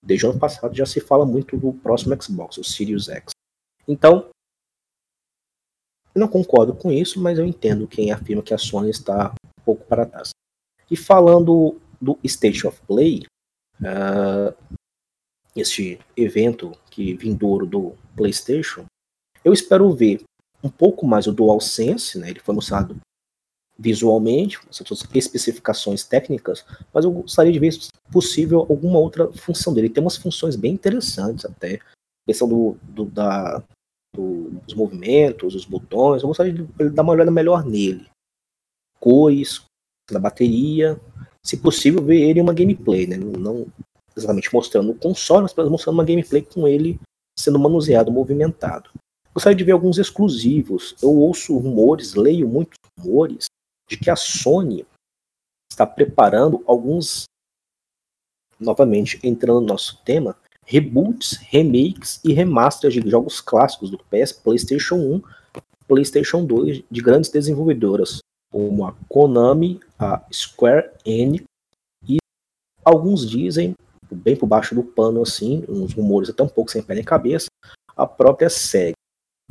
desde 0.03 0.27
o 0.27 0.31
ano 0.31 0.39
passado, 0.39 0.75
já 0.75 0.85
se 0.85 1.01
fala 1.01 1.25
muito 1.25 1.57
do 1.57 1.73
próximo 1.73 2.21
Xbox, 2.21 2.59
o 2.59 2.65
Series 2.65 3.09
X. 3.09 3.31
Então, 3.87 4.31
eu 6.15 6.21
não 6.21 6.29
concordo 6.29 6.75
com 6.75 6.93
isso, 6.93 7.21
mas 7.21 7.39
eu 7.39 7.45
entendo 7.45 7.89
quem 7.89 8.13
afirma 8.13 8.43
que 8.43 8.55
a 8.55 8.59
Sony 8.59 8.91
está 8.91 9.35
um 9.59 9.63
pouco 9.65 9.85
para 9.85 10.07
trás. 10.07 10.31
E 10.91 10.97
falando 10.97 11.81
do 12.01 12.19
State 12.23 12.67
of 12.67 12.81
Play, 12.87 13.25
uh, 13.81 14.55
este 15.57 15.99
evento 16.17 16.73
que 16.91 17.15
vindouro 17.15 17.67
do 17.67 17.95
PlayStation, 18.17 18.85
eu 19.45 19.53
espero 19.53 19.93
ver 19.93 20.23
um 20.63 20.71
pouco 20.71 21.07
mais 21.07 21.27
o 21.27 21.33
DualSense, 21.33 22.19
né? 22.19 22.31
Ele 22.31 22.41
foi 22.41 22.55
mostrado 22.55 22.97
visualmente, 23.77 24.59
essas 24.71 25.05
especificações 25.13 26.05
técnicas, 26.05 26.65
mas 26.93 27.05
eu 27.05 27.11
gostaria 27.11 27.53
de 27.53 27.59
ver, 27.59 27.73
se 27.73 27.89
possível, 28.11 28.61
alguma 28.61 28.99
outra 28.99 29.33
função 29.33 29.75
dele. 29.75 29.89
Ele 29.89 29.95
tem 29.95 30.05
umas 30.05 30.17
funções 30.17 30.55
bem 30.55 30.73
interessantes 30.73 31.45
até. 31.45 31.75
A 31.75 32.27
questão 32.29 32.49
do, 32.49 32.77
do 32.83 33.05
da, 33.05 33.63
dos 34.15 34.75
movimentos, 34.75 35.55
os 35.55 35.65
botões. 35.65 36.23
Eu 36.23 36.33
de 36.33 36.91
dar 36.91 37.03
uma 37.03 37.13
olhada 37.13 37.31
melhor 37.31 37.65
nele. 37.65 38.07
Cores, 39.01 39.63
da 40.11 40.19
bateria. 40.19 41.01
Se 41.43 41.57
possível, 41.57 42.03
ver 42.03 42.21
ele 42.21 42.39
em 42.41 42.43
uma 42.43 42.55
gameplay, 42.55 43.07
né? 43.07 43.17
Não 43.17 43.67
exatamente 44.17 44.53
mostrando 44.55 44.93
o 44.93 44.95
console, 44.95 45.43
mas 45.43 45.69
mostrando 45.69 45.97
uma 45.97 46.05
gameplay 46.05 46.43
com 46.43 46.69
ele 46.69 46.99
sendo 47.39 47.59
manuseado, 47.59 48.13
movimentado. 48.13 48.91
Gostaria 49.35 49.57
de 49.57 49.65
ver 49.65 49.73
alguns 49.73 49.99
exclusivos. 49.99 50.95
Eu 51.03 51.11
ouço 51.11 51.59
rumores, 51.59 52.15
leio 52.15 52.49
muitos 52.49 52.79
rumores 52.99 53.47
de 53.89 53.99
que 53.99 54.09
a 54.09 54.17
Sony 54.17 54.87
está 55.71 55.85
preparando 55.87 56.63
alguns, 56.67 57.25
novamente 58.59 59.19
entrando 59.23 59.61
no 59.61 59.67
nosso 59.67 60.03
tema, 60.05 60.37
reboots, 60.67 61.39
remakes 61.51 62.21
e 62.25 62.33
remasters 62.33 62.95
de 62.95 63.09
jogos 63.09 63.41
clássicos 63.41 63.91
do 63.91 63.99
PS, 64.11 64.33
PlayStation 64.33 64.97
1, 64.97 65.23
PlayStation 65.87 66.45
2 66.45 66.83
de 66.91 67.03
grandes 67.03 67.31
desenvolvedoras 67.31 68.19
como 68.51 68.87
a 68.87 68.95
Konami, 69.09 69.81
a 69.99 70.25
Square 70.33 70.91
Enix 71.05 71.45
e 72.09 72.19
alguns 72.85 73.29
dizem 73.29 73.75
bem 74.11 74.37
por 74.37 74.47
baixo 74.47 74.75
do 74.75 74.85
pano, 74.85 75.23
assim, 75.23 75.65
uns 75.69 75.93
rumores 75.93 76.31
até 76.31 76.43
um 76.43 76.49
pouco 76.49 76.71
sem 76.71 76.83
pé 76.83 76.95
nem 76.95 77.05
cabeça, 77.05 77.49
a 77.97 78.07
própria 78.07 78.49
SEGA. 78.49 78.95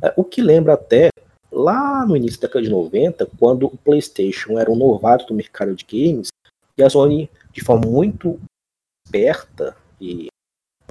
É, 0.02 0.14
o 0.16 0.24
que 0.24 0.42
lembra 0.42 0.74
até 0.74 1.10
lá 1.52 2.06
no 2.06 2.16
início 2.16 2.40
da 2.40 2.48
década 2.48 2.66
de 2.66 2.72
90, 2.72 3.30
quando 3.38 3.66
o 3.66 3.78
PlayStation 3.78 4.58
era 4.58 4.72
um 4.72 4.76
novato 4.76 5.28
do 5.28 5.34
mercado 5.34 5.76
de 5.76 5.86
games, 5.86 6.30
e 6.78 6.84
a 6.84 6.90
Sony, 6.90 7.30
de 7.52 7.62
forma 7.62 7.86
muito 7.86 8.40
esperta 9.06 9.76
e 10.02 10.28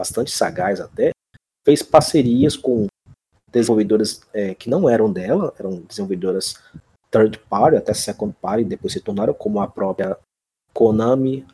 bastante 0.03 0.33
sagaz 0.33 0.81
até, 0.81 1.13
fez 1.65 1.81
parcerias 1.81 2.57
com 2.57 2.87
desenvolvedoras 3.53 4.23
é, 4.35 4.53
que 4.53 4.69
não 4.69 4.89
eram 4.89 5.13
dela, 5.13 5.55
eram 5.59 5.81
desenvolvedoras 5.83 6.61
third 7.09 7.39
party, 7.49 7.77
até 7.77 7.95
second 7.95 8.35
party, 8.41 8.65
depois 8.65 8.93
se 8.93 9.01
tornaram 9.01 9.33
como 9.33 9.61
a 9.61 9.69
própria 9.69 10.19
Konami, 10.75 11.47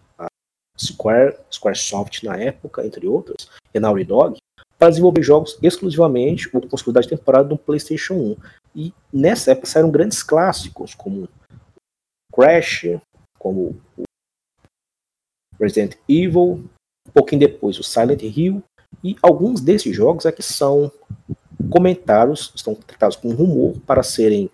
Square, 0.80 1.36
Squaresoft 1.52 2.24
na 2.24 2.36
época, 2.36 2.86
entre 2.86 3.06
outras, 3.06 3.50
e 3.74 3.80
Naughty 3.80 4.04
Dog, 4.04 4.38
para 4.78 4.90
desenvolver 4.90 5.22
jogos 5.22 5.58
exclusivamente 5.60 6.48
ou 6.54 6.60
com 6.60 6.76
exclusividade 6.76 7.08
temporária 7.08 7.48
do 7.48 7.58
PlayStation 7.58 8.14
1. 8.14 8.36
E 8.76 8.94
nessa 9.12 9.50
época 9.50 9.66
saíram 9.66 9.90
grandes 9.90 10.22
clássicos, 10.22 10.94
como 10.94 11.28
Crash, 12.32 12.84
como 13.36 13.78
Resident 15.60 15.96
Evil, 16.08 16.64
um 17.08 17.12
pouquinho 17.12 17.40
depois 17.40 17.78
o 17.78 17.82
Silent 17.82 18.22
Hill, 18.22 18.62
e 19.02 19.16
alguns 19.22 19.60
desses 19.60 19.94
jogos 19.94 20.26
aqui 20.26 20.42
são 20.42 20.90
comentários, 21.70 22.52
estão 22.54 22.74
tratados 22.74 23.16
com 23.16 23.32
rumor 23.32 23.78
para 23.86 24.02
serem 24.02 24.50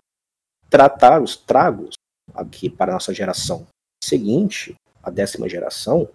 tratados, 0.70 1.36
tragos 1.36 1.94
aqui 2.34 2.68
para 2.68 2.92
a 2.92 2.94
nossa 2.94 3.12
geração 3.12 3.66
seguinte, 4.02 4.74
a 5.02 5.10
décima 5.10 5.48
geração, 5.48 6.08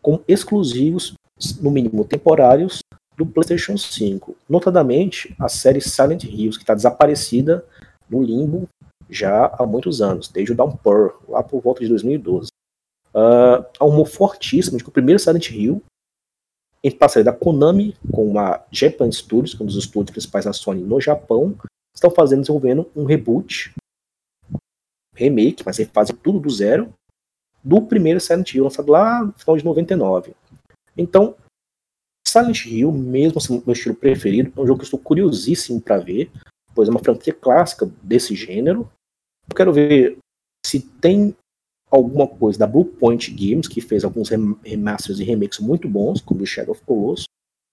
como 0.00 0.22
exclusivos, 0.28 1.14
no 1.60 1.70
mínimo 1.70 2.04
temporários, 2.04 2.80
do 3.16 3.26
PlayStation 3.26 3.76
5. 3.76 4.36
Notadamente, 4.48 5.34
a 5.38 5.48
série 5.48 5.80
Silent 5.80 6.24
Hills, 6.24 6.58
que 6.58 6.62
está 6.62 6.74
desaparecida 6.74 7.64
no 8.08 8.22
limbo 8.22 8.68
já 9.08 9.46
há 9.58 9.66
muitos 9.66 10.02
anos, 10.02 10.28
desde 10.28 10.52
o 10.52 10.54
Downpour, 10.54 11.18
lá 11.28 11.42
por 11.42 11.60
volta 11.62 11.80
de 11.80 11.88
2012. 11.88 12.48
Uh, 13.16 13.64
há 13.80 13.84
um 13.86 14.04
fortíssimo 14.04 14.76
de 14.76 14.84
que 14.84 14.90
o 14.90 14.92
primeiro 14.92 15.18
Silent 15.18 15.50
Hill, 15.50 15.82
em 16.84 16.90
parceria 16.90 17.24
da 17.24 17.32
Konami 17.32 17.96
com 18.12 18.38
a 18.38 18.62
Japan 18.70 19.10
Studios, 19.10 19.54
que 19.54 19.62
é 19.62 19.64
um 19.64 19.66
dos 19.66 19.76
estúdios 19.76 20.10
principais 20.10 20.44
da 20.44 20.52
Sony 20.52 20.82
no 20.82 21.00
Japão, 21.00 21.56
estão 21.94 22.10
fazendo, 22.10 22.42
desenvolvendo 22.42 22.90
um 22.94 23.04
reboot, 23.04 23.72
remake, 25.14 25.64
mas 25.64 25.78
eles 25.78 25.90
tudo 26.22 26.38
do 26.38 26.50
zero, 26.50 26.92
do 27.64 27.80
primeiro 27.80 28.20
Silent 28.20 28.52
Hill, 28.52 28.64
lançado 28.64 28.92
lá 28.92 29.24
no 29.24 29.32
final 29.32 29.56
de 29.56 29.64
99. 29.64 30.34
Então, 30.94 31.34
Silent 32.28 32.66
Hill, 32.66 32.92
mesmo 32.92 33.40
sendo 33.40 33.64
meu 33.64 33.72
estilo 33.72 33.94
preferido, 33.94 34.52
é 34.54 34.60
um 34.60 34.66
jogo 34.66 34.80
que 34.80 34.82
eu 34.82 34.88
estou 34.88 35.00
curiosíssimo 35.00 35.80
para 35.80 35.96
ver, 35.96 36.30
pois 36.74 36.86
é 36.86 36.90
uma 36.90 37.02
franquia 37.02 37.32
clássica 37.32 37.90
desse 38.02 38.34
gênero. 38.34 38.90
Eu 39.48 39.56
quero 39.56 39.72
ver 39.72 40.18
se 40.66 40.80
tem 40.80 41.34
alguma 41.96 42.26
coisa 42.26 42.58
da 42.58 42.66
Bluepoint 42.66 43.30
Games, 43.30 43.68
que 43.68 43.80
fez 43.80 44.04
alguns 44.04 44.30
remasters 44.62 45.18
e 45.18 45.24
remakes 45.24 45.58
muito 45.58 45.88
bons, 45.88 46.20
como 46.20 46.42
o 46.42 46.46
Shadow 46.46 46.72
of 46.72 46.82
Colossus. 46.84 47.24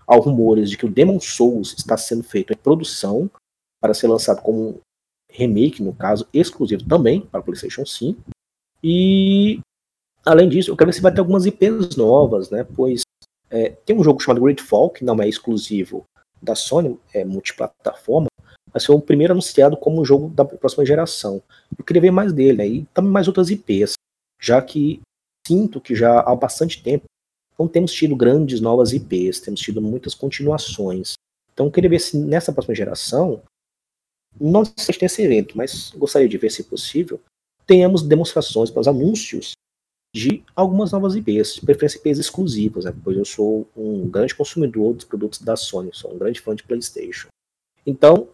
Há 0.08 0.16
rumores 0.16 0.70
de 0.70 0.78
que 0.78 0.86
o 0.86 0.92
Demon 0.92 1.20
Souls 1.20 1.74
está 1.78 1.96
sendo 1.98 2.24
feito 2.24 2.54
em 2.54 2.58
produção 2.58 3.30
para 3.82 3.94
ser 3.94 4.08
lançado 4.08 4.42
como 4.42 4.80
remake, 5.32 5.82
no 5.82 5.94
caso, 5.94 6.28
exclusivo 6.34 6.84
também 6.86 7.22
para 7.22 7.42
PlayStation 7.42 7.86
5. 7.86 8.22
E 8.84 9.60
Além 10.26 10.48
disso, 10.48 10.72
eu 10.72 10.78
quero 10.78 10.90
ver 10.90 10.94
se 10.94 11.02
vai 11.02 11.14
ter 11.14 11.20
algumas 11.20 11.46
IPs 11.46 11.98
novas, 11.98 12.50
né? 12.50 12.66
Pois 12.76 13.02
é, 13.50 13.70
tem 13.86 13.96
um 13.96 14.04
jogo 14.04 14.22
chamado 14.22 14.42
Gridfall, 14.42 14.90
que 14.90 15.04
não 15.04 15.22
é 15.22 15.28
exclusivo 15.28 16.06
da 16.42 16.56
Sony, 16.56 16.98
é 17.14 17.26
multiplataforma, 17.26 18.28
mas 18.74 18.86
foi 18.86 18.96
o 18.96 19.02
primeiro 19.02 19.34
anunciado 19.34 19.78
como 19.78 20.02
um 20.02 20.06
jogo 20.06 20.30
da 20.30 20.46
próxima 20.46 20.86
geração. 20.86 21.42
Eu 21.78 21.84
queria 21.84 22.02
ver 22.02 22.12
mais 22.12 22.32
dele, 22.32 22.62
aí 22.62 22.80
né? 22.80 22.88
também 22.94 23.12
mais 23.12 23.28
outras 23.28 23.50
IPs, 23.50 23.94
já 24.44 24.62
que 24.62 25.00
sinto 25.48 25.80
que 25.80 25.96
já 25.96 26.20
há 26.20 26.36
bastante 26.36 26.84
tempo 26.84 27.06
não 27.58 27.68
temos 27.68 27.94
tido 27.94 28.16
grandes 28.16 28.60
novas 28.60 28.92
IPs, 28.92 29.40
temos 29.40 29.62
tido 29.62 29.82
muitas 29.82 30.14
continuações. 30.14 31.14
Então 31.54 31.72
queria 31.72 31.90
ver 31.90 32.00
se 32.00 32.18
nessa 32.18 32.52
próxima 32.52 32.76
geração, 32.76 33.42
não 34.40 34.66
sei 34.66 34.94
se 34.94 35.00
tem 35.00 35.06
esse 35.06 35.22
evento, 35.22 35.56
mas 35.56 35.92
gostaria 35.92 36.28
de 36.28 36.38
ver 36.38 36.52
se 36.52 36.64
possível, 36.64 37.22
tenhamos 37.66 38.02
demonstrações 38.02 38.70
para 38.70 38.82
os 38.82 38.88
anúncios 38.88 39.54
de 40.14 40.44
algumas 40.56 40.92
novas 40.92 41.16
IPs, 41.16 41.56
de 41.56 41.62
preferência 41.62 41.98
IPs 42.00 42.20
exclusivas, 42.20 42.86
né? 42.86 42.94
pois 43.04 43.18
eu 43.18 43.26
sou 43.26 43.68
um 43.78 44.10
grande 44.10 44.36
consumidor 44.36 44.94
dos 44.94 45.06
produtos 45.06 45.40
da 45.40 45.56
Sony, 45.56 45.92
sou 45.94 46.14
um 46.14 46.18
grande 46.18 46.42
fã 46.42 46.56
de 46.56 46.64
PlayStation. 46.64 47.28
Então, 47.86 48.28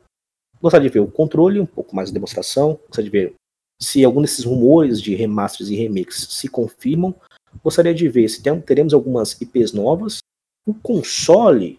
gostaria 0.61 0.89
de 0.89 0.93
ver 0.93 0.99
o 1.01 1.11
controle, 1.11 1.59
um 1.59 1.65
pouco 1.65 1.95
mais 1.95 2.09
de 2.09 2.13
demonstração, 2.13 2.79
gostaria 2.87 3.09
de 3.09 3.17
ver 3.17 3.35
se 3.81 4.03
algum 4.03 4.21
desses 4.21 4.45
rumores 4.45 5.01
de 5.01 5.15
remasters 5.15 5.69
e 5.69 5.75
remakes 5.75 6.27
se 6.29 6.47
confirmam, 6.47 7.15
Gostaria 7.63 7.93
de 7.93 8.07
ver 8.07 8.29
se 8.29 8.41
teremos 8.65 8.93
algumas 8.93 9.39
IPs 9.39 9.73
novas. 9.73 10.19
O 10.65 10.73
console, 10.73 11.75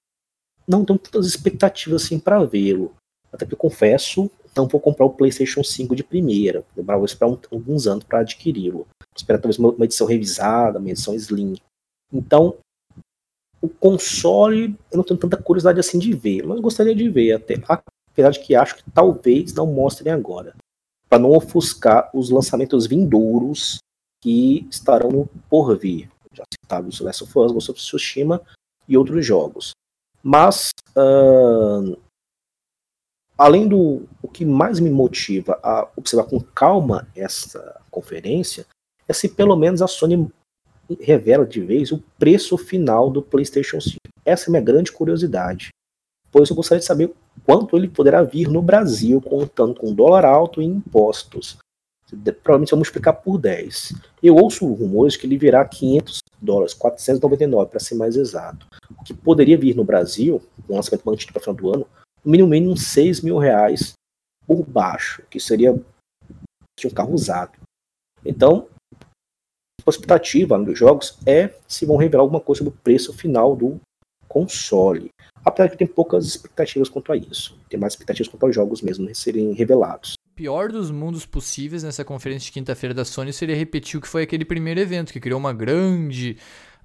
não 0.67 0.85
tenho 0.85 0.99
tantas 0.99 1.27
expectativas 1.27 2.05
assim 2.05 2.19
para 2.19 2.45
vê-lo. 2.45 2.95
Até 3.33 3.47
que 3.47 3.55
eu 3.55 3.59
confesso, 3.59 4.31
não 4.57 4.67
vou 4.67 4.81
comprar 4.81 5.07
o 5.07 5.11
PlayStation 5.11 5.63
5 5.63 5.95
de 5.95 6.03
primeira. 6.03 6.65
Eu 6.77 6.85
vou 6.85 7.05
esperar 7.05 7.31
um, 7.31 7.39
alguns 7.53 7.87
anos 7.87 8.05
para 8.05 8.21
adquiri-lo. 8.21 8.87
Esperar 9.17 9.39
talvez 9.39 9.59
uma, 9.59 9.71
uma 9.71 9.85
edição 9.85 10.07
revisada, 10.07 10.79
uma 10.79 10.91
edição 10.91 11.15
Slim. 11.15 11.57
Então, 12.13 12.57
o 13.63 13.69
console, 13.69 14.77
eu 14.91 14.97
não 14.97 15.05
tenho 15.05 15.21
tanta 15.21 15.37
curiosidade 15.37 15.79
assim 15.79 15.99
de 15.99 16.13
ver, 16.13 16.45
mas 16.45 16.61
gostaria 16.61 16.95
de 16.95 17.09
ver 17.09 17.33
até. 17.33 17.55
Apesar 18.13 18.31
de 18.31 18.41
que 18.41 18.55
acho 18.55 18.77
que 18.77 18.91
talvez 18.91 19.55
não 19.55 19.67
mostrem 19.67 20.13
agora. 20.13 20.55
Para 21.11 21.19
não 21.19 21.33
ofuscar 21.33 22.09
os 22.15 22.31
lançamentos 22.31 22.87
vindouros 22.87 23.79
que 24.23 24.67
estarão 24.71 25.29
por 25.51 25.77
vir. 25.77 26.09
Já 26.33 26.45
citados 26.55 27.01
o 27.01 27.05
Last 27.05 27.25
of 27.25 27.39
Us, 27.39 27.53
Ghost 27.53 27.71
of 27.73 27.81
Tsushima 27.81 28.41
e 28.89 28.97
outros 28.97 29.27
jogos. 29.27 29.73
Mas, 30.23 30.71
uh, 30.97 31.99
além 33.37 33.67
do 33.67 34.09
o 34.23 34.29
que 34.29 34.45
mais 34.45 34.79
me 34.79 34.91
motiva 34.91 35.59
a 35.63 35.89
observar 35.97 36.25
com 36.25 36.41
calma 36.41 37.09
essa 37.17 37.81
conferência, 37.91 38.67
é 39.09 39.13
se 39.13 39.29
pelo 39.29 39.57
menos 39.57 39.83
a 39.83 39.89
Sony 39.89 40.31
revela 41.01 41.47
de 41.47 41.61
vez 41.61 41.91
o 41.93 42.03
preço 42.19 42.57
final 42.57 43.11
do 43.11 43.23
PlayStation 43.23 43.81
5. 43.81 43.97
Essa 44.25 44.45
é 44.45 44.49
a 44.49 44.51
minha 44.53 44.63
grande 44.63 44.93
curiosidade, 44.93 45.71
pois 46.31 46.49
eu 46.49 46.57
gostaria 46.57 46.81
de 46.81 46.87
saber 46.87 47.13
quanto 47.45 47.77
ele 47.77 47.89
poderá 47.89 48.23
vir 48.23 48.49
no 48.49 48.63
Brasil, 48.63 49.21
contando 49.21 49.75
com 49.75 49.95
dólar 49.95 50.25
alto 50.25 50.63
e 50.63 50.65
impostos. 50.65 51.59
Provavelmente 52.43 52.71
vamos 52.71 52.89
multiplicar 52.89 53.15
por 53.23 53.39
10. 53.39 53.95
Eu 54.23 54.35
ouço 54.35 54.67
rumores 54.73 55.17
que 55.17 55.27
ele 55.27 55.39
virá 55.39 55.65
500 55.65 56.19
dólares, 56.41 56.75
499 56.75 57.71
para 57.71 57.81
ser 57.81 57.95
mais 57.95 58.17
exato. 58.17 58.67
O 58.99 59.05
que 59.05 59.15
poderia 59.15 59.57
vir 59.57 59.77
no 59.77 59.85
Brasil, 59.85 60.43
com 60.67 60.73
um 60.73 60.77
lançamento 60.77 61.05
mantido 61.05 61.33
para 61.33 61.43
final 61.43 61.55
do 61.55 61.75
ano, 61.75 61.87
no 62.25 62.31
mínimo, 62.31 62.49
mínimo 62.49 62.77
6 62.77 63.21
mil 63.21 63.39
reais 63.39 63.93
por 64.47 64.65
baixo, 64.65 65.23
que 65.31 65.39
seria 65.39 65.73
um 65.73 66.91
carro 66.91 67.15
usado. 67.15 67.53
Então, 68.25 68.69
a 69.87 69.91
expectativa 69.91 70.59
dos 70.59 70.79
jogos 70.79 71.19
é 71.27 71.55
se 71.69 71.87
vão 71.87 71.97
revelar 71.97 72.23
alguma 72.23 72.41
coisa 72.41 72.59
sobre 72.59 72.75
o 72.75 72.83
preço 72.83 73.13
final 73.13 73.55
do 73.55 73.81
console. 74.29 75.11
Apesar 75.45 75.69
que 75.69 75.77
tem 75.77 75.87
poucas 75.87 76.27
expectativas 76.27 76.89
quanto 76.89 77.13
a 77.13 77.17
isso. 77.17 77.57
Tem 77.69 77.79
mais 77.79 77.95
expectativas 77.95 78.29
quanto 78.29 78.47
aos 78.47 78.55
jogos 78.55 78.83
mesmo 78.83 79.13
serem 79.15 79.53
revelados. 79.53 80.15
O 80.33 80.35
pior 80.37 80.71
dos 80.71 80.91
mundos 80.91 81.27
possíveis 81.27 81.83
nessa 81.83 82.05
conferência 82.05 82.47
de 82.47 82.53
quinta-feira 82.53 82.95
da 82.95 83.05
Sony 83.05 83.33
seria 83.33 83.57
repetir 83.57 83.99
o 83.99 84.01
que 84.01 84.09
foi 84.09 84.23
aquele 84.23 84.45
primeiro 84.45 84.81
evento, 84.81 85.13
que 85.13 85.21
criou 85.21 85.39
uma 85.39 85.53
grande 85.53 86.37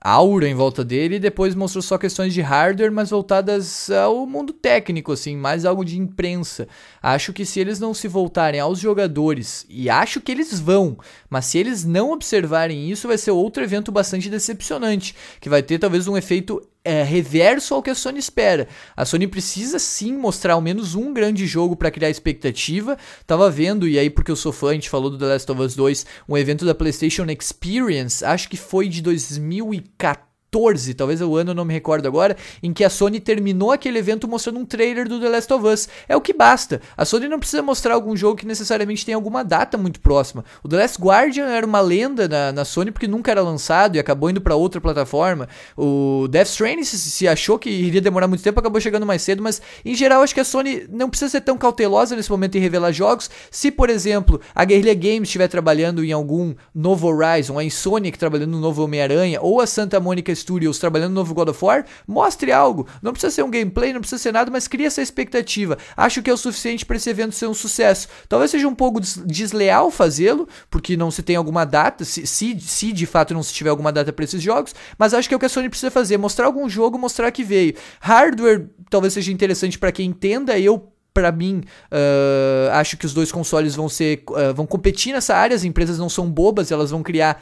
aura 0.07 0.47
em 0.47 0.53
volta 0.53 0.83
dele 0.83 1.15
e 1.15 1.19
depois 1.19 1.55
mostrou 1.55 1.81
só 1.81 1.97
questões 1.97 2.31
de 2.31 2.39
hardware, 2.39 2.91
mas 2.91 3.09
voltadas 3.09 3.89
ao 3.89 4.27
mundo 4.27 4.53
técnico, 4.53 5.11
assim, 5.11 5.35
mais 5.35 5.65
algo 5.65 5.83
de 5.83 5.97
imprensa. 5.97 6.67
Acho 7.01 7.33
que 7.33 7.43
se 7.43 7.59
eles 7.59 7.79
não 7.79 7.91
se 7.91 8.07
voltarem 8.07 8.59
aos 8.59 8.77
jogadores, 8.77 9.65
e 9.67 9.89
acho 9.89 10.21
que 10.21 10.31
eles 10.31 10.59
vão, 10.59 10.97
mas 11.27 11.45
se 11.45 11.57
eles 11.57 11.83
não 11.83 12.11
observarem 12.11 12.89
isso, 12.89 13.07
vai 13.07 13.17
ser 13.17 13.31
outro 13.31 13.63
evento 13.63 13.91
bastante 13.91 14.29
decepcionante, 14.29 15.15
que 15.41 15.49
vai 15.49 15.63
ter 15.63 15.79
talvez 15.79 16.07
um 16.07 16.15
efeito 16.15 16.61
é, 16.85 17.03
reverso 17.03 17.73
ao 17.73 17.81
que 17.81 17.89
a 17.89 17.95
Sony 17.95 18.19
espera. 18.19 18.67
A 18.95 19.03
Sony 19.03 19.27
precisa 19.27 19.79
sim 19.79 20.13
mostrar 20.15 20.53
ao 20.53 20.61
menos 20.61 20.93
um 20.93 21.11
grande 21.11 21.47
jogo 21.47 21.75
para 21.75 21.91
criar 21.91 22.09
expectativa. 22.09 22.97
Tava 23.25 23.49
vendo, 23.49 23.87
e 23.87 23.97
aí 23.97 24.09
porque 24.09 24.31
eu 24.31 24.35
sou 24.35 24.53
fã, 24.53 24.69
a 24.69 24.73
gente 24.73 24.89
falou 24.89 25.09
do 25.09 25.17
The 25.17 25.25
Last 25.25 25.51
of 25.51 25.61
Us 25.61 25.75
2, 25.75 26.05
um 26.29 26.37
evento 26.37 26.63
da 26.63 26.75
PlayStation 26.75 27.25
Experience, 27.25 28.23
acho 28.23 28.47
que 28.47 28.55
foi 28.55 28.87
de 28.87 29.01
2014 29.01 30.34
2014, 30.55 30.93
talvez 30.93 31.21
o 31.21 31.35
ano 31.35 31.51
eu 31.51 31.55
não 31.55 31.65
me 31.65 31.73
recordo 31.73 32.07
agora, 32.07 32.35
em 32.63 32.71
que 32.71 32.83
a 32.83 32.89
Sony 32.89 33.19
terminou 33.19 33.71
aquele 33.71 33.99
evento 33.99 34.27
mostrando 34.27 34.59
um 34.59 34.65
trailer 34.65 35.07
do 35.07 35.19
The 35.19 35.29
Last 35.29 35.53
of 35.53 35.67
Us. 35.67 35.89
É 36.07 36.15
o 36.15 36.21
que 36.21 36.33
basta. 36.33 36.81
A 36.95 37.03
Sony 37.03 37.27
não 37.27 37.39
precisa 37.39 37.61
mostrar 37.61 37.93
algum 37.93 38.15
jogo 38.15 38.37
que 38.37 38.45
necessariamente 38.45 39.05
tem 39.05 39.13
alguma 39.13 39.43
data 39.43 39.77
muito 39.77 39.99
próxima. 39.99 40.45
O 40.63 40.69
The 40.69 40.77
Last 40.77 41.01
Guardian 41.01 41.47
era 41.47 41.65
uma 41.65 41.81
lenda 41.81 42.27
na, 42.27 42.51
na 42.51 42.65
Sony 42.65 42.91
porque 42.91 43.07
nunca 43.07 43.31
era 43.31 43.41
lançado 43.41 43.95
e 43.95 43.99
acabou 43.99 44.29
indo 44.29 44.39
para 44.39 44.55
outra 44.55 44.79
plataforma. 44.79 45.49
O 45.77 46.27
Death 46.29 46.47
Stranding 46.47 46.83
se, 46.83 46.97
se, 46.97 47.27
achou 47.27 47.59
que 47.59 47.69
iria 47.69 48.01
demorar 48.01 48.27
muito 48.27 48.43
tempo, 48.43 48.59
acabou 48.59 48.79
chegando 48.79 49.05
mais 49.05 49.21
cedo, 49.21 49.43
mas 49.43 49.61
em 49.83 49.95
geral 49.95 50.21
acho 50.21 50.33
que 50.33 50.39
a 50.39 50.45
Sony 50.45 50.87
não 50.89 51.09
precisa 51.09 51.31
ser 51.31 51.41
tão 51.41 51.57
cautelosa 51.57 52.15
nesse 52.15 52.31
momento 52.31 52.57
em 52.57 52.61
revelar 52.61 52.91
jogos. 52.91 53.29
Se, 53.51 53.71
por 53.71 53.89
exemplo, 53.89 54.39
a 54.53 54.63
Guerrilla 54.63 54.93
Games 54.93 55.23
estiver 55.23 55.47
trabalhando 55.47 56.03
em 56.03 56.11
algum 56.11 56.53
novo 56.73 57.07
Horizon, 57.07 57.59
a 57.59 57.63
Insomniac 57.63 58.17
trabalhando 58.17 58.51
no 58.51 58.59
novo 58.59 58.83
Homem-Aranha, 58.83 59.39
ou 59.41 59.59
a 59.59 59.67
Santa 59.67 59.99
Monica 59.99 60.31
Studios 60.45 60.77
trabalhando 60.77 61.09
no 61.09 61.15
novo 61.15 61.33
God 61.33 61.49
of 61.49 61.65
War, 61.65 61.85
mostre 62.07 62.51
algo. 62.51 62.87
Não 63.01 63.11
precisa 63.11 63.31
ser 63.31 63.43
um 63.43 63.49
gameplay, 63.49 63.91
não 63.91 63.99
precisa 63.99 64.21
ser 64.21 64.31
nada, 64.31 64.51
mas 64.51 64.67
cria 64.67 64.87
essa 64.87 65.01
expectativa. 65.01 65.77
Acho 65.97 66.21
que 66.21 66.29
é 66.29 66.33
o 66.33 66.37
suficiente 66.37 66.85
para 66.85 66.97
esse 66.97 67.09
evento 67.09 67.33
ser 67.33 67.47
um 67.47 67.53
sucesso. 67.53 68.07
Talvez 68.29 68.51
seja 68.51 68.67
um 68.67 68.75
pouco 68.75 68.99
desleal 69.25 69.89
fazê-lo, 69.89 70.47
porque 70.69 70.95
não 70.95 71.09
se 71.09 71.23
tem 71.23 71.35
alguma 71.35 71.65
data, 71.65 72.05
se, 72.05 72.27
se, 72.27 72.59
se 72.59 72.91
de 72.91 73.05
fato 73.05 73.33
não 73.33 73.41
se 73.41 73.53
tiver 73.53 73.71
alguma 73.71 73.91
data 73.91 74.13
para 74.13 74.23
esses 74.23 74.41
jogos, 74.41 74.75
mas 74.97 75.13
acho 75.13 75.27
que 75.27 75.33
é 75.33 75.37
o 75.37 75.39
que 75.39 75.45
a 75.47 75.49
Sony 75.49 75.69
precisa 75.69 75.89
fazer, 75.89 76.17
mostrar 76.17 76.45
algum 76.45 76.69
jogo, 76.69 76.99
mostrar 76.99 77.31
que 77.31 77.43
veio. 77.43 77.73
Hardware 77.99 78.69
talvez 78.89 79.13
seja 79.13 79.31
interessante 79.31 79.79
para 79.79 79.91
quem 79.91 80.09
entenda, 80.09 80.59
eu 80.59 80.91
para 81.15 81.31
mim, 81.31 81.63
uh, 81.93 82.71
acho 82.73 82.97
que 82.97 83.05
os 83.05 83.13
dois 83.13 83.31
consoles 83.31 83.73
vão 83.73 83.87
ser 83.87 84.21
uh, 84.29 84.53
vão 84.53 84.67
competir 84.67 85.13
nessa 85.13 85.33
área. 85.33 85.55
As 85.55 85.63
empresas 85.63 85.97
não 85.97 86.09
são 86.09 86.29
bobas, 86.29 86.71
elas 86.73 86.91
vão 86.91 87.01
criar 87.01 87.41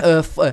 Uh, 0.00 0.48
uh, 0.48 0.52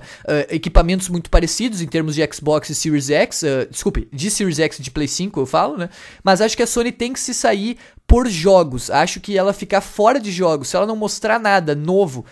equipamentos 0.50 1.10
muito 1.10 1.30
parecidos 1.30 1.82
em 1.82 1.88
termos 1.88 2.16
de 2.16 2.28
Xbox 2.32 2.70
e 2.70 2.76
Series 2.76 3.10
X, 3.10 3.44
desculpe, 3.70 4.08
de 4.12 4.30
Series 4.30 4.60
X 4.60 4.78
de 4.80 4.92
Play 4.92 5.08
5 5.08 5.40
eu 5.40 5.46
falo, 5.46 5.78
né? 5.78 5.90
Mas 6.24 6.42
acho 6.42 6.56
que 6.56 6.64
a 6.64 6.68
Sony 6.68 6.92
tem 6.92 7.14
que 7.14 7.20
se 7.20 7.34
sair 7.34 7.78
por 8.06 8.28
jogos. 8.28 8.90
Acho 8.90 9.20
que 9.20 9.38
ela 9.38 9.54
ficar 9.54 9.82
fora 9.82 10.20
de 10.20 10.32
jogos, 10.32 10.70
se 10.70 10.76
ela 10.76 10.86
não 10.86 10.96
mostrar 10.96 11.40
nada 11.40 11.76
novo, 11.76 12.26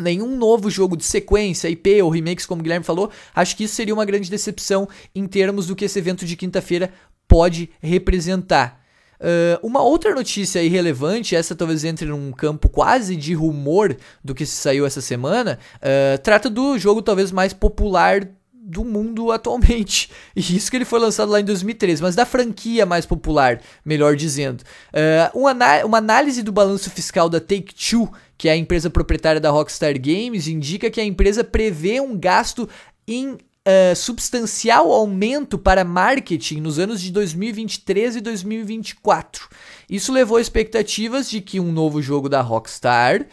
nenhum 0.00 0.36
novo 0.36 0.70
jogo 0.70 0.96
de 0.96 1.04
sequência, 1.04 1.68
IP 1.68 2.02
ou 2.02 2.10
remakes, 2.10 2.46
como 2.46 2.60
o 2.60 2.62
Guilherme 2.62 2.84
falou, 2.84 3.10
acho 3.34 3.56
que 3.56 3.64
isso 3.64 3.74
seria 3.74 3.94
uma 3.94 4.04
grande 4.04 4.30
decepção 4.30 4.88
em 5.14 5.26
termos 5.26 5.66
do 5.66 5.76
que 5.76 5.84
esse 5.84 5.98
evento 5.98 6.26
de 6.26 6.36
quinta-feira 6.36 6.92
pode 7.26 7.70
representar. 7.80 8.85
Uh, 9.20 9.66
uma 9.66 9.82
outra 9.82 10.14
notícia 10.14 10.62
irrelevante, 10.62 11.34
essa 11.34 11.54
talvez 11.54 11.84
entre 11.84 12.06
num 12.06 12.32
campo 12.32 12.68
quase 12.68 13.16
de 13.16 13.34
rumor 13.34 13.96
do 14.22 14.34
que 14.34 14.44
saiu 14.44 14.86
essa 14.86 15.00
semana, 15.00 15.58
uh, 15.76 16.18
trata 16.22 16.50
do 16.50 16.78
jogo 16.78 17.02
talvez 17.02 17.32
mais 17.32 17.52
popular 17.52 18.28
do 18.66 18.84
mundo 18.84 19.30
atualmente. 19.32 20.10
E 20.34 20.40
isso 20.56 20.70
que 20.70 20.76
ele 20.76 20.84
foi 20.84 20.98
lançado 20.98 21.30
lá 21.30 21.40
em 21.40 21.44
2013, 21.44 22.02
mas 22.02 22.14
da 22.14 22.26
franquia 22.26 22.84
mais 22.84 23.06
popular, 23.06 23.60
melhor 23.84 24.16
dizendo. 24.16 24.62
Uh, 24.92 25.38
uma, 25.38 25.52
uma 25.84 25.98
análise 25.98 26.42
do 26.42 26.52
balanço 26.52 26.90
fiscal 26.90 27.28
da 27.28 27.40
Take-Two, 27.40 28.10
que 28.36 28.48
é 28.48 28.52
a 28.52 28.56
empresa 28.56 28.90
proprietária 28.90 29.40
da 29.40 29.50
Rockstar 29.50 29.94
Games, 29.98 30.48
indica 30.48 30.90
que 30.90 31.00
a 31.00 31.04
empresa 31.04 31.42
prevê 31.42 32.00
um 32.00 32.18
gasto 32.18 32.68
em 33.06 33.38
uh, 33.66 33.96
substancial 33.96 34.92
aumento 34.92 35.58
para 35.58 35.84
marketing 35.84 36.60
nos 36.60 36.78
anos 36.78 37.00
de 37.00 37.10
2023 37.10 38.16
e 38.16 38.20
2024. 38.20 39.48
Isso 39.90 40.12
levou 40.12 40.38
a 40.38 40.40
expectativas 40.40 41.28
de 41.28 41.40
que 41.40 41.58
um 41.58 41.72
novo 41.72 42.00
jogo 42.00 42.28
da 42.28 42.40
Rockstar 42.40 43.26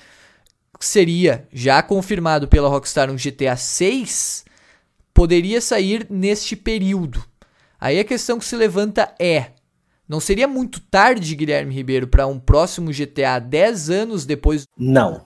seria 0.80 1.48
já 1.54 1.82
confirmado 1.82 2.48
pela 2.48 2.68
Rockstar 2.68 3.10
um 3.10 3.16
GTA 3.16 3.56
6 3.56 4.46
poderia 5.14 5.62
sair 5.62 6.08
neste 6.10 6.56
período. 6.56 7.24
Aí 7.80 8.00
a 8.00 8.04
questão 8.04 8.40
que 8.40 8.46
se 8.46 8.56
levanta 8.56 9.14
é: 9.20 9.52
não 10.08 10.20
seria 10.20 10.48
muito 10.48 10.80
tarde, 10.80 11.36
Guilherme 11.36 11.74
Ribeiro, 11.74 12.08
para 12.08 12.26
um 12.26 12.40
próximo 12.40 12.92
GTA 12.92 13.40
10 13.40 13.90
anos 13.90 14.26
depois? 14.26 14.64
Não 14.78 15.26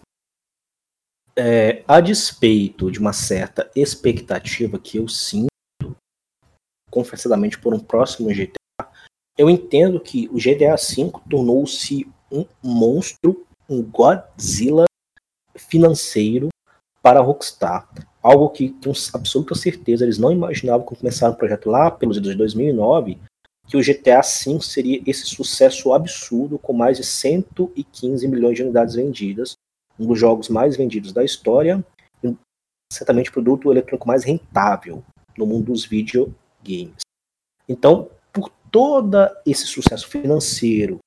é, 1.37 1.83
a 1.87 2.01
despeito 2.01 2.89
de 2.89 2.99
uma 2.99 3.13
certa 3.13 3.69
expectativa 3.75 4.79
que 4.79 4.97
eu 4.97 5.07
sinto, 5.07 5.47
confessadamente, 6.89 7.59
por 7.59 7.75
um 7.75 7.79
próximo 7.79 8.29
GTA, 8.29 8.89
eu 9.37 9.47
entendo 9.47 9.99
que 9.99 10.27
o 10.29 10.37
GTA 10.37 10.75
V 10.75 11.11
tornou-se 11.29 12.07
um 12.31 12.43
monstro, 12.63 13.45
um 13.69 13.83
Godzilla 13.83 14.85
financeiro 15.55 16.49
para 17.03 17.19
a 17.19 17.23
Rockstar. 17.23 17.87
Algo 18.21 18.49
que, 18.49 18.69
com 18.69 18.91
absoluta 19.13 19.53
certeza, 19.53 20.03
eles 20.03 20.17
não 20.17 20.31
imaginavam 20.31 20.85
quando 20.85 20.99
começaram 20.99 21.33
o 21.33 21.37
projeto 21.37 21.69
lá 21.69 21.91
pelos 21.91 22.17
anos 22.17 22.31
de 22.31 22.35
2009, 22.35 23.19
que 23.67 23.77
o 23.77 23.81
GTA 23.81 24.21
V 24.21 24.59
seria 24.61 25.03
esse 25.05 25.27
sucesso 25.27 25.93
absurdo 25.93 26.57
com 26.57 26.73
mais 26.73 26.97
de 26.97 27.03
115 27.03 28.27
milhões 28.27 28.55
de 28.55 28.63
unidades 28.63 28.95
vendidas, 28.95 29.56
um 29.99 30.05
dos 30.07 30.19
jogos 30.19 30.49
mais 30.49 30.75
vendidos 30.75 31.11
da 31.11 31.23
história, 31.23 31.83
e 32.23 32.35
certamente 32.91 33.29
o 33.29 33.33
produto 33.33 33.71
eletrônico 33.71 34.07
mais 34.07 34.23
rentável 34.23 35.03
no 35.37 35.45
mundo 35.45 35.71
dos 35.71 35.85
videogames. 35.85 37.01
Então, 37.67 38.09
por 38.31 38.49
todo 38.71 39.17
esse 39.45 39.65
sucesso 39.67 40.07
financeiro, 40.07 40.99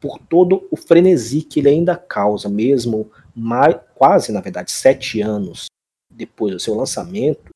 por 0.00 0.18
todo 0.18 0.66
o 0.70 0.76
frenesi 0.76 1.42
que 1.42 1.60
ele 1.60 1.70
ainda 1.70 1.96
causa, 1.96 2.48
mesmo 2.48 3.10
mais, 3.34 3.76
quase, 3.94 4.32
na 4.32 4.40
verdade, 4.40 4.70
sete 4.70 5.20
anos 5.20 5.66
depois 6.10 6.52
do 6.52 6.60
seu 6.60 6.74
lançamento, 6.74 7.50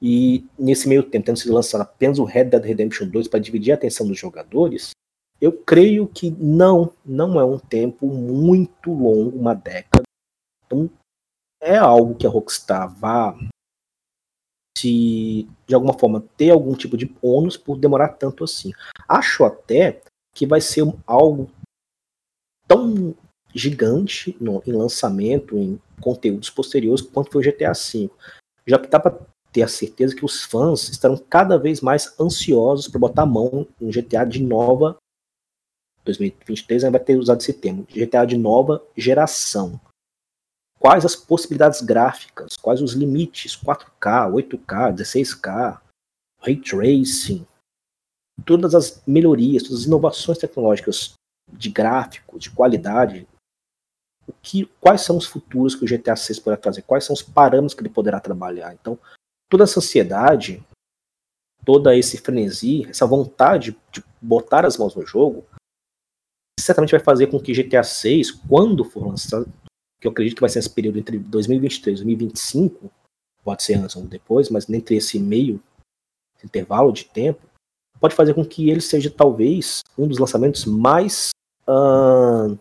e 0.00 0.46
nesse 0.58 0.88
meio 0.88 1.02
tempo, 1.02 1.26
tendo 1.26 1.38
sido 1.38 1.54
lançado 1.54 1.80
apenas 1.80 2.18
o 2.18 2.24
Red 2.24 2.44
Dead 2.44 2.64
Redemption 2.64 3.08
2 3.08 3.28
para 3.28 3.40
dividir 3.40 3.72
a 3.72 3.74
atenção 3.74 4.06
dos 4.06 4.18
jogadores, 4.18 4.90
eu 5.40 5.52
creio 5.52 6.06
que 6.06 6.30
não, 6.30 6.92
não 7.04 7.38
é 7.38 7.44
um 7.44 7.58
tempo 7.58 8.06
muito 8.06 8.92
longo, 8.92 9.36
uma 9.36 9.54
década. 9.54 10.02
Então, 10.68 10.90
é 11.60 11.76
algo 11.76 12.14
que 12.14 12.26
a 12.26 12.30
Rockstar 12.30 12.88
vá 12.94 13.36
se 14.76 15.48
de 15.66 15.74
alguma 15.74 15.98
forma 15.98 16.24
ter 16.36 16.50
algum 16.50 16.74
tipo 16.74 16.96
de 16.96 17.12
ônus 17.20 17.56
por 17.56 17.76
demorar 17.76 18.10
tanto 18.10 18.44
assim. 18.44 18.70
Acho 19.08 19.44
até 19.44 20.00
que 20.34 20.46
vai 20.46 20.60
ser 20.60 20.84
algo 21.04 21.50
tão 22.68 23.14
gigante 23.52 24.36
no, 24.40 24.62
em 24.64 24.72
lançamento, 24.72 25.56
em 25.56 25.80
conteúdos 26.00 26.50
posteriores, 26.50 27.02
quanto 27.02 27.32
foi 27.32 27.42
o 27.42 27.44
GTA 27.44 27.72
V. 27.72 28.08
Já 28.66 28.78
que 28.78 28.88
dá 28.88 29.00
para 29.00 29.18
ter 29.50 29.62
a 29.62 29.68
certeza 29.68 30.14
que 30.14 30.24
os 30.24 30.44
fãs 30.44 30.88
estarão 30.90 31.16
cada 31.16 31.58
vez 31.58 31.80
mais 31.80 32.14
ansiosos 32.20 32.86
para 32.86 33.00
botar 33.00 33.22
a 33.22 33.26
mão 33.26 33.66
em 33.80 33.90
GTA 33.90 34.24
de 34.24 34.42
nova 34.42 34.96
2023 36.04 36.82
vai 36.84 37.00
ter 37.00 37.16
usado 37.16 37.40
esse 37.40 37.52
termo, 37.52 37.86
GTA 37.90 38.24
de 38.24 38.36
nova 38.36 38.82
geração. 38.96 39.78
Quais 40.78 41.04
as 41.04 41.16
possibilidades 41.16 41.80
gráficas, 41.80 42.56
quais 42.56 42.80
os 42.80 42.92
limites, 42.92 43.56
4K, 43.56 44.30
8K, 44.30 44.94
16K, 44.94 45.80
Ray 46.40 46.56
Tracing, 46.56 47.46
todas 48.44 48.74
as 48.74 49.02
melhorias, 49.06 49.64
todas 49.64 49.80
as 49.80 49.86
inovações 49.86 50.38
tecnológicas 50.38 51.14
de 51.52 51.68
gráfico, 51.68 52.38
de 52.38 52.50
qualidade, 52.50 53.26
o 54.26 54.32
que, 54.42 54.66
quais 54.80 55.00
são 55.00 55.16
os 55.16 55.26
futuros 55.26 55.74
que 55.74 55.84
o 55.84 55.88
GTA 55.88 56.14
6 56.14 56.38
poderá 56.38 56.60
trazer, 56.60 56.82
quais 56.82 57.04
são 57.04 57.14
os 57.14 57.22
parâmetros 57.22 57.74
que 57.74 57.80
ele 57.80 57.88
poderá 57.88 58.20
trabalhar. 58.20 58.74
Então, 58.74 58.98
toda 59.50 59.64
essa 59.64 59.80
ansiedade, 59.80 60.62
toda 61.64 61.96
esse 61.96 62.18
frenesi, 62.18 62.86
essa 62.88 63.06
vontade 63.06 63.76
de 63.90 64.04
botar 64.20 64.64
as 64.64 64.76
mãos 64.76 64.94
no 64.94 65.06
jogo, 65.06 65.44
certamente 66.60 66.90
vai 66.90 67.00
fazer 67.00 67.28
com 67.28 67.40
que 67.40 67.52
GTA 67.52 67.82
6, 67.82 68.30
quando 68.30 68.84
for 68.84 69.06
lançado, 69.06 69.50
que 70.00 70.06
eu 70.06 70.10
acredito 70.10 70.36
que 70.36 70.40
vai 70.40 70.50
ser 70.50 70.60
esse 70.60 70.70
período 70.70 70.98
entre 70.98 71.18
2023 71.18 72.00
e 72.00 72.04
2025, 72.04 72.90
pode 73.42 73.62
ser 73.62 73.74
antes 73.74 73.96
ou 73.96 74.02
depois, 74.02 74.50
mas 74.50 74.68
entre 74.70 74.96
esse 74.96 75.18
meio 75.18 75.60
esse 76.36 76.46
intervalo 76.46 76.92
de 76.92 77.04
tempo, 77.04 77.40
pode 78.00 78.14
fazer 78.14 78.32
com 78.32 78.44
que 78.44 78.70
ele 78.70 78.80
seja 78.80 79.10
talvez 79.10 79.82
um 79.98 80.06
dos 80.06 80.18
lançamentos 80.18 80.64
mais 80.64 81.30
uh, 81.66 82.56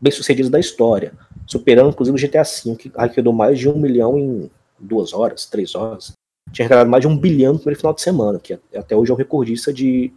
bem 0.00 0.12
sucedidos 0.12 0.50
da 0.50 0.58
história, 0.58 1.14
superando 1.46 1.90
inclusive 1.90 2.16
o 2.16 2.28
GTA 2.28 2.42
V, 2.42 2.76
que 2.76 2.92
arrecadou 2.94 3.32
mais 3.32 3.58
de 3.58 3.68
um 3.68 3.78
milhão 3.78 4.18
em 4.18 4.50
duas 4.78 5.12
horas, 5.12 5.46
três 5.46 5.74
horas. 5.74 6.12
Tinha 6.52 6.64
arrecadado 6.66 6.90
mais 6.90 7.02
de 7.02 7.08
um 7.08 7.16
bilhão 7.16 7.54
no 7.54 7.58
primeiro 7.58 7.78
final 7.78 7.94
de 7.94 8.02
semana, 8.02 8.38
que 8.38 8.58
até 8.74 8.96
hoje 8.96 9.10
é 9.10 9.14
o 9.14 9.16
recordista 9.16 9.72
de 9.72 10.12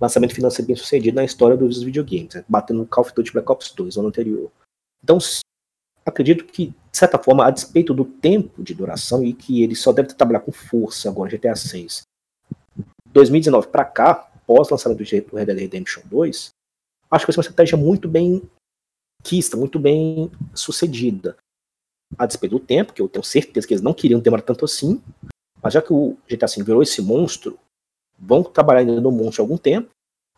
lançamento 0.00 0.34
financeiro 0.34 0.66
bem 0.66 0.76
sucedido 0.76 1.16
na 1.16 1.24
história 1.24 1.56
dos 1.56 1.82
videogames, 1.82 2.34
né? 2.34 2.44
batendo 2.48 2.80
no 2.80 2.86
Call 2.86 3.04
of 3.04 3.14
Duty 3.14 3.32
Black 3.32 3.50
Ops 3.50 3.72
2 3.72 3.96
ano 3.96 4.08
anterior. 4.08 4.50
Então, 5.02 5.18
acredito 6.04 6.44
que, 6.44 6.68
de 6.68 6.98
certa 6.98 7.18
forma, 7.18 7.46
a 7.46 7.50
despeito 7.50 7.94
do 7.94 8.04
tempo 8.04 8.62
de 8.62 8.74
duração 8.74 9.24
e 9.24 9.32
que 9.32 9.62
ele 9.62 9.74
só 9.74 9.92
deve 9.92 10.14
trabalhar 10.14 10.40
com 10.40 10.52
força 10.52 11.08
agora 11.08 11.30
GTA 11.30 11.54
6, 11.54 12.02
2019 13.12 13.68
para 13.68 13.84
cá, 13.84 14.14
pós 14.46 14.70
lançamento 14.70 14.98
do 14.98 15.36
Red 15.36 15.46
Dead 15.46 15.58
Redemption 15.58 16.02
2, 16.06 16.50
acho 17.10 17.26
que 17.26 17.32
ser 17.32 17.38
uma 17.38 17.42
estratégia 17.42 17.76
muito 17.76 18.08
bem 18.08 18.42
quista, 19.22 19.56
muito 19.56 19.78
bem 19.78 20.30
sucedida. 20.54 21.36
A 22.18 22.26
despeito 22.26 22.58
do 22.58 22.64
tempo, 22.64 22.92
que 22.92 23.00
eu 23.00 23.08
tenho 23.08 23.24
certeza 23.24 23.66
que 23.66 23.72
eles 23.72 23.82
não 23.82 23.94
queriam 23.94 24.20
demorar 24.20 24.42
tanto 24.42 24.64
assim, 24.64 25.02
mas 25.62 25.74
já 25.74 25.80
que 25.80 25.92
o 25.92 26.16
GTA 26.28 26.46
V 26.46 26.62
virou 26.64 26.82
esse 26.82 27.00
monstro, 27.00 27.58
vão 28.18 28.42
trabalhar 28.42 28.80
ainda 28.80 29.00
no 29.00 29.10
monstro 29.10 29.42
algum 29.42 29.56
tempo, 29.56 29.90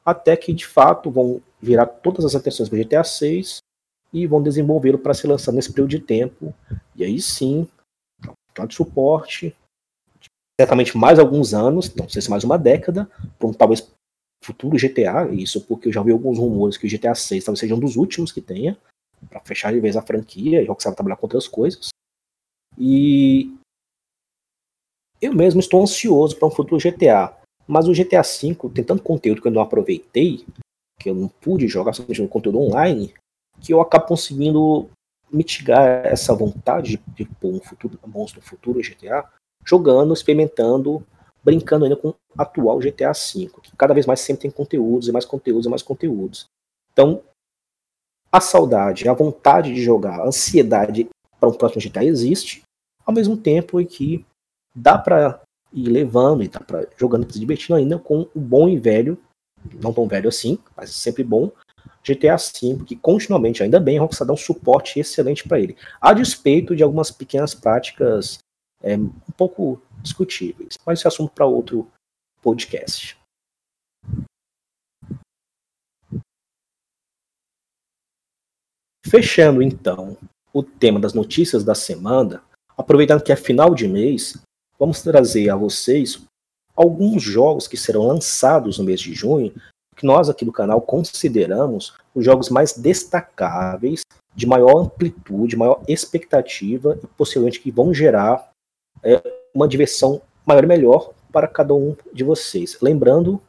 até 0.04 0.36
que 0.36 0.52
de 0.52 0.66
fato 0.66 1.10
vão 1.10 1.40
virar 1.60 1.86
todas 1.86 2.24
as 2.24 2.34
atenções 2.34 2.68
do 2.68 2.76
GTA 2.76 3.02
6 3.02 3.58
e 4.14 4.28
vão 4.28 4.40
desenvolvê-lo 4.40 4.98
para 4.98 5.12
ser 5.12 5.26
lançado 5.26 5.56
nesse 5.56 5.70
período 5.70 5.90
de 5.90 5.98
tempo. 5.98 6.54
E 6.94 7.02
aí 7.02 7.20
sim, 7.20 7.68
de 8.66 8.74
suporte, 8.74 9.54
certamente 10.58 10.96
mais 10.96 11.18
alguns 11.18 11.52
anos, 11.52 11.92
não 11.96 12.08
sei 12.08 12.22
se 12.22 12.30
mais 12.30 12.44
uma 12.44 12.56
década, 12.56 13.10
para 13.36 13.48
um 13.48 13.52
talvez 13.52 13.90
futuro 14.44 14.78
GTA, 14.78 15.28
isso 15.32 15.60
porque 15.62 15.88
eu 15.88 15.92
já 15.92 16.02
vi 16.02 16.12
alguns 16.12 16.38
rumores 16.38 16.76
que 16.76 16.86
o 16.86 16.90
GTA 16.90 17.14
6 17.14 17.44
talvez 17.44 17.58
seja 17.58 17.74
um 17.74 17.80
dos 17.80 17.96
últimos 17.96 18.30
que 18.30 18.40
tenha, 18.40 18.78
para 19.28 19.40
fechar 19.40 19.72
de 19.72 19.80
vez 19.80 19.96
a 19.96 20.02
franquia, 20.02 20.62
e 20.62 20.66
Rockstar 20.66 20.94
trabalhar 20.94 21.16
com 21.16 21.26
outras 21.26 21.48
coisas. 21.48 21.88
E 22.78 23.52
eu 25.20 25.34
mesmo 25.34 25.58
estou 25.58 25.82
ansioso 25.82 26.36
para 26.36 26.46
um 26.46 26.50
futuro 26.50 26.80
GTA. 26.80 27.36
Mas 27.66 27.88
o 27.88 27.92
GTA 27.92 28.20
V 28.20 28.54
tem 28.74 28.84
tanto 28.84 29.02
conteúdo 29.02 29.40
que 29.40 29.48
eu 29.48 29.52
não 29.52 29.62
aproveitei, 29.62 30.44
que 31.00 31.08
eu 31.08 31.14
não 31.14 31.28
pude 31.28 31.66
jogar 31.66 31.94
somente 31.94 32.20
no 32.20 32.28
conteúdo 32.28 32.60
online, 32.60 33.14
que 33.60 33.72
eu 33.72 33.80
acabo 33.80 34.06
conseguindo 34.06 34.88
mitigar 35.30 36.06
essa 36.06 36.34
vontade 36.34 37.02
de 37.14 37.24
pôr 37.24 37.54
um 37.54 37.60
futuro 37.60 37.98
monstro 38.06 38.40
no 38.40 38.46
futuro 38.46 38.80
GTA, 38.80 39.28
jogando, 39.64 40.14
experimentando, 40.14 41.04
brincando 41.42 41.84
ainda 41.84 41.96
com 41.96 42.10
o 42.10 42.16
atual 42.38 42.78
GTA 42.78 43.12
V, 43.12 43.50
que 43.62 43.76
cada 43.76 43.94
vez 43.94 44.06
mais 44.06 44.20
sempre 44.20 44.42
tem 44.42 44.50
conteúdos 44.50 45.08
e 45.08 45.12
mais 45.12 45.24
conteúdos 45.24 45.66
e 45.66 45.68
mais 45.70 45.82
conteúdos. 45.82 46.46
Então, 46.92 47.22
a 48.30 48.40
saudade, 48.40 49.08
a 49.08 49.12
vontade 49.12 49.74
de 49.74 49.82
jogar, 49.82 50.20
a 50.20 50.26
ansiedade 50.26 51.08
para 51.38 51.48
um 51.48 51.52
próximo 51.52 51.82
GTA 51.82 52.04
existe, 52.04 52.62
ao 53.04 53.12
mesmo 53.14 53.36
tempo 53.36 53.80
em 53.80 53.86
que 53.86 54.24
dá 54.74 54.98
para 54.98 55.40
ir 55.72 55.88
levando 55.88 56.42
e 56.42 56.48
tá 56.48 56.60
pra, 56.60 56.86
jogando 56.96 57.30
se 57.30 57.38
divertindo 57.38 57.74
ainda 57.74 57.98
com 57.98 58.28
o 58.34 58.40
bom 58.40 58.68
e 58.68 58.78
velho, 58.78 59.18
não 59.82 59.92
tão 59.92 60.06
velho 60.06 60.28
assim, 60.28 60.58
mas 60.76 60.90
sempre 60.90 61.22
bom, 61.22 61.50
GTA 62.06 62.36
V, 62.36 62.84
que 62.84 62.94
continuamente, 62.94 63.62
ainda 63.62 63.80
bem, 63.80 63.98
Rockstar 63.98 64.26
dá 64.26 64.34
um 64.34 64.36
suporte 64.36 65.00
excelente 65.00 65.48
para 65.48 65.58
ele, 65.58 65.76
a 66.00 66.12
despeito 66.12 66.76
de 66.76 66.82
algumas 66.82 67.10
pequenas 67.10 67.54
práticas 67.54 68.38
é, 68.82 68.96
um 68.96 69.10
pouco 69.36 69.80
discutíveis, 70.02 70.76
mas 70.84 70.98
esse 70.98 71.06
é 71.06 71.08
assunto 71.08 71.32
para 71.32 71.46
outro 71.46 71.90
podcast. 72.42 73.16
Fechando 79.06 79.62
então 79.62 80.16
o 80.52 80.62
tema 80.62 81.00
das 81.00 81.14
notícias 81.14 81.64
da 81.64 81.74
semana, 81.74 82.42
aproveitando 82.76 83.22
que 83.22 83.32
é 83.32 83.36
final 83.36 83.74
de 83.74 83.88
mês, 83.88 84.40
vamos 84.78 85.02
trazer 85.02 85.48
a 85.48 85.56
vocês 85.56 86.22
alguns 86.76 87.22
jogos 87.22 87.66
que 87.68 87.76
serão 87.76 88.06
lançados 88.06 88.78
no 88.78 88.84
mês 88.84 89.00
de 89.00 89.14
junho, 89.14 89.54
que 89.94 90.06
nós 90.06 90.28
aqui 90.28 90.44
do 90.44 90.52
canal 90.52 90.80
consideramos 90.80 91.94
os 92.14 92.24
jogos 92.24 92.48
mais 92.48 92.72
destacáveis, 92.72 94.02
de 94.34 94.46
maior 94.46 94.78
amplitude, 94.78 95.56
maior 95.56 95.82
expectativa 95.86 96.98
e 97.02 97.06
possivelmente 97.06 97.60
que 97.60 97.70
vão 97.70 97.94
gerar 97.94 98.50
é, 99.02 99.22
uma 99.54 99.68
diversão 99.68 100.20
maior 100.44 100.64
e 100.64 100.66
melhor 100.66 101.12
para 101.32 101.46
cada 101.46 101.74
um 101.74 101.96
de 102.12 102.24
vocês. 102.24 102.78
Lembrando 102.80 103.40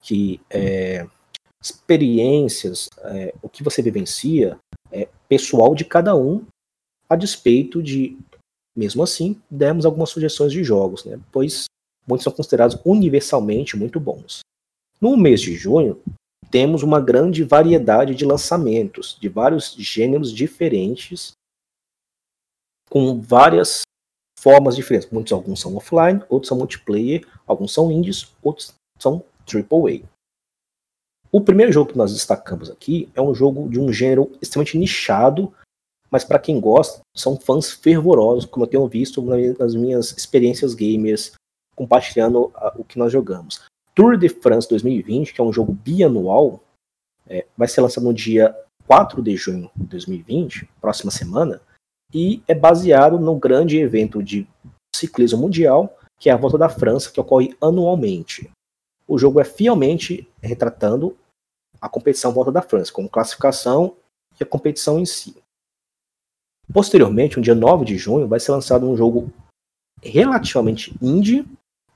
que 0.00 0.40
é, 0.48 1.06
experiências, 1.62 2.88
é, 3.02 3.34
o 3.42 3.48
que 3.48 3.64
você 3.64 3.82
vivencia, 3.82 4.56
é 4.92 5.08
pessoal 5.28 5.74
de 5.74 5.84
cada 5.84 6.14
um, 6.16 6.44
a 7.08 7.16
despeito 7.16 7.82
de 7.82 8.16
mesmo 8.76 9.02
assim, 9.02 9.40
demos 9.50 9.84
algumas 9.84 10.10
sugestões 10.10 10.52
de 10.52 10.62
jogos, 10.62 11.04
né, 11.04 11.18
pois 11.32 11.64
muitos 12.06 12.22
são 12.22 12.32
considerados 12.32 12.78
universalmente 12.84 13.76
muito 13.76 13.98
bons. 13.98 14.40
No 15.00 15.16
mês 15.16 15.40
de 15.40 15.54
junho, 15.54 16.02
temos 16.50 16.82
uma 16.82 17.00
grande 17.00 17.44
variedade 17.44 18.14
de 18.14 18.24
lançamentos 18.24 19.16
de 19.20 19.28
vários 19.28 19.74
gêneros 19.74 20.32
diferentes, 20.32 21.32
com 22.90 23.20
várias 23.20 23.82
formas 24.40 24.74
diferentes. 24.74 25.10
Muitos 25.10 25.32
alguns 25.32 25.60
são 25.60 25.76
offline, 25.76 26.22
outros 26.28 26.48
são 26.48 26.58
multiplayer, 26.58 27.26
alguns 27.46 27.72
são 27.72 27.92
indies, 27.92 28.34
outros 28.42 28.74
são 28.98 29.24
AAA. 29.46 30.02
O 31.30 31.42
primeiro 31.42 31.70
jogo 31.70 31.92
que 31.92 31.98
nós 31.98 32.12
destacamos 32.12 32.70
aqui 32.70 33.08
é 33.14 33.20
um 33.20 33.34
jogo 33.34 33.68
de 33.68 33.78
um 33.78 33.92
gênero 33.92 34.32
extremamente 34.40 34.78
nichado, 34.78 35.52
mas 36.10 36.24
para 36.24 36.38
quem 36.38 36.58
gosta, 36.58 37.00
são 37.14 37.38
fãs 37.38 37.70
fervorosos, 37.70 38.46
como 38.46 38.64
eu 38.64 38.70
tenho 38.70 38.88
visto 38.88 39.22
nas 39.22 39.74
minhas 39.74 40.16
experiências 40.16 40.74
gamers, 40.74 41.34
compartilhando 41.76 42.50
o 42.76 42.82
que 42.82 42.98
nós 42.98 43.12
jogamos. 43.12 43.60
Tour 43.98 44.16
de 44.16 44.28
France 44.28 44.68
2020, 44.68 45.34
que 45.34 45.40
é 45.40 45.44
um 45.44 45.52
jogo 45.52 45.72
bianual, 45.72 46.62
é, 47.26 47.44
vai 47.56 47.66
ser 47.66 47.80
lançado 47.80 48.04
no 48.04 48.14
dia 48.14 48.56
4 48.86 49.20
de 49.20 49.36
junho 49.36 49.68
de 49.74 49.86
2020, 49.86 50.68
próxima 50.80 51.10
semana, 51.10 51.60
e 52.14 52.40
é 52.46 52.54
baseado 52.54 53.18
no 53.18 53.34
grande 53.34 53.76
evento 53.76 54.22
de 54.22 54.46
ciclismo 54.94 55.40
mundial, 55.40 55.98
que 56.16 56.30
é 56.30 56.32
a 56.32 56.36
Volta 56.36 56.56
da 56.56 56.68
França, 56.68 57.10
que 57.10 57.18
ocorre 57.18 57.56
anualmente. 57.60 58.48
O 59.04 59.18
jogo 59.18 59.40
é 59.40 59.44
fielmente 59.44 60.30
retratando 60.40 61.16
a 61.80 61.88
competição 61.88 62.32
Volta 62.32 62.52
da 62.52 62.62
França, 62.62 62.92
como 62.92 63.08
classificação 63.08 63.96
e 64.38 64.44
a 64.44 64.46
competição 64.46 65.00
em 65.00 65.06
si. 65.06 65.42
Posteriormente, 66.72 67.36
no 67.36 67.42
dia 67.42 67.54
9 67.56 67.84
de 67.84 67.98
junho, 67.98 68.28
vai 68.28 68.38
ser 68.38 68.52
lançado 68.52 68.88
um 68.88 68.96
jogo 68.96 69.32
relativamente 70.00 70.96
indie, 71.02 71.44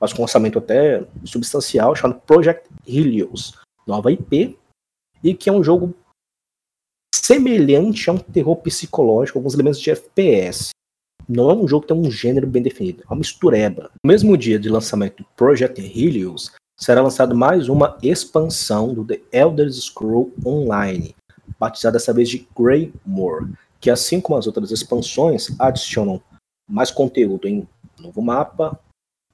mas 0.03 0.13
com 0.13 0.23
um 0.23 0.25
orçamento 0.25 0.59
até 0.59 1.07
substancial, 1.25 1.95
chamado 1.95 2.21
Project 2.27 2.69
Helios, 2.85 3.57
nova 3.87 4.11
IP, 4.11 4.59
e 5.23 5.33
que 5.33 5.49
é 5.49 5.53
um 5.53 5.63
jogo 5.63 5.95
semelhante 7.15 8.11
a 8.11 8.13
um 8.13 8.19
terror 8.19 8.57
psicológico, 8.57 9.39
alguns 9.39 9.55
elementos 9.55 9.81
de 9.81 9.93
FPS. 9.93 10.71
Não 11.29 11.49
é 11.51 11.55
um 11.55 11.69
jogo 11.69 11.83
que 11.87 11.95
tem 11.95 11.97
um 11.97 12.11
gênero 12.11 12.49
bem 12.49 12.61
definido, 12.65 13.05
é 13.05 13.07
uma 13.07 13.19
mistureba. 13.19 13.93
No 14.03 14.09
mesmo 14.09 14.37
dia 14.37 14.59
de 14.59 14.69
lançamento 14.69 15.19
do 15.19 15.29
Project 15.37 15.81
Helios, 15.81 16.51
será 16.77 17.01
lançado 17.01 17.37
mais 17.37 17.69
uma 17.69 17.97
expansão 18.03 18.93
do 18.93 19.05
The 19.05 19.21
Elder 19.31 19.73
Scrolls 19.73 20.33
Online, 20.45 21.15
batizada 21.61 21.93
dessa 21.93 22.13
vez 22.13 22.29
de 22.29 22.45
Greymore, 22.59 23.53
que 23.81 23.89
assim 23.89 24.21
como 24.21 24.37
as 24.37 24.49
outras 24.49 24.73
expansões, 24.73 25.55
adicionam 25.61 26.21
mais 26.69 26.91
conteúdo 26.91 27.47
em 27.47 27.69
novo 28.01 28.21
mapa, 28.21 28.77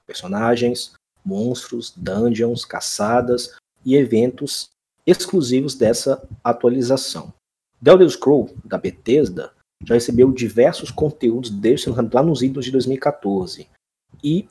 personagens, 0.08 0.94
monstros, 1.24 1.92
dungeons, 1.94 2.64
caçadas 2.64 3.54
e 3.84 3.94
eventos 3.94 4.70
exclusivos 5.06 5.74
dessa 5.74 6.26
atualização. 6.42 7.32
The 7.82 7.92
Elder 7.92 8.08
da 8.64 8.78
Bethesda, 8.78 9.52
já 9.84 9.94
recebeu 9.94 10.32
diversos 10.32 10.90
conteúdos 10.90 11.50
desde 11.50 11.88
lá 11.90 12.22
nos 12.22 12.42
idos 12.42 12.64
de 12.64 12.72
2014 12.72 13.68
e 14.24 14.48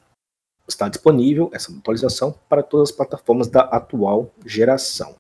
está 0.68 0.88
disponível 0.88 1.50
essa 1.54 1.72
atualização 1.72 2.34
para 2.48 2.64
todas 2.64 2.90
as 2.90 2.96
plataformas 2.96 3.48
da 3.48 3.62
atual 3.62 4.32
geração. 4.46 5.16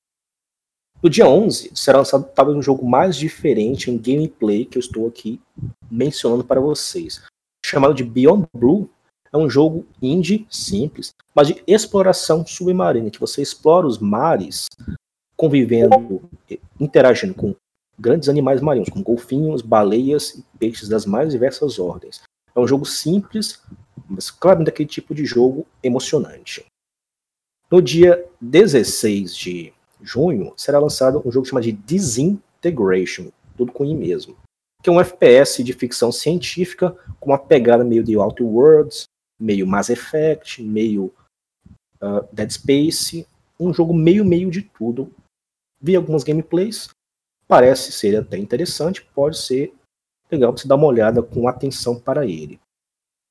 No 1.01 1.09
dia 1.09 1.27
11 1.27 1.71
será 1.75 1.99
lançado 1.99 2.29
talvez 2.33 2.57
um 2.57 2.61
jogo 2.61 2.87
mais 2.87 3.15
diferente 3.15 3.91
em 3.91 3.97
gameplay 3.97 4.65
que 4.65 4.77
eu 4.77 4.79
estou 4.79 5.07
aqui 5.07 5.41
mencionando 5.89 6.43
para 6.43 6.59
vocês, 6.59 7.23
chamado 7.65 7.93
de 7.93 8.03
Beyond 8.03 8.47
Blue. 8.53 8.89
É 9.31 9.37
um 9.37 9.49
jogo 9.49 9.85
indie 10.01 10.47
simples, 10.49 11.13
mas 11.35 11.47
de 11.47 11.63
exploração 11.67 12.45
submarina, 12.45 13.09
que 13.09 13.19
você 13.19 13.41
explora 13.41 13.85
os 13.85 13.99
mares 13.99 14.67
convivendo, 15.35 16.29
interagindo 16.79 17.33
com 17.33 17.55
grandes 17.99 18.29
animais 18.29 18.61
marinhos, 18.61 18.89
como 18.89 19.03
golfinhos, 19.03 19.61
baleias 19.61 20.35
e 20.35 20.43
peixes 20.57 20.87
das 20.87 21.05
mais 21.05 21.31
diversas 21.31 21.79
ordens. 21.79 22.21
É 22.55 22.59
um 22.59 22.67
jogo 22.67 22.85
simples, 22.85 23.61
mas 24.09 24.31
claramente 24.31 24.67
daquele 24.67 24.89
tipo 24.89 25.13
de 25.13 25.25
jogo 25.25 25.65
emocionante. 25.83 26.65
No 27.69 27.81
dia 27.81 28.25
16 28.39 29.35
de 29.35 29.73
junho, 30.01 30.53
será 30.55 30.79
lançado 30.79 31.21
um 31.25 31.31
jogo 31.31 31.45
chamado 31.45 31.63
de 31.63 31.71
Disintegration, 31.71 33.29
tudo 33.57 33.71
com 33.71 33.83
I 33.83 33.93
mesmo, 33.93 34.35
que 34.81 34.89
é 34.89 34.93
um 34.93 35.01
FPS 35.01 35.63
de 35.63 35.73
ficção 35.73 36.11
científica 36.11 36.95
com 37.19 37.31
uma 37.31 37.37
pegada 37.37 37.83
meio 37.83 38.03
de 38.03 38.15
Outer 38.15 38.45
Worlds, 38.45 39.05
meio 39.39 39.67
Mass 39.67 39.89
Effect, 39.89 40.63
meio 40.63 41.13
uh, 42.01 42.27
Dead 42.31 42.49
Space, 42.49 43.27
um 43.59 43.73
jogo 43.73 43.93
meio 43.93 44.25
meio 44.25 44.49
de 44.49 44.61
tudo. 44.61 45.13
Vi 45.79 45.95
algumas 45.95 46.23
gameplays, 46.23 46.89
parece 47.47 47.91
ser 47.91 48.17
até 48.17 48.37
interessante, 48.37 49.07
pode 49.13 49.37
ser 49.37 49.73
legal 50.31 50.51
você 50.51 50.67
dar 50.67 50.75
uma 50.75 50.87
olhada 50.87 51.21
com 51.21 51.47
atenção 51.47 51.99
para 51.99 52.25
ele. 52.25 52.59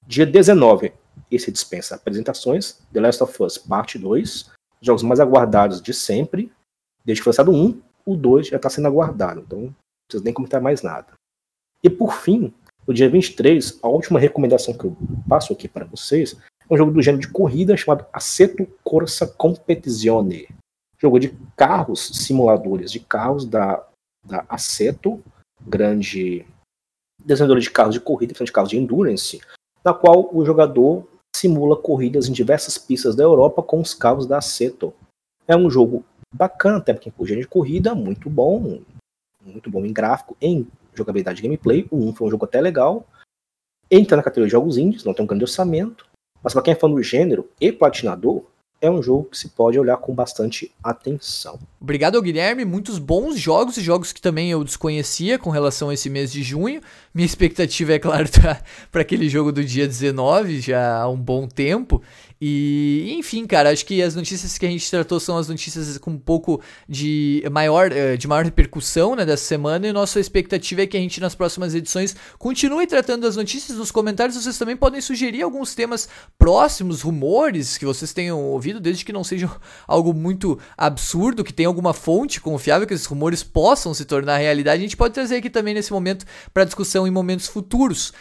Dia 0.06 0.24
19, 0.24 0.92
esse 1.30 1.50
dispensa 1.50 1.96
apresentações, 1.96 2.80
The 2.92 3.00
Last 3.00 3.22
of 3.22 3.42
Us 3.42 3.58
Parte 3.58 3.98
2, 3.98 4.50
jogos 4.80 5.02
mais 5.02 5.20
aguardados 5.20 5.82
de 5.82 5.92
sempre, 5.92 6.52
desde 7.04 7.20
que 7.20 7.24
foi 7.24 7.32
lançado 7.32 7.52
um, 7.52 7.80
o 8.04 8.16
2 8.16 8.48
já 8.48 8.56
está 8.56 8.70
sendo 8.70 8.86
aguardado, 8.86 9.40
então 9.40 9.60
não 9.60 9.76
precisa 10.08 10.24
nem 10.24 10.32
comentar 10.32 10.60
mais 10.60 10.82
nada. 10.82 11.14
E 11.82 11.90
por 11.90 12.14
fim, 12.14 12.54
no 12.86 12.94
dia 12.94 13.08
23, 13.08 13.78
a 13.82 13.88
última 13.88 14.20
recomendação 14.20 14.72
que 14.72 14.84
eu 14.84 14.96
passo 15.28 15.52
aqui 15.52 15.66
para 15.68 15.84
vocês 15.84 16.36
é 16.68 16.74
um 16.74 16.76
jogo 16.76 16.92
do 16.92 17.02
gênero 17.02 17.20
de 17.20 17.28
corrida 17.28 17.76
chamado 17.76 18.06
Assetto 18.12 18.66
Corsa 18.84 19.26
Competizione. 19.26 20.48
Jogo 20.98 21.18
de 21.18 21.36
carros, 21.56 22.08
simuladores 22.14 22.90
de 22.90 23.00
carros 23.00 23.44
da 23.44 23.84
da 24.26 24.44
Aceto, 24.48 25.22
grande 25.60 26.44
desenvolvedora 27.24 27.60
de 27.60 27.70
carros 27.70 27.94
de 27.94 28.00
corrida, 28.00 28.34
de 28.44 28.52
carros 28.52 28.70
de 28.70 28.76
endurance, 28.76 29.40
na 29.84 29.94
qual 29.94 30.28
o 30.34 30.44
jogador 30.44 31.08
simula 31.34 31.76
corridas 31.76 32.28
em 32.28 32.32
diversas 32.32 32.76
pistas 32.76 33.14
da 33.14 33.22
Europa 33.22 33.62
com 33.62 33.80
os 33.80 33.94
carros 33.94 34.26
da 34.26 34.38
Aceto. 34.38 34.92
É 35.46 35.56
um 35.56 35.70
jogo 35.70 36.04
bacana, 36.34 36.78
até 36.78 36.92
porque 36.92 37.08
é 37.08 37.36
de 37.36 37.46
corrida, 37.46 37.94
muito 37.94 38.28
bom, 38.28 38.80
muito 39.44 39.70
bom 39.70 39.84
em 39.84 39.92
gráfico, 39.92 40.36
em 40.40 40.66
jogabilidade 40.98 41.36
de 41.36 41.42
gameplay. 41.42 41.86
O 41.90 42.08
1 42.08 42.14
foi 42.14 42.28
um 42.28 42.30
jogo 42.30 42.44
até 42.44 42.60
legal. 42.60 43.06
Entra 43.90 44.16
na 44.16 44.22
categoria 44.22 44.48
de 44.48 44.52
jogos 44.52 44.76
indies, 44.76 45.04
não 45.04 45.14
tem 45.14 45.24
um 45.24 45.28
grande 45.28 45.44
orçamento, 45.44 46.06
mas 46.42 46.52
para 46.52 46.62
quem 46.62 46.72
é 46.72 46.76
fã 46.76 46.90
do 46.90 47.02
gênero 47.02 47.48
e 47.60 47.70
platinador, 47.70 48.42
é 48.80 48.90
um 48.90 49.02
jogo 49.02 49.24
que 49.24 49.38
se 49.38 49.48
pode 49.48 49.78
olhar 49.78 49.96
com 49.96 50.14
bastante 50.14 50.70
atenção. 50.82 51.58
Obrigado, 51.80 52.20
Guilherme. 52.20 52.64
Muitos 52.64 52.98
bons 52.98 53.38
jogos 53.38 53.76
e 53.76 53.80
jogos 53.80 54.12
que 54.12 54.20
também 54.20 54.50
eu 54.50 54.62
desconhecia 54.62 55.38
com 55.38 55.50
relação 55.50 55.88
a 55.88 55.94
esse 55.94 56.10
mês 56.10 56.30
de 56.30 56.42
junho. 56.42 56.80
Minha 57.14 57.26
expectativa, 57.26 57.94
é 57.94 57.98
claro, 57.98 58.28
tá 58.30 58.60
para 58.92 59.02
aquele 59.02 59.28
jogo 59.28 59.50
do 59.50 59.64
dia 59.64 59.86
19, 59.86 60.60
já 60.60 60.98
há 60.98 61.08
um 61.08 61.16
bom 61.16 61.48
tempo. 61.48 62.02
E, 62.40 63.14
enfim, 63.18 63.46
cara, 63.46 63.70
acho 63.70 63.86
que 63.86 64.02
as 64.02 64.14
notícias 64.14 64.58
que 64.58 64.66
a 64.66 64.68
gente 64.68 64.90
tratou 64.90 65.18
são 65.18 65.38
as 65.38 65.48
notícias 65.48 65.96
com 65.96 66.10
um 66.10 66.18
pouco 66.18 66.60
de 66.86 67.42
maior, 67.50 67.90
eh, 67.90 68.16
de 68.16 68.28
maior 68.28 68.44
repercussão 68.44 69.16
né, 69.16 69.24
dessa 69.24 69.44
semana. 69.44 69.88
E 69.88 69.92
nossa 69.92 70.20
expectativa 70.20 70.82
é 70.82 70.86
que 70.86 70.96
a 70.96 71.00
gente, 71.00 71.20
nas 71.20 71.34
próximas 71.34 71.74
edições, 71.74 72.14
continue 72.38 72.86
tratando 72.86 73.26
as 73.26 73.36
notícias. 73.36 73.78
Nos 73.78 73.90
comentários, 73.90 74.36
vocês 74.36 74.58
também 74.58 74.76
podem 74.76 75.00
sugerir 75.00 75.42
alguns 75.42 75.74
temas 75.74 76.08
próximos, 76.38 77.00
rumores 77.00 77.78
que 77.78 77.86
vocês 77.86 78.12
tenham 78.12 78.42
ouvido, 78.42 78.80
desde 78.80 79.04
que 79.04 79.12
não 79.12 79.24
sejam 79.24 79.50
algo 79.88 80.12
muito 80.12 80.58
absurdo, 80.76 81.42
que 81.42 81.54
tenha 81.54 81.68
alguma 81.68 81.94
fonte 81.94 82.40
confiável 82.40 82.86
que 82.86 82.92
esses 82.92 83.06
rumores 83.06 83.42
possam 83.42 83.94
se 83.94 84.04
tornar 84.04 84.36
realidade. 84.36 84.80
A 84.80 84.82
gente 84.82 84.96
pode 84.96 85.14
trazer 85.14 85.36
aqui 85.36 85.48
também 85.48 85.72
nesse 85.72 85.92
momento 85.92 86.26
para 86.52 86.64
discussão 86.64 87.06
em 87.06 87.10
momentos 87.10 87.46
futuros. 87.46 88.12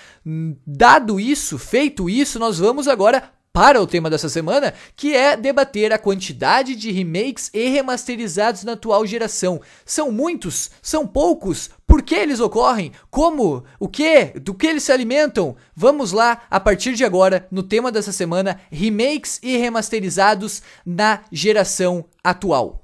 Dado 0.65 1.19
isso, 1.19 1.57
feito 1.57 2.09
isso, 2.09 2.39
nós 2.39 2.59
vamos 2.59 2.87
agora 2.87 3.34
para 3.55 3.81
o 3.81 3.87
tema 3.87 4.09
dessa 4.09 4.27
semana, 4.27 4.73
que 4.97 5.15
é 5.15 5.37
debater 5.37 5.93
a 5.93 5.97
quantidade 5.97 6.75
de 6.75 6.91
remakes 6.91 7.49
e 7.53 7.69
remasterizados 7.69 8.65
na 8.65 8.73
atual 8.73 9.05
geração. 9.05 9.61
São 9.85 10.11
muitos? 10.11 10.71
São 10.81 11.07
poucos? 11.07 11.69
Por 11.87 12.01
que 12.01 12.15
eles 12.15 12.41
ocorrem? 12.41 12.91
Como? 13.09 13.63
O 13.79 13.87
que? 13.87 14.25
Do 14.41 14.53
que 14.53 14.67
eles 14.67 14.83
se 14.83 14.91
alimentam? 14.91 15.55
Vamos 15.73 16.11
lá, 16.11 16.41
a 16.51 16.59
partir 16.59 16.95
de 16.95 17.05
agora, 17.05 17.47
no 17.49 17.63
tema 17.63 17.93
dessa 17.93 18.11
semana, 18.11 18.59
remakes 18.69 19.39
e 19.41 19.55
remasterizados 19.55 20.61
na 20.85 21.21
geração 21.31 22.03
atual. 22.21 22.83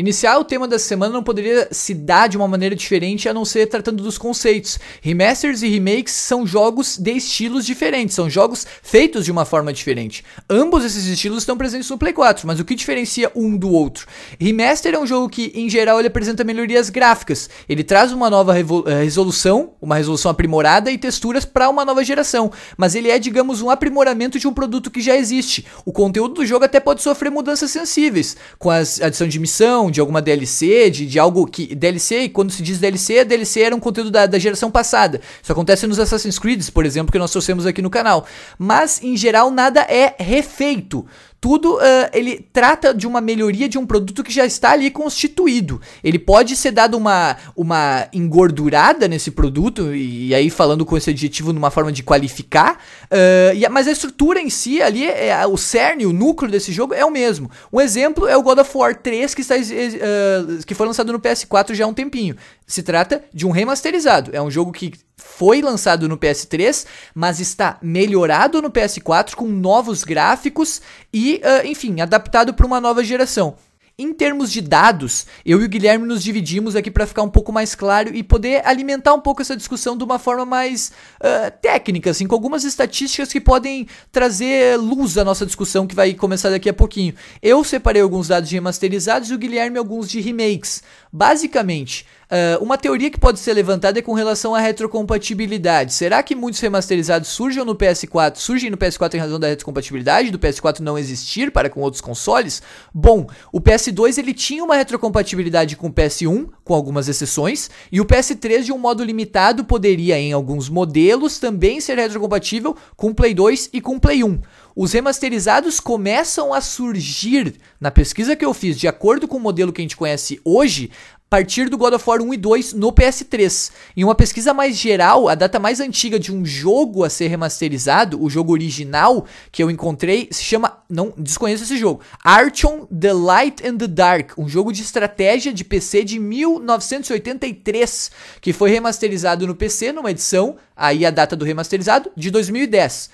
Iniciar 0.00 0.38
o 0.38 0.44
tema 0.44 0.68
da 0.68 0.78
semana 0.78 1.12
não 1.12 1.24
poderia 1.24 1.66
se 1.72 1.92
dar 1.92 2.28
de 2.28 2.36
uma 2.36 2.46
maneira 2.46 2.76
diferente 2.76 3.28
a 3.28 3.34
não 3.34 3.44
ser 3.44 3.66
tratando 3.66 4.00
dos 4.00 4.16
conceitos. 4.16 4.78
Remasters 5.02 5.60
e 5.60 5.68
remakes 5.68 6.14
são 6.14 6.46
jogos 6.46 6.96
de 6.96 7.10
estilos 7.10 7.66
diferentes, 7.66 8.14
são 8.14 8.30
jogos 8.30 8.64
feitos 8.80 9.24
de 9.24 9.32
uma 9.32 9.44
forma 9.44 9.72
diferente. 9.72 10.24
Ambos 10.48 10.84
esses 10.84 11.04
estilos 11.06 11.38
estão 11.38 11.58
presentes 11.58 11.90
no 11.90 11.98
Play 11.98 12.12
4, 12.12 12.46
mas 12.46 12.60
o 12.60 12.64
que 12.64 12.76
diferencia 12.76 13.32
um 13.34 13.56
do 13.56 13.72
outro? 13.72 14.06
Remaster 14.38 14.94
é 14.94 14.98
um 15.00 15.06
jogo 15.06 15.28
que, 15.28 15.50
em 15.52 15.68
geral, 15.68 15.98
ele 15.98 16.06
apresenta 16.06 16.44
melhorias 16.44 16.90
gráficas. 16.90 17.50
Ele 17.68 17.82
traz 17.82 18.12
uma 18.12 18.30
nova 18.30 18.56
eh, 18.56 19.02
resolução, 19.02 19.72
uma 19.82 19.96
resolução 19.96 20.30
aprimorada 20.30 20.92
e 20.92 20.96
texturas 20.96 21.44
para 21.44 21.68
uma 21.68 21.84
nova 21.84 22.04
geração, 22.04 22.52
mas 22.76 22.94
ele 22.94 23.10
é, 23.10 23.18
digamos, 23.18 23.60
um 23.62 23.68
aprimoramento 23.68 24.38
de 24.38 24.46
um 24.46 24.54
produto 24.54 24.92
que 24.92 25.00
já 25.00 25.16
existe. 25.16 25.66
O 25.84 25.90
conteúdo 25.90 26.34
do 26.34 26.46
jogo 26.46 26.64
até 26.64 26.78
pode 26.78 27.02
sofrer 27.02 27.32
mudanças 27.32 27.72
sensíveis, 27.72 28.36
com 28.60 28.70
a 28.70 28.76
adição 28.76 29.26
de 29.26 29.40
missão, 29.40 29.87
de 29.90 30.00
alguma 30.00 30.20
DLC, 30.22 30.90
de, 30.90 31.06
de 31.06 31.18
algo 31.18 31.46
que. 31.46 31.74
DLC, 31.74 32.22
e 32.22 32.28
quando 32.28 32.50
se 32.50 32.62
diz 32.62 32.78
DLC, 32.78 33.24
DLC 33.24 33.62
era 33.62 33.74
um 33.74 33.80
conteúdo 33.80 34.10
da, 34.10 34.26
da 34.26 34.38
geração 34.38 34.70
passada. 34.70 35.20
Isso 35.42 35.52
acontece 35.52 35.86
nos 35.86 35.98
Assassin's 35.98 36.38
Creed, 36.38 36.68
por 36.70 36.84
exemplo, 36.84 37.12
que 37.12 37.18
nós 37.18 37.30
trouxemos 37.30 37.66
aqui 37.66 37.82
no 37.82 37.90
canal. 37.90 38.26
Mas, 38.58 39.02
em 39.02 39.16
geral, 39.16 39.50
nada 39.50 39.80
é 39.82 40.14
refeito 40.18 41.06
tudo 41.40 41.76
uh, 41.76 41.80
ele 42.12 42.44
trata 42.52 42.92
de 42.92 43.06
uma 43.06 43.20
melhoria 43.20 43.68
de 43.68 43.78
um 43.78 43.86
produto 43.86 44.24
que 44.24 44.32
já 44.32 44.44
está 44.44 44.72
ali 44.72 44.90
constituído. 44.90 45.80
Ele 46.02 46.18
pode 46.18 46.56
ser 46.56 46.72
dado 46.72 46.96
uma, 46.96 47.36
uma 47.56 48.08
engordurada 48.12 49.06
nesse 49.06 49.30
produto, 49.30 49.94
e, 49.94 50.28
e 50.28 50.34
aí 50.34 50.50
falando 50.50 50.84
com 50.84 50.96
esse 50.96 51.10
adjetivo 51.10 51.52
numa 51.52 51.70
forma 51.70 51.92
de 51.92 52.02
qualificar, 52.02 52.74
uh, 53.04 53.54
e, 53.54 53.68
mas 53.68 53.86
a 53.86 53.92
estrutura 53.92 54.40
em 54.40 54.50
si, 54.50 54.82
ali, 54.82 55.06
é, 55.06 55.46
o 55.46 55.56
cerne, 55.56 56.06
o 56.06 56.12
núcleo 56.12 56.50
desse 56.50 56.72
jogo 56.72 56.92
é 56.92 57.04
o 57.04 57.10
mesmo. 57.10 57.50
Um 57.72 57.80
exemplo 57.80 58.26
é 58.26 58.36
o 58.36 58.42
God 58.42 58.58
of 58.58 58.76
War 58.76 58.96
3, 58.96 59.34
que, 59.34 59.40
está, 59.42 59.54
uh, 59.54 60.64
que 60.66 60.74
foi 60.74 60.86
lançado 60.86 61.12
no 61.12 61.20
PS4 61.20 61.74
já 61.74 61.84
há 61.84 61.88
um 61.88 61.94
tempinho. 61.94 62.36
Se 62.68 62.82
trata 62.82 63.24
de 63.32 63.46
um 63.46 63.50
remasterizado. 63.50 64.30
É 64.34 64.42
um 64.42 64.50
jogo 64.50 64.72
que 64.72 64.92
foi 65.16 65.62
lançado 65.62 66.06
no 66.06 66.18
PS3, 66.18 66.86
mas 67.14 67.40
está 67.40 67.78
melhorado 67.80 68.60
no 68.60 68.70
PS4 68.70 69.34
com 69.34 69.46
novos 69.48 70.04
gráficos 70.04 70.82
e, 71.12 71.40
uh, 71.42 71.66
enfim, 71.66 72.02
adaptado 72.02 72.52
para 72.52 72.66
uma 72.66 72.78
nova 72.78 73.02
geração. 73.02 73.56
Em 74.00 74.12
termos 74.12 74.52
de 74.52 74.60
dados, 74.60 75.26
eu 75.44 75.60
e 75.60 75.64
o 75.64 75.68
Guilherme 75.68 76.06
nos 76.06 76.22
dividimos 76.22 76.76
aqui 76.76 76.88
para 76.88 77.04
ficar 77.04 77.22
um 77.22 77.28
pouco 77.28 77.50
mais 77.50 77.74
claro 77.74 78.14
e 78.14 78.22
poder 78.22 78.64
alimentar 78.64 79.12
um 79.12 79.20
pouco 79.20 79.42
essa 79.42 79.56
discussão 79.56 79.96
de 79.96 80.04
uma 80.04 80.20
forma 80.20 80.44
mais 80.44 80.92
uh, 81.20 81.50
técnica, 81.60 82.10
assim, 82.10 82.24
com 82.24 82.34
algumas 82.34 82.62
estatísticas 82.62 83.32
que 83.32 83.40
podem 83.40 83.88
trazer 84.12 84.76
luz 84.76 85.18
à 85.18 85.24
nossa 85.24 85.44
discussão 85.44 85.84
que 85.84 85.96
vai 85.96 86.14
começar 86.14 86.50
daqui 86.50 86.68
a 86.68 86.74
pouquinho. 86.74 87.12
Eu 87.42 87.64
separei 87.64 88.00
alguns 88.00 88.28
dados 88.28 88.48
de 88.48 88.54
remasterizados 88.54 89.30
e 89.30 89.34
o 89.34 89.38
Guilherme 89.38 89.78
alguns 89.78 90.08
de 90.08 90.20
remakes. 90.20 90.80
Basicamente, 91.12 92.06
Uh, 92.30 92.62
uma 92.62 92.76
teoria 92.76 93.10
que 93.10 93.18
pode 93.18 93.38
ser 93.38 93.54
levantada 93.54 93.98
é 93.98 94.02
com 94.02 94.12
relação 94.12 94.54
à 94.54 94.60
retrocompatibilidade. 94.60 95.94
Será 95.94 96.22
que 96.22 96.34
muitos 96.34 96.60
remasterizados 96.60 97.30
surgem 97.30 97.64
no 97.64 97.74
PS4, 97.74 98.36
surgem 98.36 98.68
no 98.68 98.76
PS4 98.76 99.14
em 99.14 99.18
razão 99.18 99.40
da 99.40 99.48
retrocompatibilidade, 99.48 100.30
do 100.30 100.38
PS4 100.38 100.80
não 100.80 100.98
existir 100.98 101.50
para 101.50 101.70
com 101.70 101.80
outros 101.80 102.02
consoles? 102.02 102.62
Bom, 102.92 103.26
o 103.50 103.62
PS2 103.62 104.18
ele 104.18 104.34
tinha 104.34 104.62
uma 104.62 104.76
retrocompatibilidade 104.76 105.74
com 105.74 105.86
o 105.86 105.92
PS1, 105.92 106.50
com 106.62 106.74
algumas 106.74 107.08
exceções, 107.08 107.70
e 107.90 107.98
o 107.98 108.04
PS3 108.04 108.64
de 108.64 108.72
um 108.72 108.78
modo 108.78 109.02
limitado 109.02 109.64
poderia 109.64 110.18
em 110.18 110.32
alguns 110.32 110.68
modelos 110.68 111.38
também 111.38 111.80
ser 111.80 111.96
retrocompatível 111.96 112.76
com 112.94 113.08
o 113.08 113.14
Play 113.14 113.32
2 113.32 113.70
e 113.72 113.80
com 113.80 113.96
o 113.96 114.00
Play 114.00 114.22
1. 114.22 114.38
Os 114.76 114.92
remasterizados 114.92 115.80
começam 115.80 116.54
a 116.54 116.60
surgir 116.60 117.56
na 117.80 117.90
pesquisa 117.90 118.36
que 118.36 118.44
eu 118.44 118.54
fiz, 118.54 118.78
de 118.78 118.86
acordo 118.86 119.26
com 119.26 119.36
o 119.36 119.40
modelo 119.40 119.72
que 119.72 119.80
a 119.80 119.82
gente 119.82 119.96
conhece 119.96 120.40
hoje, 120.44 120.92
partir 121.30 121.68
do 121.68 121.76
God 121.76 121.92
of 121.94 122.08
War 122.08 122.22
1 122.22 122.34
e 122.34 122.36
2 122.36 122.72
no 122.72 122.92
PS3. 122.92 123.70
Em 123.96 124.04
uma 124.04 124.14
pesquisa 124.14 124.54
mais 124.54 124.76
geral, 124.76 125.28
a 125.28 125.34
data 125.34 125.58
mais 125.58 125.80
antiga 125.80 126.18
de 126.18 126.32
um 126.32 126.44
jogo 126.44 127.04
a 127.04 127.10
ser 127.10 127.28
remasterizado, 127.28 128.22
o 128.22 128.30
jogo 128.30 128.52
original 128.52 129.26
que 129.52 129.62
eu 129.62 129.70
encontrei, 129.70 130.28
se 130.30 130.42
chama, 130.42 130.78
não 130.88 131.12
desconheço 131.16 131.64
esse 131.64 131.76
jogo, 131.76 132.00
Archon 132.24 132.86
The 132.86 133.12
Light 133.12 133.66
and 133.66 133.76
the 133.76 133.86
Dark, 133.86 134.32
um 134.38 134.48
jogo 134.48 134.72
de 134.72 134.82
estratégia 134.82 135.52
de 135.52 135.64
PC 135.64 136.04
de 136.04 136.18
1983, 136.18 138.10
que 138.40 138.52
foi 138.52 138.70
remasterizado 138.70 139.46
no 139.46 139.54
PC 139.54 139.92
numa 139.92 140.10
edição, 140.10 140.56
aí 140.74 141.04
a 141.04 141.10
data 141.10 141.36
do 141.36 141.44
remasterizado, 141.44 142.10
de 142.16 142.30
2010. 142.30 143.10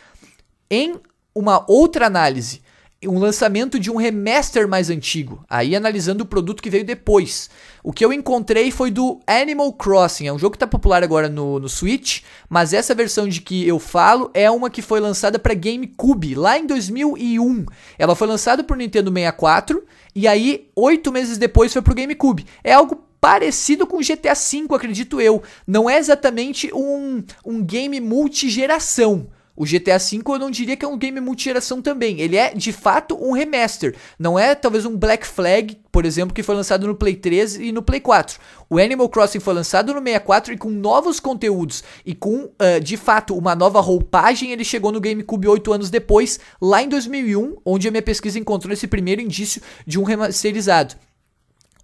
Em 0.71 0.95
uma 1.35 1.65
outra 1.69 2.07
análise, 2.07 2.62
um 3.07 3.19
lançamento 3.19 3.79
de 3.79 3.91
um 3.91 3.97
remaster 3.97 4.69
mais 4.69 4.91
antigo, 4.91 5.45
aí 5.49 5.75
analisando 5.75 6.25
o 6.25 6.27
produto 6.27 6.63
que 6.63 6.71
veio 6.71 6.85
depois. 6.85 7.51
O 7.83 7.93
que 7.93 8.05
eu 8.05 8.13
encontrei 8.13 8.71
foi 8.71 8.91
do 8.91 9.21
Animal 9.27 9.73
Crossing, 9.73 10.27
é 10.27 10.33
um 10.33 10.39
jogo 10.39 10.53
que 10.53 10.57
está 10.57 10.67
popular 10.67 11.03
agora 11.03 11.29
no, 11.29 11.59
no 11.59 11.69
Switch, 11.69 12.23
mas 12.49 12.73
essa 12.73 12.95
versão 12.95 13.29
de 13.29 13.41
que 13.41 13.67
eu 13.67 13.79
falo 13.79 14.31
é 14.33 14.51
uma 14.51 14.71
que 14.71 14.83
foi 14.83 15.01
lançada 15.01 15.39
para 15.39 15.55
GameCube 15.55 16.35
lá 16.35 16.59
em 16.59 16.67
2001. 16.67 17.67
Ela 17.99 18.15
foi 18.15 18.27
lançada 18.27 18.65
para 18.65 18.75
o 18.75 18.79
Nintendo 18.79 19.13
64 19.13 19.85
e 20.15 20.27
aí 20.27 20.69
oito 20.75 21.13
meses 21.13 21.37
depois 21.37 21.73
foi 21.73 21.83
para 21.83 21.93
o 21.93 21.97
GameCube. 21.97 22.47
É 22.63 22.73
algo 22.73 23.05
parecido 23.21 23.87
com 23.87 24.01
GTA 24.01 24.35
V, 24.35 24.67
acredito 24.75 25.21
eu. 25.21 25.43
Não 25.67 25.89
é 25.89 25.97
exatamente 25.97 26.71
um, 26.75 27.25
um 27.45 27.65
game 27.65 27.99
multigeração. 27.99 29.29
O 29.57 29.65
GTA 29.65 29.99
V 29.99 30.23
eu 30.27 30.39
não 30.39 30.51
diria 30.51 30.77
que 30.77 30.85
é 30.85 30.89
um 30.89 30.99
game 30.99 31.21
multigeração 31.21 31.81
também. 31.81 32.21
Ele 32.21 32.37
é 32.37 32.55
de 32.55 32.73
fato 32.73 33.17
um 33.21 33.33
remaster. 33.33 33.95
Não 34.19 34.39
é 34.39 34.55
talvez 34.55 34.85
um 34.85 34.97
Black 34.97 35.27
Flag, 35.27 35.79
por 35.93 36.05
exemplo, 36.05 36.35
que 36.35 36.43
foi 36.43 36.55
lançado 36.55 36.87
no 36.87 36.95
Play 36.95 37.15
3 37.15 37.57
e 37.57 37.73
no 37.73 37.83
Play 37.83 38.01
4. 38.01 38.39
O 38.69 38.79
Animal 38.79 39.09
Crossing 39.09 39.41
foi 39.41 39.55
lançado 39.55 39.95
no 39.95 40.01
64 40.01 40.55
e 40.55 40.59
com 40.59 40.71
novos 40.71 41.21
conteúdos 41.21 41.85
e 42.05 42.15
com 42.15 42.45
uh, 42.45 42.81
de 42.83 42.97
fato 42.97 43.37
uma 43.37 43.55
nova 43.55 43.81
roupagem. 43.81 44.51
Ele 44.51 44.65
chegou 44.65 44.91
no 44.91 45.01
GameCube 45.01 45.47
8 45.47 45.73
anos 45.73 45.91
depois, 45.91 46.41
lá 46.61 46.83
em 46.83 46.89
2001, 46.89 47.57
onde 47.65 47.87
a 47.87 47.91
minha 47.91 48.03
pesquisa 48.03 48.39
encontrou 48.39 48.73
esse 48.73 48.87
primeiro 48.87 49.21
indício 49.21 49.63
de 49.87 50.01
um 50.01 50.03
remasterizado. 50.03 50.97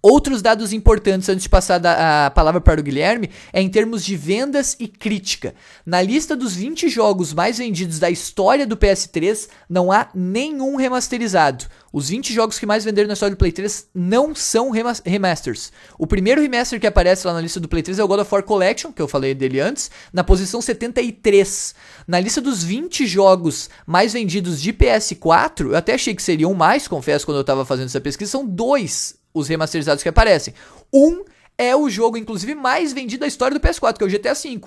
Outros 0.03 0.41
dados 0.41 0.73
importantes 0.73 1.29
antes 1.29 1.43
de 1.43 1.49
passar 1.49 1.79
a 1.85 2.31
palavra 2.31 2.59
para 2.59 2.79
o 2.79 2.83
Guilherme 2.83 3.29
é 3.53 3.61
em 3.61 3.69
termos 3.69 4.03
de 4.03 4.17
vendas 4.17 4.75
e 4.79 4.87
crítica. 4.87 5.53
Na 5.85 6.01
lista 6.01 6.35
dos 6.35 6.55
20 6.55 6.89
jogos 6.89 7.33
mais 7.35 7.59
vendidos 7.59 7.99
da 7.99 8.09
história 8.09 8.65
do 8.65 8.75
PS3, 8.75 9.47
não 9.69 9.91
há 9.91 10.09
nenhum 10.15 10.75
remasterizado. 10.75 11.65
Os 11.93 12.09
20 12.09 12.33
jogos 12.33 12.57
que 12.57 12.65
mais 12.65 12.83
venderam 12.83 13.09
na 13.09 13.13
história 13.13 13.35
do 13.35 13.37
Play 13.37 13.51
3 13.51 13.89
não 13.93 14.33
são 14.33 14.71
remasters. 14.71 15.71
O 15.99 16.07
primeiro 16.07 16.41
remaster 16.41 16.79
que 16.79 16.87
aparece 16.87 17.27
lá 17.27 17.33
na 17.33 17.41
lista 17.41 17.59
do 17.59 17.69
Play 17.69 17.83
3 17.83 17.99
é 17.99 18.03
o 18.03 18.07
God 18.07 18.21
of 18.21 18.33
War 18.33 18.43
Collection, 18.43 18.91
que 18.91 19.01
eu 19.03 19.07
falei 19.07 19.35
dele 19.35 19.59
antes, 19.59 19.91
na 20.11 20.23
posição 20.23 20.61
73. 20.61 21.75
Na 22.07 22.19
lista 22.19 22.41
dos 22.41 22.63
20 22.63 23.05
jogos 23.05 23.69
mais 23.85 24.13
vendidos 24.13 24.59
de 24.59 24.73
PS4, 24.73 25.67
eu 25.67 25.75
até 25.75 25.93
achei 25.93 26.15
que 26.15 26.23
seriam 26.23 26.55
mais, 26.55 26.87
confesso, 26.87 27.23
quando 27.23 27.37
eu 27.37 27.41
estava 27.41 27.65
fazendo 27.65 27.85
essa 27.85 28.01
pesquisa, 28.01 28.31
são 28.31 28.47
dois 28.47 29.20
os 29.33 29.47
remasterizados 29.47 30.03
que 30.03 30.09
aparecem. 30.09 30.53
Um 30.93 31.23
é 31.57 31.75
o 31.75 31.89
jogo, 31.89 32.17
inclusive, 32.17 32.55
mais 32.55 32.91
vendido 32.91 33.21
da 33.21 33.27
história 33.27 33.57
do 33.57 33.65
PS4, 33.65 33.97
que 33.97 34.03
é 34.03 34.07
o 34.07 34.09
GTA 34.09 34.33
V. 34.33 34.61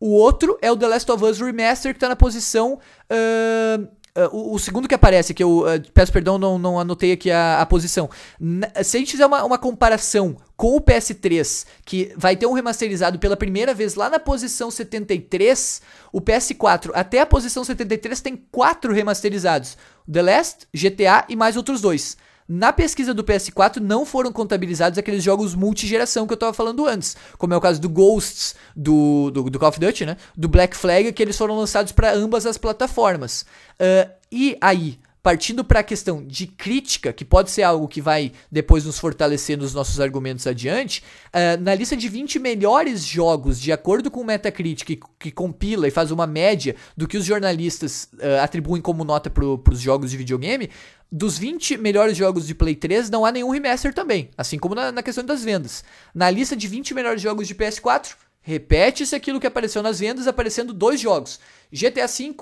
O 0.00 0.14
outro 0.14 0.58
é 0.62 0.72
o 0.72 0.76
The 0.76 0.88
Last 0.88 1.12
of 1.12 1.24
Us 1.24 1.40
Remaster, 1.40 1.92
que 1.92 1.98
está 1.98 2.08
na 2.08 2.16
posição. 2.16 2.78
Uh, 3.10 3.82
uh, 4.18 4.28
o, 4.32 4.54
o, 4.54 4.58
segundo 4.58 4.88
que 4.88 4.94
aparece, 4.94 5.34
que 5.34 5.42
eu 5.42 5.58
uh, 5.60 5.92
peço 5.92 6.10
perdão, 6.10 6.38
não, 6.38 6.58
não 6.58 6.80
anotei 6.80 7.12
aqui 7.12 7.30
a, 7.30 7.60
a 7.60 7.66
posição. 7.66 8.08
Na, 8.40 8.68
se 8.82 8.96
a 8.96 9.00
gente 9.00 9.12
fizer 9.12 9.26
uma, 9.26 9.44
uma 9.44 9.58
comparação 9.58 10.38
com 10.56 10.74
o 10.74 10.80
PS3, 10.80 11.66
que 11.84 12.12
vai 12.16 12.34
ter 12.34 12.46
um 12.46 12.52
remasterizado 12.52 13.18
pela 13.18 13.36
primeira 13.36 13.74
vez 13.74 13.94
lá 13.94 14.08
na 14.08 14.18
posição 14.18 14.70
73, 14.70 15.82
o 16.12 16.20
PS4 16.20 16.90
até 16.94 17.20
a 17.20 17.26
posição 17.26 17.62
73 17.62 18.20
tem 18.22 18.36
quatro 18.50 18.92
remasterizados: 18.92 19.76
The 20.10 20.22
Last, 20.22 20.66
GTA 20.74 21.26
e 21.28 21.36
mais 21.36 21.56
outros 21.56 21.82
dois. 21.82 22.16
Na 22.52 22.72
pesquisa 22.72 23.14
do 23.14 23.22
PS4 23.22 23.76
não 23.76 24.04
foram 24.04 24.32
contabilizados 24.32 24.98
aqueles 24.98 25.22
jogos 25.22 25.54
multigeração 25.54 26.26
que 26.26 26.32
eu 26.32 26.34
estava 26.34 26.52
falando 26.52 26.84
antes, 26.84 27.16
como 27.38 27.54
é 27.54 27.56
o 27.56 27.60
caso 27.60 27.80
do 27.80 27.88
Ghosts, 27.88 28.56
do, 28.74 29.30
do, 29.30 29.48
do, 29.48 29.56
Call 29.56 29.68
of 29.68 29.78
Duty, 29.78 30.04
né? 30.04 30.16
Do 30.36 30.48
Black 30.48 30.76
Flag, 30.76 31.12
que 31.12 31.22
eles 31.22 31.38
foram 31.38 31.56
lançados 31.56 31.92
para 31.92 32.12
ambas 32.12 32.46
as 32.46 32.58
plataformas. 32.58 33.42
Uh, 33.78 34.10
e 34.32 34.58
aí, 34.60 34.98
partindo 35.22 35.62
para 35.62 35.80
a 35.80 35.82
questão 35.82 36.24
de 36.24 36.46
crítica, 36.46 37.12
que 37.12 37.24
pode 37.24 37.50
ser 37.50 37.62
algo 37.62 37.86
que 37.88 38.00
vai 38.00 38.32
depois 38.50 38.84
nos 38.84 38.98
fortalecer 38.98 39.58
nos 39.58 39.74
nossos 39.74 40.00
argumentos 40.00 40.46
adiante, 40.46 41.02
uh, 41.28 41.60
na 41.60 41.74
lista 41.74 41.96
de 41.96 42.08
20 42.08 42.38
melhores 42.38 43.04
jogos, 43.04 43.60
de 43.60 43.72
acordo 43.72 44.10
com 44.10 44.20
o 44.20 44.24
Metacritic, 44.24 44.86
que, 44.86 45.00
que 45.18 45.30
compila 45.30 45.86
e 45.86 45.90
faz 45.90 46.10
uma 46.10 46.26
média 46.26 46.74
do 46.96 47.06
que 47.06 47.18
os 47.18 47.24
jornalistas 47.24 48.08
uh, 48.14 48.42
atribuem 48.42 48.80
como 48.80 49.04
nota 49.04 49.28
para 49.28 49.44
os 49.44 49.80
jogos 49.80 50.10
de 50.10 50.16
videogame, 50.16 50.70
dos 51.12 51.36
20 51.36 51.76
melhores 51.76 52.16
jogos 52.16 52.46
de 52.46 52.54
Play 52.54 52.76
3, 52.76 53.10
não 53.10 53.24
há 53.24 53.32
nenhum 53.32 53.50
remaster 53.50 53.92
também, 53.92 54.30
assim 54.38 54.58
como 54.58 54.74
na, 54.74 54.92
na 54.92 55.02
questão 55.02 55.24
das 55.24 55.42
vendas. 55.42 55.84
Na 56.14 56.30
lista 56.30 56.56
de 56.56 56.68
20 56.68 56.94
melhores 56.94 57.20
jogos 57.20 57.48
de 57.48 57.54
PS4, 57.54 58.14
repete-se 58.40 59.14
aquilo 59.14 59.40
que 59.40 59.46
apareceu 59.46 59.82
nas 59.82 59.98
vendas, 59.98 60.28
aparecendo 60.28 60.72
dois 60.72 61.00
jogos: 61.00 61.40
GTA 61.72 62.06
V 62.06 62.36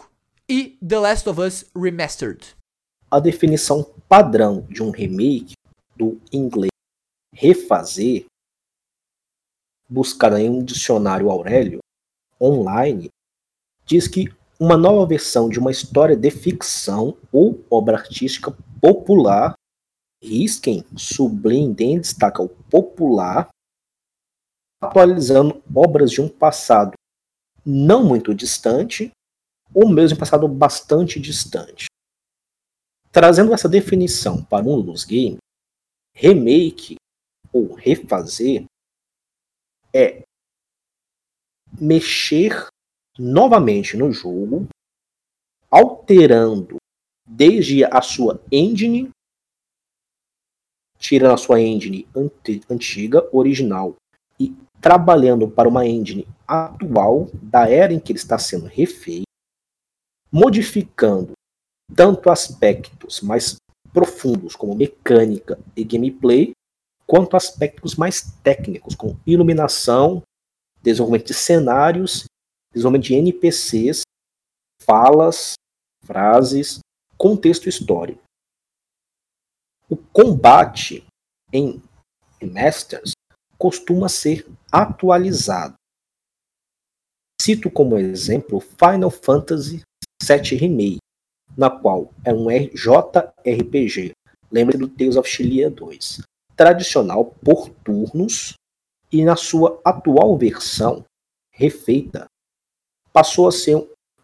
e 0.48 0.78
The 0.86 0.98
Last 0.98 1.28
of 1.28 1.40
Us 1.40 1.64
Remastered. 1.74 2.57
A 3.10 3.20
definição 3.20 3.84
padrão 4.06 4.66
de 4.68 4.82
um 4.82 4.90
remake 4.90 5.54
do 5.96 6.20
inglês 6.30 6.68
refazer, 7.32 8.26
buscada 9.88 10.40
em 10.40 10.50
um 10.50 10.62
dicionário 10.62 11.30
Aurélio 11.30 11.78
online, 12.40 13.08
diz 13.86 14.06
que 14.06 14.26
uma 14.60 14.76
nova 14.76 15.06
versão 15.06 15.48
de 15.48 15.58
uma 15.58 15.70
história 15.70 16.16
de 16.16 16.30
ficção 16.30 17.16
ou 17.32 17.64
obra 17.70 17.96
artística 17.96 18.50
popular. 18.80 19.54
Risken 20.22 20.84
sublinha 20.96 22.00
destaca 22.00 22.42
o 22.42 22.48
popular, 22.48 23.48
atualizando 24.82 25.62
obras 25.74 26.10
de 26.10 26.20
um 26.20 26.28
passado 26.28 26.92
não 27.64 28.04
muito 28.04 28.34
distante, 28.34 29.12
ou 29.72 29.88
mesmo 29.88 30.18
passado 30.18 30.48
bastante 30.48 31.20
distante. 31.20 31.87
Trazendo 33.10 33.54
essa 33.54 33.68
definição 33.68 34.44
para 34.44 34.66
um 34.66 34.82
dos 34.82 35.04
games, 35.04 35.38
remake 36.14 36.96
ou 37.52 37.74
refazer 37.74 38.64
é 39.94 40.22
mexer 41.80 42.66
novamente 43.18 43.96
no 43.96 44.12
jogo, 44.12 44.68
alterando 45.70 46.76
desde 47.26 47.84
a 47.84 48.00
sua 48.00 48.40
engine, 48.50 49.10
tirando 50.98 51.34
a 51.34 51.38
sua 51.38 51.60
engine 51.60 52.08
antiga, 52.70 53.28
original, 53.32 53.96
e 54.38 54.54
trabalhando 54.80 55.50
para 55.50 55.68
uma 55.68 55.86
engine 55.86 56.26
atual, 56.46 57.28
da 57.34 57.68
era 57.68 57.92
em 57.92 58.00
que 58.00 58.12
ele 58.12 58.18
está 58.18 58.38
sendo 58.38 58.66
refeito, 58.66 59.24
modificando 60.30 61.32
tanto 61.94 62.30
aspectos 62.30 63.20
mais 63.20 63.56
profundos, 63.92 64.54
como 64.54 64.74
mecânica 64.74 65.58
e 65.76 65.84
gameplay, 65.84 66.52
quanto 67.06 67.36
aspectos 67.36 67.94
mais 67.94 68.32
técnicos, 68.42 68.94
como 68.94 69.18
iluminação, 69.26 70.22
desenvolvimento 70.82 71.28
de 71.28 71.34
cenários 71.34 72.26
desenvolvimento 72.72 73.06
de 73.06 73.14
NPCs, 73.14 74.02
falas, 74.82 75.54
frases, 76.04 76.78
contexto 77.16 77.68
histórico. 77.68 78.22
O 79.88 79.96
combate 79.96 81.04
em 81.52 81.82
remasters 82.40 83.12
costuma 83.56 84.08
ser 84.08 84.46
atualizado. 84.70 85.74
Cito 87.40 87.70
como 87.70 87.96
exemplo 87.96 88.60
Final 88.60 89.10
Fantasy 89.10 89.82
VII 90.22 90.56
Remake, 90.56 90.98
na 91.58 91.68
qual 91.68 92.14
é 92.24 92.32
um 92.32 92.46
JRPG, 92.46 94.12
lembre 94.50 94.78
do 94.78 94.88
Tales 94.88 95.16
of 95.16 95.28
Xillia 95.28 95.68
2, 95.68 96.22
tradicional 96.54 97.24
por 97.44 97.68
turnos 97.84 98.54
e 99.10 99.24
na 99.24 99.34
sua 99.34 99.80
atual 99.84 100.38
versão 100.38 101.04
refeita 101.52 102.26
passou 103.12 103.48
a 103.48 103.52
ser 103.52 103.76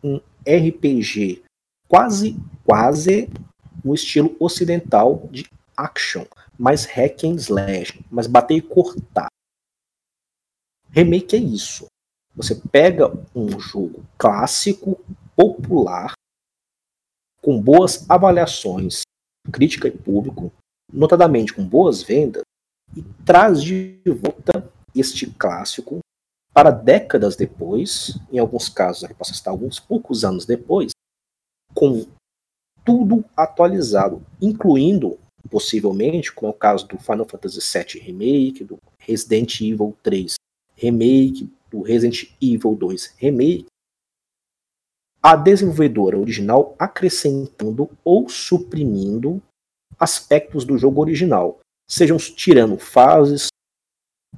um 0.03 0.21
RPG 0.47 1.43
quase 1.89 2.37
quase 2.65 3.29
no 3.85 3.95
estilo 3.95 4.37
ocidental 4.39 5.29
de 5.33 5.51
action, 5.77 6.25
mais 6.57 6.85
hack 6.85 7.25
and 7.25 7.35
slash, 7.35 8.01
mas 8.11 8.29
bater 8.29 8.55
e 8.55 8.63
cortar. 8.63 9.27
Remake 10.91 11.35
é 11.35 11.39
isso. 11.41 11.87
Você 12.37 12.55
pega 12.55 13.13
um 13.35 13.59
jogo 13.59 14.05
clássico, 14.17 15.05
popular, 15.37 16.14
com 17.45 17.61
boas 17.61 18.09
avaliações, 18.09 19.03
crítica 19.53 19.87
e 19.87 19.91
público, 19.91 20.51
notadamente 20.91 21.53
com 21.53 21.63
boas 21.63 22.03
vendas, 22.03 22.43
e 22.97 23.03
traz 23.23 23.63
de 23.63 24.01
volta 24.07 24.67
este 24.95 25.31
clássico 25.31 25.99
para 26.55 26.71
décadas 26.71 27.37
depois, 27.37 28.19
em 28.33 28.39
alguns 28.39 28.71
casos, 28.71 29.03
eu 29.03 29.15
posso 29.15 29.33
estar 29.33 29.51
alguns 29.51 29.79
poucos 29.79 30.25
anos 30.25 30.47
depois, 30.47 30.93
com 31.75 32.07
tudo 32.83 33.23
atualizado, 33.37 34.25
incluindo, 34.41 35.19
possivelmente, 35.51 36.33
como 36.33 36.51
é 36.51 36.55
o 36.55 36.59
caso 36.59 36.87
do 36.87 36.99
Final 36.99 37.27
Fantasy 37.29 37.61
VII 37.61 38.01
Remake, 38.01 38.65
do 38.65 38.79
Resident 38.99 39.61
Evil 39.61 39.95
3 40.03 40.35
Remake, 40.77 41.53
do 41.71 41.83
Resident 41.83 42.31
Evil 42.41 42.75
2 42.75 43.15
Remake, 43.19 43.67
a 45.25 45.37
desenvolvedora 45.37 46.19
original 46.19 46.77
acrescentando 46.79 47.89
ou 48.05 48.29
suprimindo 48.29 49.43
aspectos 49.99 50.67
do 50.67 50.77
jogo 50.77 51.01
original, 51.01 51.61
sejam 51.89 52.19
tirando 52.19 52.77
fases, 52.77 53.47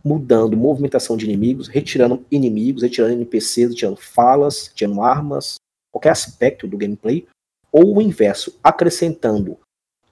mudando 0.04 0.56
movimentação 0.56 1.16
de 1.16 1.24
inimigos, 1.24 1.66
retirando 1.66 2.24
inimigos, 2.30 2.84
retirando 2.84 3.14
NPCs, 3.14 3.70
retirando 3.70 3.96
falas, 3.96 4.68
retirando 4.68 5.02
armas, 5.02 5.56
qualquer 5.90 6.10
aspecto 6.10 6.68
do 6.68 6.76
gameplay, 6.76 7.26
ou 7.72 7.96
o 7.96 8.00
inverso, 8.00 8.56
acrescentando 8.62 9.58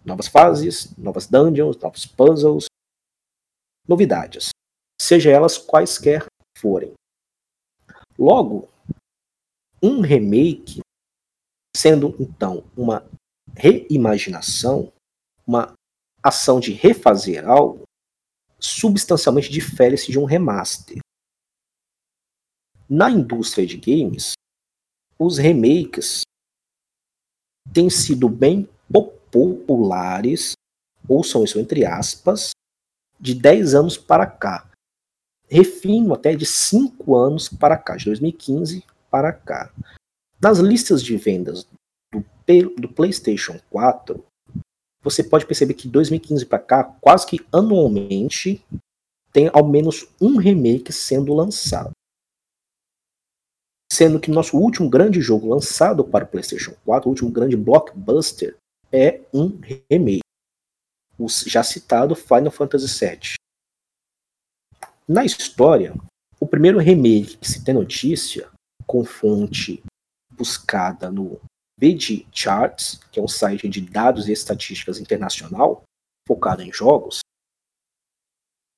novas 0.04 0.26
fases, 0.26 0.92
novas 0.98 1.28
dungeons, 1.28 1.76
novos 1.76 2.04
puzzles, 2.04 2.64
novidades, 3.86 4.48
seja 5.00 5.30
elas 5.30 5.56
quaisquer 5.56 6.26
forem. 6.58 6.94
Logo, 8.18 8.68
um 9.84 10.00
remake, 10.00 10.80
sendo 11.76 12.16
então 12.18 12.64
uma 12.74 13.06
reimaginação, 13.54 14.90
uma 15.46 15.74
ação 16.22 16.58
de 16.58 16.72
refazer 16.72 17.46
algo, 17.46 17.82
substancialmente 18.58 19.50
difere-se 19.50 20.10
de 20.10 20.18
um 20.18 20.24
remaster. 20.24 21.00
Na 22.88 23.10
indústria 23.10 23.66
de 23.66 23.76
games, 23.76 24.32
os 25.18 25.36
remakes 25.36 26.22
têm 27.70 27.90
sido 27.90 28.26
bem 28.26 28.66
populares, 29.30 30.52
ouçam 31.06 31.44
isso 31.44 31.60
entre 31.60 31.84
aspas, 31.84 32.52
de 33.20 33.34
10 33.34 33.74
anos 33.74 33.98
para 33.98 34.26
cá. 34.26 34.70
Refino 35.46 36.14
até 36.14 36.34
de 36.34 36.46
5 36.46 37.14
anos 37.14 37.50
para 37.50 37.76
cá, 37.76 37.96
de 37.96 38.06
2015 38.06 38.82
para 39.14 39.32
cá. 39.32 39.72
Nas 40.42 40.58
listas 40.58 41.00
de 41.00 41.16
vendas 41.16 41.68
do, 42.12 42.24
do 42.76 42.88
PlayStation 42.92 43.60
4, 43.70 44.26
você 45.00 45.22
pode 45.22 45.46
perceber 45.46 45.74
que 45.74 45.84
de 45.84 45.90
2015 45.90 46.44
para 46.46 46.58
cá, 46.58 46.82
quase 47.00 47.24
que 47.24 47.46
anualmente, 47.52 48.66
tem 49.32 49.48
ao 49.52 49.64
menos 49.64 50.08
um 50.20 50.36
remake 50.36 50.92
sendo 50.92 51.32
lançado. 51.32 51.92
Sendo 53.92 54.18
que 54.18 54.32
nosso 54.32 54.58
último 54.58 54.90
grande 54.90 55.20
jogo 55.20 55.46
lançado 55.46 56.04
para 56.04 56.24
o 56.24 56.28
PlayStation 56.28 56.74
4, 56.84 57.08
o 57.08 57.12
último 57.12 57.30
grande 57.30 57.56
blockbuster, 57.56 58.56
é 58.90 59.20
um 59.32 59.60
remake. 59.88 60.22
O 61.16 61.28
já 61.28 61.62
citado 61.62 62.16
Final 62.16 62.50
Fantasy 62.50 62.88
VII. 62.88 63.34
Na 65.06 65.24
história, 65.24 65.94
o 66.40 66.48
primeiro 66.48 66.80
remake 66.80 67.36
que 67.36 67.48
se 67.48 67.62
tem 67.64 67.74
notícia, 67.74 68.52
com 68.86 69.04
fonte 69.04 69.82
buscada 70.30 71.10
no 71.10 71.40
VG 71.78 72.26
Charts, 72.32 73.00
que 73.10 73.18
é 73.18 73.22
um 73.22 73.28
site 73.28 73.68
de 73.68 73.80
dados 73.80 74.28
e 74.28 74.32
estatísticas 74.32 74.98
internacional 74.98 75.82
focado 76.26 76.62
em 76.62 76.72
jogos, 76.72 77.20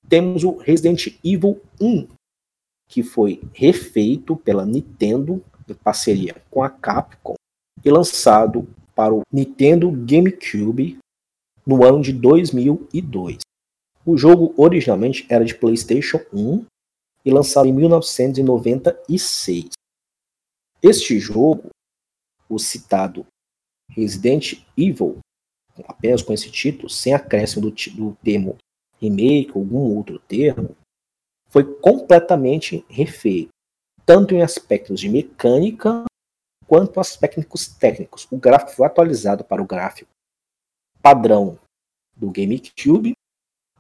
temos 0.09 0.45
o 0.45 0.57
Resident 0.57 1.19
Evil 1.25 1.61
1, 1.81 2.09
que 2.89 3.03
foi 3.03 3.43
refeito 3.53 4.37
pela 4.37 4.65
Nintendo 4.65 5.45
em 5.69 5.75
parceria 5.75 6.41
com 6.51 6.63
a 6.63 6.71
Capcom 6.71 7.35
e 7.85 7.91
lançado 7.91 8.69
para 8.95 9.13
o 9.13 9.23
Nintendo 9.33 9.91
GameCube 9.91 10.99
no 11.67 11.85
ano 11.85 12.01
de 12.01 12.13
2002. 12.13 13.39
O 14.05 14.17
jogo 14.17 14.55
originalmente 14.57 15.27
era 15.29 15.45
de 15.45 15.55
PlayStation 15.55 16.21
1 16.33 16.65
e 17.25 17.33
lançado 17.33 17.67
em 17.67 17.73
1996. 17.73 19.71
Este 20.83 21.19
jogo 21.19 21.71
o 22.49 22.59
citado 22.59 23.27
Resident 23.91 24.65
Evil, 24.77 25.19
apenas 25.87 26.23
com 26.23 26.33
esse 26.33 26.51
título, 26.51 26.89
sem 26.89 27.15
acréscimo 27.15 27.71
do, 27.71 27.71
do 27.95 28.17
termo 28.23 28.57
remake 29.01 29.51
ou 29.55 29.63
algum 29.63 29.97
outro 29.97 30.19
termo, 30.21 30.77
foi 31.49 31.65
completamente 31.81 32.85
refeito, 32.89 33.51
tanto 34.05 34.35
em 34.35 34.43
aspectos 34.43 35.01
de 35.01 35.09
mecânica 35.09 36.05
quanto 36.67 37.01
aspectos 37.01 37.69
técnicos. 37.69 38.27
O 38.31 38.37
gráfico 38.37 38.73
foi 38.73 38.87
atualizado 38.87 39.45
para 39.45 39.63
o 39.63 39.67
gráfico 39.67 40.11
padrão 41.01 41.59
do 42.17 42.31
GameCube, 42.31 43.13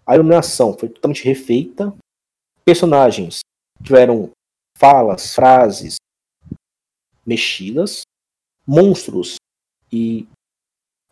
a 0.06 0.14
iluminação 0.14 0.76
foi 0.78 0.88
totalmente 0.88 1.24
refeita, 1.24 1.92
personagens 2.64 3.40
tiveram 3.82 4.30
falas, 4.78 5.34
frases 5.34 5.96
mexidas, 7.26 8.02
monstros 8.66 9.36
e 9.92 10.26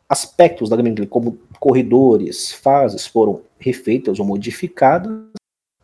aspectos 0.08 0.68
da 0.68 0.76
gameplay, 0.76 1.08
como 1.08 1.38
corredores, 1.58 2.52
fases, 2.52 3.06
foram 3.06 3.42
refeitas 3.58 4.20
ou 4.20 4.26
modificadas. 4.26 5.12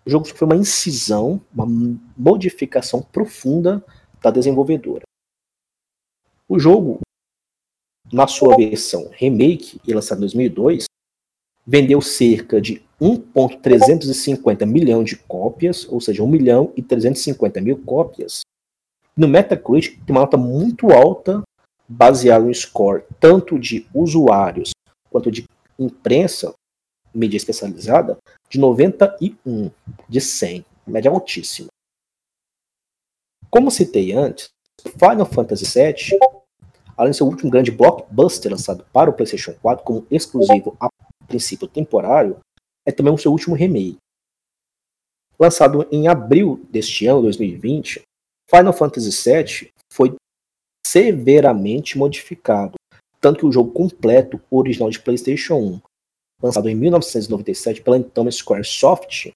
O 0.04 0.10
jogo 0.10 0.26
foi 0.26 0.46
uma 0.46 0.56
incisão, 0.56 1.40
uma 1.52 1.66
modificação 2.16 3.02
profunda 3.02 3.84
da 4.22 4.30
desenvolvedora. 4.30 5.02
O 6.48 6.58
jogo, 6.58 7.00
na 8.12 8.26
sua 8.26 8.56
versão 8.56 9.08
remake 9.12 9.80
e 9.86 9.92
lançado 9.92 10.18
em 10.18 10.20
2002, 10.20 10.84
vendeu 11.66 12.00
cerca 12.00 12.60
de 12.60 12.82
1.350 13.00 14.66
milhão 14.66 15.04
de 15.04 15.16
cópias, 15.16 15.88
ou 15.88 16.00
seja, 16.00 16.22
1 16.22 16.26
milhão 16.26 16.72
e 16.76 16.82
350 16.82 17.60
mil 17.60 17.78
cópias. 17.78 18.40
No 19.20 19.28
Metacritic 19.28 20.02
tem 20.06 20.16
uma 20.16 20.22
nota 20.22 20.38
muito 20.38 20.92
alta 20.92 21.42
baseado 21.86 22.48
em 22.48 22.54
score 22.54 23.04
tanto 23.20 23.58
de 23.58 23.86
usuários 23.92 24.70
quanto 25.10 25.30
de 25.30 25.44
imprensa, 25.78 26.54
mídia 27.14 27.36
especializada, 27.36 28.16
de 28.48 28.58
91 28.58 29.70
de 30.08 30.20
100, 30.22 30.64
média 30.86 31.10
altíssima. 31.10 31.68
Como 33.50 33.70
citei 33.70 34.12
antes, 34.12 34.48
Final 34.98 35.26
Fantasy 35.26 35.66
VII, 35.66 36.18
além 36.96 37.10
de 37.10 37.18
ser 37.18 37.24
o 37.24 37.26
último 37.26 37.50
grande 37.50 37.70
blockbuster 37.70 38.50
lançado 38.50 38.86
para 38.90 39.10
o 39.10 39.12
PlayStation 39.12 39.52
4 39.60 39.84
como 39.84 40.06
exclusivo 40.10 40.74
a 40.80 40.88
princípio 41.28 41.68
temporário, 41.68 42.38
é 42.86 42.90
também 42.90 43.12
o 43.12 43.18
seu 43.18 43.30
último 43.30 43.54
remake. 43.54 43.98
Lançado 45.38 45.86
em 45.92 46.08
abril 46.08 46.66
deste 46.70 47.06
ano, 47.06 47.20
2020, 47.20 48.00
Final 48.50 48.72
Fantasy 48.72 49.10
VII 49.10 49.72
foi 49.92 50.16
severamente 50.84 51.96
modificado, 51.96 52.74
tanto 53.20 53.38
que 53.38 53.46
o 53.46 53.52
jogo 53.52 53.70
completo, 53.70 54.42
original 54.50 54.90
de 54.90 54.98
PlayStation 54.98 55.54
1, 55.54 55.80
lançado 56.42 56.68
em 56.68 56.74
1997 56.74 57.80
pela 57.80 57.96
então 57.96 58.28
Squaresoft, 58.28 59.30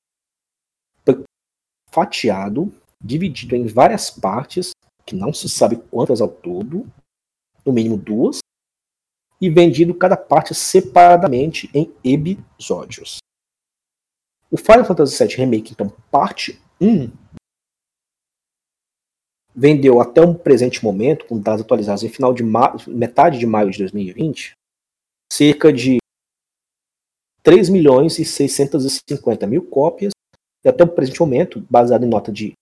foi 1.05 1.23
fatiado, 1.93 2.75
dividido 3.01 3.55
em 3.55 3.67
várias 3.67 4.11
partes, 4.11 4.73
que 5.07 5.15
não 5.15 5.33
se 5.33 5.49
sabe 5.49 5.77
quantas 5.77 6.21
ao 6.21 6.29
todo, 6.29 6.91
no 7.65 7.73
mínimo 7.73 7.97
duas, 7.97 8.39
e 9.41 9.49
vendido 9.49 9.95
cada 9.95 10.17
parte 10.17 10.55
separadamente 10.55 11.71
em 11.73 11.95
episódios. 12.03 13.19
O 14.51 14.57
Final 14.57 14.85
Fantasy 14.85 15.25
VII 15.25 15.37
Remake, 15.37 15.73
então, 15.73 15.91
parte 16.11 16.61
1, 16.81 17.11
vendeu 19.55 20.01
até 20.01 20.21
um 20.21 20.35
presente 20.35 20.83
momento, 20.83 21.27
com 21.27 21.39
dados 21.39 21.63
atualizados 21.63 22.03
em 22.03 22.09
final 22.09 22.35
de 22.35 22.43
metade 22.89 23.39
de 23.39 23.47
maio 23.47 23.71
de 23.71 23.79
2020, 23.79 24.55
cerca 25.33 25.73
de 25.73 25.99
3 27.43 27.69
milhões 27.69 28.19
e 28.19 28.25
650 28.25 29.47
mil 29.47 29.63
cópias, 29.69 30.13
e 30.65 30.69
até 30.69 30.83
o 30.83 30.89
presente 30.89 31.21
momento, 31.21 31.65
baseado 31.71 32.05
em 32.05 32.09
nota 32.09 32.33
de 32.33 32.55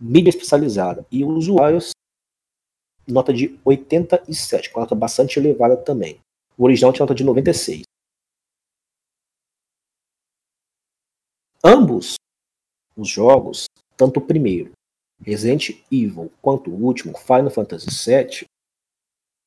mídia 0.00 0.30
especializada 0.30 1.06
e 1.12 1.22
usuários, 1.22 1.90
nota 3.06 3.32
de 3.32 3.60
87, 3.64 4.70
com 4.70 4.80
nota 4.80 4.94
bastante 4.94 5.38
elevada 5.38 5.76
também. 5.76 6.18
O 6.56 6.64
original 6.64 6.92
tinha 6.92 7.04
nota 7.04 7.14
de 7.14 7.24
96. 7.24 7.82
Ambos 11.64 12.14
os 12.96 13.08
jogos, 13.08 13.66
tanto 13.96 14.18
o 14.18 14.26
primeiro, 14.26 14.72
Resident 15.22 15.70
Evil, 15.90 16.32
quanto 16.42 16.70
o 16.70 16.84
último, 16.84 17.16
Final 17.16 17.50
Fantasy 17.50 17.86
VII, 17.86 18.46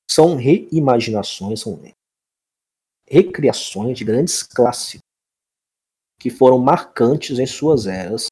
são 0.09 0.35
reimaginações, 0.35 1.61
são 1.61 1.79
recriações 3.07 3.97
de 3.97 4.05
grandes 4.05 4.41
clássicos 4.41 5.03
que 6.19 6.29
foram 6.29 6.57
marcantes 6.57 7.37
em 7.37 7.45
suas 7.45 7.85
eras 7.85 8.27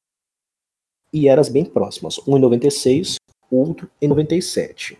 e 1.12 1.28
eras 1.28 1.48
bem 1.48 1.64
próximas, 1.64 2.18
um 2.26 2.36
em 2.36 2.40
96, 2.40 3.16
outro 3.50 3.90
em 4.00 4.08
97. 4.08 4.98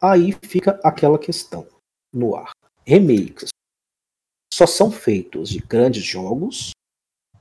Aí 0.00 0.32
fica 0.42 0.80
aquela 0.82 1.18
questão 1.18 1.68
no 2.12 2.34
ar. 2.34 2.52
Remakes 2.86 3.50
só 4.52 4.66
são 4.66 4.90
feitos 4.90 5.50
de 5.50 5.58
grandes 5.58 6.02
jogos 6.02 6.70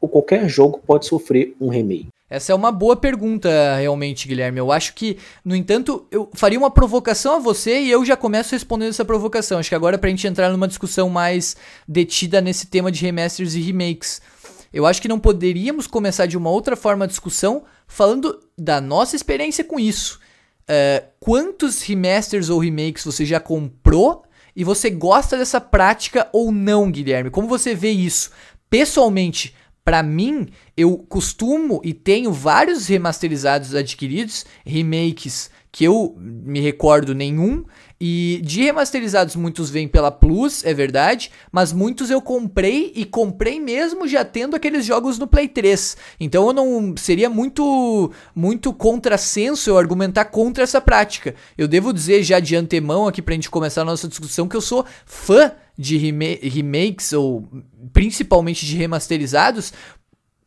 ou 0.02 0.08
qualquer 0.08 0.48
jogo 0.48 0.82
pode 0.86 1.06
sofrer 1.06 1.56
um 1.60 1.70
remake? 1.70 2.08
Essa 2.30 2.52
é 2.52 2.56
uma 2.56 2.72
boa 2.72 2.96
pergunta, 2.96 3.50
realmente, 3.78 4.28
Guilherme. 4.28 4.60
Eu 4.60 4.72
acho 4.72 4.94
que, 4.94 5.18
no 5.44 5.56
entanto, 5.56 6.06
eu 6.12 6.30
faria 6.36 6.60
uma 6.60 6.70
provocação 6.70 7.38
a 7.38 7.40
você 7.40 7.80
e 7.82 7.90
eu 7.90 8.06
já 8.06 8.16
começo 8.16 8.52
respondendo 8.52 8.90
essa 8.90 9.04
provocação. 9.04 9.58
Acho 9.58 9.70
que 9.70 9.76
agora 9.76 9.96
é 9.96 9.98
pra 9.98 10.12
gente 10.12 10.28
entrar 10.28 10.52
numa 10.52 10.68
discussão 10.68 11.10
mais 11.10 11.56
detida 11.88 12.40
nesse 12.40 12.68
tema 12.68 12.92
de 12.92 13.04
remasters 13.04 13.56
e 13.56 13.62
remakes. 13.62 14.22
Eu 14.72 14.86
acho 14.86 15.02
que 15.02 15.08
não 15.08 15.20
poderíamos 15.20 15.88
começar 15.88 16.28
de 16.28 16.38
uma 16.38 16.52
outra 16.52 16.76
forma 16.76 17.06
a 17.06 17.08
discussão 17.08 17.64
falando 17.88 18.40
da 18.56 18.80
nossa 18.80 19.16
experiência 19.16 19.64
com 19.64 19.80
isso. 19.80 20.20
Uh, 20.70 21.04
quantos 21.20 21.82
remasters 21.82 22.50
ou 22.50 22.60
remakes 22.60 23.04
você 23.04 23.26
já 23.26 23.40
comprou 23.40 24.24
e 24.56 24.64
você 24.64 24.92
gosta 24.92 25.36
dessa 25.36 25.60
prática 25.60 26.30
ou 26.32 26.52
não, 26.52 26.92
Guilherme? 26.92 27.32
Como 27.32 27.48
você 27.48 27.74
vê 27.74 27.90
isso? 27.90 28.30
Pessoalmente, 28.70 29.56
para 29.84 30.04
mim, 30.04 30.48
eu 30.76 30.98
costumo 30.98 31.82
e 31.84 31.94
tenho 31.94 32.32
vários 32.32 32.88
remasterizados 32.88 33.74
adquiridos, 33.74 34.46
remakes 34.66 35.50
que 35.72 35.84
eu 35.84 36.16
me 36.18 36.60
recordo 36.60 37.14
nenhum, 37.14 37.64
e 38.02 38.40
de 38.44 38.64
remasterizados, 38.64 39.36
muitos 39.36 39.70
vêm 39.70 39.88
pela 39.88 40.10
Plus, 40.10 40.64
é 40.64 40.74
verdade, 40.74 41.32
mas 41.52 41.74
muitos 41.74 42.10
eu 42.10 42.22
comprei 42.22 42.94
e 42.96 43.04
comprei 43.04 43.60
mesmo 43.60 44.08
já 44.08 44.24
tendo 44.24 44.56
aqueles 44.56 44.86
jogos 44.86 45.20
no 45.20 45.28
Play 45.28 45.50
3. 45.50 45.98
Então 46.20 46.48
eu 46.48 46.54
não 46.54 46.96
seria 46.96 47.30
muito 47.30 48.12
muito 48.34 48.72
contrassenso 48.72 49.70
eu 49.70 49.78
argumentar 49.78 50.26
contra 50.26 50.64
essa 50.64 50.80
prática. 50.80 51.36
Eu 51.58 51.68
devo 51.68 51.92
dizer 51.92 52.24
já 52.24 52.40
de 52.40 52.56
antemão 52.56 53.06
aqui 53.06 53.22
pra 53.22 53.34
gente 53.34 53.50
começar 53.50 53.82
a 53.82 53.86
nossa 53.86 54.08
discussão 54.08 54.48
que 54.48 54.56
eu 54.56 54.62
sou 54.62 54.86
fã 55.06 55.52
de 55.78 55.98
remakes 55.98 57.14
ou 57.14 57.48
principalmente 57.94 58.66
de 58.66 58.76
remasterizados, 58.76 59.72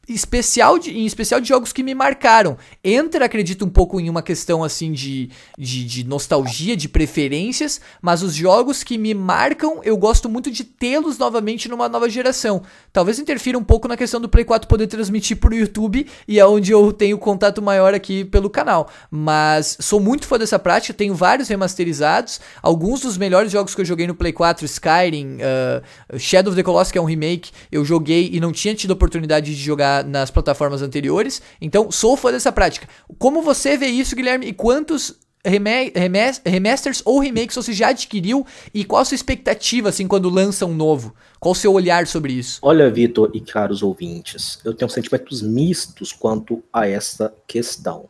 especial 0.08 0.78
de, 0.78 0.90
em 0.90 1.06
especial 1.06 1.40
de 1.40 1.48
jogos 1.48 1.72
que 1.72 1.82
me 1.82 1.94
marcaram. 1.94 2.56
Entra, 2.82 3.24
acredito, 3.24 3.64
um 3.64 3.68
pouco 3.68 4.00
em 4.00 4.10
uma 4.10 4.22
questão 4.22 4.64
assim 4.64 4.90
de, 4.90 5.30
de, 5.56 5.84
de, 5.84 6.04
nostalgia, 6.04 6.76
de 6.76 6.88
preferências, 6.88 7.80
mas 8.00 8.22
os 8.22 8.34
jogos 8.34 8.82
que 8.82 8.98
me 8.98 9.14
marcam, 9.14 9.80
eu 9.84 9.96
gosto 9.96 10.28
muito 10.28 10.50
de 10.50 10.64
tê-los 10.64 11.18
novamente 11.18 11.68
numa 11.68 11.88
nova 11.88 12.08
geração. 12.10 12.62
Talvez 12.92 13.18
interfira 13.18 13.56
um 13.56 13.62
pouco 13.62 13.86
na 13.86 13.96
questão 13.96 14.20
do 14.20 14.28
Play 14.28 14.44
4 14.44 14.68
poder 14.68 14.88
transmitir 14.88 15.36
pro 15.36 15.54
YouTube 15.54 16.06
e 16.26 16.40
é 16.40 16.46
onde 16.46 16.72
eu 16.72 16.92
tenho 16.92 17.16
contato 17.16 17.62
maior 17.62 17.94
aqui 17.94 18.24
pelo 18.24 18.50
canal. 18.50 18.90
Mas 19.08 19.76
sou 19.80 20.00
muito 20.00 20.26
fã 20.26 20.36
dessa 20.36 20.58
prática, 20.58 20.92
tenho 20.92 21.14
vários 21.14 21.48
remasterizados, 21.48 22.40
alguns 22.60 23.00
dos 23.00 23.16
melhores 23.16 23.52
jogos 23.52 23.72
que 23.72 23.80
eu 23.80 23.84
joguei 23.84 24.08
no 24.08 24.14
Play 24.16 24.32
4, 24.32 24.64
Skyrim, 24.66 25.36
uh, 25.36 26.18
Shadow 26.18 26.52
of 26.52 26.56
the 26.56 26.64
Colossus, 26.64 26.90
que 26.90 26.98
é 26.98 27.00
um 27.00 27.04
remake, 27.04 27.52
eu 27.70 27.84
joguei 27.84 28.30
e 28.32 28.40
não 28.40 28.50
tinha 28.50 28.74
tido 28.74 28.90
oportunidade 28.90 29.54
de 29.54 29.62
jogar 29.62 29.91
nas 30.04 30.30
plataformas 30.30 30.80
anteriores. 30.80 31.42
Então, 31.60 31.90
sou 31.90 32.16
fã 32.16 32.30
dessa 32.30 32.52
prática. 32.52 32.88
Como 33.18 33.42
você 33.42 33.76
vê 33.76 33.88
isso, 33.88 34.14
Guilherme? 34.14 34.46
E 34.46 34.52
quantos 34.52 35.18
remasters 35.44 37.02
ou 37.04 37.18
remakes 37.18 37.56
você 37.56 37.72
já 37.72 37.88
adquiriu 37.88 38.46
e 38.72 38.84
qual 38.84 39.02
a 39.02 39.04
sua 39.04 39.16
expectativa 39.16 39.88
assim 39.88 40.06
quando 40.06 40.30
lança 40.30 40.64
um 40.64 40.72
novo? 40.72 41.12
Qual 41.40 41.50
o 41.50 41.56
seu 41.56 41.72
olhar 41.72 42.06
sobre 42.06 42.32
isso? 42.32 42.60
Olha, 42.62 42.88
Vitor 42.88 43.32
e 43.34 43.40
caros 43.40 43.82
ouvintes, 43.82 44.60
eu 44.64 44.72
tenho 44.72 44.88
sentimentos 44.88 45.42
mistos 45.42 46.12
quanto 46.12 46.62
a 46.72 46.86
essa 46.88 47.34
questão. 47.44 48.08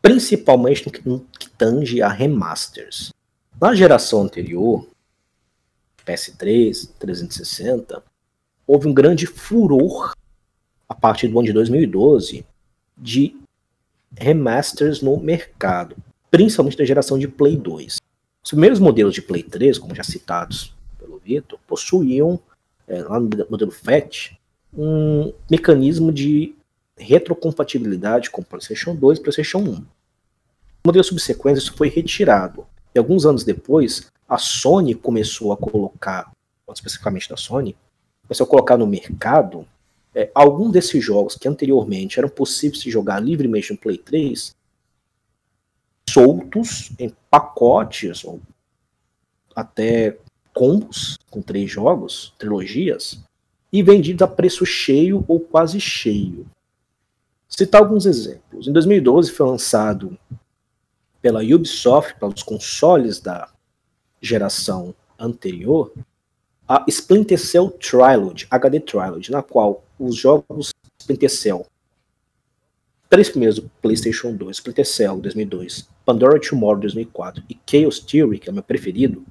Principalmente 0.00 0.86
no 1.04 1.20
que, 1.20 1.50
tange 1.50 2.00
a 2.00 2.08
remasters. 2.08 3.12
Na 3.60 3.74
geração 3.74 4.22
anterior, 4.22 4.86
PS3, 6.06 6.88
360, 7.00 8.04
houve 8.68 8.86
um 8.86 8.92
grande 8.92 9.26
furor 9.26 10.12
a 10.86 10.94
partir 10.94 11.28
do 11.28 11.38
ano 11.38 11.46
de 11.46 11.54
2012 11.54 12.44
de 12.96 13.34
remasters 14.14 15.00
no 15.00 15.18
mercado, 15.18 15.96
principalmente 16.30 16.76
da 16.76 16.84
geração 16.84 17.18
de 17.18 17.26
Play 17.26 17.56
2. 17.56 17.96
Os 18.44 18.50
primeiros 18.50 18.78
modelos 18.78 19.14
de 19.14 19.22
Play 19.22 19.42
3, 19.42 19.78
como 19.78 19.94
já 19.94 20.04
citados 20.04 20.74
pelo 20.98 21.18
Vitor, 21.18 21.58
possuíam, 21.66 22.38
é, 22.86 23.02
lá 23.02 23.18
no 23.18 23.30
modelo 23.50 23.70
FAT, 23.70 24.38
um 24.72 25.32
mecanismo 25.50 26.12
de 26.12 26.54
retrocompatibilidade 26.96 28.30
com 28.30 28.42
PlayStation 28.42 28.94
2 28.94 29.18
e 29.18 29.22
PlayStation 29.22 29.58
1. 29.58 29.62
No 29.62 29.86
modelo 30.84 31.04
subsequente, 31.04 31.58
isso 31.58 31.74
foi 31.74 31.88
retirado. 31.88 32.66
E 32.94 32.98
alguns 32.98 33.24
anos 33.24 33.44
depois, 33.44 34.10
a 34.28 34.36
Sony 34.36 34.94
começou 34.94 35.52
a 35.52 35.56
colocar, 35.56 36.30
especificamente 36.74 37.28
da 37.28 37.36
Sony, 37.36 37.76
se 38.34 38.42
eu 38.42 38.46
colocar 38.46 38.76
no 38.76 38.86
mercado, 38.86 39.66
é, 40.14 40.30
algum 40.34 40.70
desses 40.70 41.02
jogos 41.04 41.34
que 41.34 41.48
anteriormente 41.48 42.18
eram 42.18 42.28
possíveis 42.28 42.82
de 42.82 42.90
jogar 42.90 43.20
livremente 43.20 43.72
no 43.72 43.78
Play 43.78 43.98
3, 43.98 44.54
soltos 46.08 46.90
em 46.98 47.14
pacotes 47.30 48.24
ou 48.24 48.40
até 49.54 50.16
combos 50.52 51.18
com 51.30 51.40
três 51.40 51.70
jogos, 51.70 52.34
trilogias, 52.38 53.20
e 53.72 53.82
vendidos 53.82 54.22
a 54.22 54.26
preço 54.26 54.64
cheio 54.64 55.24
ou 55.28 55.38
quase 55.38 55.78
cheio. 55.78 56.46
Citar 57.48 57.82
alguns 57.82 58.06
exemplos. 58.06 58.66
Em 58.66 58.72
2012 58.72 59.30
foi 59.32 59.46
lançado 59.46 60.18
pela 61.20 61.42
Ubisoft 61.42 62.14
para 62.18 62.28
os 62.28 62.42
consoles 62.42 63.20
da 63.20 63.50
geração 64.20 64.94
anterior 65.18 65.92
a 66.68 66.84
Splinter 66.86 67.38
Cell 67.38 67.70
Trilogy, 67.70 68.46
HD 68.50 68.78
Trilogy, 68.80 69.32
na 69.32 69.42
qual 69.42 69.82
os 69.98 70.14
jogos 70.14 70.70
Splinter 71.00 71.30
Cell, 71.30 71.66
três 73.08 73.30
primeiros 73.30 73.58
do 73.58 73.70
PlayStation 73.80 74.36
2, 74.36 74.56
Splinter 74.58 74.86
Cell 74.86 75.18
2002, 75.18 75.88
Pandora 76.04 76.38
Tomorrow 76.38 76.80
2004 76.80 77.42
e 77.48 77.58
Chaos 77.66 78.00
Theory, 78.00 78.38
que 78.38 78.50
é 78.50 78.52
o 78.52 78.54
meu 78.54 78.62
preferido, 78.62 79.24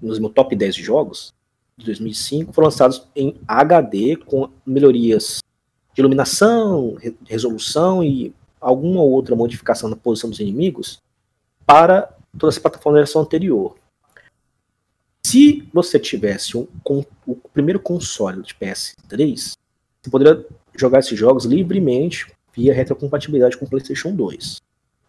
nos 0.00 0.18
meus 0.18 0.32
top 0.32 0.56
10 0.56 0.76
de 0.76 0.82
jogos, 0.82 1.34
de 1.76 1.84
2005, 1.84 2.52
foram 2.52 2.66
lançados 2.66 3.06
em 3.14 3.36
HD 3.46 4.16
com 4.16 4.48
melhorias 4.64 5.40
de 5.94 6.00
iluminação, 6.00 6.96
resolução 7.26 8.02
e 8.02 8.34
alguma 8.60 9.02
outra 9.02 9.36
modificação 9.36 9.90
na 9.90 9.96
posição 9.96 10.30
dos 10.30 10.40
inimigos 10.40 11.00
para 11.66 12.12
toda 12.38 12.50
essa 12.50 12.60
plataforma 12.60 12.98
da 12.98 13.04
versão 13.04 13.22
anterior. 13.22 13.77
Se 15.30 15.62
você 15.74 15.98
tivesse 15.98 16.56
um, 16.56 16.66
com, 16.82 17.04
o 17.26 17.34
primeiro 17.34 17.78
console 17.78 18.42
de 18.42 18.54
PS3, 18.54 19.52
você 20.00 20.10
poderia 20.10 20.46
jogar 20.74 21.00
esses 21.00 21.18
jogos 21.18 21.44
livremente 21.44 22.32
via 22.56 22.72
retrocompatibilidade 22.72 23.58
com 23.58 23.66
o 23.66 23.68
PlayStation 23.68 24.10
2. 24.10 24.56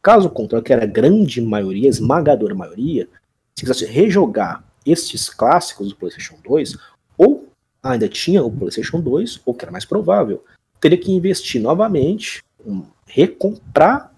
Caso 0.02 0.30
contrário, 0.30 0.66
que 0.66 0.74
era 0.74 0.84
a 0.84 0.86
grande 0.86 1.42
maioria, 1.42 1.88
esmagadora 1.88 2.54
maioria, 2.54 3.08
se 3.56 3.64
quisesse 3.64 3.86
rejogar 3.86 4.62
estes 4.86 5.30
clássicos 5.30 5.88
do 5.88 5.96
PlayStation 5.96 6.36
2, 6.44 6.76
ou 7.18 7.48
ainda 7.82 8.10
tinha 8.10 8.44
o 8.44 8.52
PlayStation 8.52 9.00
2, 9.00 9.40
ou 9.46 9.54
que 9.54 9.64
era 9.64 9.72
mais 9.72 9.86
provável, 9.86 10.44
teria 10.82 10.98
que 10.98 11.14
investir 11.14 11.62
novamente, 11.62 12.44
um, 12.66 12.84
recomprar 13.08 14.14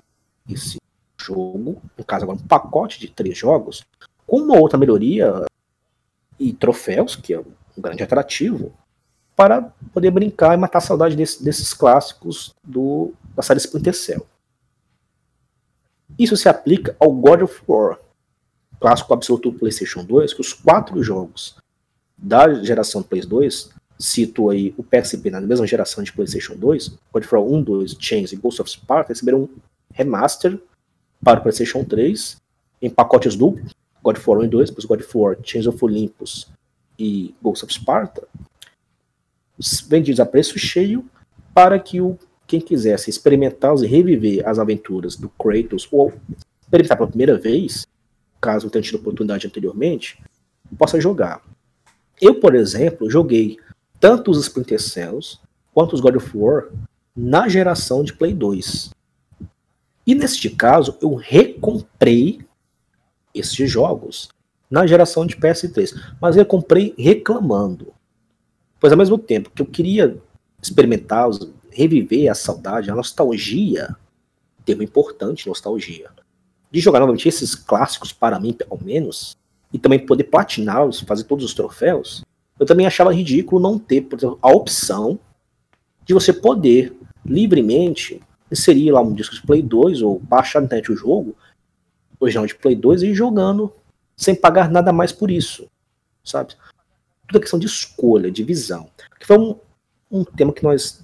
esse 0.50 0.78
jogo, 1.22 1.80
no 1.96 2.04
caso 2.04 2.24
agora 2.24 2.40
um 2.40 2.48
pacote 2.48 3.00
de 3.00 3.08
três 3.08 3.38
jogos, 3.38 3.84
com 4.26 4.38
uma 4.38 4.58
outra 4.58 4.80
melhoria 4.80 5.46
e 6.42 6.52
troféus, 6.52 7.16
que 7.16 7.34
é 7.34 7.40
um 7.40 7.46
grande 7.78 8.02
atrativo, 8.02 8.74
para 9.36 9.62
poder 9.94 10.12
brincar 10.12 10.56
e 10.56 10.58
matar 10.58 10.80
a 10.80 10.82
saudade 10.82 11.16
desse, 11.16 11.44
desses 11.44 11.74
clássicos 11.74 12.54
do, 12.64 13.14
da 13.36 13.44
série 13.44 13.60
Splinter 13.60 13.94
Cell. 13.94 14.26
Isso 16.18 16.36
se 16.36 16.50
aplica 16.50 16.96
ao 17.00 17.12
God 17.12 17.44
of 17.44 17.62
War, 17.68 18.00
clássico 18.80 19.14
absoluto 19.14 19.52
do 19.52 19.60
PlayStation 19.60 20.04
2, 20.04 20.34
que 20.34 20.42
os 20.42 20.54
quatro 20.54 21.02
jogos 21.04 21.56
da 22.18 22.54
geração 22.64 23.02
do 23.02 23.08
PS 23.08 23.26
2, 23.26 23.70
cito 23.98 24.50
aí 24.50 24.74
o 24.78 24.84
PSP 24.84 25.30
na 25.30 25.40
mesma 25.40 25.66
geração 25.68 26.04
de 26.04 26.12
PlayStation 26.12 26.56
2, 26.56 26.90
God 27.14 27.24
of 27.24 27.36
War 27.36 27.44
1, 27.44 27.64
2, 27.64 27.98
Chains 28.00 28.32
e 28.32 28.36
Ghost 28.36 28.62
of 28.62 28.70
Sparta, 28.70 29.10
receberam 29.10 29.44
um 29.44 29.50
remaster 29.94 30.60
para 31.24 31.40
o 31.40 31.44
PlayStation 31.44 31.84
3 31.84 32.38
em 32.82 32.90
pacotes 32.90 33.36
duplos, 33.36 33.71
God 34.04 34.18
of 34.18 34.30
War 34.30 34.40
1 34.40 34.44
e 34.44 34.48
2, 34.48 34.70
depois 34.70 34.86
God 34.86 35.02
of 35.02 35.18
War, 35.18 35.38
Chains 35.44 35.68
of 35.68 35.84
Olympus 35.84 36.52
e 36.98 37.34
Ghost 37.42 37.64
of 37.64 37.74
Sparta, 37.74 38.28
vendidos 39.88 40.20
a 40.20 40.26
preço 40.26 40.58
cheio 40.58 41.06
para 41.54 41.80
que 41.80 42.02
o 42.02 42.18
quem 42.52 42.60
quisesse 42.60 43.10
experimentar 43.10 43.74
e 43.78 43.88
reviver 43.88 44.46
as 44.46 44.60
aventuras 44.60 45.16
do 45.16 45.30
Kratos 45.30 45.88
ou 45.90 46.12
experimentar 46.62 46.98
pela 46.98 47.08
primeira 47.08 47.38
vez, 47.38 47.88
caso 48.42 48.66
não 48.66 48.72
tenha 48.72 48.82
tido 48.82 48.96
oportunidade 48.96 49.48
anteriormente, 49.48 50.22
possa 50.78 51.00
jogar. 51.00 51.42
Eu, 52.20 52.42
por 52.42 52.54
exemplo, 52.54 53.10
joguei 53.10 53.58
tanto 54.02 54.32
os 54.32 54.38
Splinter 54.42 54.82
Cells 54.82 55.40
quanto 55.74 55.94
os 55.94 56.02
God 56.02 56.18
of 56.18 56.38
War 56.38 56.68
na 57.16 57.48
geração 57.48 58.04
de 58.04 58.12
Play 58.12 58.34
2. 58.34 58.92
E 60.06 60.14
neste 60.14 60.50
caso, 60.50 60.98
eu 61.02 61.16
recomprei 61.16 62.42
esses 63.34 63.70
jogos 63.70 64.30
na 64.70 64.88
geração 64.88 65.26
de 65.26 65.36
PS3, 65.36 65.94
mas 66.22 66.38
eu 66.38 66.46
comprei 66.46 66.94
reclamando. 66.98 67.94
Pois 68.80 68.94
ao 68.94 68.98
mesmo 68.98 69.18
tempo 69.18 69.52
que 69.54 69.62
eu 69.62 69.66
queria 69.66 70.18
experimentar, 70.62 71.30
reviver 71.70 72.32
a 72.32 72.36
saudade, 72.36 72.90
a 72.90 72.96
nostalgia, 72.96 73.96
termo 74.66 74.84
importante, 74.84 75.48
nostalgia, 75.48 76.10
de 76.72 76.80
jogar 76.80 77.00
novamente 77.00 77.28
esses 77.28 77.54
clássicos 77.54 78.14
para 78.14 78.40
mim, 78.40 78.54
pelo 78.54 78.80
menos, 78.82 79.36
e 79.74 79.80
também 79.80 80.06
poder 80.06 80.26
platiná-los, 80.26 81.02
fazer 81.02 81.26
todos 81.26 81.44
os 81.44 81.54
troféus, 81.54 82.24
eu 82.60 82.66
também 82.66 82.86
achava 82.86 83.14
ridículo 83.14 83.62
não 83.62 83.80
ter, 83.80 84.02
por 84.02 84.18
exemplo, 84.18 84.40
a 84.42 84.52
opção 84.52 85.20
de 86.06 86.14
você 86.14 86.32
poder 86.32 86.96
livremente 87.26 88.22
inserir 88.52 88.92
lá 88.92 89.02
um 89.02 89.14
disco 89.14 89.36
de 89.36 89.42
Play 89.42 89.62
2 89.62 90.02
ou 90.02 90.20
baixar 90.20 90.60
na 90.60 90.66
internet 90.66 90.92
o 90.92 90.96
jogo, 90.96 91.36
original 92.22 92.46
de 92.46 92.56
Play 92.56 92.76
2 92.76 93.04
e 93.04 93.14
jogando 93.14 93.74
sem 94.16 94.36
pagar 94.36 94.70
nada 94.70 94.94
mais 94.94 95.12
por 95.12 95.32
isso, 95.32 95.68
sabe? 96.24 96.56
Tudo 97.28 97.38
é 97.38 97.42
questão 97.42 97.60
de 97.60 97.66
escolha, 97.66 98.32
de 98.32 98.44
visão. 98.44 98.90
Que 99.20 99.26
foi 99.26 99.38
um, 99.38 99.60
um 100.12 100.24
tema 100.24 100.54
que 100.54 100.64
nós 100.64 101.02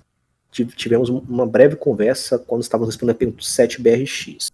tivemos 0.52 1.10
uma 1.10 1.46
breve 1.46 1.76
conversa 1.76 2.40
quando 2.40 2.62
estávamos 2.62 2.94
respondendo 2.94 3.16
a 3.16 3.20
pergunta 3.20 3.42
7BRX. 3.42 4.52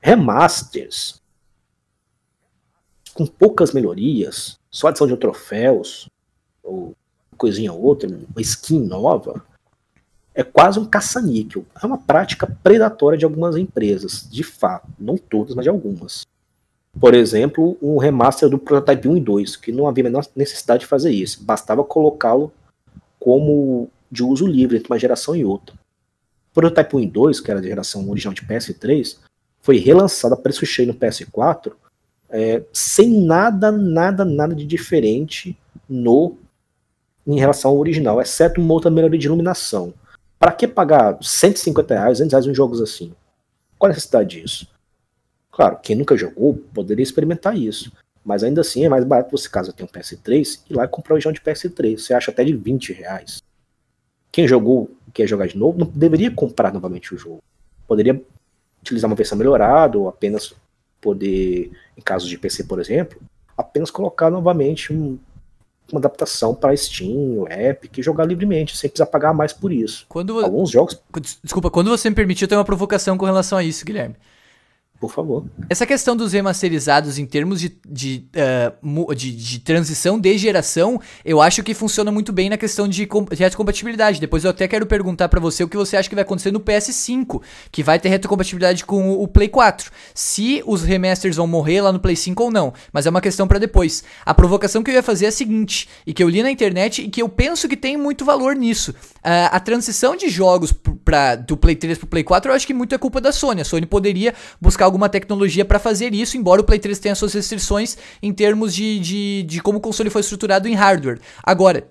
Remasters 0.00 1.20
com 3.16 3.26
poucas 3.26 3.72
melhorias, 3.72 4.58
só 4.70 4.88
adição 4.88 5.06
de 5.06 5.16
troféus, 5.16 6.06
ou 6.62 6.94
coisinha 7.38 7.72
outra, 7.72 8.08
uma 8.08 8.42
skin 8.42 8.80
nova, 8.80 9.42
é 10.36 10.44
quase 10.44 10.78
um 10.78 10.84
caça-níquel. 10.84 11.64
É 11.82 11.86
uma 11.86 11.96
prática 11.96 12.46
predatória 12.62 13.16
de 13.16 13.24
algumas 13.24 13.56
empresas, 13.56 14.28
de 14.30 14.44
fato. 14.44 14.86
Não 14.98 15.16
todas, 15.16 15.54
mas 15.54 15.64
de 15.64 15.70
algumas. 15.70 16.26
Por 17.00 17.14
exemplo, 17.14 17.76
um 17.80 17.96
remaster 17.96 18.48
do 18.48 18.58
Prototype 18.58 19.08
1 19.08 19.16
e 19.16 19.20
2, 19.20 19.56
que 19.56 19.72
não 19.72 19.88
havia 19.88 20.04
a 20.04 20.08
menor 20.08 20.26
necessidade 20.36 20.80
de 20.80 20.86
fazer 20.86 21.10
isso. 21.10 21.42
Bastava 21.42 21.82
colocá-lo 21.82 22.52
como 23.18 23.88
de 24.12 24.22
uso 24.22 24.46
livre 24.46 24.76
entre 24.76 24.92
uma 24.92 24.98
geração 24.98 25.34
e 25.34 25.42
outra. 25.42 25.74
O 25.74 26.54
Prototype 26.54 26.96
1 26.96 27.00
e 27.00 27.06
2, 27.06 27.40
que 27.40 27.50
era 27.50 27.60
da 27.60 27.66
geração 27.66 28.08
original 28.08 28.34
de 28.34 28.42
PS3, 28.42 29.16
foi 29.62 29.78
relançado 29.78 30.34
a 30.34 30.36
preço 30.36 30.66
cheio 30.66 30.88
no 30.88 30.94
PS4, 30.94 31.72
é, 32.28 32.62
sem 32.72 33.24
nada, 33.24 33.72
nada, 33.72 34.22
nada 34.24 34.54
de 34.54 34.66
diferente 34.66 35.56
no 35.88 36.36
em 37.26 37.38
relação 37.38 37.72
ao 37.72 37.78
original, 37.78 38.20
exceto 38.20 38.60
uma 38.60 38.72
outra 38.72 38.90
melhoria 38.90 39.18
de 39.18 39.26
iluminação. 39.26 39.92
Para 40.38 40.52
que 40.52 40.68
pagar 40.68 41.18
150 41.22 41.94
reais, 41.94 42.18
200 42.18 42.32
reais 42.32 42.46
em 42.46 42.54
jogos 42.54 42.80
assim? 42.80 43.12
Qual 43.78 43.90
a 43.90 43.94
necessidade 43.94 44.40
disso? 44.40 44.68
Claro, 45.50 45.78
quem 45.82 45.96
nunca 45.96 46.16
jogou 46.16 46.54
poderia 46.74 47.02
experimentar 47.02 47.56
isso. 47.56 47.90
Mas 48.24 48.42
ainda 48.42 48.60
assim 48.60 48.84
é 48.84 48.88
mais 48.88 49.04
barato 49.04 49.30
você, 49.30 49.48
caso 49.48 49.72
tenha 49.72 49.88
um 49.88 49.92
PS3, 49.92 50.60
ir 50.68 50.74
lá 50.74 50.84
e 50.84 50.88
comprar 50.88 51.12
o 51.12 51.14
original 51.14 51.32
de 51.32 51.40
PS3. 51.40 51.98
Você 51.98 52.12
acha 52.12 52.30
até 52.30 52.44
de 52.44 52.52
20 52.52 52.92
reais. 52.92 53.40
Quem 54.32 54.46
jogou 54.46 54.90
quer 55.14 55.26
jogar 55.26 55.46
de 55.46 55.56
novo, 55.56 55.78
não 55.78 55.86
deveria 55.86 56.30
comprar 56.30 56.72
novamente 56.72 57.14
o 57.14 57.16
jogo. 57.16 57.42
Poderia 57.86 58.20
utilizar 58.82 59.08
uma 59.08 59.16
versão 59.16 59.38
melhorada, 59.38 59.96
ou 59.96 60.08
apenas 60.08 60.54
poder, 61.00 61.70
em 61.96 62.02
caso 62.02 62.28
de 62.28 62.36
PC, 62.36 62.64
por 62.64 62.80
exemplo, 62.80 63.18
apenas 63.56 63.90
colocar 63.90 64.30
novamente 64.30 64.92
um, 64.92 65.18
uma 65.92 65.98
adaptação 65.98 66.54
para 66.54 66.76
Steam, 66.76 67.46
Epic, 67.48 68.02
jogar 68.02 68.24
livremente, 68.24 68.76
sem 68.76 68.90
precisar 68.90 69.06
pagar 69.06 69.32
mais 69.32 69.52
por 69.52 69.72
isso. 69.72 70.04
Quando, 70.08 70.40
Alguns 70.40 70.70
jogos. 70.70 71.00
Desculpa, 71.42 71.70
quando 71.70 71.90
você 71.90 72.10
me 72.10 72.16
permitiu, 72.16 72.46
eu 72.46 72.48
tenho 72.48 72.58
uma 72.58 72.64
provocação 72.64 73.16
com 73.16 73.24
relação 73.24 73.56
a 73.58 73.62
isso, 73.62 73.84
Guilherme. 73.84 74.16
Por 74.98 75.12
favor. 75.12 75.44
Essa 75.68 75.84
questão 75.84 76.16
dos 76.16 76.32
remasterizados 76.32 77.18
em 77.18 77.26
termos 77.26 77.60
de, 77.60 77.78
de, 77.86 78.26
uh, 78.82 79.14
de, 79.14 79.30
de, 79.32 79.58
transição 79.58 80.18
de 80.18 80.38
geração, 80.38 80.98
eu 81.22 81.42
acho 81.42 81.62
que 81.62 81.74
funciona 81.74 82.10
muito 82.10 82.32
bem 82.32 82.48
na 82.48 82.56
questão 82.56 82.88
de, 82.88 83.06
de 83.06 83.42
retrocompatibilidade. 83.42 84.18
Depois 84.18 84.44
eu 84.44 84.50
até 84.50 84.66
quero 84.66 84.86
perguntar 84.86 85.28
para 85.28 85.38
você 85.38 85.62
o 85.62 85.68
que 85.68 85.76
você 85.76 85.98
acha 85.98 86.08
que 86.08 86.14
vai 86.14 86.22
acontecer 86.22 86.50
no 86.50 86.60
PS5, 86.60 87.42
que 87.70 87.82
vai 87.82 87.98
ter 87.98 88.08
retrocompatibilidade 88.08 88.86
com 88.86 89.12
o 89.12 89.28
Play 89.28 89.48
4. 89.48 89.90
Se 90.14 90.62
os 90.66 90.82
remasters 90.82 91.36
vão 91.36 91.46
morrer 91.46 91.82
lá 91.82 91.92
no 91.92 92.00
Play 92.00 92.16
5 92.16 92.44
ou 92.44 92.50
não, 92.50 92.72
mas 92.90 93.04
é 93.04 93.10
uma 93.10 93.20
questão 93.20 93.46
para 93.46 93.58
depois. 93.58 94.02
A 94.24 94.32
provocação 94.32 94.82
que 94.82 94.90
eu 94.90 94.94
ia 94.94 95.02
fazer 95.02 95.26
é 95.26 95.28
a 95.28 95.32
seguinte, 95.32 95.88
e 96.06 96.14
que 96.14 96.22
eu 96.22 96.28
li 96.28 96.42
na 96.42 96.50
internet 96.50 97.02
e 97.02 97.08
que 97.08 97.20
eu 97.20 97.28
penso 97.28 97.68
que 97.68 97.76
tem 97.76 97.98
muito 97.98 98.24
valor 98.24 98.56
nisso. 98.56 98.92
Uh, 98.92 99.50
a 99.50 99.60
transição 99.60 100.16
de 100.16 100.30
jogos 100.30 100.72
pra, 101.04 101.36
do 101.36 101.56
Play 101.56 101.76
3 101.76 101.98
pro 101.98 102.06
Play 102.06 102.24
4, 102.24 102.50
eu 102.50 102.54
acho 102.54 102.66
que 102.66 102.72
muito 102.72 102.94
é 102.94 102.98
culpa 102.98 103.20
da 103.20 103.30
Sony. 103.30 103.60
A 103.60 103.64
Sony 103.64 103.84
poderia 103.84 104.32
buscar 104.60 104.85
alguma 104.86 105.08
tecnologia 105.08 105.64
para 105.64 105.78
fazer 105.78 106.14
isso, 106.14 106.36
embora 106.36 106.60
o 106.60 106.64
Play 106.64 106.78
3 106.78 106.98
tenha 106.98 107.14
suas 107.14 107.34
restrições 107.34 107.96
em 108.22 108.32
termos 108.32 108.74
de, 108.74 108.98
de, 108.98 109.42
de 109.42 109.60
como 109.60 109.78
o 109.78 109.80
console 109.80 110.10
foi 110.10 110.20
estruturado 110.20 110.68
em 110.68 110.74
hardware. 110.74 111.20
Agora, 111.42 111.88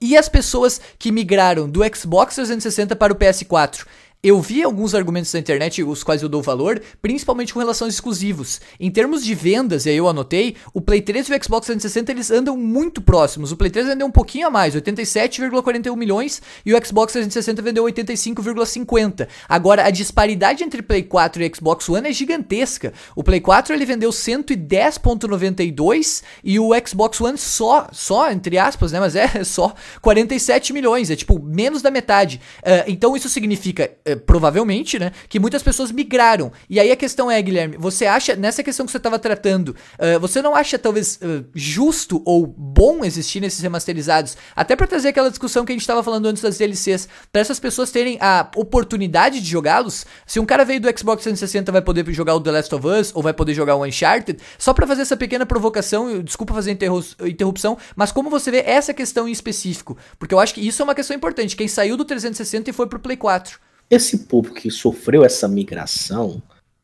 e 0.00 0.16
as 0.16 0.28
pessoas 0.28 0.80
que 0.98 1.12
migraram 1.12 1.68
do 1.68 1.80
Xbox 1.94 2.34
360 2.36 2.96
para 2.96 3.12
o 3.12 3.16
PS4? 3.16 3.86
Eu 4.24 4.40
vi 4.40 4.62
alguns 4.62 4.94
argumentos 4.94 5.30
na 5.34 5.38
internet, 5.38 5.82
os 5.82 6.02
quais 6.02 6.22
eu 6.22 6.30
dou 6.30 6.40
valor, 6.40 6.80
principalmente 7.02 7.52
com 7.52 7.58
relação 7.58 7.86
aos 7.86 7.92
exclusivos. 7.92 8.58
Em 8.80 8.90
termos 8.90 9.22
de 9.22 9.34
vendas, 9.34 9.84
e 9.84 9.90
aí 9.90 9.98
eu 9.98 10.08
anotei, 10.08 10.56
o 10.72 10.80
Play 10.80 11.02
3 11.02 11.28
e 11.28 11.34
o 11.34 11.44
Xbox 11.44 11.66
360 11.66 12.10
eles 12.10 12.30
andam 12.30 12.56
muito 12.56 13.02
próximos. 13.02 13.52
O 13.52 13.56
Play 13.58 13.70
3 13.70 13.88
vendeu 13.88 14.06
um 14.06 14.10
pouquinho 14.10 14.46
a 14.46 14.50
mais, 14.50 14.74
87,41 14.74 15.94
milhões, 15.94 16.40
e 16.64 16.72
o 16.72 16.86
Xbox 16.86 17.12
360 17.12 17.60
vendeu 17.60 17.84
85,50. 17.84 19.28
Agora, 19.46 19.84
a 19.84 19.90
disparidade 19.90 20.64
entre 20.64 20.80
Play 20.80 21.02
4 21.02 21.42
e 21.42 21.52
Xbox 21.54 21.86
One 21.90 22.08
é 22.08 22.12
gigantesca. 22.12 22.94
O 23.14 23.22
Play 23.22 23.42
4 23.42 23.74
ele 23.74 23.84
vendeu 23.84 24.08
110,92 24.08 26.22
e 26.42 26.58
o 26.58 26.70
Xbox 26.86 27.20
One 27.20 27.36
só, 27.36 27.88
só, 27.92 28.30
entre 28.30 28.56
aspas, 28.56 28.90
né, 28.90 29.00
mas 29.00 29.14
é 29.14 29.28
só 29.44 29.74
47 30.00 30.72
milhões, 30.72 31.10
é 31.10 31.16
tipo 31.16 31.38
menos 31.38 31.82
da 31.82 31.90
metade. 31.90 32.40
Uh, 32.60 32.88
então 32.88 33.14
isso 33.14 33.28
significa. 33.28 33.90
Uh, 34.08 34.13
provavelmente, 34.16 34.98
né, 34.98 35.12
que 35.28 35.38
muitas 35.38 35.62
pessoas 35.62 35.90
migraram. 35.90 36.52
E 36.68 36.78
aí 36.80 36.90
a 36.90 36.96
questão 36.96 37.30
é, 37.30 37.40
Guilherme, 37.40 37.76
você 37.78 38.06
acha, 38.06 38.36
nessa 38.36 38.62
questão 38.62 38.86
que 38.86 38.92
você 38.92 38.98
estava 38.98 39.18
tratando, 39.18 39.70
uh, 39.70 40.20
você 40.20 40.40
não 40.42 40.54
acha 40.54 40.78
talvez 40.78 41.18
uh, 41.22 41.44
justo 41.54 42.22
ou 42.24 42.46
bom 42.46 43.04
existir 43.04 43.40
nesses 43.40 43.60
remasterizados? 43.60 44.36
Até 44.54 44.76
para 44.76 44.86
trazer 44.86 45.08
aquela 45.08 45.30
discussão 45.30 45.64
que 45.64 45.72
a 45.72 45.74
gente 45.74 45.82
estava 45.82 46.02
falando 46.02 46.26
antes 46.26 46.42
das 46.42 46.58
DLCs, 46.58 47.08
para 47.32 47.40
essas 47.40 47.58
pessoas 47.60 47.90
terem 47.90 48.18
a 48.20 48.48
oportunidade 48.56 49.40
de 49.40 49.48
jogá-los. 49.48 50.06
Se 50.26 50.40
um 50.40 50.46
cara 50.46 50.64
veio 50.64 50.80
do 50.80 50.88
Xbox 50.98 51.22
360 51.22 51.72
vai 51.72 51.82
poder 51.82 52.10
jogar 52.12 52.34
o 52.34 52.40
The 52.40 52.50
Last 52.50 52.74
of 52.74 52.86
Us 52.86 53.12
ou 53.14 53.22
vai 53.22 53.32
poder 53.32 53.54
jogar 53.54 53.76
o 53.76 53.84
Uncharted, 53.84 54.40
só 54.58 54.72
para 54.72 54.86
fazer 54.86 55.02
essa 55.02 55.16
pequena 55.16 55.46
provocação, 55.46 56.22
desculpa 56.22 56.54
fazer 56.54 56.76
interrupção, 57.20 57.78
mas 57.96 58.12
como 58.12 58.30
você 58.30 58.50
vê 58.50 58.62
essa 58.66 58.92
questão 58.92 59.28
em 59.28 59.32
específico? 59.32 59.96
Porque 60.18 60.34
eu 60.34 60.40
acho 60.40 60.54
que 60.54 60.66
isso 60.66 60.82
é 60.82 60.84
uma 60.84 60.94
questão 60.94 61.16
importante. 61.16 61.56
Quem 61.56 61.68
saiu 61.68 61.96
do 61.96 62.04
360 62.04 62.70
e 62.70 62.72
foi 62.72 62.86
pro 62.86 62.98
Play 62.98 63.16
4. 63.16 63.58
Esse 63.90 64.26
público 64.26 64.56
que 64.56 64.70
sofreu 64.70 65.24
essa 65.24 65.46
migração 65.46 66.42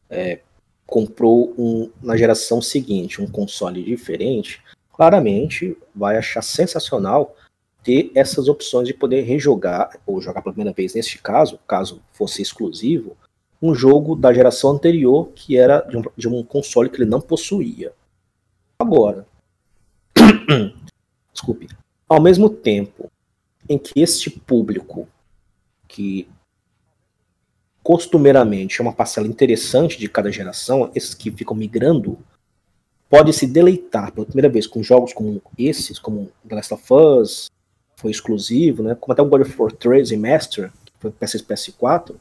é, 0.09 0.41
comprou 0.87 1.55
um, 1.57 1.91
na 2.03 2.17
geração 2.17 2.61
seguinte 2.61 3.23
um 3.23 3.27
console 3.27 3.83
diferente, 3.83 4.63
claramente 4.93 5.77
vai 5.95 6.17
achar 6.17 6.43
sensacional 6.43 7.35
ter 7.83 8.11
essas 8.15 8.49
opções 8.49 8.87
de 8.87 8.95
poder 8.95 9.23
rejogar, 9.23 9.99
ou 10.07 10.21
jogar 10.21 10.43
pela 10.43 10.53
primeira 10.53 10.75
vez 10.75 10.95
neste 10.95 11.19
caso, 11.19 11.59
caso 11.67 12.03
fosse 12.13 12.43
exclusivo, 12.43 13.17
um 13.63 13.75
jogo 13.75 14.15
da 14.17 14.33
geração 14.33 14.71
anterior 14.71 15.31
que 15.35 15.57
era 15.57 15.81
de 15.81 15.97
um, 15.97 16.03
de 16.17 16.29
um 16.29 16.43
console 16.43 16.91
que 16.91 16.97
ele 16.97 17.11
não 17.11 17.21
possuía. 17.21 17.93
Agora, 18.79 19.27
desculpe, 21.33 21.69
ao 22.09 22.21
mesmo 22.21 22.51
tempo 22.51 23.11
em 23.69 23.79
que 23.79 24.01
este 24.01 24.31
público, 24.31 25.07
que 25.87 26.29
costumeiramente 27.91 28.81
é 28.81 28.83
uma 28.85 28.93
parcela 28.93 29.27
interessante 29.27 29.99
de 29.99 30.09
cada 30.09 30.31
geração, 30.31 30.93
esses 30.95 31.13
que 31.13 31.29
ficam 31.29 31.57
migrando, 31.57 32.17
pode 33.09 33.33
se 33.33 33.49
deleitar 33.49 34.13
pela 34.13 34.25
primeira 34.25 34.49
vez 34.49 34.65
com 34.65 34.81
jogos 34.81 35.13
como 35.13 35.43
esses, 35.59 35.99
como 35.99 36.31
The 36.49 36.55
Last 36.55 36.73
of 36.73 36.85
Us, 36.95 37.51
foi 37.97 38.13
exclusivo, 38.13 38.85
né? 38.85 38.95
como 38.95 39.13
até 39.13 39.21
o 39.21 39.29
God 39.29 39.41
of 39.41 39.61
War 39.61 39.73
3 39.73 40.13
Master, 40.13 40.71
que 40.85 40.93
foi 41.01 41.11
PS3 41.11 41.45
PS4, 41.45 42.15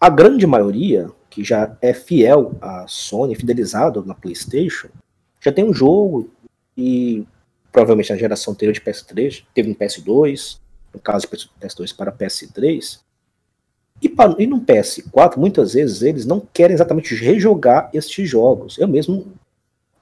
a 0.00 0.10
grande 0.10 0.44
maioria, 0.44 1.08
que 1.30 1.44
já 1.44 1.76
é 1.80 1.94
fiel 1.94 2.58
à 2.60 2.84
Sony, 2.88 3.36
fidelizado 3.36 4.04
na 4.04 4.12
PlayStation, 4.12 4.88
já 5.40 5.52
tem 5.52 5.64
um 5.64 5.72
jogo 5.72 6.28
e 6.76 7.24
provavelmente 7.70 8.10
na 8.10 8.18
geração 8.18 8.54
anterior 8.54 8.72
de 8.72 8.80
PS3, 8.80 9.44
teve 9.54 9.68
no 9.68 9.76
PS2, 9.76 10.58
no 10.92 10.98
caso 10.98 11.28
PS2 11.28 11.94
para 11.94 12.10
PS3. 12.10 12.98
E, 14.02 14.08
para, 14.08 14.34
e 14.36 14.46
no 14.48 14.60
PS4, 14.60 15.36
muitas 15.36 15.74
vezes 15.74 16.02
eles 16.02 16.26
não 16.26 16.40
querem 16.52 16.74
exatamente 16.74 17.14
rejogar 17.14 17.88
estes 17.94 18.28
jogos. 18.28 18.76
Eu 18.76 18.88
mesmo, 18.88 19.32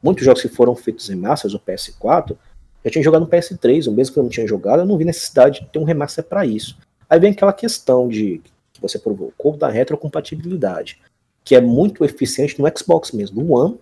muitos 0.02 0.24
jogos 0.24 0.40
que 0.40 0.48
foram 0.48 0.74
feitos 0.74 1.10
em 1.10 1.14
Masters 1.14 1.52
no 1.52 1.60
PS4, 1.60 2.34
já 2.82 2.90
tinha 2.90 3.04
jogado 3.04 3.20
no 3.20 3.28
PS3, 3.28 3.86
o 3.86 3.92
mesmo 3.92 4.14
que 4.14 4.18
eu 4.18 4.22
não 4.22 4.30
tinha 4.30 4.46
jogado, 4.46 4.80
eu 4.80 4.86
não 4.86 4.96
vi 4.96 5.04
necessidade 5.04 5.60
de 5.60 5.66
ter 5.66 5.78
um 5.78 5.84
remaster 5.84 6.24
para 6.24 6.46
isso. 6.46 6.78
Aí 7.10 7.20
vem 7.20 7.32
aquela 7.32 7.52
questão 7.52 8.08
de 8.08 8.40
que 8.72 8.80
você 8.80 8.98
provocou 8.98 9.54
da 9.54 9.68
retrocompatibilidade, 9.68 10.98
que 11.44 11.54
é 11.54 11.60
muito 11.60 12.02
eficiente 12.02 12.58
no 12.58 12.66
Xbox 12.74 13.12
mesmo, 13.12 13.42
no 13.42 13.52
One 13.52 13.78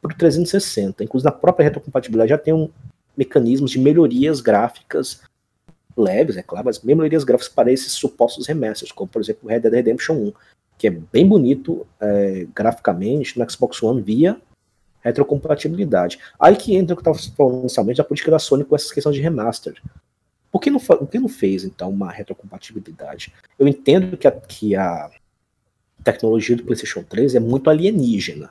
para 0.00 0.14
o 0.14 0.16
360. 0.16 1.04
Inclusive 1.04 1.30
na 1.30 1.36
própria 1.36 1.64
retrocompatibilidade 1.64 2.30
já 2.30 2.38
tem 2.38 2.54
um 2.54 2.70
mecanismos 3.16 3.72
de 3.72 3.78
melhorias 3.78 4.40
gráficas 4.40 5.20
leves, 6.00 6.36
é 6.36 6.42
claro, 6.42 6.66
mas 6.66 6.82
melhorias 6.82 7.24
gráficas 7.24 7.52
para 7.52 7.72
esses 7.72 7.92
supostos 7.92 8.46
remasters, 8.46 8.92
como 8.92 9.08
por 9.08 9.20
exemplo 9.20 9.48
Red 9.48 9.60
Dead 9.60 9.72
Redemption 9.72 10.14
1, 10.14 10.32
que 10.78 10.86
é 10.86 10.90
bem 10.90 11.26
bonito 11.26 11.86
é, 12.00 12.46
graficamente 12.54 13.38
no 13.38 13.50
Xbox 13.50 13.82
One 13.82 14.00
via 14.00 14.40
retrocompatibilidade. 15.00 16.18
Aí 16.38 16.56
que 16.56 16.74
entra 16.74 16.94
o 16.94 16.96
que 16.96 17.08
eu 17.08 17.12
estava 17.12 17.34
falando 17.36 17.60
inicialmente 17.60 17.98
da 17.98 18.04
política 18.04 18.30
da 18.30 18.38
Sony 18.38 18.64
com 18.64 18.76
essa 18.76 18.92
questão 18.92 19.12
de 19.12 19.20
remaster. 19.20 19.80
Por 20.50 20.60
que 20.60 20.70
não, 20.70 20.80
por 20.80 21.06
que 21.06 21.18
não 21.18 21.28
fez, 21.28 21.64
então, 21.64 21.90
uma 21.90 22.10
retrocompatibilidade? 22.10 23.32
Eu 23.58 23.68
entendo 23.68 24.16
que 24.16 24.26
a, 24.26 24.30
que 24.30 24.74
a 24.74 25.10
tecnologia 26.02 26.56
do 26.56 26.64
PlayStation 26.64 27.02
3 27.02 27.34
é 27.34 27.40
muito 27.40 27.68
alienígena, 27.68 28.50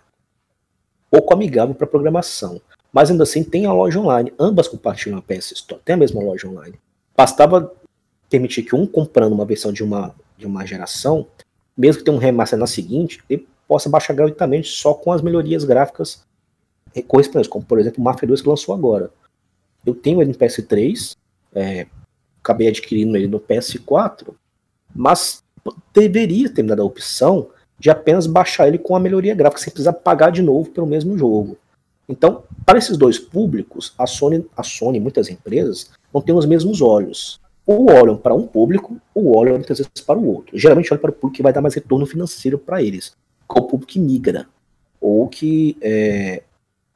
pouco 1.09 1.33
amigável 1.33 1.73
para 1.73 1.87
programação, 1.87 2.61
mas 2.93 3.09
ainda 3.09 3.23
assim 3.23 3.43
tem 3.43 3.65
a 3.65 3.73
loja 3.73 3.99
online. 3.99 4.31
Ambas 4.39 4.67
compartilham 4.67 5.17
a 5.17 5.21
PS 5.21 5.53
Store, 5.53 5.81
tem 5.83 5.95
a 5.95 5.97
mesma 5.97 6.21
loja 6.21 6.47
online. 6.47 6.79
Bastava 7.17 7.73
permitir 8.29 8.63
que 8.63 8.75
um 8.75 8.85
comprando 8.85 9.33
uma 9.33 9.45
versão 9.45 9.73
de 9.73 9.83
uma, 9.83 10.13
de 10.37 10.45
uma 10.45 10.65
geração, 10.65 11.27
mesmo 11.75 11.99
que 11.99 12.05
tenha 12.05 12.15
um 12.15 12.19
remaster 12.19 12.59
na 12.59 12.67
seguinte, 12.67 13.23
ele 13.27 13.47
possa 13.67 13.89
baixar 13.89 14.13
gratuitamente 14.13 14.69
só 14.69 14.93
com 14.93 15.11
as 15.11 15.21
melhorias 15.21 15.63
gráficas 15.63 16.25
correspondentes, 17.07 17.49
como 17.49 17.65
por 17.65 17.79
exemplo 17.79 18.01
o 18.01 18.03
Mafia 18.03 18.27
2 18.27 18.41
que 18.41 18.49
lançou 18.49 18.73
agora. 18.73 19.11
Eu 19.85 19.93
tenho 19.93 20.21
ele 20.21 20.31
no 20.31 20.37
PS3, 20.37 21.15
é, 21.53 21.87
acabei 22.41 22.67
adquirindo 22.67 23.15
ele 23.15 23.27
no 23.27 23.39
PS4, 23.39 24.33
mas 24.95 25.43
deveria 25.93 26.49
ter 26.49 26.63
me 26.63 26.69
dado 26.69 26.81
a 26.81 26.85
opção 26.85 27.49
de 27.79 27.89
apenas 27.89 28.25
baixar 28.25 28.67
ele 28.67 28.77
com 28.77 28.95
a 28.95 28.99
melhoria 28.99 29.35
gráfica, 29.35 29.61
sem 29.61 29.71
precisar 29.71 29.93
pagar 29.93 30.31
de 30.31 30.41
novo 30.41 30.69
pelo 30.69 30.87
mesmo 30.87 31.17
jogo. 31.17 31.57
Então, 32.09 32.43
para 32.65 32.77
esses 32.77 32.97
dois 32.97 33.19
públicos, 33.19 33.93
a 33.97 34.07
Sony, 34.07 34.45
a 34.55 34.63
Sony 34.63 34.99
muitas 34.99 35.29
empresas, 35.29 35.91
não 36.13 36.21
têm 36.21 36.35
os 36.35 36.45
mesmos 36.45 36.81
olhos. 36.81 37.39
Ou 37.65 37.91
olham 37.91 38.15
para 38.15 38.33
um 38.33 38.47
público, 38.47 38.99
ou 39.13 39.35
olham 39.35 39.55
muitas 39.55 39.77
vezes 39.77 39.91
para 40.05 40.17
o 40.17 40.25
outro. 40.25 40.57
Geralmente 40.57 40.91
olham 40.91 41.01
para 41.01 41.11
o 41.11 41.13
público 41.13 41.35
que 41.35 41.43
vai 41.43 41.51
dar 41.51 41.61
mais 41.61 41.75
retorno 41.75 42.05
financeiro 42.05 42.57
para 42.57 42.81
eles, 42.81 43.09
que 43.09 43.59
é 43.59 43.61
o 43.61 43.65
público 43.65 43.91
que 43.91 43.99
migra, 43.99 44.47
ou 45.01 45.27
que 45.27 45.77
é, 45.81 46.43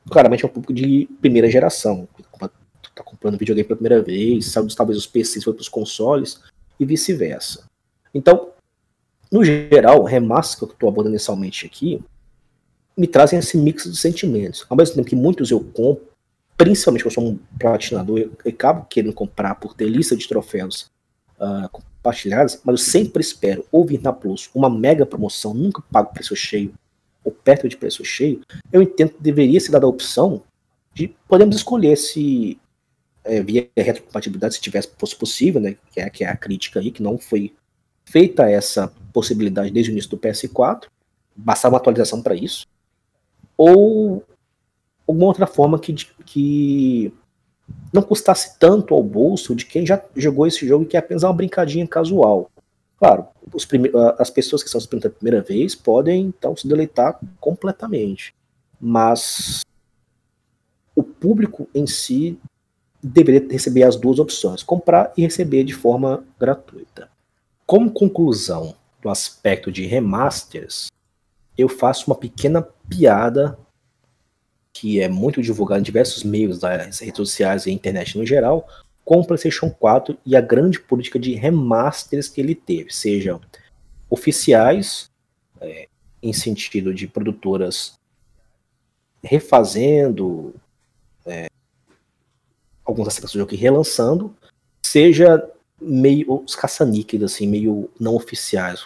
claramente 0.10 0.46
é 0.46 0.48
um 0.48 0.52
público 0.52 0.74
de 0.74 1.10
primeira 1.20 1.50
geração, 1.50 2.08
está 2.92 3.04
comprando 3.04 3.38
videogame 3.38 3.68
pela 3.68 3.78
primeira 3.78 4.04
vez, 4.04 4.52
sabe, 4.52 4.74
talvez 4.76 4.98
os 4.98 5.08
PCs 5.08 5.44
foi 5.44 5.54
para 5.54 5.62
os 5.62 5.70
consoles 5.70 6.42
e 6.80 6.86
vice-versa. 6.86 7.66
Então, 8.14 8.50
no 9.32 9.44
geral, 9.44 10.02
o 10.02 10.06
remaster 10.06 10.60
que 10.60 10.66
eu 10.66 10.74
estou 10.74 10.90
abordando 10.90 11.16
inicialmente 11.16 11.66
aqui 11.66 12.04
me 12.98 13.08
trazem 13.08 13.40
esse 13.40 13.58
mix 13.58 13.86
de 13.86 13.96
sentimentos. 13.96 14.66
Ao 14.70 14.76
mesmo 14.76 14.96
tempo 14.96 15.08
que 15.08 15.16
muitos 15.16 15.50
eu 15.52 15.60
compro, 15.60 16.11
principalmente 16.64 17.04
porque 17.04 17.18
eu 17.18 17.24
sou 17.24 17.32
um 17.32 17.40
platinador, 17.60 18.20
eu 18.20 18.32
acabo 18.46 18.86
querendo 18.86 19.14
comprar 19.14 19.56
por 19.56 19.74
ter 19.74 19.86
lista 19.86 20.16
de 20.16 20.28
troféus 20.28 20.92
uh, 21.40 21.68
compartilhadas, 21.70 22.62
mas 22.64 22.74
eu 22.74 22.78
sempre 22.78 23.22
espero 23.22 23.66
ouvir 23.72 24.00
na 24.00 24.14
Plus 24.14 24.50
uma 24.54 24.70
mega 24.70 25.04
promoção, 25.04 25.56
nunca 25.56 25.82
pago 25.92 26.14
preço 26.14 26.36
cheio 26.36 26.72
ou 27.24 27.32
perto 27.32 27.68
de 27.68 27.76
preço 27.76 28.06
cheio, 28.06 28.42
eu 28.72 28.82
entendo 28.82 29.14
que 29.14 29.22
deveria 29.22 29.60
ser 29.60 29.72
dada 29.72 29.88
a 29.88 29.90
opção 29.90 30.44
de 30.94 31.16
podemos 31.28 31.56
escolher 31.56 31.96
se 31.96 32.60
é, 33.24 33.42
via 33.42 33.68
retrocompatibilidade, 33.76 34.56
se 34.56 34.62
tivesse 34.62 34.90
fosse 34.98 35.16
possível, 35.16 35.60
né, 35.60 35.78
que 35.92 36.00
é, 36.00 36.10
que 36.10 36.24
é 36.24 36.28
a 36.28 36.38
crítica 36.38 36.80
aí, 36.80 36.92
que 36.92 37.02
não 37.02 37.18
foi 37.18 37.56
feita 38.06 38.50
essa 38.50 38.92
possibilidade 39.12 39.72
desde 39.72 39.92
o 39.92 39.94
início 39.94 40.12
do 40.12 40.18
PS4, 40.18 40.84
bastava 41.36 41.74
uma 41.74 41.80
atualização 41.80 42.22
para 42.22 42.36
isso, 42.36 42.68
ou 43.58 44.24
alguma 45.12 45.28
outra 45.28 45.46
forma 45.46 45.78
que, 45.78 45.94
que 46.26 47.14
não 47.94 48.02
custasse 48.02 48.58
tanto 48.58 48.94
ao 48.94 49.04
bolso 49.04 49.56
de 49.56 49.66
quem 49.66 49.86
já 49.86 50.02
jogou 50.16 50.48
esse 50.48 50.68
jogo 50.68 50.84
e 50.84 50.88
que 50.88 50.96
é 50.96 51.00
apenas 51.00 51.24
uma 51.24 51.34
brincadinha 51.34 51.88
casual. 51.88 52.50
Claro, 52.98 53.28
as 54.18 54.30
pessoas 54.30 54.62
que 54.62 54.68
estão 54.68 54.80
experimentando 54.80 55.16
a 55.16 55.18
primeira 55.18 55.42
vez 55.42 55.76
podem 55.76 56.26
então 56.26 56.56
se 56.56 56.68
deleitar 56.68 57.20
completamente, 57.40 58.34
mas 58.80 59.62
o 60.96 61.04
público 61.04 61.68
em 61.74 61.88
si 61.88 62.40
deveria 63.04 63.48
receber 63.50 63.84
as 63.84 63.96
duas 63.96 64.20
opções, 64.20 64.62
comprar 64.62 65.12
e 65.18 65.24
receber 65.24 65.64
de 65.64 65.74
forma 65.74 66.24
gratuita. 66.40 67.10
Como 67.66 67.92
conclusão 67.92 68.76
do 69.02 69.10
aspecto 69.10 69.72
de 69.72 69.86
remasters, 69.88 70.88
eu 71.58 71.68
faço 71.68 72.12
uma 72.12 72.16
pequena 72.16 72.62
piada 72.88 73.58
que 74.74 75.02
é 75.02 75.08
muito 75.08 75.42
divulgada 75.42 75.80
em 75.80 75.84
diversos 75.84 76.24
meios 76.24 76.60
das 76.60 77.00
redes 77.00 77.18
sociais 77.18 77.66
e 77.66 77.72
internet 77.72 78.18
no 78.18 78.26
geral, 78.26 78.68
com 79.04 79.20
o 79.20 79.26
PlayStation 79.26 79.70
4 79.70 80.18
e 80.26 80.36
a 80.36 80.42
grande 80.42 80.80
política 80.80 81.20
de 81.20 81.34
remasters 81.34 82.28
que 82.28 82.40
ele 82.40 82.56
teve, 82.56 82.94
sejam 82.94 83.42
oficiais, 84.10 85.10
é, 85.60 85.88
em 86.22 86.34
sentido 86.34 86.94
de 86.94 87.08
produtoras 87.08 88.00
refazendo 89.24 90.54
é, 91.26 91.48
alguns 92.84 93.08
aspectos 93.08 93.34
do 93.34 93.40
jogo 93.40 93.54
e 93.54 93.58
relançando, 93.58 94.36
seja 94.86 95.48
meio 95.80 96.44
os 96.46 96.56
caça-níqueis, 96.56 97.24
assim, 97.24 97.48
meio 97.48 97.90
não 98.00 98.16
oficiais. 98.16 98.86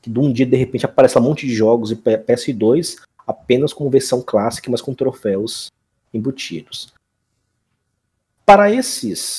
Que 0.00 0.10
de 0.10 0.18
um 0.18 0.32
dia, 0.32 0.46
de 0.46 0.56
repente, 0.56 0.84
aparece 0.84 1.18
um 1.18 1.22
monte 1.22 1.46
de 1.46 1.54
jogos 1.54 1.92
e 1.92 1.96
PS2 1.96 2.96
apenas 3.32 3.72
com 3.72 3.90
versão 3.90 4.22
clássica, 4.22 4.70
mas 4.70 4.80
com 4.80 4.94
troféus 4.94 5.70
embutidos. 6.12 6.92
Para 8.44 8.70
esses 8.70 9.38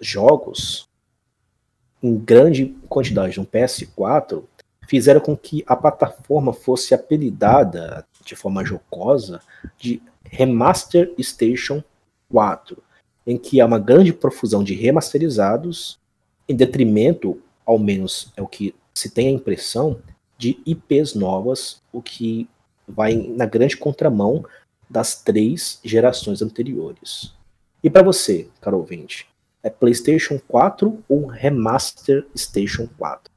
jogos, 0.00 0.88
em 2.02 2.16
grande 2.16 2.66
quantidade 2.88 3.38
no 3.38 3.46
PS4, 3.46 4.44
fizeram 4.86 5.20
com 5.20 5.36
que 5.36 5.64
a 5.66 5.76
plataforma 5.76 6.52
fosse 6.52 6.94
apelidada 6.94 8.06
de 8.24 8.34
forma 8.36 8.64
jocosa 8.64 9.40
de 9.78 10.00
Remaster 10.24 11.12
Station 11.20 11.82
4, 12.30 12.82
em 13.26 13.36
que 13.36 13.60
há 13.60 13.66
uma 13.66 13.78
grande 13.78 14.12
profusão 14.12 14.62
de 14.62 14.74
remasterizados, 14.74 15.98
em 16.48 16.54
detrimento, 16.54 17.40
ao 17.64 17.78
menos 17.78 18.32
é 18.36 18.42
o 18.42 18.46
que 18.46 18.74
se 18.94 19.10
tem 19.10 19.28
a 19.28 19.32
impressão, 19.32 20.00
de 20.38 20.60
IPs 20.64 21.14
novas, 21.14 21.82
o 21.92 22.00
que 22.00 22.48
vai 22.88 23.14
na 23.14 23.46
grande 23.46 23.76
contramão 23.76 24.44
das 24.88 25.22
três 25.22 25.78
gerações 25.84 26.40
anteriores. 26.40 27.34
E 27.82 27.90
para 27.90 28.02
você, 28.02 28.48
caro 28.60 28.78
ouvinte, 28.78 29.28
é 29.62 29.70
PlayStation 29.70 30.40
4 30.48 31.04
ou 31.08 31.26
Remaster 31.26 32.26
Station 32.36 32.88
4? 32.98 33.30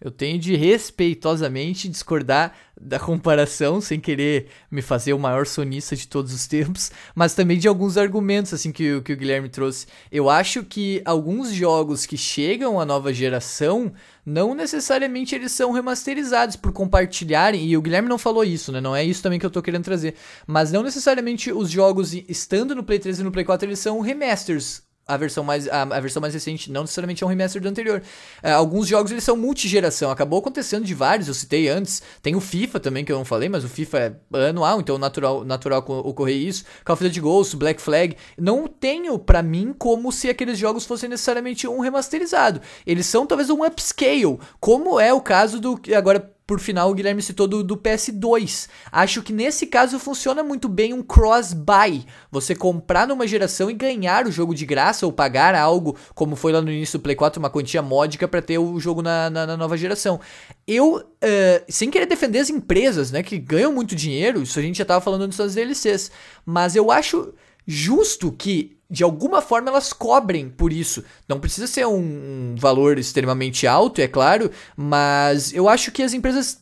Eu 0.00 0.10
tenho 0.10 0.38
de 0.38 0.56
respeitosamente 0.56 1.86
discordar 1.86 2.54
da 2.80 2.98
comparação, 2.98 3.82
sem 3.82 4.00
querer 4.00 4.46
me 4.70 4.80
fazer 4.80 5.12
o 5.12 5.18
maior 5.18 5.46
sonista 5.46 5.94
de 5.94 6.08
todos 6.08 6.32
os 6.32 6.46
tempos, 6.46 6.90
mas 7.14 7.34
também 7.34 7.58
de 7.58 7.68
alguns 7.68 7.98
argumentos 7.98 8.54
assim 8.54 8.72
que, 8.72 9.00
que 9.02 9.12
o 9.12 9.16
Guilherme 9.16 9.50
trouxe. 9.50 9.86
Eu 10.10 10.30
acho 10.30 10.64
que 10.64 11.02
alguns 11.04 11.52
jogos 11.52 12.06
que 12.06 12.16
chegam 12.16 12.80
à 12.80 12.86
nova 12.86 13.12
geração 13.12 13.92
não 14.24 14.54
necessariamente 14.54 15.34
eles 15.34 15.52
são 15.52 15.70
remasterizados 15.72 16.56
por 16.56 16.72
compartilharem, 16.72 17.66
e 17.66 17.76
o 17.76 17.82
Guilherme 17.82 18.08
não 18.08 18.18
falou 18.18 18.42
isso, 18.42 18.72
né? 18.72 18.80
Não 18.80 18.96
é 18.96 19.04
isso 19.04 19.22
também 19.22 19.38
que 19.38 19.44
eu 19.44 19.50
tô 19.50 19.60
querendo 19.60 19.84
trazer. 19.84 20.14
Mas 20.46 20.72
não 20.72 20.82
necessariamente 20.82 21.52
os 21.52 21.70
jogos 21.70 22.14
estando 22.14 22.74
no 22.74 22.82
Play 22.82 22.98
3 22.98 23.20
e 23.20 23.22
no 23.22 23.32
Play 23.32 23.44
4 23.44 23.68
eles 23.68 23.78
são 23.78 24.00
remasters 24.00 24.82
a 25.14 25.16
versão 25.16 25.42
mais 25.42 25.68
a, 25.68 25.82
a, 25.82 26.00
versão 26.00 26.20
mais 26.20 26.34
recente 26.34 26.70
não 26.70 26.82
necessariamente 26.82 27.22
é 27.22 27.26
um 27.26 27.30
remaster 27.30 27.60
do 27.60 27.68
anterior. 27.68 28.02
É, 28.42 28.52
alguns 28.52 28.86
jogos 28.86 29.10
eles 29.10 29.24
são 29.24 29.36
multigeração, 29.36 30.10
acabou 30.10 30.38
acontecendo 30.38 30.84
de 30.84 30.94
vários, 30.94 31.28
eu 31.28 31.34
citei 31.34 31.68
antes. 31.68 32.02
Tem 32.22 32.34
o 32.34 32.40
FIFA 32.40 32.80
também 32.80 33.04
que 33.04 33.12
eu 33.12 33.18
não 33.18 33.24
falei, 33.24 33.48
mas 33.48 33.64
o 33.64 33.68
FIFA 33.68 34.16
é 34.34 34.48
anual, 34.48 34.80
então 34.80 34.98
natural 34.98 35.44
natural 35.44 35.84
ocorrer 35.88 36.36
isso. 36.36 36.64
Call 36.84 36.94
of 36.94 37.04
Duty 37.04 37.20
Ghost, 37.20 37.56
Black 37.56 37.80
Flag, 37.80 38.16
não 38.38 38.66
tenho 38.66 39.18
para 39.18 39.42
mim 39.42 39.74
como 39.76 40.12
se 40.12 40.28
aqueles 40.28 40.58
jogos 40.58 40.86
fossem 40.86 41.08
necessariamente 41.08 41.66
um 41.66 41.80
remasterizado. 41.80 42.60
Eles 42.86 43.06
são 43.06 43.26
talvez 43.26 43.50
um 43.50 43.64
upscale, 43.64 44.38
como 44.60 45.00
é 45.00 45.12
o 45.12 45.20
caso 45.20 45.60
do 45.60 45.80
agora 45.96 46.30
por 46.50 46.58
final, 46.58 46.90
o 46.90 46.94
Guilherme 46.94 47.22
citou 47.22 47.46
do, 47.46 47.62
do, 47.62 47.76
PS2. 47.76 48.68
Acho 48.90 49.22
que 49.22 49.32
nesse 49.32 49.68
caso 49.68 50.00
funciona 50.00 50.42
muito 50.42 50.68
bem 50.68 50.92
um 50.92 51.00
cross-buy. 51.00 52.04
Você 52.28 52.56
comprar 52.56 53.06
numa 53.06 53.24
geração 53.24 53.70
e 53.70 53.72
ganhar 53.72 54.26
o 54.26 54.32
jogo 54.32 54.52
de 54.52 54.66
graça 54.66 55.06
ou 55.06 55.12
pagar 55.12 55.54
algo, 55.54 55.96
como 56.12 56.34
foi 56.34 56.50
lá 56.50 56.60
no 56.60 56.68
início 56.68 56.98
do 56.98 57.02
Play 57.04 57.14
4, 57.14 57.38
uma 57.38 57.48
quantia 57.48 57.80
módica 57.82 58.26
para 58.26 58.42
ter 58.42 58.58
o 58.58 58.80
jogo 58.80 59.00
na, 59.00 59.30
na, 59.30 59.46
na, 59.46 59.56
nova 59.56 59.76
geração. 59.76 60.18
Eu, 60.66 60.96
uh, 60.96 61.64
sem 61.68 61.88
querer 61.88 62.06
defender 62.06 62.40
as 62.40 62.50
empresas, 62.50 63.12
né, 63.12 63.22
que 63.22 63.38
ganham 63.38 63.72
muito 63.72 63.94
dinheiro, 63.94 64.42
isso 64.42 64.58
a 64.58 64.62
gente 64.62 64.78
já 64.78 64.84
tava 64.84 65.00
falando 65.00 65.22
antes 65.22 65.38
das 65.38 65.54
DLCs, 65.54 66.10
mas 66.44 66.74
eu 66.74 66.90
acho 66.90 67.32
justo 67.64 68.32
que 68.32 68.76
de 68.90 69.04
alguma 69.04 69.40
forma 69.40 69.70
elas 69.70 69.92
cobrem 69.92 70.48
por 70.48 70.72
isso. 70.72 71.04
Não 71.28 71.38
precisa 71.38 71.66
ser 71.66 71.86
um, 71.86 71.98
um 71.98 72.54
valor 72.58 72.98
extremamente 72.98 73.66
alto, 73.66 74.00
é 74.00 74.08
claro, 74.08 74.50
mas 74.76 75.52
eu 75.54 75.68
acho 75.68 75.92
que 75.92 76.02
as 76.02 76.12
empresas 76.12 76.60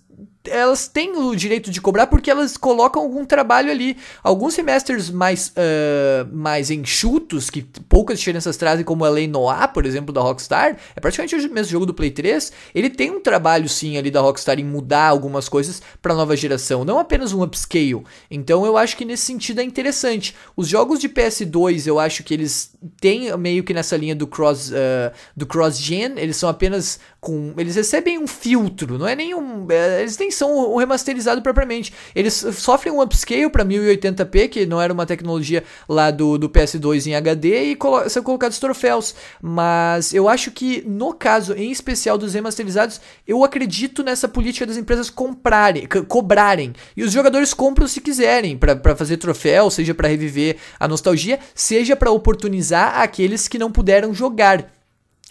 elas 0.50 0.88
têm 0.88 1.16
o 1.16 1.34
direito 1.34 1.70
de 1.70 1.80
cobrar 1.80 2.06
porque 2.06 2.30
elas 2.30 2.56
colocam 2.56 3.02
algum 3.02 3.24
trabalho 3.24 3.70
ali. 3.70 3.96
Alguns 4.22 4.54
semestres 4.54 5.10
mais, 5.10 5.48
uh, 5.48 6.28
mais 6.32 6.70
enxutos, 6.70 7.50
que 7.50 7.62
poucas 7.88 8.18
diferenças 8.18 8.56
trazem, 8.56 8.84
como 8.84 9.04
a 9.04 9.08
Lei 9.08 9.26
Noir, 9.26 9.72
por 9.72 9.86
exemplo, 9.86 10.12
da 10.12 10.20
Rockstar, 10.20 10.76
é 10.94 11.00
praticamente 11.00 11.34
o 11.34 11.52
mesmo 11.52 11.70
jogo 11.70 11.86
do 11.86 11.94
Play 11.94 12.10
3. 12.10 12.52
Ele 12.74 12.90
tem 12.90 13.10
um 13.10 13.20
trabalho, 13.20 13.68
sim, 13.68 13.96
ali 13.96 14.10
da 14.10 14.20
Rockstar 14.20 14.58
em 14.58 14.64
mudar 14.64 15.08
algumas 15.08 15.48
coisas 15.48 15.82
para 16.02 16.14
nova 16.14 16.36
geração, 16.36 16.84
não 16.84 16.98
apenas 16.98 17.32
um 17.32 17.42
upscale. 17.42 18.02
Então 18.30 18.64
eu 18.66 18.76
acho 18.76 18.96
que 18.96 19.04
nesse 19.04 19.24
sentido 19.24 19.60
é 19.60 19.64
interessante. 19.64 20.34
Os 20.56 20.68
jogos 20.68 20.98
de 20.98 21.08
PS2, 21.08 21.86
eu 21.86 21.98
acho 21.98 22.22
que 22.22 22.34
eles 22.34 22.72
têm 23.00 23.36
meio 23.36 23.62
que 23.62 23.74
nessa 23.74 23.96
linha 23.96 24.14
do 24.14 24.26
cross 24.26 24.70
uh, 24.70 25.12
do 25.36 25.46
cross-gen, 25.46 26.14
eles 26.16 26.36
são 26.36 26.48
apenas 26.48 26.98
com. 27.20 27.54
Eles 27.56 27.76
recebem 27.76 28.18
um 28.18 28.26
filtro, 28.26 28.98
não 28.98 29.06
é 29.06 29.14
nenhum. 29.14 29.66
É, 29.70 30.00
eles 30.00 30.16
nem 30.18 30.30
são 30.38 30.74
um 30.74 30.76
remasterizado 30.76 31.42
propriamente. 31.42 31.92
Eles 32.14 32.34
sofrem 32.34 32.92
um 32.92 33.00
upscale 33.00 33.50
para 33.50 33.64
1080p, 33.64 34.48
que 34.48 34.66
não 34.66 34.80
era 34.80 34.92
uma 34.92 35.04
tecnologia 35.04 35.64
lá 35.88 36.10
do, 36.10 36.38
do 36.38 36.48
PS2 36.48 37.06
em 37.06 37.14
HD, 37.14 37.70
e 37.70 37.76
colo 37.76 38.08
são 38.08 38.22
colocados 38.22 38.58
troféus. 38.58 39.14
Mas 39.42 40.14
eu 40.14 40.28
acho 40.28 40.50
que, 40.50 40.82
no 40.86 41.12
caso 41.12 41.54
em 41.54 41.70
especial 41.70 42.16
dos 42.16 42.34
remasterizados, 42.34 43.00
eu 43.26 43.44
acredito 43.44 44.02
nessa 44.02 44.28
política 44.28 44.66
das 44.66 44.76
empresas 44.76 45.10
comprarem, 45.10 45.86
cobrarem. 46.06 46.72
E 46.96 47.02
os 47.02 47.12
jogadores 47.12 47.52
compram 47.52 47.88
se 47.88 48.00
quiserem, 48.00 48.56
para 48.56 48.96
fazer 48.96 49.16
troféu, 49.16 49.70
seja 49.70 49.94
para 49.94 50.08
reviver 50.08 50.56
a 50.78 50.86
nostalgia, 50.86 51.38
seja 51.54 51.96
para 51.96 52.10
oportunizar 52.10 53.00
aqueles 53.00 53.48
que 53.48 53.58
não 53.58 53.72
puderam 53.72 54.14
jogar. 54.14 54.77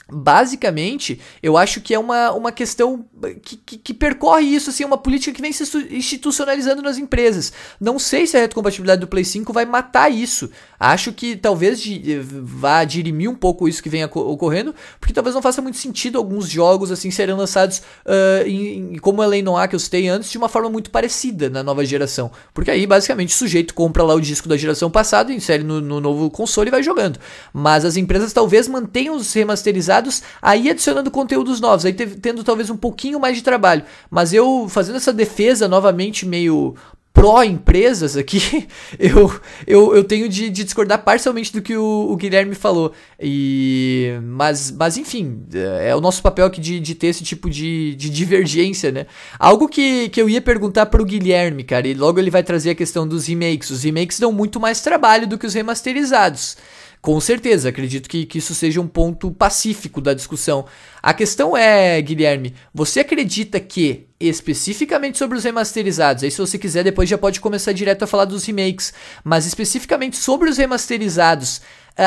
Basicamente, 0.10 1.20
eu 1.44 1.58
acho 1.58 1.82
que 1.82 1.94
é 1.94 2.00
uma, 2.00 2.32
uma 2.32 2.52
questão 2.52 3.06
que, 3.44 3.58
que, 3.58 3.78
que, 3.78 3.94
percorre 3.94 4.46
isso, 4.46 4.70
assim, 4.70 4.86
uma 4.86 4.98
política 4.98 5.34
que 5.34 5.42
vem 5.42 5.52
se 5.52 5.64
institucionalizando 5.92 6.82
nas 6.82 6.98
empresas. 6.98 7.52
Não 7.80 8.00
sei 8.00 8.26
se 8.26 8.38
a 8.38 8.40
retrocompatibilidade 8.40 9.02
do 9.02 9.08
Play 9.08 9.26
5 9.26 9.52
vai 9.52 9.66
matar 9.66 10.10
isso. 10.10 10.50
Acho 10.80 11.12
que 11.12 11.36
talvez 11.36 11.82
de, 11.82 12.20
vá 12.20 12.86
dirimir 12.86 13.30
um 13.30 13.36
pouco 13.36 13.68
isso 13.68 13.84
que 13.84 13.90
vem 13.90 14.06
ocorrendo, 14.06 14.74
porque 15.00 15.14
talvez 15.14 15.36
não 15.36 15.42
faça 15.42 15.62
muito 15.62 15.78
sentido 15.78 16.18
alguns 16.18 16.48
jogos 16.48 16.90
assim 16.90 17.12
serem 17.12 17.36
lançados 17.36 17.80
uh, 18.06 18.48
em, 18.48 18.94
em, 18.94 18.98
como 19.00 19.22
a 19.22 19.26
Lei 19.26 19.42
Noir 19.42 19.68
que 19.68 19.76
eu 19.76 19.80
citei 19.80 20.08
antes, 20.08 20.32
de 20.32 20.38
uma 20.38 20.48
forma 20.48 20.70
muito 20.70 20.90
parecida 20.90 21.50
na 21.50 21.62
nova 21.64 21.84
geração. 21.84 22.32
Porque 22.54 22.72
aí, 22.72 22.88
basicamente, 22.88 23.34
o 23.34 23.38
sujeito 23.38 23.74
compra 23.74 24.04
lá 24.04 24.14
o 24.14 24.22
disco 24.22 24.48
da 24.48 24.56
geração 24.56 24.90
passada, 24.90 25.34
insere 25.34 25.64
no, 25.64 25.82
no 25.82 26.00
novo 26.00 26.30
console 26.30 26.70
e 26.70 26.72
vai 26.72 26.82
jogando. 26.84 27.20
Mas 27.52 27.84
as 27.84 27.98
empresas 27.98 28.32
talvez 28.32 28.70
mantenham 28.70 29.16
os 29.16 29.34
remasterizados 29.34 29.97
aí 30.41 30.69
adicionando 30.69 31.11
conteúdos 31.11 31.60
novos, 31.60 31.86
aí 31.86 31.94
tendo 31.94 32.44
talvez 32.44 32.69
um 32.69 32.78
pouquinho 32.78 33.19
mais 33.19 33.36
de 33.36 33.44
trabalho. 33.44 33.84
Mas 34.10 34.34
eu 34.34 34.68
fazendo 34.69 34.95
essa 34.95 35.14
defesa 35.14 35.68
novamente 35.68 36.26
meio 36.26 36.76
pró-empresas 37.18 38.15
aqui, 38.15 38.68
eu, 38.99 39.34
eu, 39.65 39.95
eu 39.95 40.03
tenho 40.03 40.30
de, 40.30 40.52
de, 40.52 40.64
discordar 40.64 41.03
parcialmente 41.03 41.52
do 41.52 41.64
que 41.64 41.76
o, 41.76 42.11
o, 42.11 42.15
Guilherme 42.15 42.53
falou. 42.53 42.94
E, 43.19 44.11
mas, 44.22 44.69
mas, 44.69 44.98
enfim, 44.98 45.41
é 45.82 45.95
o 45.95 45.99
nosso 45.99 46.22
papel 46.22 46.45
aqui 46.45 46.61
de, 46.61 46.80
de 46.80 46.94
ter 46.94 47.07
esse 47.07 47.24
tipo 47.24 47.49
de, 47.49 47.95
de 47.95 48.11
divergência, 48.11 48.91
né? 48.91 49.07
Algo 49.40 49.68
que, 49.68 50.10
que 50.10 50.22
eu 50.22 50.30
ia 50.30 50.40
perguntar 50.40 50.86
para 50.86 51.02
o 51.02 51.06
Guilherme, 51.06 51.64
cara, 51.64 51.88
e 51.88 51.95
logo 51.95 52.19
ele 52.19 52.30
vai 52.30 52.44
trazer 52.44 52.69
a 52.69 52.76
questão 52.76 53.07
dos 53.07 53.26
remakes. 53.26 53.72
Os 53.72 53.84
remakes 53.84 54.19
dão 54.19 54.32
muito 54.32 54.60
mais 54.60 54.82
trabalho 54.82 55.26
do 55.26 55.40
que 55.40 55.48
os 55.48 55.56
remasterizados. 55.56 56.56
Com 57.02 57.19
certeza, 57.22 57.69
acredito 57.69 58.10
que, 58.10 58.26
que 58.26 58.40
isso 58.40 58.53
seja 58.53 58.82
um 58.82 58.88
ponto 58.88 59.32
pacífico 59.32 60.02
da 60.02 60.14
discussão. 60.14 60.65
A 61.02 61.14
questão 61.14 61.56
é, 61.56 62.02
Guilherme, 62.02 62.53
você 62.74 63.02
acredita 63.02 63.60
que, 63.60 64.07
especificamente 64.19 65.18
sobre 65.18 65.38
os 65.38 65.44
remasterizados, 65.44 66.24
aí 66.24 66.32
se 66.32 66.40
você 66.40 66.57
quiser 66.57 66.84
depois 66.84 67.07
já 67.07 67.18
pode 67.18 67.40
começar 67.40 67.72
direto 67.72 68.03
a 68.03 68.07
falar 68.07 68.26
dos 68.26 68.45
remakes, 68.45 68.94
mas 69.24 69.45
especificamente 69.45 70.18
sobre 70.18 70.49
os 70.49 70.57
remasterizados, 70.57 71.61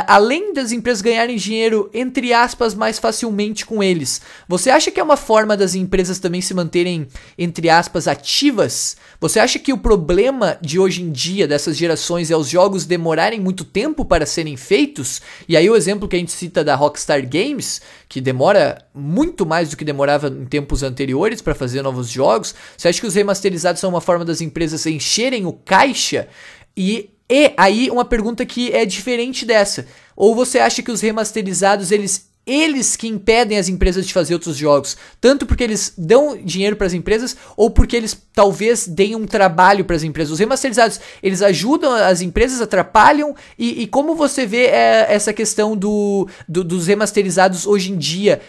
além 0.06 0.54
das 0.54 0.70
empresas 0.70 1.02
ganharem 1.02 1.36
dinheiro, 1.36 1.90
entre 1.92 2.32
aspas, 2.32 2.74
mais 2.74 2.98
facilmente 2.98 3.66
com 3.66 3.82
eles, 3.82 4.20
você 4.48 4.70
acha 4.70 4.90
que 4.90 5.00
é 5.00 5.02
uma 5.02 5.16
forma 5.16 5.56
das 5.56 5.74
empresas 5.74 6.18
também 6.18 6.40
se 6.40 6.54
manterem, 6.54 7.08
entre 7.36 7.68
aspas, 7.68 8.06
ativas? 8.06 8.96
Você 9.20 9.40
acha 9.40 9.58
que 9.58 9.72
o 9.72 9.78
problema 9.78 10.56
de 10.60 10.78
hoje 10.78 11.02
em 11.02 11.10
dia, 11.10 11.48
dessas 11.48 11.76
gerações, 11.76 12.30
é 12.30 12.36
os 12.36 12.48
jogos 12.48 12.84
demorarem 12.84 13.40
muito 13.40 13.64
tempo 13.64 14.04
para 14.04 14.24
serem 14.26 14.56
feitos? 14.56 15.20
E 15.48 15.56
aí 15.56 15.68
o 15.68 15.74
exemplo 15.74 16.06
que 16.06 16.14
a 16.14 16.18
gente 16.18 16.32
cita 16.32 16.62
da 16.62 16.76
Rockstar 16.76 17.28
Games, 17.28 17.80
que 18.08 18.20
demora 18.20 18.84
muito 18.94 19.44
mais 19.44 19.70
do 19.70 19.76
que 19.76 19.84
demorava 19.84 20.28
em 20.28 20.44
tempos 20.44 20.82
anteriores 20.82 21.42
para 21.42 21.54
fazer 21.54 21.82
novos 21.82 22.08
jogos, 22.08 22.54
você 22.76 22.88
acha 22.88 23.00
que 23.00 23.06
os 23.06 23.14
remasterizados 23.14 23.80
são 23.80 23.90
uma 23.90 24.00
forma 24.00 24.24
das 24.24 24.40
empresas 24.40 24.86
encherem 24.86 25.46
o 25.46 25.52
caixa? 25.52 26.28
E 26.76 27.10
e 27.31 27.55
aí 27.57 27.89
uma 27.90 28.05
pergunta 28.05 28.44
que 28.44 28.73
é 28.73 28.85
diferente 28.85 29.47
dessa. 29.47 29.86
Ou 30.16 30.35
você 30.35 30.59
acha 30.59 30.82
que 30.82 30.90
os 30.90 31.01
remasterizados 31.01 31.93
eles 31.93 32.28
eles 32.47 32.97
que 32.97 33.07
impedem 33.07 33.59
as 33.59 33.69
empresas 33.69 34.05
de 34.05 34.12
fazer 34.12 34.35
outros 34.35 34.57
jogos, 34.57 34.97
tanto 35.20 35.47
porque 35.47 35.62
eles 35.62 35.93
dão 35.97 36.36
dinheiro 36.43 36.74
para 36.74 36.86
as 36.86 36.94
empresas 36.94 37.36
ou 37.57 37.70
porque 37.70 37.94
eles 37.94 38.16
talvez 38.32 38.89
deem 38.89 39.15
um 39.15 39.27
trabalho 39.27 39.85
para 39.85 39.94
as 39.94 40.02
empresas. 40.02 40.32
Os 40.32 40.39
remasterizados 40.39 41.01
eles 41.23 41.43
ajudam 41.43 41.93
as 41.93 42.23
empresas, 42.23 42.61
atrapalham 42.61 43.36
e, 43.59 43.82
e 43.82 43.86
como 43.86 44.16
você 44.16 44.47
vê 44.47 44.65
é, 44.65 45.07
essa 45.11 45.32
questão 45.32 45.77
do, 45.77 46.27
do, 46.48 46.65
dos 46.65 46.86
remasterizados 46.86 47.66
hoje 47.66 47.93
em 47.93 47.97
dia 47.97 48.40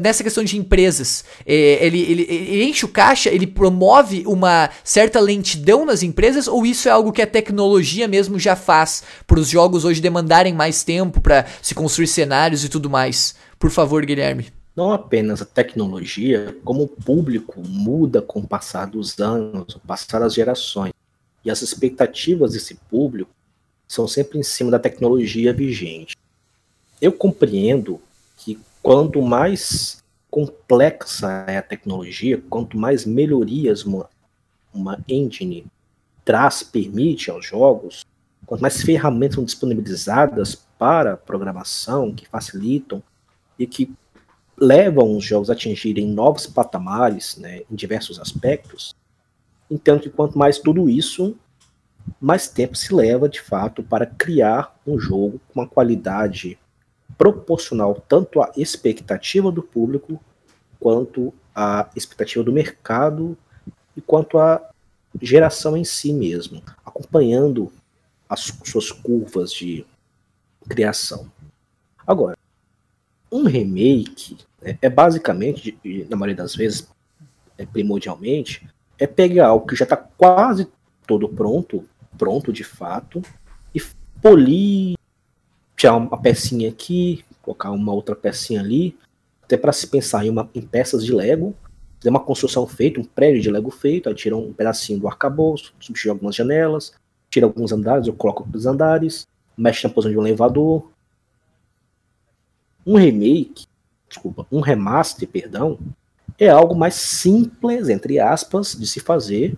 nessa 0.00 0.24
questão 0.24 0.42
de 0.42 0.58
empresas, 0.58 1.24
é, 1.46 1.84
ele, 1.86 2.00
ele, 2.00 2.22
ele, 2.22 2.64
enche 2.64 2.84
o 2.84 2.88
caixa, 2.88 3.30
ele 3.30 3.46
promove 3.46 4.24
uma 4.26 4.70
certa 4.82 5.20
lentidão 5.20 5.84
nas 5.84 6.02
empresas, 6.02 6.48
ou 6.48 6.66
isso 6.66 6.88
é 6.88 6.90
algo 6.90 7.12
que 7.12 7.22
a 7.22 7.26
tecnologia 7.26 8.08
mesmo 8.08 8.38
já 8.38 8.56
faz 8.56 9.04
para 9.26 9.38
os 9.38 9.48
jogos 9.48 9.84
hoje 9.84 10.00
demandarem 10.00 10.52
mais 10.52 10.82
tempo 10.82 11.20
para 11.20 11.46
se 11.62 11.74
construir 11.74 12.08
cenários 12.08 12.64
e 12.64 12.68
tudo 12.68 12.90
mais? 12.90 13.36
Por 13.58 13.70
favor, 13.70 14.04
Guilherme. 14.04 14.46
Não 14.74 14.92
apenas 14.92 15.42
a 15.42 15.44
tecnologia, 15.44 16.56
como 16.64 16.84
o 16.84 16.88
público 16.88 17.60
muda 17.66 18.22
com 18.22 18.40
o 18.40 18.46
passar 18.46 18.86
dos 18.86 19.18
anos, 19.18 19.74
o 19.74 19.80
passar 19.80 20.20
das 20.20 20.34
gerações. 20.34 20.92
E 21.44 21.50
as 21.50 21.62
expectativas 21.62 22.52
desse 22.52 22.74
público 22.88 23.30
são 23.88 24.06
sempre 24.06 24.38
em 24.38 24.42
cima 24.42 24.70
da 24.70 24.78
tecnologia 24.78 25.52
vigente. 25.52 26.16
Eu 27.00 27.12
compreendo 27.12 28.00
quanto 28.82 29.20
mais 29.22 30.02
complexa 30.30 31.44
é 31.46 31.58
a 31.58 31.62
tecnologia, 31.62 32.42
quanto 32.48 32.76
mais 32.76 33.04
melhorias 33.04 33.84
uma, 33.84 34.08
uma 34.72 35.02
engine 35.08 35.66
traz, 36.24 36.62
permite 36.62 37.30
aos 37.30 37.46
jogos, 37.46 38.04
quanto 38.46 38.60
mais 38.60 38.82
ferramentas 38.82 39.36
são 39.36 39.44
disponibilizadas 39.44 40.54
para 40.78 41.16
programação, 41.16 42.14
que 42.14 42.28
facilitam 42.28 43.02
e 43.58 43.66
que 43.66 43.92
levam 44.56 45.16
os 45.16 45.24
jogos 45.24 45.50
a 45.50 45.52
atingirem 45.52 46.06
novos 46.06 46.46
patamares 46.46 47.36
né, 47.36 47.62
em 47.70 47.74
diversos 47.74 48.20
aspectos, 48.20 48.94
entendo 49.70 50.00
que 50.00 50.10
quanto 50.10 50.38
mais 50.38 50.58
tudo 50.58 50.88
isso, 50.88 51.36
mais 52.20 52.48
tempo 52.48 52.76
se 52.76 52.92
leva 52.94 53.28
de 53.28 53.40
fato 53.40 53.82
para 53.82 54.06
criar 54.06 54.76
um 54.86 54.98
jogo 54.98 55.40
com 55.48 55.60
uma 55.60 55.68
qualidade 55.68 56.58
proporcional 57.18 58.02
tanto 58.08 58.40
à 58.40 58.52
expectativa 58.56 59.52
do 59.52 59.62
público 59.62 60.22
quanto 60.78 61.34
à 61.54 61.90
expectativa 61.96 62.44
do 62.44 62.52
mercado 62.52 63.36
e 63.96 64.00
quanto 64.00 64.38
à 64.38 64.70
geração 65.20 65.76
em 65.76 65.84
si 65.84 66.12
mesmo, 66.12 66.62
acompanhando 66.86 67.72
as 68.28 68.52
suas 68.64 68.92
curvas 68.92 69.52
de 69.52 69.84
criação. 70.68 71.30
Agora, 72.06 72.36
um 73.30 73.42
remake 73.44 74.38
né, 74.62 74.78
é 74.80 74.88
basicamente, 74.88 75.76
na 76.08 76.16
maioria 76.16 76.36
das 76.36 76.54
vezes, 76.54 76.88
é, 77.56 77.66
primordialmente, 77.66 78.68
é 78.98 79.06
pegar 79.06 79.48
algo 79.48 79.66
que 79.66 79.76
já 79.76 79.84
está 79.84 79.96
quase 79.96 80.68
todo 81.06 81.28
pronto, 81.28 81.84
pronto 82.16 82.52
de 82.52 82.62
fato, 82.62 83.22
e 83.74 83.80
polir, 84.20 84.96
tirar 85.78 85.96
uma 85.96 86.20
pecinha 86.20 86.68
aqui, 86.68 87.24
colocar 87.40 87.70
uma 87.70 87.92
outra 87.92 88.16
pecinha 88.16 88.60
ali, 88.60 88.98
até 89.44 89.56
para 89.56 89.72
se 89.72 89.86
pensar 89.86 90.26
em, 90.26 90.28
uma, 90.28 90.50
em 90.52 90.60
peças 90.60 91.04
de 91.04 91.12
Lego, 91.14 91.54
fazer 91.98 92.10
uma 92.10 92.20
construção 92.20 92.66
feita, 92.66 93.00
um 93.00 93.04
prédio 93.04 93.40
de 93.40 93.48
Lego 93.48 93.70
feito, 93.70 94.08
aí 94.08 94.14
tira 94.14 94.36
um 94.36 94.52
pedacinho 94.52 94.98
do 94.98 95.06
arcabouço, 95.06 95.72
substitui 95.78 96.10
algumas 96.10 96.34
janelas, 96.34 96.92
tira 97.30 97.46
alguns 97.46 97.70
andares, 97.70 98.08
eu 98.08 98.12
coloco 98.12 98.46
os 98.52 98.66
andares, 98.66 99.26
mexe 99.56 99.86
na 99.86 99.94
posição 99.94 100.12
de 100.12 100.18
um 100.18 100.26
elevador. 100.26 100.90
Um 102.84 102.96
remake, 102.96 103.66
desculpa, 104.08 104.46
um 104.50 104.60
remaster, 104.60 105.28
perdão, 105.28 105.78
é 106.38 106.48
algo 106.48 106.74
mais 106.74 106.94
simples, 106.94 107.88
entre 107.88 108.18
aspas, 108.18 108.72
de 108.72 108.86
se 108.86 108.98
fazer 108.98 109.56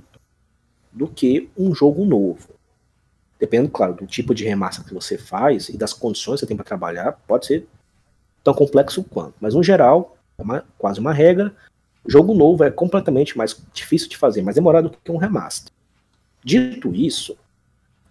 do 0.93 1.09
que 1.09 1.49
um 1.57 1.75
jogo 1.75 2.05
novo. 2.05 2.60
Dependendo, 3.41 3.71
claro, 3.71 3.95
do 3.95 4.07
tipo 4.07 4.35
de 4.35 4.45
remaster 4.45 4.85
que 4.85 4.93
você 4.93 5.17
faz 5.17 5.71
e 5.71 5.77
das 5.79 5.95
condições 5.95 6.35
que 6.35 6.41
você 6.41 6.47
tem 6.47 6.57
para 6.57 6.65
trabalhar, 6.65 7.13
pode 7.27 7.47
ser 7.47 7.67
tão 8.45 8.53
complexo 8.53 9.03
quanto. 9.03 9.35
Mas, 9.41 9.55
no 9.55 9.63
geral, 9.63 10.17
é 10.39 10.43
uma, 10.43 10.65
quase 10.77 11.01
uma 11.01 11.13
regra. 11.13 11.53
Jogo 12.07 12.35
novo 12.35 12.63
é 12.65 12.71
completamente 12.71 13.37
mais 13.37 13.59
difícil 13.73 14.09
de 14.09 14.17
fazer, 14.17 14.43
mais 14.43 14.55
demorado 14.55 14.91
do 14.91 14.99
que 15.03 15.11
um 15.11 15.17
remaster. 15.17 15.73
Dito 16.45 16.95
isso, 16.95 17.37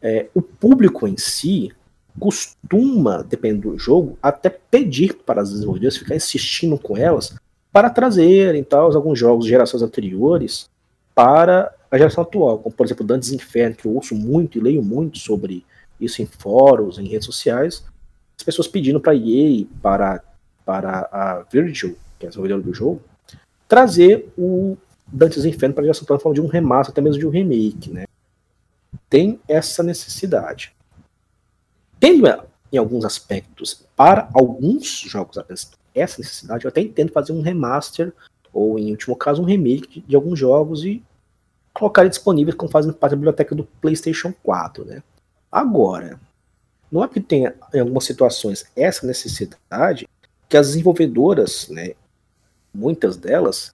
é, 0.01 0.27
o 0.33 0.41
público 0.41 1.07
em 1.07 1.17
si 1.17 1.71
costuma, 2.19 3.23
dependendo 3.23 3.71
do 3.71 3.79
jogo, 3.79 4.17
até 4.21 4.49
pedir 4.49 5.13
para 5.13 5.41
as 5.41 5.51
desenvolvedoras 5.51 5.97
ficar 5.97 6.15
insistindo 6.15 6.77
com 6.77 6.97
elas 6.97 7.35
para 7.71 7.89
trazerem 7.89 8.63
tal, 8.63 8.93
alguns 8.95 9.17
jogos 9.17 9.45
de 9.45 9.51
gerações 9.51 9.81
anteriores 9.81 10.69
para 11.13 11.73
a 11.91 11.97
geração 11.97 12.23
atual, 12.23 12.59
como 12.59 12.75
por 12.75 12.85
exemplo 12.85 13.05
Dantes 13.05 13.31
Inferno, 13.31 13.75
que 13.75 13.85
eu 13.85 13.93
ouço 13.93 14.15
muito 14.15 14.57
e 14.57 14.61
leio 14.61 14.83
muito 14.83 15.17
sobre 15.17 15.65
isso 15.99 16.21
em 16.21 16.25
fóruns, 16.25 16.97
em 16.97 17.07
redes 17.07 17.25
sociais, 17.25 17.83
as 18.37 18.43
pessoas 18.43 18.67
pedindo 18.67 18.99
para 18.99 19.15
EA, 19.15 19.65
para, 19.81 20.23
para 20.65 21.09
a 21.11 21.45
Virgil, 21.51 21.97
que 22.17 22.25
é 22.25 22.27
a 22.27 22.29
desenvolvedora 22.29 22.61
do 22.61 22.73
jogo, 22.73 23.01
trazer 23.67 24.31
o 24.37 24.77
Dantes 25.07 25.43
Inferno 25.45 25.75
para 25.75 25.81
a 25.83 25.85
geração 25.85 26.03
atual 26.03 26.19
forma 26.19 26.35
de 26.35 26.41
um 26.41 26.47
remaster, 26.47 26.91
até 26.91 27.01
mesmo 27.01 27.19
de 27.19 27.27
um 27.27 27.31
remake, 27.31 27.91
né? 27.91 28.05
Tem 29.09 29.39
essa 29.47 29.83
necessidade. 29.83 30.73
Tendo 31.99 32.25
em 32.71 32.77
alguns 32.77 33.03
aspectos, 33.03 33.85
para 33.95 34.29
alguns 34.33 34.99
jogos 35.01 35.37
essa 35.93 36.19
necessidade, 36.19 36.63
eu 36.63 36.69
até 36.69 36.81
entendo 36.81 37.11
fazer 37.11 37.33
um 37.33 37.41
remaster, 37.41 38.13
ou 38.53 38.79
em 38.79 38.91
último 38.91 39.15
caso, 39.15 39.41
um 39.41 39.45
remake 39.45 39.99
de, 39.99 40.01
de 40.01 40.15
alguns 40.15 40.39
jogos 40.39 40.83
e 40.83 41.03
colocar 41.73 42.01
ele 42.01 42.09
disponível 42.09 42.55
como 42.55 42.71
fazendo 42.71 42.93
parte 42.93 43.11
da 43.11 43.17
biblioteca 43.17 43.55
do 43.55 43.63
PlayStation 43.81 44.33
4, 44.43 44.85
né? 44.85 45.03
Agora, 45.51 46.19
não 46.91 47.03
é 47.03 47.07
que 47.07 47.19
tenha 47.19 47.55
em 47.73 47.79
algumas 47.79 48.03
situações 48.03 48.65
essa 48.75 49.05
necessidade 49.05 50.07
que 50.47 50.57
as 50.57 50.67
desenvolvedoras, 50.67 51.67
né, 51.69 51.93
muitas 52.73 53.17
delas, 53.17 53.73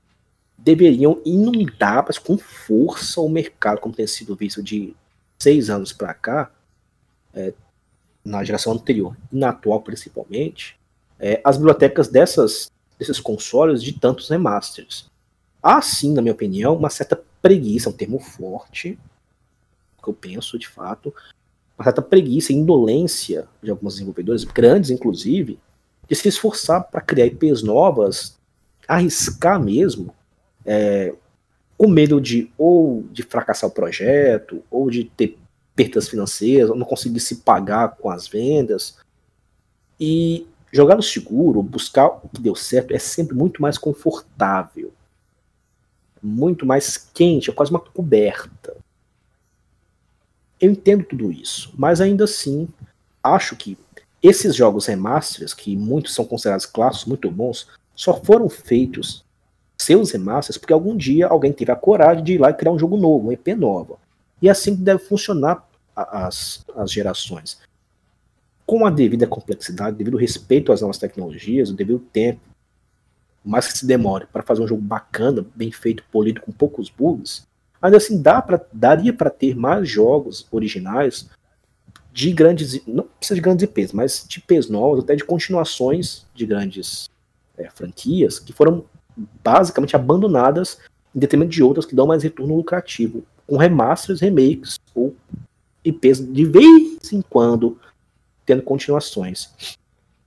deveriam 0.57 1.21
inundar 1.25 2.03
mas 2.07 2.17
com 2.17 2.37
força 2.37 3.21
o 3.21 3.29
mercado, 3.29 3.79
como 3.79 3.95
tem 3.95 4.07
sido 4.07 4.35
visto 4.35 4.61
de 4.61 4.95
seis 5.39 5.69
anos 5.69 5.93
para 5.93 6.13
cá, 6.13 6.51
é, 7.33 7.53
na 8.23 8.43
geração 8.43 8.73
anterior 8.73 9.15
e 9.31 9.37
na 9.37 9.49
atual 9.49 9.81
principalmente, 9.81 10.77
é, 11.19 11.39
as 11.43 11.57
bibliotecas 11.57 12.07
dessas, 12.07 12.71
desses 12.97 13.19
consoles 13.19 13.81
de 13.81 13.93
tantos 13.93 14.29
remasters. 14.29 15.09
Há 15.61 15.81
sim, 15.81 16.13
na 16.13 16.21
minha 16.21 16.33
opinião, 16.33 16.75
uma 16.75 16.89
certa 16.89 17.15
preguiça, 17.45 17.89
um 17.89 17.93
termo 17.93 18.17
forte, 18.17 18.97
que 20.01 20.09
eu 20.09 20.13
penso 20.15 20.57
de 20.57 20.67
fato, 20.67 21.13
uma 21.77 21.83
certa 21.83 22.01
preguiça 22.01 22.51
indolência 22.51 23.47
de 23.61 23.69
alguns 23.69 23.93
desenvolvedores, 23.93 24.43
grandes 24.43 24.89
inclusive, 24.89 25.59
de 26.09 26.15
se 26.15 26.27
esforçar 26.27 26.85
para 26.85 27.01
criar 27.01 27.27
IPs 27.27 27.61
novas, 27.61 28.35
arriscar 28.87 29.63
mesmo, 29.63 30.11
é, 30.65 31.13
com 31.77 31.87
medo 31.87 32.19
de 32.19 32.49
ou 32.57 33.03
de 33.11 33.21
fracassar 33.21 33.69
o 33.69 33.73
projeto, 33.73 34.63
ou 34.71 34.89
de 34.89 35.03
ter 35.03 35.37
perdas 35.75 36.09
financeiras, 36.09 36.71
ou 36.71 36.75
não 36.75 36.85
conseguir 36.85 37.19
se 37.19 37.35
pagar 37.37 37.95
com 37.97 38.09
as 38.09 38.27
vendas. 38.27 38.97
E 39.99 40.47
jogar 40.71 40.95
no 40.95 41.03
seguro, 41.03 41.61
buscar 41.61 42.07
o 42.07 42.27
que 42.27 42.41
deu 42.41 42.55
certo, 42.55 42.91
é 42.91 42.97
sempre 42.97 43.35
muito 43.35 43.61
mais 43.61 43.77
confortável, 43.77 44.91
muito 46.25 46.65
mais 46.65 46.97
quente, 46.97 47.49
é 47.49 47.53
quase 47.53 47.71
uma 47.71 47.79
coberta. 47.79 48.75
Eu 50.59 50.71
entendo 50.71 51.03
tudo 51.03 51.31
isso, 51.31 51.73
mas 51.77 52.01
ainda 52.01 52.23
assim, 52.23 52.67
acho 53.23 53.55
que 53.55 53.77
esses 54.23 54.55
jogos 54.55 54.87
remasters, 54.87 55.53
que 55.53 55.75
muitos 55.75 56.15
são 56.15 56.25
considerados 56.25 56.65
clássicos 56.65 57.05
muito 57.05 57.29
bons, 57.29 57.67
só 57.95 58.13
foram 58.13 58.49
feitos 58.49 59.23
seus 59.77 60.11
remasters 60.11 60.57
porque 60.57 60.73
algum 60.73 60.95
dia 60.95 61.27
alguém 61.27 61.51
teve 61.51 61.71
a 61.71 61.75
coragem 61.75 62.23
de 62.23 62.33
ir 62.33 62.37
lá 62.39 62.49
e 62.49 62.53
criar 62.53 62.71
um 62.71 62.79
jogo 62.79 62.97
novo, 62.97 63.25
uma 63.25 63.33
IP 63.33 63.53
nova. 63.53 63.97
E 64.41 64.47
é 64.47 64.51
assim 64.51 64.75
que 64.75 64.81
deve 64.81 65.03
funcionar 65.03 65.67
as, 65.95 66.65
as 66.75 66.91
gerações. 66.91 67.59
Com 68.65 68.85
a 68.85 68.89
devida 68.89 69.27
complexidade, 69.27 69.95
devido 69.95 70.17
respeito 70.17 70.71
às 70.71 70.81
novas 70.81 70.97
tecnologias, 70.97 71.69
o 71.69 71.75
devido 71.75 71.99
tempo, 71.99 72.39
mais 73.45 73.67
que 73.67 73.77
se 73.77 73.85
demore 73.85 74.25
para 74.25 74.43
fazer 74.43 74.61
um 74.61 74.67
jogo 74.67 74.81
bacana, 74.81 75.45
bem 75.55 75.71
feito, 75.71 76.03
polido, 76.11 76.41
com 76.41 76.51
poucos 76.51 76.89
bugs, 76.89 77.45
ainda 77.81 77.97
assim 77.97 78.21
dá 78.21 78.41
pra, 78.41 78.59
daria 78.73 79.13
para 79.13 79.29
ter 79.29 79.55
mais 79.55 79.87
jogos 79.87 80.47
originais 80.51 81.29
de 82.11 82.31
grandes, 82.31 82.81
não 82.87 83.03
precisa 83.03 83.35
de 83.35 83.41
grandes 83.41 83.63
IPs, 83.63 83.91
mas 83.91 84.25
de 84.27 84.39
IPs 84.39 84.69
novos, 84.69 85.03
até 85.03 85.15
de 85.15 85.23
continuações 85.23 86.25
de 86.33 86.45
grandes 86.45 87.09
é, 87.57 87.69
franquias 87.69 88.39
que 88.39 88.53
foram 88.53 88.85
basicamente 89.43 89.95
abandonadas 89.95 90.79
em 91.13 91.19
detrimento 91.19 91.51
de 91.51 91.61
outras 91.61 91.85
que 91.85 91.95
dão 91.95 92.07
mais 92.07 92.23
retorno 92.23 92.55
lucrativo, 92.55 93.23
com 93.45 93.57
remasters, 93.57 94.21
remakes 94.21 94.79
ou 94.93 95.15
IPs 95.83 96.19
de 96.33 96.45
vez 96.45 97.13
em 97.13 97.21
quando 97.21 97.77
tendo 98.45 98.63
continuações. 98.63 99.77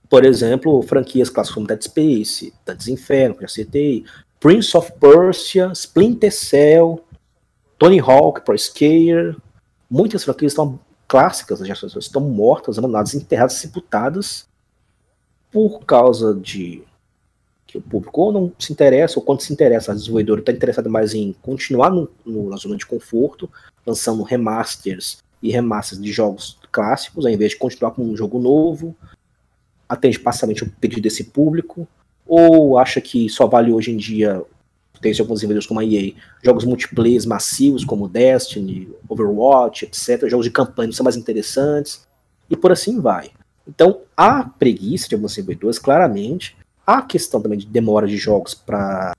Por 0.09 0.25
exemplo, 0.25 0.81
franquias 0.81 1.29
clássicas 1.29 1.53
como 1.53 1.67
Dead 1.67 1.81
Space, 1.83 2.53
Dead 2.65 2.87
Inferno, 2.87 3.35
que 3.35 3.41
já 3.41 3.47
citei, 3.47 4.03
Prince 4.39 4.75
of 4.75 4.91
Persia, 4.93 5.71
Splinter 5.73 6.31
Cell, 6.31 7.03
Tony 7.77 7.99
Hawk, 7.99 8.41
Pro 8.41 8.55
Skater, 8.55 9.35
muitas 9.89 10.23
franquias 10.23 10.53
estão 10.53 10.79
clássicas, 11.07 11.59
já 11.59 11.73
estão 11.73 12.21
mortas, 12.21 12.77
abandonadas, 12.77 13.13
enterradas, 13.13 13.53
sepultadas 13.53 14.47
por 15.51 15.85
causa 15.85 16.33
de 16.33 16.83
que 17.65 17.77
o 17.77 17.81
público 17.81 18.21
ou 18.21 18.31
não 18.31 18.51
se 18.57 18.73
interessa, 18.73 19.19
ou 19.19 19.25
quando 19.25 19.41
se 19.41 19.53
interessa, 19.53 19.91
a 19.91 19.95
desenvolvedora 19.95 20.39
está 20.39 20.51
interessada 20.51 20.89
mais 20.89 21.13
em 21.13 21.35
continuar 21.41 21.91
no, 21.91 22.09
no, 22.25 22.49
na 22.49 22.57
zona 22.57 22.75
de 22.75 22.85
conforto, 22.85 23.49
lançando 23.85 24.23
remasters 24.23 25.19
e 25.41 25.51
remasters 25.51 26.01
de 26.01 26.11
jogos 26.11 26.57
clássicos, 26.71 27.25
ao 27.25 27.31
invés 27.31 27.51
de 27.51 27.57
continuar 27.57 27.91
com 27.91 28.03
um 28.03 28.17
jogo 28.17 28.39
novo, 28.39 28.95
atende 29.89 30.19
parcialmente 30.19 30.63
o 30.63 30.69
pedido 30.69 31.01
desse 31.01 31.25
público, 31.25 31.87
ou 32.25 32.77
acha 32.77 33.01
que 33.01 33.27
só 33.27 33.47
vale 33.47 33.73
hoje 33.73 33.91
em 33.91 33.97
dia, 33.97 34.41
tem 35.01 35.11
alguns 35.19 35.39
desenvolvedores 35.39 35.65
como 35.65 35.79
a 35.79 35.85
EA, 35.85 36.13
jogos 36.43 36.63
multiplayer 36.63 37.27
massivos 37.27 37.83
como 37.83 38.07
Destiny, 38.07 38.89
Overwatch, 39.07 39.85
etc., 39.85 40.29
jogos 40.29 40.45
de 40.45 40.51
campanha 40.51 40.91
são 40.91 41.03
mais 41.03 41.15
interessantes, 41.15 42.07
e 42.49 42.55
por 42.55 42.71
assim 42.71 43.01
vai. 43.01 43.31
Então, 43.67 44.01
há 44.15 44.43
preguiça 44.43 45.07
de 45.07 45.15
alguns 45.15 45.31
desenvolvedores, 45.31 45.79
claramente, 45.79 46.55
Há 46.91 47.03
questão 47.03 47.39
também 47.39 47.59
de 47.59 47.67
demora 47.67 48.07
de 48.07 48.17
jogos 48.17 48.55
para 48.55 49.15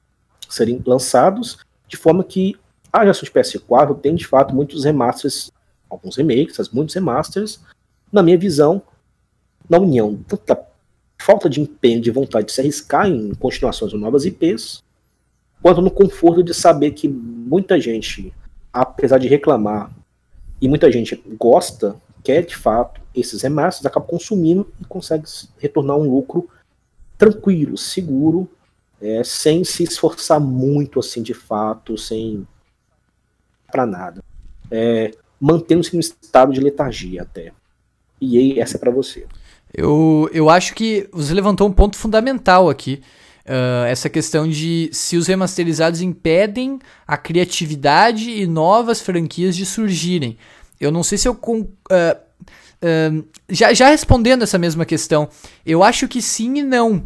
serem 0.48 0.82
lançados, 0.84 1.58
de 1.86 1.96
forma 1.96 2.24
que 2.24 2.56
a 2.92 3.02
geração 3.02 3.22
de 3.22 3.30
PS4 3.30 3.96
tem 4.00 4.12
de 4.16 4.26
fato 4.26 4.52
muitos 4.52 4.82
remasters, 4.82 5.52
alguns 5.88 6.16
remakes, 6.16 6.68
muitos 6.72 6.96
remasters, 6.96 7.60
na 8.10 8.24
minha 8.24 8.36
visão, 8.36 8.82
na 9.70 9.78
união 9.78 10.18
tanto 10.26 10.44
da 10.44 10.60
falta 11.16 11.48
de 11.48 11.60
empenho, 11.60 12.00
de 12.00 12.10
vontade 12.10 12.46
de 12.46 12.52
se 12.52 12.60
arriscar 12.60 13.06
em 13.06 13.32
continuações 13.34 13.92
ou 13.92 13.98
novas 13.98 14.24
IPs, 14.24 14.82
quanto 15.62 15.80
no 15.80 15.90
conforto 15.90 16.42
de 16.42 16.52
saber 16.52 16.90
que 16.90 17.06
muita 17.08 17.80
gente, 17.80 18.32
apesar 18.72 19.18
de 19.18 19.28
reclamar, 19.28 19.94
e 20.60 20.68
muita 20.68 20.90
gente 20.90 21.22
gosta, 21.38 21.96
quer 22.24 22.44
de 22.44 22.56
fato 22.56 23.00
esses 23.14 23.42
remasters, 23.42 23.86
acaba 23.86 24.04
consumindo 24.04 24.70
e 24.80 24.84
consegue 24.84 25.24
retornar 25.58 25.96
um 25.96 26.10
lucro 26.10 26.48
tranquilo, 27.16 27.76
seguro, 27.76 28.48
é, 29.00 29.22
sem 29.24 29.64
se 29.64 29.82
esforçar 29.82 30.40
muito 30.40 30.98
assim 31.00 31.22
de 31.22 31.34
fato, 31.34 31.96
sem 31.96 32.46
para 33.70 33.86
nada. 33.86 34.22
É, 34.70 35.12
Mantendo-se 35.40 35.96
em 35.96 36.00
estado 36.00 36.52
de 36.52 36.60
letargia 36.60 37.22
até. 37.22 37.52
E 38.20 38.36
aí, 38.36 38.60
essa 38.60 38.76
é 38.76 38.78
para 38.78 38.90
você. 38.90 39.26
Eu, 39.72 40.28
eu 40.32 40.50
acho 40.50 40.74
que 40.74 41.08
você 41.12 41.32
levantou 41.32 41.68
um 41.68 41.72
ponto 41.72 41.96
fundamental 41.96 42.68
aqui. 42.68 43.02
Uh, 43.46 43.86
essa 43.86 44.08
questão 44.08 44.46
de 44.46 44.90
se 44.92 45.16
os 45.16 45.26
remasterizados 45.26 46.00
impedem 46.00 46.78
a 47.06 47.16
criatividade 47.16 48.30
e 48.30 48.46
novas 48.46 49.00
franquias 49.00 49.56
de 49.56 49.66
surgirem. 49.66 50.36
Eu 50.78 50.90
não 50.90 51.02
sei 51.02 51.18
se 51.18 51.26
eu. 51.26 51.32
Uh, 51.32 51.66
uh, 51.92 53.24
já, 53.48 53.72
já 53.72 53.88
respondendo 53.88 54.42
essa 54.42 54.58
mesma 54.58 54.84
questão, 54.84 55.28
eu 55.64 55.82
acho 55.82 56.06
que 56.06 56.22
sim 56.22 56.58
e 56.58 56.62
não. 56.62 57.04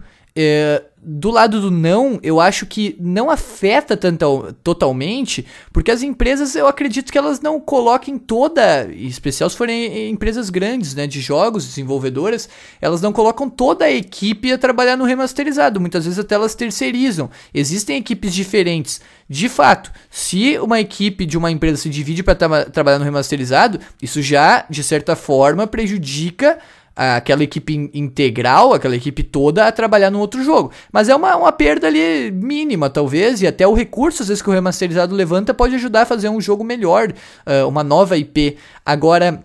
Do 1.06 1.30
lado 1.30 1.60
do 1.60 1.70
não, 1.70 2.18
eu 2.22 2.40
acho 2.40 2.64
que 2.64 2.96
não 2.98 3.28
afeta 3.28 3.94
tanto, 3.94 4.54
totalmente, 4.64 5.44
porque 5.70 5.90
as 5.90 6.02
empresas, 6.02 6.56
eu 6.56 6.66
acredito 6.66 7.12
que 7.12 7.18
elas 7.18 7.42
não 7.42 7.60
coloquem 7.60 8.16
toda, 8.16 8.88
em 8.90 9.06
especial 9.06 9.50
se 9.50 9.56
forem 9.56 10.08
empresas 10.10 10.48
grandes, 10.48 10.94
né, 10.94 11.06
de 11.06 11.20
jogos, 11.20 11.66
desenvolvedoras, 11.66 12.48
elas 12.80 13.02
não 13.02 13.12
colocam 13.12 13.50
toda 13.50 13.84
a 13.84 13.92
equipe 13.92 14.50
a 14.50 14.56
trabalhar 14.56 14.96
no 14.96 15.04
remasterizado, 15.04 15.78
muitas 15.78 16.04
vezes 16.04 16.18
até 16.18 16.36
elas 16.36 16.54
terceirizam. 16.54 17.28
Existem 17.52 17.98
equipes 17.98 18.32
diferentes. 18.32 19.02
De 19.28 19.48
fato, 19.48 19.92
se 20.10 20.58
uma 20.58 20.80
equipe 20.80 21.26
de 21.26 21.36
uma 21.36 21.50
empresa 21.50 21.76
se 21.82 21.90
divide 21.90 22.22
para 22.22 22.34
tra 22.34 22.64
trabalhar 22.64 22.98
no 22.98 23.04
remasterizado, 23.04 23.78
isso 24.00 24.22
já, 24.22 24.64
de 24.70 24.82
certa 24.82 25.14
forma, 25.14 25.66
prejudica 25.66 26.58
aquela 26.96 27.42
equipe 27.42 27.90
integral, 27.92 28.72
aquela 28.72 28.96
equipe 28.96 29.22
toda 29.22 29.66
a 29.66 29.72
trabalhar 29.72 30.10
no 30.10 30.20
outro 30.20 30.42
jogo. 30.42 30.70
Mas 30.92 31.08
é 31.08 31.14
uma, 31.14 31.36
uma 31.36 31.52
perda 31.52 31.86
ali 31.86 32.30
mínima, 32.30 32.88
talvez, 32.88 33.42
e 33.42 33.46
até 33.46 33.66
o 33.66 33.74
recurso, 33.74 34.22
às 34.22 34.28
vezes, 34.28 34.42
que 34.42 34.48
o 34.48 34.52
remasterizado 34.52 35.14
levanta 35.14 35.52
pode 35.52 35.74
ajudar 35.74 36.02
a 36.02 36.06
fazer 36.06 36.28
um 36.28 36.40
jogo 36.40 36.62
melhor, 36.62 37.12
uh, 37.46 37.68
uma 37.68 37.82
nova 37.82 38.16
IP. 38.16 38.56
Agora 38.84 39.42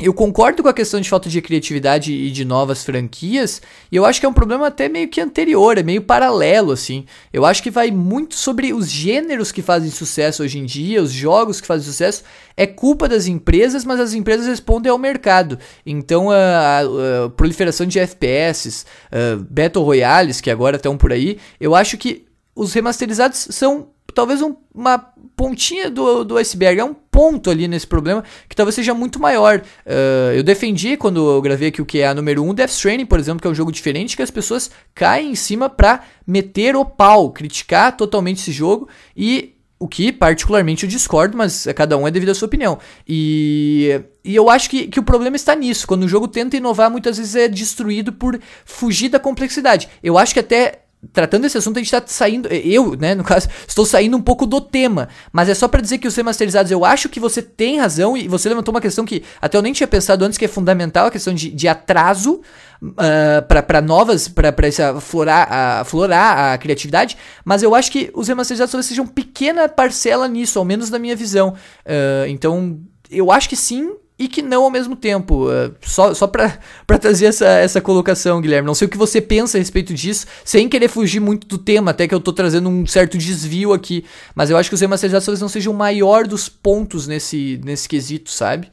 eu 0.00 0.14
concordo 0.14 0.62
com 0.62 0.68
a 0.68 0.74
questão 0.74 1.00
de 1.00 1.08
falta 1.08 1.28
de 1.28 1.40
criatividade 1.42 2.12
e 2.12 2.30
de 2.30 2.44
novas 2.44 2.82
franquias, 2.84 3.60
e 3.90 3.96
eu 3.96 4.04
acho 4.04 4.18
que 4.18 4.26
é 4.26 4.28
um 4.28 4.32
problema 4.32 4.66
até 4.66 4.88
meio 4.88 5.08
que 5.08 5.20
anterior, 5.20 5.76
é 5.76 5.82
meio 5.82 6.02
paralelo, 6.02 6.72
assim. 6.72 7.04
Eu 7.32 7.44
acho 7.44 7.62
que 7.62 7.70
vai 7.70 7.90
muito 7.90 8.34
sobre 8.34 8.72
os 8.72 8.88
gêneros 8.88 9.52
que 9.52 9.62
fazem 9.62 9.90
sucesso 9.90 10.42
hoje 10.42 10.58
em 10.58 10.64
dia, 10.64 11.02
os 11.02 11.12
jogos 11.12 11.60
que 11.60 11.66
fazem 11.66 11.86
sucesso. 11.86 12.22
É 12.56 12.66
culpa 12.66 13.08
das 13.08 13.26
empresas, 13.26 13.84
mas 13.84 14.00
as 14.00 14.14
empresas 14.14 14.46
respondem 14.46 14.90
ao 14.90 14.98
mercado. 14.98 15.58
Então 15.84 16.30
a, 16.30 16.36
a, 16.36 16.80
a 17.24 17.30
proliferação 17.30 17.86
de 17.86 17.98
FPS, 17.98 18.84
uh, 19.12 19.44
Battle 19.50 19.84
Royales, 19.84 20.40
que 20.40 20.50
agora 20.50 20.76
estão 20.76 20.96
por 20.96 21.12
aí, 21.12 21.38
eu 21.60 21.74
acho 21.74 21.96
que 21.96 22.26
os 22.54 22.72
remasterizados 22.72 23.48
são 23.50 23.88
talvez 24.12 24.42
um, 24.42 24.54
uma 24.74 24.98
pontinha 25.36 25.90
do, 25.90 26.24
do 26.24 26.36
iceberg, 26.36 26.80
é 26.80 26.84
um 26.84 26.94
ponto 26.94 27.50
ali 27.50 27.66
nesse 27.66 27.86
problema 27.86 28.24
que 28.48 28.56
talvez 28.56 28.74
seja 28.74 28.94
muito 28.94 29.20
maior. 29.20 29.60
Uh, 29.86 30.32
eu 30.34 30.42
defendi 30.42 30.96
quando 30.96 31.28
eu 31.28 31.42
gravei 31.42 31.68
aqui 31.68 31.82
o 31.82 31.86
que 31.86 32.00
é 32.00 32.06
a 32.06 32.14
número 32.14 32.42
1, 32.42 32.48
um, 32.48 32.54
Death 32.54 32.70
Stranding, 32.70 33.06
por 33.06 33.18
exemplo, 33.18 33.40
que 33.40 33.46
é 33.46 33.50
um 33.50 33.54
jogo 33.54 33.72
diferente, 33.72 34.16
que 34.16 34.22
as 34.22 34.30
pessoas 34.30 34.70
caem 34.94 35.32
em 35.32 35.34
cima 35.34 35.68
pra 35.68 36.02
meter 36.26 36.76
o 36.76 36.84
pau, 36.84 37.30
criticar 37.30 37.96
totalmente 37.96 38.38
esse 38.38 38.52
jogo 38.52 38.88
e 39.16 39.54
o 39.78 39.88
que 39.88 40.12
particularmente 40.12 40.84
eu 40.84 40.90
discordo, 40.90 41.38
mas 41.38 41.66
cada 41.74 41.96
um 41.96 42.06
é 42.06 42.10
devido 42.10 42.28
à 42.28 42.34
sua 42.34 42.46
opinião. 42.46 42.78
E, 43.08 43.98
e 44.22 44.36
eu 44.36 44.50
acho 44.50 44.68
que, 44.68 44.86
que 44.86 45.00
o 45.00 45.02
problema 45.02 45.36
está 45.36 45.54
nisso. 45.54 45.86
Quando 45.86 46.02
o 46.02 46.08
jogo 46.08 46.28
tenta 46.28 46.54
inovar, 46.54 46.90
muitas 46.90 47.16
vezes 47.16 47.34
é 47.34 47.48
destruído 47.48 48.12
por 48.12 48.38
fugir 48.66 49.08
da 49.08 49.18
complexidade. 49.18 49.88
Eu 50.02 50.18
acho 50.18 50.34
que 50.34 50.40
até 50.40 50.80
tratando 51.12 51.46
esse 51.46 51.56
assunto, 51.56 51.78
a 51.78 51.80
gente 51.80 51.90
tá 51.90 52.02
saindo. 52.06 52.48
Eu, 52.48 52.94
né, 52.94 53.14
no 53.14 53.24
caso, 53.24 53.48
estou 53.66 53.86
saindo 53.86 54.16
um 54.16 54.20
pouco 54.20 54.46
do 54.46 54.60
tema. 54.60 55.08
Mas 55.32 55.48
é 55.48 55.54
só 55.54 55.66
para 55.66 55.80
dizer 55.80 55.98
que 55.98 56.06
os 56.06 56.14
remasterizados, 56.14 56.70
eu 56.70 56.84
acho 56.84 57.08
que 57.08 57.18
você 57.18 57.40
tem 57.40 57.78
razão. 57.78 58.16
E 58.16 58.28
você 58.28 58.48
levantou 58.48 58.72
uma 58.72 58.80
questão 58.80 59.04
que 59.04 59.22
até 59.40 59.56
eu 59.56 59.62
nem 59.62 59.72
tinha 59.72 59.86
pensado 59.86 60.24
antes, 60.24 60.36
que 60.36 60.44
é 60.44 60.48
fundamental 60.48 61.06
a 61.06 61.10
questão 61.10 61.32
de, 61.32 61.50
de 61.50 61.68
atraso 61.68 62.34
uh, 62.82 62.94
ah, 62.98 63.62
para 63.62 63.80
novas. 63.80 64.28
para 64.28 64.54
aflorar, 64.96 65.48
uh, 65.48 65.80
aflorar 65.80 66.52
a 66.52 66.58
criatividade. 66.58 67.16
Mas 67.44 67.62
eu 67.62 67.74
acho 67.74 67.90
que 67.90 68.10
os 68.14 68.28
remasterizados 68.28 68.70
talvez 68.70 68.86
sejam 68.86 69.06
pequena 69.06 69.68
parcela 69.68 70.28
nisso, 70.28 70.58
ao 70.58 70.64
menos 70.64 70.90
na 70.90 70.98
minha 70.98 71.16
visão. 71.16 71.54
Uh, 71.86 72.26
então, 72.28 72.78
eu 73.10 73.32
acho 73.32 73.48
que 73.48 73.56
sim, 73.56 73.92
e 74.20 74.28
que 74.28 74.42
não 74.42 74.64
ao 74.64 74.70
mesmo 74.70 74.94
tempo. 74.94 75.48
Uh, 75.48 75.74
só 75.80 76.12
só 76.12 76.26
para 76.26 76.58
trazer 77.00 77.26
essa, 77.26 77.46
essa 77.46 77.80
colocação, 77.80 78.38
Guilherme. 78.38 78.66
Não 78.66 78.74
sei 78.74 78.86
o 78.86 78.90
que 78.90 78.98
você 78.98 79.18
pensa 79.18 79.56
a 79.56 79.60
respeito 79.60 79.94
disso, 79.94 80.26
sem 80.44 80.68
querer 80.68 80.88
fugir 80.88 81.20
muito 81.20 81.46
do 81.46 81.56
tema, 81.56 81.90
até 81.90 82.06
que 82.06 82.14
eu 82.14 82.20
tô 82.20 82.30
trazendo 82.30 82.68
um 82.68 82.86
certo 82.86 83.16
desvio 83.16 83.72
aqui. 83.72 84.04
Mas 84.34 84.50
eu 84.50 84.58
acho 84.58 84.68
que 84.68 84.74
os 84.74 84.80
remasterizados 84.82 85.24
talvez 85.24 85.40
não 85.40 85.48
sejam 85.48 85.72
o 85.72 85.76
maior 85.76 86.26
dos 86.26 86.50
pontos 86.50 87.06
nesse, 87.06 87.58
nesse 87.64 87.88
quesito, 87.88 88.30
sabe? 88.30 88.70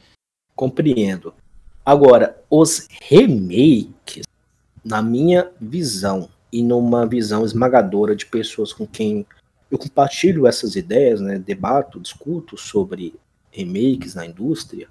Compreendo. 0.54 1.34
Agora, 1.86 2.36
os 2.50 2.86
remakes, 3.10 4.24
na 4.84 5.02
minha 5.02 5.50
visão, 5.62 6.30
e 6.52 6.62
numa 6.62 7.06
visão 7.06 7.46
esmagadora 7.46 8.16
de 8.16 8.26
pessoas 8.26 8.74
com 8.74 8.86
quem 8.86 9.26
eu 9.70 9.78
compartilho 9.78 10.48
essas 10.48 10.76
ideias, 10.76 11.22
né, 11.22 11.38
debato, 11.38 12.00
discuto 12.00 12.58
sobre 12.58 13.14
remakes 13.52 14.16
na 14.16 14.26
indústria, 14.26 14.88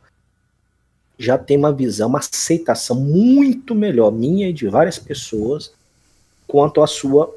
já 1.18 1.38
tem 1.38 1.56
uma 1.56 1.72
visão, 1.72 2.09
uma 2.09 2.18
aceitação 2.18 2.98
muito 3.01 3.74
melhor 3.74 4.12
minha 4.12 4.48
e 4.48 4.52
de 4.52 4.68
várias 4.68 4.98
pessoas 4.98 5.72
quanto 6.47 6.82
à 6.82 6.86
sua 6.86 7.34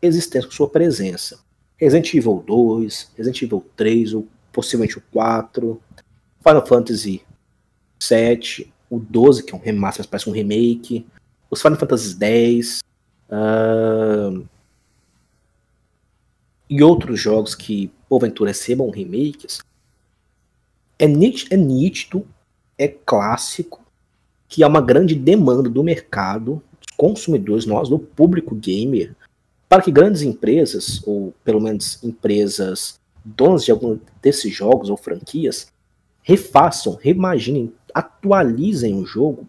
existência, 0.00 0.50
sua 0.50 0.68
presença. 0.68 1.38
Resident 1.76 2.12
Evil 2.14 2.42
2, 2.46 3.12
Resident 3.16 3.42
Evil 3.42 3.64
3, 3.76 4.14
ou 4.14 4.26
possivelmente 4.52 4.98
o 4.98 5.02
4, 5.12 5.80
Final 6.42 6.66
Fantasy 6.66 7.22
7, 8.00 8.72
o 8.90 8.98
12, 8.98 9.44
que 9.44 9.54
é 9.54 9.56
um 9.56 9.60
remaster, 9.60 10.00
mas 10.00 10.06
parece 10.06 10.28
um 10.28 10.32
remake, 10.32 11.06
os 11.50 11.60
Final 11.60 11.78
Fantasy 11.78 12.16
10, 12.16 12.80
uh, 13.30 14.44
e 16.68 16.82
outros 16.82 17.20
jogos 17.20 17.54
que 17.54 17.90
porventura 18.08 18.50
recebam 18.50 18.90
remakes, 18.90 19.60
é 20.98 21.06
nítido, 21.06 21.54
é 21.54 21.56
nítido 21.56 22.26
é 22.78 22.86
clássico, 22.86 23.84
que 24.48 24.62
é 24.62 24.66
uma 24.66 24.80
grande 24.80 25.14
demanda 25.14 25.68
do 25.68 25.82
mercado, 25.82 26.62
dos 26.80 26.96
consumidores, 26.96 27.66
nós, 27.66 27.88
do 27.88 27.98
público 27.98 28.54
gamer, 28.54 29.14
para 29.68 29.82
que 29.82 29.90
grandes 29.90 30.22
empresas, 30.22 31.02
ou 31.04 31.34
pelo 31.44 31.60
menos 31.60 32.02
empresas 32.02 32.98
donas 33.24 33.64
de 33.64 33.70
algum 33.70 33.98
desses 34.22 34.54
jogos 34.54 34.88
ou 34.88 34.96
franquias, 34.96 35.70
refaçam, 36.22 36.94
reimaginem, 36.94 37.72
atualizem 37.92 38.94
o 38.94 39.04
jogo 39.04 39.46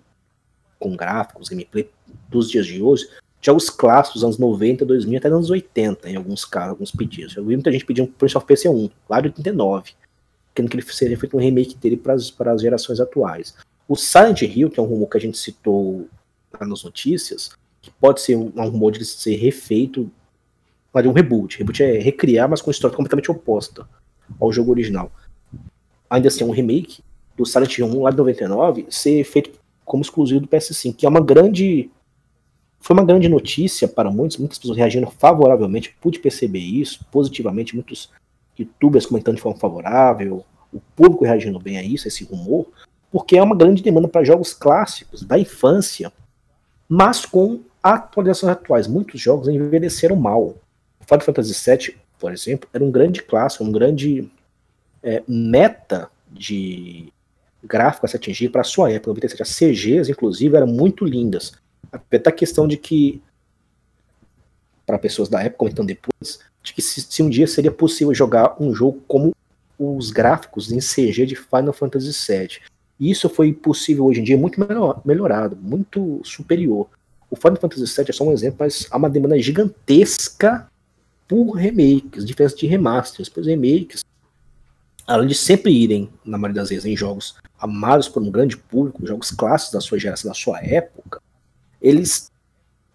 com 0.77 0.95
gráficos, 0.95 1.47
gameplay 1.47 1.89
dos 2.27 2.49
dias 2.49 2.65
de 2.65 2.81
hoje, 2.81 3.07
jogos 3.41 3.69
clássicos, 3.69 4.23
anos 4.23 4.37
90, 4.37 4.85
2000 4.85 5.17
até 5.17 5.27
anos 5.27 5.49
80, 5.49 6.09
em 6.09 6.15
alguns 6.15 6.43
casos, 6.43 6.71
alguns 6.71 6.91
pedidos. 6.91 7.35
Eu 7.37 7.45
vi 7.45 7.55
muita 7.55 7.71
gente 7.71 7.85
pedindo 7.85 8.09
Prince 8.09 8.37
of 8.37 8.45
Persia 8.45 8.71
1, 8.71 8.89
lá 9.07 9.21
de 9.21 9.27
89 9.27 9.93
que 10.67 10.75
ele 10.75 10.83
seria 10.91 11.17
feito 11.17 11.37
um 11.37 11.39
remake 11.39 11.75
dele 11.77 11.97
para 11.97 12.51
as 12.51 12.61
gerações 12.61 12.99
atuais. 12.99 13.55
O 13.87 13.95
Silent 13.95 14.41
Hill, 14.41 14.69
que 14.69 14.79
é 14.79 14.83
um 14.83 14.85
rumor 14.85 15.07
que 15.07 15.17
a 15.17 15.21
gente 15.21 15.37
citou 15.37 16.07
nas 16.59 16.83
notícias, 16.83 17.51
que 17.81 17.91
pode 17.91 18.21
ser 18.21 18.35
um, 18.35 18.51
um 18.55 18.69
rumor 18.69 18.91
de 18.91 19.05
ser 19.05 19.35
refeito, 19.35 20.11
de 21.01 21.07
um 21.07 21.13
reboot. 21.13 21.57
Reboot 21.57 21.83
é 21.83 21.99
recriar, 21.99 22.49
mas 22.49 22.61
com 22.61 22.71
história 22.71 22.95
completamente 22.95 23.31
oposta 23.31 23.87
ao 24.39 24.51
jogo 24.51 24.71
original. 24.71 25.11
Ainda 26.09 26.27
assim, 26.27 26.43
é 26.43 26.47
um 26.47 26.51
remake 26.51 27.01
do 27.37 27.45
Silent 27.45 27.77
Hill 27.77 27.85
1 27.85 28.01
lá 28.01 28.11
de 28.11 28.17
99 28.17 28.87
ser 28.89 29.23
feito 29.23 29.51
como 29.85 30.01
exclusivo 30.01 30.41
do 30.41 30.47
PS5, 30.47 30.95
que 30.95 31.05
é 31.05 31.09
uma 31.09 31.21
grande 31.21 31.89
foi 32.81 32.95
uma 32.95 33.03
grande 33.03 33.27
notícia 33.27 33.87
para 33.87 34.09
muitos, 34.09 34.37
muitas 34.37 34.57
pessoas 34.57 34.77
reagindo 34.77 35.07
favoravelmente, 35.07 35.95
pude 35.99 36.19
perceber 36.19 36.59
isso 36.59 37.03
positivamente, 37.11 37.75
muitos 37.75 38.09
youtubers 38.59 39.05
comentando 39.05 39.35
de 39.35 39.41
forma 39.41 39.59
favorável, 39.59 40.45
o 40.71 40.79
público 40.95 41.25
reagindo 41.25 41.59
bem 41.59 41.77
a 41.77 41.83
isso, 41.83 42.07
a 42.07 42.09
esse 42.09 42.23
rumor, 42.23 42.67
porque 43.11 43.37
é 43.37 43.43
uma 43.43 43.55
grande 43.55 43.81
demanda 43.81 44.07
para 44.07 44.23
jogos 44.23 44.53
clássicos 44.53 45.23
da 45.23 45.39
infância, 45.39 46.11
mas 46.87 47.25
com 47.25 47.61
atualizações 47.81 48.51
atuais. 48.51 48.87
Muitos 48.87 49.19
jogos 49.19 49.47
envelheceram 49.47 50.15
mal. 50.15 50.55
Final 51.01 51.21
Fantasy 51.21 51.53
VII, 51.53 51.97
por 52.19 52.31
exemplo, 52.31 52.69
era 52.73 52.83
um 52.83 52.91
grande 52.91 53.23
clássico, 53.23 53.63
um 53.63 53.71
grande 53.71 54.29
é, 55.01 55.23
meta 55.27 56.09
de 56.29 57.11
gráfico 57.63 58.05
a 58.05 58.09
se 58.09 58.15
atingir 58.15 58.49
para 58.49 58.61
a 58.61 58.65
sua 58.65 58.91
época. 58.91 59.09
97. 59.09 59.41
As 59.41 59.55
CGs, 59.55 60.11
inclusive, 60.11 60.55
eram 60.55 60.67
muito 60.67 61.05
lindas. 61.05 61.53
Até 61.91 62.17
a 62.29 62.31
questão 62.31 62.67
de 62.67 62.77
que, 62.77 63.21
para 64.85 64.99
pessoas 64.99 65.29
da 65.29 65.41
época, 65.41 65.57
comentando 65.57 65.87
depois, 65.87 66.39
de 66.63 66.73
que 66.73 66.81
se, 66.81 67.01
se, 67.01 67.23
um 67.23 67.29
dia 67.29 67.47
seria 67.47 67.71
possível 67.71 68.13
jogar 68.13 68.55
um 68.59 68.73
jogo 68.73 69.01
como 69.07 69.33
os 69.77 70.11
gráficos 70.11 70.71
em 70.71 70.79
CG 70.79 71.25
de 71.25 71.35
Final 71.35 71.73
Fantasy 71.73 72.11
VII. 72.11 72.59
E 72.99 73.09
isso 73.09 73.29
foi 73.29 73.53
possível 73.53 74.05
hoje 74.05 74.19
em 74.19 74.23
dia, 74.23 74.37
muito 74.37 74.59
melhor, 74.59 75.01
melhorado, 75.05 75.55
muito 75.55 76.19
superior. 76.23 76.87
O 77.31 77.35
Final 77.35 77.57
Fantasy 77.57 77.85
VII 77.85 78.05
é 78.09 78.13
só 78.13 78.25
um 78.25 78.33
exemplo, 78.33 78.57
mas 78.59 78.87
há 78.91 78.97
uma 78.97 79.09
demanda 79.09 79.39
gigantesca 79.39 80.69
por 81.27 81.51
remakes, 81.51 82.25
diferença 82.25 82.55
de 82.57 82.67
remasters, 82.67 83.29
pois 83.29 83.45
remakes, 83.45 84.03
além 85.07 85.27
de 85.27 85.35
sempre 85.35 85.71
irem, 85.71 86.09
na 86.25 86.37
maioria 86.37 86.61
das 86.61 86.69
vezes, 86.69 86.85
em 86.85 86.97
jogos 86.97 87.35
amados 87.59 88.09
por 88.09 88.21
um 88.21 88.31
grande 88.31 88.57
público, 88.57 89.05
jogos 89.05 89.31
clássicos 89.31 89.73
da 89.73 89.81
sua 89.81 89.99
geração, 89.99 90.29
da 90.29 90.35
sua 90.35 90.59
época, 90.61 91.21
eles 91.81 92.31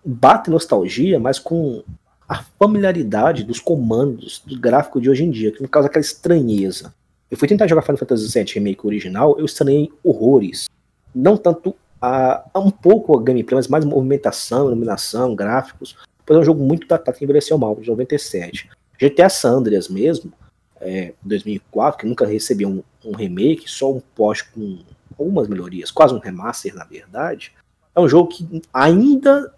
batem 0.05 0.53
nostalgia, 0.53 1.19
mas 1.19 1.39
com 1.39 1.82
a 2.28 2.42
familiaridade 2.59 3.44
dos 3.44 3.60
comandos 3.60 4.42
do 4.46 4.59
gráfico 4.59 5.01
de 5.01 5.10
hoje 5.10 5.24
em 5.24 5.30
dia, 5.30 5.52
que 5.52 5.60
não 5.60 5.68
causa 5.68 5.88
aquela 5.88 6.05
estranheza. 6.05 6.94
Eu 7.30 7.36
fui 7.36 7.48
tentar 7.48 7.66
jogar 7.66 7.82
Final 7.82 7.98
Fantasy 7.98 8.32
VII 8.32 8.55
Remake 8.55 8.86
original, 8.86 9.38
eu 9.38 9.44
estranhei 9.44 9.92
horrores. 10.02 10.68
Não 11.14 11.36
tanto 11.36 11.74
a, 12.01 12.44
a 12.52 12.60
um 12.60 12.70
pouco 12.70 13.18
a 13.18 13.22
gameplay, 13.22 13.56
mas 13.56 13.68
mais 13.68 13.84
movimentação, 13.84 14.66
iluminação, 14.66 15.34
gráficos. 15.34 15.96
Pois 16.24 16.38
é 16.38 16.40
um 16.40 16.44
jogo 16.44 16.62
muito 16.62 16.86
datado 16.86 17.16
que 17.16 17.24
envelheceu 17.24 17.59
mal, 17.59 17.76
de 17.76 17.88
97. 17.88 18.70
GTA 18.98 19.28
San 19.28 19.56
Andreas 19.56 19.88
mesmo, 19.88 20.32
é, 20.80 21.12
2004, 21.22 22.01
que 22.01 22.06
nunca 22.06 22.26
recebeu 22.26 22.68
um, 22.68 22.82
um 23.05 23.14
remake, 23.14 23.68
só 23.70 23.92
um 23.92 24.01
post 24.14 24.48
com 24.52 24.78
algumas 25.18 25.48
melhorias, 25.48 25.90
quase 25.90 26.14
um 26.14 26.18
remaster 26.18 26.74
na 26.74 26.84
verdade. 26.84 27.52
É 27.94 28.01
um 28.01 28.09
jogo 28.09 28.28
que 28.28 28.62
ainda 28.72 29.52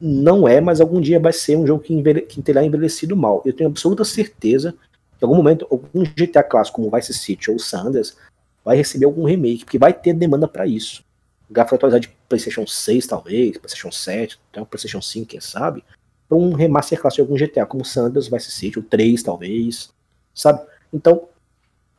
não 0.00 0.46
é, 0.46 0.60
mas 0.60 0.80
algum 0.80 1.00
dia 1.00 1.18
vai 1.18 1.32
ser 1.32 1.56
um 1.56 1.66
jogo 1.66 1.82
que, 1.82 1.94
envelhe 1.94 2.22
que 2.22 2.40
terá 2.42 2.64
envelhecido 2.64 3.16
mal. 3.16 3.42
Eu 3.44 3.52
tenho 3.52 3.70
absoluta 3.70 4.04
certeza 4.04 4.72
que 5.18 5.24
em 5.24 5.26
algum 5.26 5.36
momento, 5.36 5.66
algum 5.70 6.02
GTA 6.02 6.42
clássico 6.42 6.82
como 6.82 6.94
Vice 6.94 7.14
City 7.14 7.50
ou 7.50 7.58
Sanders 7.58 8.16
vai 8.64 8.76
receber 8.76 9.06
algum 9.06 9.24
remake, 9.24 9.64
porque 9.64 9.78
vai 9.78 9.92
ter 9.92 10.12
demanda 10.12 10.46
para 10.46 10.66
isso. 10.66 11.02
Gráfico 11.50 11.76
atualizado 11.76 12.02
de 12.02 12.08
PlayStation 12.28 12.66
6, 12.66 13.06
talvez, 13.06 13.56
PlayStation 13.56 13.92
7, 13.92 14.38
até 14.50 14.60
o 14.60 14.66
PlayStation 14.66 15.00
5, 15.00 15.26
quem 15.26 15.40
sabe, 15.40 15.84
para 16.28 16.36
um 16.36 16.52
remaster 16.52 17.00
clássico 17.00 17.24
de 17.24 17.32
algum 17.32 17.46
GTA, 17.46 17.64
como 17.64 17.84
Sanders, 17.84 18.28
Vice 18.28 18.50
City, 18.50 18.78
ou 18.78 18.84
3, 18.84 19.22
talvez, 19.22 19.90
sabe? 20.34 20.60
Então, 20.92 21.28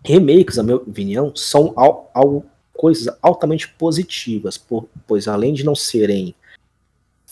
remakes, 0.03 0.57
na 0.57 0.64
minha 0.64 0.76
opinião, 0.76 1.34
são 1.36 1.74
al 1.76 2.45
coisas 2.74 3.11
altamente 3.24 3.68
positivas, 3.69 4.56
por, 4.56 4.88
pois 5.07 5.28
além 5.28 5.53
de 5.53 5.65
não 5.65 5.74
serem 5.74 6.36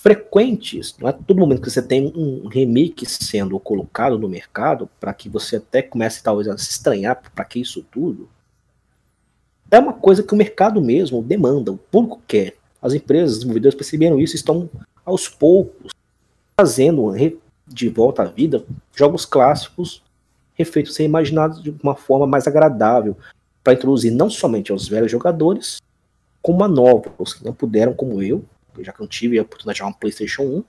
frequentes, 0.06 0.96
não 1.00 1.10
é 1.10 1.12
todo 1.12 1.40
momento 1.40 1.64
que 1.64 1.70
você 1.72 1.82
tem 1.82 2.14
um 2.16 2.48
remake 2.48 3.08
sendo 3.08 3.60
colocado 3.60 4.20
no 4.20 4.30
mercado, 4.30 4.88
para 5.00 5.12
que 5.12 5.28
você 5.28 5.56
até 5.56 5.82
comece 5.82 6.22
talvez 6.22 6.48
a 6.48 6.56
se 6.60 6.70
estranhar 6.70 7.20
para 7.34 7.44
que 7.44 7.60
isso 7.60 7.84
tudo, 7.92 8.30
é 9.72 9.80
uma 9.80 9.94
coisa 9.94 10.22
que 10.22 10.32
o 10.32 10.38
mercado 10.38 10.80
mesmo 10.80 11.24
demanda, 11.24 11.72
o 11.72 11.78
público 11.78 12.22
quer. 12.28 12.56
As 12.80 12.94
empresas, 12.94 13.32
os 13.32 13.38
desenvolvedores 13.40 13.74
perceberam 13.74 14.20
isso, 14.20 14.36
estão 14.36 14.70
aos 15.04 15.28
poucos 15.28 15.92
trazendo 16.56 17.12
de 17.68 17.90
volta 17.90 18.22
à 18.22 18.26
vida 18.26 18.64
jogos 18.96 19.26
clássicos 19.26 20.04
refeitos 20.54 20.94
ser 20.94 21.04
imaginados 21.04 21.64
de 21.64 21.76
uma 21.82 21.96
forma 21.96 22.28
mais 22.28 22.48
agradável, 22.48 23.18
para 23.64 23.74
introduzir 23.74 24.12
não 24.12 24.30
somente 24.30 24.72
aos 24.72 24.88
velhos 24.88 25.12
jogadores, 25.12 25.82
como 26.44 26.64
a 26.64 26.68
novos 26.68 27.34
que 27.34 27.44
não 27.44 27.54
puderam, 27.54 27.92
como 27.92 28.22
eu, 28.22 28.46
já 28.84 28.92
que 28.92 29.00
não 29.00 29.08
tive 29.08 29.38
a 29.40 29.42
oportunidade 29.42 29.76
de 29.76 29.80
jogar 29.80 29.92
um 29.92 30.00
PlayStation 30.00 30.44
1, 30.44 30.64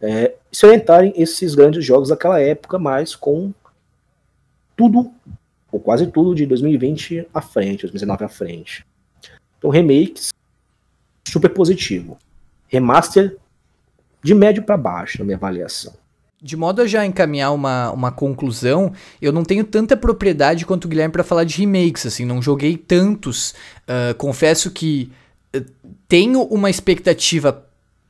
é, 0.00 0.34
se 0.52 0.66
orientarem 0.66 1.12
esses 1.16 1.54
grandes 1.54 1.84
jogos 1.84 2.10
daquela 2.10 2.40
época, 2.40 2.78
mas 2.78 3.14
com 3.14 3.52
tudo, 4.76 5.10
ou 5.72 5.80
quase 5.80 6.06
tudo, 6.06 6.34
de 6.34 6.46
2020 6.46 7.28
à 7.32 7.40
frente, 7.40 7.82
2019 7.82 8.24
à 8.24 8.28
frente. 8.28 8.86
Então, 9.58 9.70
remakes, 9.70 10.30
super 11.26 11.48
positivo. 11.50 12.18
Remaster, 12.68 13.36
de 14.22 14.34
médio 14.34 14.62
para 14.62 14.76
baixo, 14.76 15.18
na 15.18 15.24
minha 15.24 15.36
avaliação. 15.36 15.94
De 16.40 16.56
modo 16.56 16.82
a 16.82 16.86
já 16.86 17.04
encaminhar 17.06 17.52
uma, 17.54 17.90
uma 17.90 18.12
conclusão, 18.12 18.92
eu 19.22 19.32
não 19.32 19.42
tenho 19.42 19.64
tanta 19.64 19.96
propriedade 19.96 20.66
quanto 20.66 20.84
o 20.84 20.88
Guilherme 20.88 21.12
para 21.12 21.24
falar 21.24 21.44
de 21.44 21.58
remakes, 21.58 22.04
assim, 22.04 22.26
não 22.26 22.42
joguei 22.42 22.76
tantos. 22.76 23.54
Uh, 23.82 24.14
confesso 24.18 24.70
que 24.70 25.10
tenho 26.08 26.42
uma 26.42 26.70
expectativa 26.70 27.66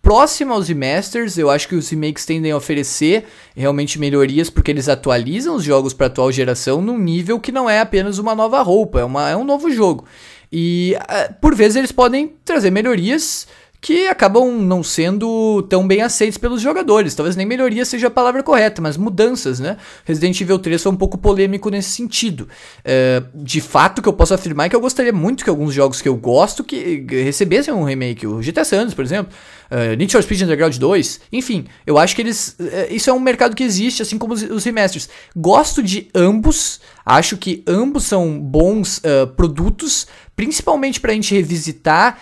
próxima 0.07 0.55
aos 0.55 0.69
remasters. 0.69 1.37
Eu 1.37 1.51
acho 1.51 1.67
que 1.67 1.75
os 1.75 1.89
remakes 1.89 2.25
tendem 2.25 2.53
a 2.53 2.57
oferecer 2.57 3.25
realmente 3.57 3.99
melhorias 3.99 4.49
porque 4.49 4.71
eles 4.71 4.89
atualizam 4.89 5.57
os 5.57 5.65
jogos 5.65 5.93
para 5.93 6.07
atual 6.07 6.31
geração 6.31 6.81
num 6.81 6.97
nível 6.97 7.41
que 7.41 7.51
não 7.51 7.69
é 7.69 7.81
apenas 7.81 8.19
uma 8.19 8.35
nova 8.35 8.63
roupa, 8.63 9.01
é, 9.01 9.05
uma, 9.05 9.29
é 9.29 9.37
um 9.37 9.45
novo 9.45 9.71
jogo. 9.71 10.05
E 10.53 10.97
uh, 10.97 11.35
por 11.41 11.57
vezes 11.57 11.77
eles 11.77 11.91
podem 11.91 12.35
trazer 12.45 12.71
melhorias 12.71 13.49
que 13.87 14.09
acabam 14.09 14.51
não 14.51 14.83
sendo 14.83 15.63
tão 15.69 15.87
bem 15.87 16.03
aceitos 16.03 16.37
pelos 16.37 16.61
jogadores. 16.61 17.15
Talvez 17.15 17.37
nem 17.37 17.47
melhoria 17.47 17.85
seja 17.85 18.09
a 18.09 18.11
palavra 18.11 18.43
correta, 18.43 18.83
mas 18.83 18.97
mudanças, 18.97 19.61
né? 19.61 19.77
Resident 20.05 20.41
Evil 20.41 20.59
3 20.59 20.83
foi 20.83 20.91
um 20.91 20.97
pouco 20.97 21.17
polêmico 21.17 21.71
nesse 21.71 21.91
sentido. 21.91 22.49
É, 22.85 23.23
de 23.33 23.61
fato, 23.61 24.03
que 24.03 24.09
eu 24.09 24.13
posso 24.13 24.35
afirmar 24.35 24.67
é 24.67 24.69
que 24.71 24.75
eu 24.75 24.81
gostaria 24.81 25.13
muito 25.13 25.45
que 25.45 25.51
alguns 25.51 25.73
jogos 25.73 26.03
que 26.03 26.09
eu 26.09 26.17
gosto 26.17 26.65
que 26.65 27.07
recebessem 27.09 27.73
um 27.73 27.85
remake. 27.85 28.27
O 28.27 28.41
GTA 28.41 28.65
San 28.65 28.91
por 28.91 29.05
exemplo. 29.05 29.33
Uh, 29.71 29.97
Need 29.97 30.13
for 30.13 30.23
Speed 30.23 30.43
Underground 30.43 30.77
2, 30.77 31.21
enfim, 31.33 31.67
eu 31.87 31.99
acho 31.99 32.15
que 32.15 32.23
eles. 32.23 32.57
Uh, 32.59 32.95
isso 32.95 33.11
é 33.11 33.13
um 33.13 33.21
mercado 33.21 33.57
que 33.57 33.65
existe, 33.65 34.03
assim 34.03 34.17
como 34.17 34.35
os, 34.35 34.43
os 34.43 34.65
remasters. 34.65 35.09
Gosto 35.37 35.83
de 35.83 36.09
ambos, 36.15 36.81
acho 37.05 37.37
que 37.37 37.65
ambos 37.67 38.05
são 38.05 38.39
bons 38.39 38.99
uh, 38.99 39.27
produtos, 39.37 40.07
principalmente 40.37 41.01
para 41.01 41.13
a 41.13 41.15
gente 41.15 41.35
revisitar 41.35 42.19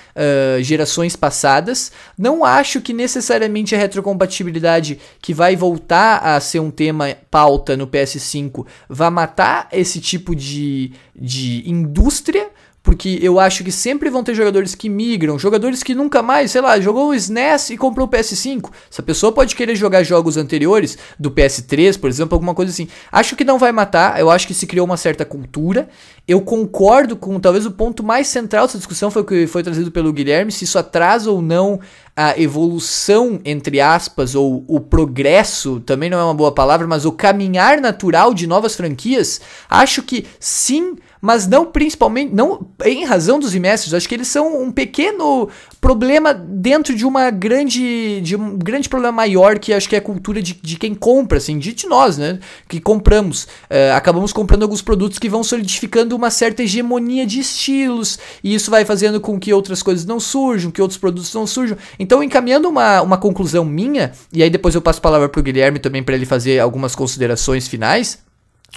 gerações 0.63 1.17
passadas. 1.17 1.91
Não 2.17 2.45
acho 2.45 2.81
que 2.81 2.93
necessariamente 2.93 3.75
a 3.75 3.79
retrocompatibilidade 3.79 5.01
que 5.21 5.35
vai 5.35 5.57
voltar 5.57 6.19
a 6.19 6.39
ser 6.39 6.61
um 6.61 6.71
tema 6.71 7.17
pauta 7.29 7.77
no 7.77 7.89
PS5 7.89 8.65
vá 8.89 9.11
matar 9.11 9.69
esse 9.73 10.01
tipo 10.01 10.33
de, 10.33 10.93
de 11.17 11.69
indústria 11.69 12.54
porque 12.85 13.19
eu 13.23 13.41
acho 13.41 13.65
que 13.65 13.73
sempre 13.73 14.11
vão 14.11 14.23
ter 14.23 14.35
jogadores 14.35 14.75
que 14.75 14.91
migram, 14.91 15.39
jogadores 15.39 15.83
que 15.83 15.95
nunca 15.95 16.23
mais, 16.23 16.51
sei 16.51 16.61
lá, 16.61 16.79
jogou 16.79 17.09
o 17.09 17.15
SNES 17.15 17.71
e 17.71 17.79
comprou 17.79 18.07
o 18.07 18.11
PS5. 18.11 18.71
Essa 18.93 19.03
pessoa 19.03 19.33
pode 19.33 19.57
querer 19.57 19.75
jogar 19.75 20.03
jogos 20.03 20.37
anteriores, 20.37 20.99
do 21.19 21.31
PS3, 21.31 21.99
por 21.99 22.11
exemplo, 22.11 22.35
alguma 22.37 22.55
coisa 22.55 22.71
assim. 22.71 22.87
Acho 23.11 23.37
que 23.37 23.43
não 23.43 23.59
vai 23.59 23.73
matar, 23.73 24.21
eu 24.21 24.31
acho 24.31 24.47
que 24.47 24.53
se 24.53 24.67
criou 24.67 24.85
uma 24.85 24.99
certa 24.99 25.25
cultura. 25.25 25.89
Eu 26.29 26.43
concordo 26.43 27.17
com 27.17 27.41
talvez 27.41 27.65
o 27.65 27.71
ponto 27.71 28.05
mais 28.05 28.27
central 28.27 28.67
dessa 28.67 28.77
discussão 28.77 29.11
foi 29.11 29.23
o 29.23 29.25
que 29.25 29.47
foi 29.47 29.63
trazido 29.63 29.91
pelo 29.91 30.13
Guilherme, 30.13 30.53
se 30.53 30.65
isso 30.65 30.79
atrasa 30.79 31.31
ou 31.31 31.41
não 31.41 31.81
a 32.17 32.39
evolução, 32.39 33.41
entre 33.45 33.81
aspas, 33.81 34.35
ou 34.35 34.65
o 34.69 34.79
progresso, 34.79 35.81
também 35.81 36.09
não 36.09 36.19
é 36.19 36.25
uma 36.25 36.35
boa 36.35 36.53
palavra, 36.53 36.87
mas 36.87 37.05
o 37.05 37.13
caminhar 37.13 37.81
natural 37.81 38.33
de 38.33 38.47
novas 38.47 38.77
franquias. 38.77 39.41
Acho 39.69 40.03
que 40.03 40.27
sim 40.39 40.95
mas 41.25 41.47
não 41.47 41.65
principalmente, 41.65 42.35
não 42.35 42.67
em 42.85 43.03
razão 43.07 43.39
dos 43.39 43.55
remasters, 43.55 43.95
acho 43.95 44.07
que 44.07 44.15
eles 44.15 44.29
são 44.29 44.63
um 44.63 44.71
pequeno 44.71 45.49
problema 45.81 46.35
dentro 46.35 46.95
de 46.95 47.07
uma 47.07 47.31
grande, 47.31 48.21
de 48.21 48.37
um 48.37 48.59
grande 48.59 48.91
problema 48.91 49.11
maior 49.11 49.59
que 49.59 49.73
acho 49.73 49.89
que 49.89 49.95
é 49.95 50.01
a 50.01 50.03
cultura 50.03 50.43
de, 50.43 50.53
de 50.53 50.77
quem 50.77 50.95
compra, 50.95 51.39
assim, 51.39 51.59
de, 51.59 51.73
de 51.73 51.87
nós, 51.87 52.19
né, 52.19 52.39
que 52.69 52.79
compramos, 52.79 53.45
uh, 53.45 53.97
acabamos 53.97 54.35
comprando 54.35 54.65
alguns 54.65 54.83
produtos 54.83 55.19
que 55.19 55.31
vão 55.31 55.43
solidificando 55.43 56.15
uma 56.15 56.31
certa 56.31 56.63
hegemonia 56.63 57.25
de 57.25 57.41
estilos, 57.41 58.19
e 58.43 58.55
isso 58.55 58.71
vai 58.71 58.85
fazendo 58.85 59.19
com 59.19 59.41
que 59.41 59.51
outras 59.51 59.83
coisas 59.83 60.05
não 60.05 60.21
surjam, 60.21 60.71
que 60.71 60.83
outros 60.83 60.99
produtos 60.99 61.33
não 61.33 61.47
surjam, 61.47 61.79
então 61.99 62.23
encaminhando 62.23 62.69
uma, 62.69 63.01
uma 63.01 63.17
conclusão 63.17 63.65
minha, 63.65 64.13
e 64.31 64.43
aí 64.43 64.51
depois 64.51 64.75
eu 64.75 64.83
passo 64.83 64.99
a 64.99 65.03
palavra 65.03 65.31
pro 65.31 65.43
Guilherme 65.43 65.79
também 65.79 66.03
para 66.03 66.17
ele 66.17 66.27
fazer 66.27 66.59
algumas 66.59 66.95
considerações 66.95 67.67
finais, 67.67 68.23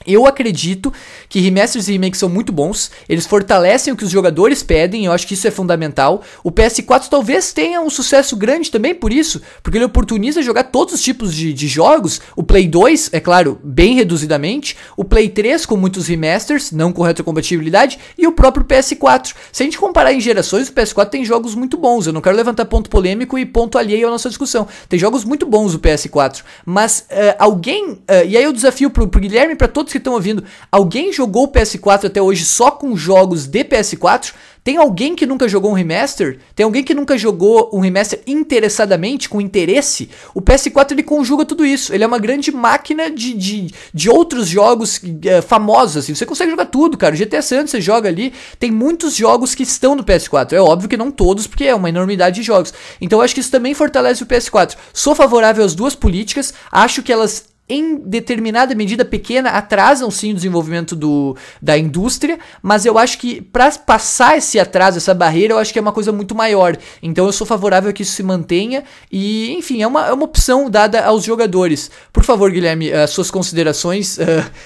eu 0.05 0.25
acredito 0.25 0.93
que 1.27 1.39
remasters 1.39 1.87
e 1.87 1.93
remakes 1.93 2.19
são 2.19 2.29
muito 2.29 2.51
bons, 2.51 2.91
eles 3.09 3.25
fortalecem 3.25 3.93
o 3.93 3.97
que 3.97 4.03
os 4.03 4.11
jogadores 4.11 4.63
pedem, 4.63 5.05
eu 5.05 5.11
acho 5.11 5.27
que 5.27 5.33
isso 5.33 5.47
é 5.47 5.51
fundamental. 5.51 6.21
O 6.43 6.51
PS4 6.51 7.07
talvez 7.09 7.51
tenha 7.51 7.81
um 7.81 7.89
sucesso 7.89 8.35
grande 8.35 8.71
também 8.71 8.93
por 8.93 9.11
isso, 9.11 9.41
porque 9.63 9.77
ele 9.77 9.85
oportuniza 9.85 10.41
jogar 10.41 10.65
todos 10.65 10.93
os 10.93 11.01
tipos 11.01 11.33
de, 11.33 11.53
de 11.53 11.67
jogos. 11.67 12.21
O 12.35 12.43
Play 12.43 12.67
2, 12.67 13.09
é 13.13 13.19
claro, 13.19 13.59
bem 13.63 13.95
reduzidamente. 13.95 14.77
O 14.95 15.03
Play 15.03 15.29
3 15.29 15.65
com 15.65 15.75
muitos 15.75 16.07
remasters, 16.07 16.71
não 16.71 16.91
com 16.91 17.01
retrocompatibilidade. 17.01 17.99
E 18.17 18.27
o 18.27 18.31
próprio 18.31 18.65
PS4. 18.65 19.33
Se 19.51 19.63
a 19.63 19.65
gente 19.65 19.77
comparar 19.77 20.13
em 20.13 20.19
gerações, 20.19 20.69
o 20.69 20.73
PS4 20.73 21.09
tem 21.09 21.25
jogos 21.25 21.55
muito 21.55 21.77
bons. 21.77 22.07
Eu 22.07 22.13
não 22.13 22.21
quero 22.21 22.35
levantar 22.35 22.65
ponto 22.65 22.89
polêmico 22.89 23.37
e 23.37 23.45
ponto 23.45 23.77
alheio 23.77 24.07
à 24.07 24.11
nossa 24.11 24.29
discussão. 24.29 24.67
Tem 24.87 24.97
jogos 24.97 25.23
muito 25.23 25.45
bons 25.45 25.73
o 25.73 25.79
PS4. 25.79 26.43
Mas 26.65 27.05
uh, 27.11 27.35
alguém. 27.39 27.91
Uh, 27.91 28.25
e 28.27 28.37
aí 28.37 28.43
eu 28.43 28.53
desafio 28.53 28.89
pro, 28.89 29.07
pro 29.07 29.19
Guilherme 29.19 29.55
para 29.55 29.67
todos 29.67 29.86
todos 29.87 29.91
que 29.91 29.97
estão 29.97 30.13
ouvindo, 30.13 30.43
alguém 30.71 31.11
jogou 31.11 31.45
o 31.45 31.51
PS4 31.51 32.05
até 32.05 32.21
hoje 32.21 32.45
só 32.45 32.69
com 32.69 32.95
jogos 32.95 33.47
de 33.47 33.63
PS4? 33.63 34.33
Tem 34.63 34.75
alguém 34.75 35.15
que 35.15 35.25
nunca 35.25 35.47
jogou 35.47 35.71
um 35.71 35.73
remaster? 35.73 36.39
Tem 36.53 36.65
alguém 36.65 36.83
que 36.83 36.93
nunca 36.93 37.17
jogou 37.17 37.69
um 37.71 37.79
remaster 37.79 38.21
interessadamente, 38.27 39.29
com 39.29 39.39
interesse? 39.39 40.09
O 40.33 40.41
PS4 40.41 40.91
ele 40.91 41.03
conjuga 41.03 41.45
tudo 41.45 41.65
isso. 41.65 41.93
Ele 41.93 42.03
é 42.03 42.07
uma 42.07 42.19
grande 42.19 42.51
máquina 42.51 43.09
de, 43.09 43.33
de, 43.33 43.73
de 43.93 44.09
outros 44.09 44.49
jogos 44.49 44.97
uh, 44.97 45.41
famosos. 45.41 45.95
Assim. 45.95 46.13
Você 46.13 46.25
consegue 46.25 46.51
jogar 46.51 46.65
tudo, 46.65 46.97
cara. 46.97 47.15
O 47.15 47.17
GTA 47.17 47.41
San 47.41 47.65
você 47.65 47.79
joga 47.79 48.09
ali. 48.09 48.33
Tem 48.59 48.69
muitos 48.69 49.15
jogos 49.15 49.55
que 49.55 49.63
estão 49.63 49.95
no 49.95 50.03
PS4. 50.03 50.51
É 50.51 50.59
óbvio 50.59 50.89
que 50.89 50.97
não 50.97 51.11
todos, 51.11 51.47
porque 51.47 51.63
é 51.63 51.73
uma 51.73 51.87
enormidade 51.87 52.35
de 52.35 52.43
jogos. 52.43 52.73
Então 52.99 53.19
eu 53.19 53.23
acho 53.23 53.33
que 53.33 53.39
isso 53.39 53.51
também 53.51 53.73
fortalece 53.73 54.21
o 54.21 54.25
PS4. 54.25 54.75
Sou 54.91 55.15
favorável 55.15 55.63
às 55.63 55.73
duas 55.73 55.95
políticas. 55.95 56.53
Acho 56.69 57.01
que 57.01 57.13
elas 57.13 57.45
em 57.69 57.97
determinada 57.97 58.73
medida 58.73 59.03
pequena 59.03 59.49
atrasam 59.51 60.09
sim 60.09 60.31
o 60.31 60.35
desenvolvimento 60.35 60.95
do, 60.95 61.35
da 61.61 61.77
indústria, 61.77 62.39
mas 62.61 62.85
eu 62.85 62.97
acho 62.97 63.19
que 63.19 63.41
para 63.41 63.69
passar 63.71 64.37
esse 64.37 64.57
atraso, 64.57 64.97
essa 64.97 65.13
barreira, 65.13 65.53
eu 65.53 65.57
acho 65.57 65.73
que 65.73 65.79
é 65.79 65.81
uma 65.81 65.91
coisa 65.91 66.11
muito 66.11 66.33
maior. 66.33 66.77
Então 67.03 67.25
eu 67.25 67.33
sou 67.33 67.45
favorável 67.45 67.89
a 67.89 67.93
que 67.93 68.03
isso 68.03 68.13
se 68.13 68.23
mantenha 68.23 68.83
e, 69.11 69.51
enfim, 69.51 69.81
é 69.81 69.87
uma, 69.87 70.07
é 70.07 70.13
uma 70.13 70.23
opção 70.23 70.69
dada 70.69 71.03
aos 71.03 71.25
jogadores. 71.25 71.91
Por 72.13 72.23
favor, 72.23 72.49
Guilherme, 72.51 72.91
as 72.91 73.09
suas 73.09 73.29
considerações 73.29 74.17
uh, 74.17 74.21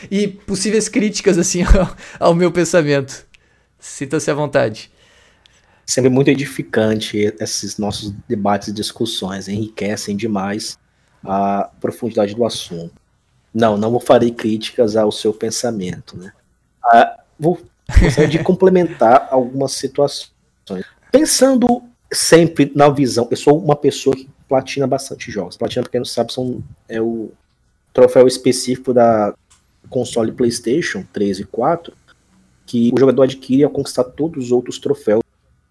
e 0.10 0.28
possíveis 0.28 0.88
críticas 0.88 1.40
assim 1.40 1.64
ao, 2.20 2.30
ao 2.30 2.36
meu 2.36 2.52
pensamento. 2.52 3.26
Sinta-se 3.80 4.30
à 4.30 4.34
vontade. 4.36 4.92
Sempre 5.88 6.12
muito 6.12 6.30
edificante 6.30 7.34
esses 7.40 7.80
nossos 7.80 8.14
debates 8.30 8.68
e 8.68 8.72
discussões, 8.72 9.48
enriquecem 9.48 10.16
demais 10.16 10.78
a 11.24 11.70
profundidade 11.80 12.36
do 12.36 12.46
assunto. 12.46 12.94
Não, 13.54 13.78
não 13.78 14.00
farei 14.00 14.32
críticas 14.32 14.96
ao 14.96 15.12
seu 15.12 15.34
pensamento, 15.34 16.18
né? 16.18 16.32
Ah, 16.84 17.20
vou 17.40 17.60
gostaria 18.00 18.30
de 18.30 18.40
complementar 18.44 19.28
algumas 19.30 19.74
situações. 19.74 20.32
Pensando 21.12 21.84
sempre 22.12 22.72
na 22.76 22.90
visão, 22.90 23.28
eu 23.30 23.38
sou 23.38 23.62
uma 23.62 23.76
pessoa 23.76 24.16
que 24.16 24.30
platina 24.48 24.88
bastante 24.88 25.32
jogos. 25.32 25.58
Platina, 25.58 25.84
para 25.84 25.92
quem 25.92 26.00
não 26.00 26.06
sabe, 26.06 26.34
são, 26.34 26.64
é 26.88 27.02
o 27.02 27.32
troféu 27.94 28.28
específico 28.28 28.94
da 28.94 29.34
console 29.90 30.32
PlayStation 30.32 31.04
3 31.12 31.40
e 31.40 31.46
4 31.46 31.94
que 32.66 32.92
o 32.94 33.00
jogador 33.00 33.24
adquire 33.24 33.64
ao 33.64 33.70
conquistar 33.70 34.06
todos 34.06 34.46
os 34.46 34.52
outros 34.52 34.80
troféus 34.80 35.22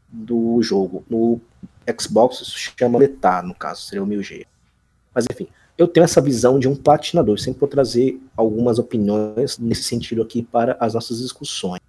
do 0.09 0.61
jogo. 0.63 1.03
No 1.09 1.41
Xbox 1.99 2.41
isso 2.43 2.59
chama 2.79 2.99
letar, 2.99 3.43
no 3.43 3.55
caso, 3.55 3.83
seria 3.83 4.03
o 4.03 4.07
1000G. 4.07 4.47
Mas 5.15 5.25
enfim, 5.31 5.49
eu 5.77 5.89
tenho 5.89 6.05
essa 6.05 6.21
visão 6.21 6.59
de 6.59 6.69
um 6.69 6.77
platinador. 6.77 7.35
Eu 7.35 7.39
sempre 7.39 7.61
vou 7.61 7.69
trazer 7.69 8.21
algumas 8.37 8.79
opiniões 8.79 9.59
nesse 9.59 9.85
sentido 9.85 10.23
aqui 10.23 10.43
para 10.43 10.77
as 10.79 10.95
nossas 10.95 11.21
discussões. 11.21 11.81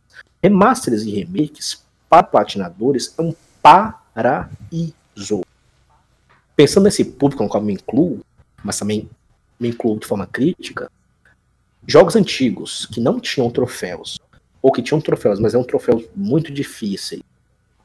Remasters 0.41 1.03
e 1.03 1.11
remakes 1.11 1.83
para 2.09 2.23
platinadores 2.23 3.13
é 3.17 3.21
um 3.21 3.33
paraíso. 3.61 5.41
Pensando 6.55 6.85
nesse 6.85 7.05
público 7.05 7.43
no 7.43 7.49
qual 7.49 7.63
me 7.63 7.73
incluo, 7.73 8.21
mas 8.63 8.77
também 8.79 9.09
me 9.59 9.69
incluo 9.69 9.99
de 9.99 10.07
forma 10.07 10.25
crítica, 10.25 10.91
jogos 11.87 12.15
antigos 12.15 12.85
que 12.85 12.99
não 12.99 13.19
tinham 13.19 13.49
troféus, 13.49 14.19
ou 14.61 14.71
que 14.71 14.81
tinham 14.81 15.01
troféus, 15.01 15.39
mas 15.39 15.53
eram 15.53 15.63
troféus 15.63 16.05
muito 16.15 16.51
difíceis, 16.51 17.21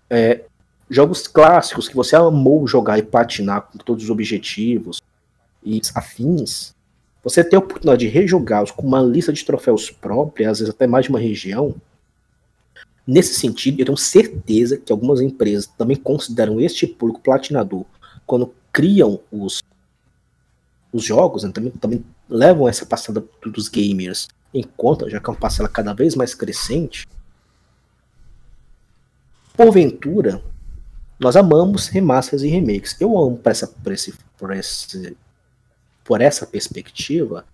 é, 0.09 0.45
jogos 0.89 1.27
clássicos 1.27 1.89
que 1.89 1.97
você 1.97 2.17
amou 2.17 2.67
jogar 2.67 2.99
e 2.99 3.03
platinar 3.03 3.63
com 3.63 3.79
todos 3.79 4.05
os 4.05 4.11
objetivos, 4.11 5.03
e 5.67 5.81
afins, 5.95 6.75
você 7.23 7.43
ter 7.43 7.57
a 7.57 7.59
oportunidade 7.59 8.07
de 8.07 8.09
rejogá-los 8.09 8.71
com 8.71 8.87
uma 8.87 9.03
lista 9.03 9.33
de 9.33 9.45
troféus 9.45 9.91
própria, 9.91 10.49
às 10.49 10.61
vezes 10.61 10.73
até 10.73 10.87
mais 10.87 11.07
de 11.07 11.11
uma 11.11 11.19
região, 11.19 11.75
nesse 13.05 13.35
sentido, 13.35 13.81
eu 13.81 13.87
tenho 13.87 13.99
certeza 13.99 14.77
que 14.77 14.93
algumas 14.93 15.21
empresas 15.21 15.67
também 15.67 15.97
consideram 15.97 16.61
este 16.61 16.87
público 16.87 17.21
platinador 17.21 17.85
quando 18.25 18.55
criam 18.73 19.21
os, 19.31 19.61
os 20.93 21.03
jogos, 21.03 21.43
né, 21.43 21.51
também, 21.53 21.71
também 21.73 22.05
levam 22.29 22.69
essa 22.69 22.87
passada 22.87 23.25
dos 23.45 23.69
gamers 23.69 24.29
em 24.55 24.63
conta, 24.63 25.11
já 25.11 25.19
que 25.19 25.29
é 25.29 25.33
uma 25.33 25.39
parcela 25.39 25.69
cada 25.69 25.93
vez 25.93 26.15
mais 26.15 26.33
crescente. 26.33 27.09
Porventura, 29.57 30.43
nós 31.19 31.35
amamos 31.35 31.89
remasters 31.89 32.43
e 32.43 32.49
remakes. 32.49 32.97
Eu 33.01 33.19
amo 33.19 33.37
por, 33.37 33.51
essa, 33.51 33.75
esse, 33.87 34.15
esse 34.59 35.17
por 36.07 36.21
essa 36.21 36.47
perspectiva, 36.47 37.45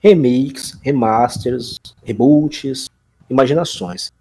remakes, 0.00 0.76
remasters, 0.82 1.78
reboots, 2.02 2.90
imaginações. 3.30 4.12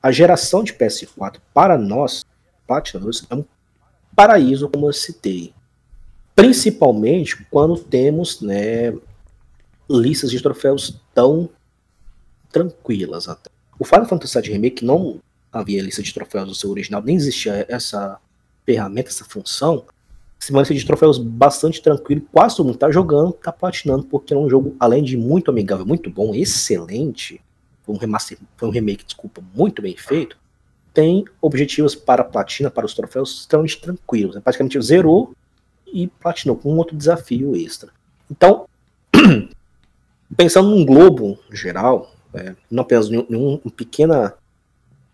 A 0.00 0.12
geração 0.12 0.62
de 0.62 0.72
PS4 0.72 1.38
para 1.52 1.76
nós, 1.76 2.24
platinadores, 2.66 3.26
é 3.28 3.34
um 3.34 3.44
paraíso, 4.14 4.68
como 4.68 4.86
eu 4.86 4.92
citei. 4.92 5.52
Principalmente 6.36 7.44
quando 7.50 7.78
temos 7.78 8.40
né, 8.40 8.94
listas 9.90 10.30
de 10.30 10.40
troféus 10.40 11.00
tão 11.12 11.50
tranquilas 12.52 13.28
até. 13.28 13.50
O 13.78 13.84
Final 13.84 14.06
Fantasy 14.06 14.40
VII 14.40 14.52
Remake 14.52 14.84
não 14.84 15.20
havia 15.52 15.82
lista 15.82 16.02
de 16.02 16.14
troféus 16.14 16.46
no 16.46 16.54
seu 16.54 16.70
original, 16.70 17.02
nem 17.02 17.16
existia 17.16 17.66
essa 17.68 18.18
ferramenta, 18.64 19.08
essa 19.08 19.24
função, 19.24 19.84
semana 20.38 20.64
de 20.64 20.86
troféus 20.86 21.18
bastante 21.18 21.82
tranquilo, 21.82 22.22
quase 22.32 22.56
todo 22.56 22.66
mundo 22.66 22.78
tá 22.78 22.90
jogando, 22.90 23.32
tá 23.32 23.50
platinando, 23.50 24.04
porque 24.04 24.32
é 24.32 24.36
um 24.36 24.48
jogo, 24.48 24.76
além 24.78 25.02
de 25.02 25.16
muito 25.16 25.50
amigável, 25.50 25.86
muito 25.86 26.10
bom, 26.10 26.34
excelente, 26.34 27.40
foi 27.82 27.94
um 27.94 27.98
remaster, 27.98 28.38
foi 28.56 28.68
um 28.68 28.72
remake, 28.72 29.04
desculpa, 29.04 29.42
muito 29.54 29.82
bem 29.82 29.96
feito, 29.96 30.36
tem 30.92 31.24
objetivos 31.40 31.94
para 31.94 32.24
platina, 32.24 32.70
para 32.70 32.86
os 32.86 32.94
troféus 32.94 33.40
extremamente 33.40 33.80
tranquilos, 33.80 34.34
né? 34.34 34.40
praticamente 34.40 34.80
zerou 34.80 35.34
e 35.86 36.06
platinou 36.06 36.56
com 36.56 36.72
um 36.72 36.78
outro 36.78 36.96
desafio 36.96 37.54
extra. 37.56 37.90
Então, 38.30 38.66
pensando 40.36 40.70
num 40.70 40.84
globo 40.84 41.38
geral, 41.52 42.12
é, 42.34 42.54
não 42.70 42.82
apenas 42.82 43.10
em 43.10 43.24
uma 43.30 43.58
pequena 43.70 44.34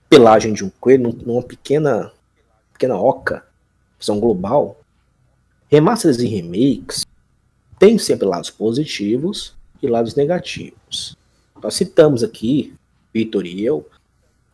pelagem 0.09 0.53
de 0.53 0.65
um 0.65 0.71
coelho, 0.81 1.17
numa 1.25 1.43
pequena, 1.43 2.13
pequena 2.73 2.97
oca, 2.97 3.45
visão 3.99 4.21
global, 4.21 4.82
Remasters 5.73 6.19
e 6.19 6.27
remakes 6.27 7.07
têm 7.79 7.97
sempre 7.97 8.27
lados 8.27 8.51
positivos 8.51 9.55
e 9.83 9.87
lados 9.87 10.15
negativos. 10.15 11.17
Nós 11.63 11.73
citamos 11.73 12.23
aqui, 12.23 12.75
Vitor 13.11 13.47
e 13.47 13.65
eu, 13.65 13.89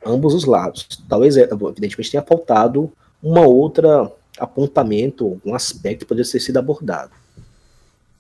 ambos 0.07 0.33
os 0.33 0.45
lados. 0.45 0.87
Talvez, 1.09 1.37
é, 1.37 1.43
evidentemente, 1.43 2.13
tenha 2.13 2.23
faltado 2.23 2.93
uma 3.21 3.41
outra 3.41 4.13
apontamento, 4.39 5.41
um 5.45 5.57
aspecto 5.57 6.03
que 6.03 6.07
poderia 6.07 6.31
ter 6.31 6.39
sido 6.39 6.57
abordado. 6.57 7.11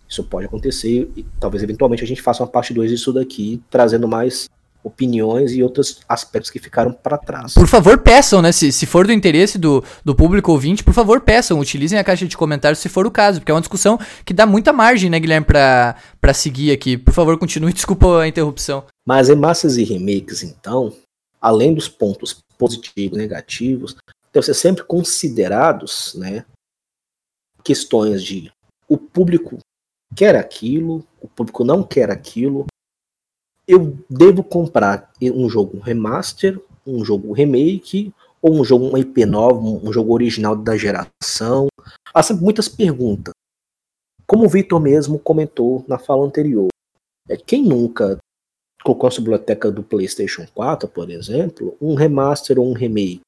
Isso 0.08 0.24
pode 0.24 0.46
acontecer 0.46 1.08
e 1.16 1.24
talvez 1.38 1.62
eventualmente 1.62 2.02
a 2.02 2.06
gente 2.06 2.20
faça 2.20 2.42
uma 2.42 2.48
parte 2.48 2.74
2 2.74 2.90
disso 2.90 3.12
daqui, 3.12 3.62
trazendo 3.70 4.08
mais 4.08 4.50
opiniões 4.88 5.52
e 5.52 5.62
outros 5.62 6.00
aspectos 6.08 6.50
que 6.50 6.58
ficaram 6.58 6.92
para 6.92 7.16
trás. 7.18 7.54
Por 7.54 7.68
favor, 7.68 7.98
peçam, 7.98 8.42
né? 8.42 8.50
Se, 8.50 8.72
se 8.72 8.86
for 8.86 9.06
do 9.06 9.12
interesse 9.12 9.58
do, 9.58 9.84
do 10.04 10.14
público 10.14 10.50
ouvinte, 10.50 10.82
por 10.82 10.94
favor, 10.94 11.20
peçam. 11.20 11.60
Utilizem 11.60 11.98
a 11.98 12.04
caixa 12.04 12.26
de 12.26 12.36
comentários 12.36 12.78
se 12.78 12.88
for 12.88 13.06
o 13.06 13.10
caso, 13.10 13.40
porque 13.40 13.52
é 13.52 13.54
uma 13.54 13.60
discussão 13.60 13.98
que 14.24 14.34
dá 14.34 14.46
muita 14.46 14.72
margem, 14.72 15.10
né, 15.10 15.20
Guilherme, 15.20 15.46
para 15.46 16.34
seguir 16.34 16.72
aqui. 16.72 16.96
Por 16.96 17.12
favor, 17.12 17.38
continue. 17.38 17.72
Desculpa 17.78 18.20
a 18.20 18.28
interrupção. 18.28 18.84
Mas 19.06 19.28
em 19.28 19.36
massas 19.36 19.76
e 19.76 19.84
remakes, 19.84 20.42
então, 20.42 20.92
além 21.40 21.74
dos 21.74 21.88
pontos 21.88 22.38
positivos 22.56 23.16
e 23.16 23.20
negativos, 23.20 23.96
devem 24.32 24.46
ser 24.46 24.54
sempre 24.54 24.84
considerados, 24.84 26.14
né, 26.14 26.44
questões 27.62 28.22
de 28.22 28.50
o 28.88 28.96
público 28.96 29.58
quer 30.16 30.34
aquilo, 30.36 31.04
o 31.20 31.28
público 31.28 31.64
não 31.64 31.82
quer 31.82 32.10
aquilo, 32.10 32.66
eu 33.68 33.98
devo 34.08 34.42
comprar 34.42 35.12
um 35.22 35.46
jogo 35.46 35.78
remaster, 35.78 36.58
um 36.86 37.04
jogo 37.04 37.34
remake, 37.34 38.14
ou 38.40 38.58
um 38.58 38.64
jogo 38.64 38.86
um 38.86 38.96
IP 38.96 39.26
novo, 39.26 39.86
um 39.86 39.92
jogo 39.92 40.14
original 40.14 40.56
da 40.56 40.74
geração? 40.74 41.68
Há 42.14 42.22
sempre 42.22 42.44
muitas 42.44 42.66
perguntas. 42.66 43.34
Como 44.26 44.46
o 44.46 44.48
Victor 44.48 44.80
mesmo 44.80 45.18
comentou 45.18 45.84
na 45.86 45.98
fala 45.98 46.24
anterior, 46.24 46.68
é 47.28 47.36
quem 47.36 47.62
nunca 47.62 48.18
colocou 48.82 49.06
na 49.06 49.10
sua 49.10 49.22
biblioteca 49.22 49.70
do 49.70 49.82
PlayStation 49.82 50.46
4, 50.54 50.88
por 50.88 51.10
exemplo, 51.10 51.76
um 51.80 51.94
remaster 51.94 52.58
ou 52.58 52.66
um 52.66 52.72
remake? 52.72 53.20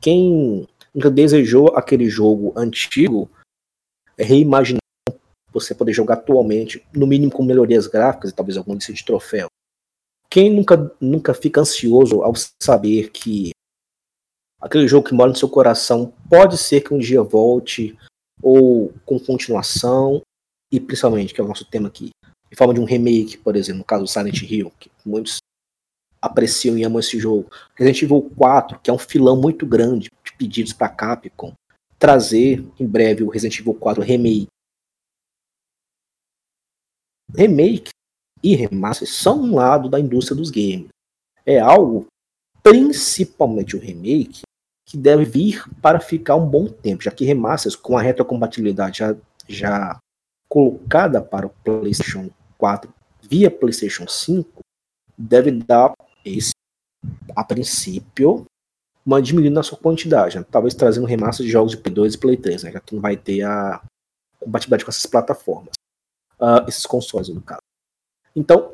Quem 0.00 0.66
nunca 0.94 1.10
desejou 1.10 1.76
aquele 1.76 2.08
jogo 2.08 2.52
antigo 2.56 3.30
reimaginar 4.18 4.80
você 5.52 5.74
poder 5.74 5.92
jogar 5.92 6.14
atualmente, 6.14 6.82
no 6.94 7.06
mínimo 7.06 7.30
com 7.30 7.44
melhorias 7.44 7.86
gráficas 7.86 8.30
e 8.30 8.34
talvez 8.34 8.56
algum 8.56 8.74
de 8.74 9.04
troféu? 9.04 9.48
Quem 10.32 10.50
nunca, 10.50 10.90
nunca 10.98 11.34
fica 11.34 11.60
ansioso 11.60 12.22
ao 12.22 12.32
saber 12.62 13.10
que 13.10 13.50
aquele 14.58 14.88
jogo 14.88 15.06
que 15.06 15.12
mora 15.12 15.28
no 15.28 15.36
seu 15.36 15.46
coração 15.46 16.10
pode 16.30 16.56
ser 16.56 16.80
que 16.80 16.94
um 16.94 16.98
dia 16.98 17.22
volte, 17.22 17.94
ou 18.42 18.94
com 19.04 19.20
continuação, 19.20 20.22
e 20.72 20.80
principalmente, 20.80 21.34
que 21.34 21.40
é 21.42 21.44
o 21.44 21.48
nosso 21.48 21.66
tema 21.66 21.88
aqui, 21.88 22.12
em 22.50 22.56
forma 22.56 22.72
de 22.72 22.80
um 22.80 22.86
remake, 22.86 23.36
por 23.36 23.56
exemplo, 23.56 23.80
no 23.80 23.84
caso 23.84 24.04
do 24.04 24.08
Silent 24.08 24.40
Hill, 24.40 24.72
que 24.80 24.90
muitos 25.04 25.36
apreciam 26.18 26.78
e 26.78 26.82
amam 26.82 27.00
esse 27.00 27.18
jogo. 27.18 27.50
Resident 27.74 28.00
Evil 28.00 28.22
4, 28.34 28.80
que 28.80 28.88
é 28.88 28.94
um 28.94 28.98
filão 28.98 29.38
muito 29.38 29.66
grande 29.66 30.08
de 30.24 30.32
pedidos 30.38 30.72
para 30.72 30.88
Capcom, 30.88 31.52
trazer 31.98 32.64
em 32.80 32.86
breve 32.86 33.22
o 33.22 33.28
Resident 33.28 33.60
Evil 33.60 33.74
4 33.74 34.02
Remake. 34.02 34.46
Remake 37.36 37.90
e 38.42 38.54
remaster 38.54 39.08
são 39.08 39.40
um 39.40 39.54
lado 39.54 39.88
da 39.88 40.00
indústria 40.00 40.36
dos 40.36 40.50
games. 40.50 40.88
É 41.46 41.58
algo, 41.58 42.06
principalmente 42.62 43.76
o 43.76 43.80
remake, 43.80 44.42
que 44.86 44.96
deve 44.96 45.24
vir 45.24 45.64
para 45.80 46.00
ficar 46.00 46.36
um 46.36 46.46
bom 46.46 46.66
tempo, 46.66 47.02
já 47.02 47.10
que 47.10 47.24
remasters 47.24 47.76
com 47.76 47.96
a 47.96 48.02
retrocompatibilidade 48.02 48.98
já, 48.98 49.16
já 49.48 49.98
colocada 50.48 51.22
para 51.22 51.46
o 51.46 51.50
PlayStation 51.64 52.28
4 52.58 52.92
via 53.22 53.50
PlayStation 53.50 54.06
5, 54.06 54.60
deve 55.16 55.50
dar 55.50 55.92
esse, 56.24 56.52
a 57.34 57.44
princípio, 57.44 58.44
uma 59.04 59.22
diminuição 59.22 59.54
na 59.54 59.62
sua 59.62 59.78
quantidade, 59.78 60.38
né? 60.38 60.44
talvez 60.50 60.74
trazendo 60.74 61.06
remaster 61.06 61.44
de 61.44 61.50
jogos 61.50 61.72
de 61.72 61.78
Play 61.78 61.94
2 61.94 62.14
e 62.14 62.18
Play 62.18 62.36
3, 62.36 62.62
né? 62.64 62.72
já 62.72 62.80
que 62.80 62.94
não 62.94 63.00
vai 63.00 63.16
ter 63.16 63.42
a 63.42 63.80
compatibilidade 64.38 64.84
com 64.84 64.90
essas 64.90 65.06
plataformas, 65.06 65.72
uh, 66.38 66.68
esses 66.68 66.84
consoles 66.84 67.28
no 67.28 67.40
caso. 67.40 67.62
Então, 68.34 68.72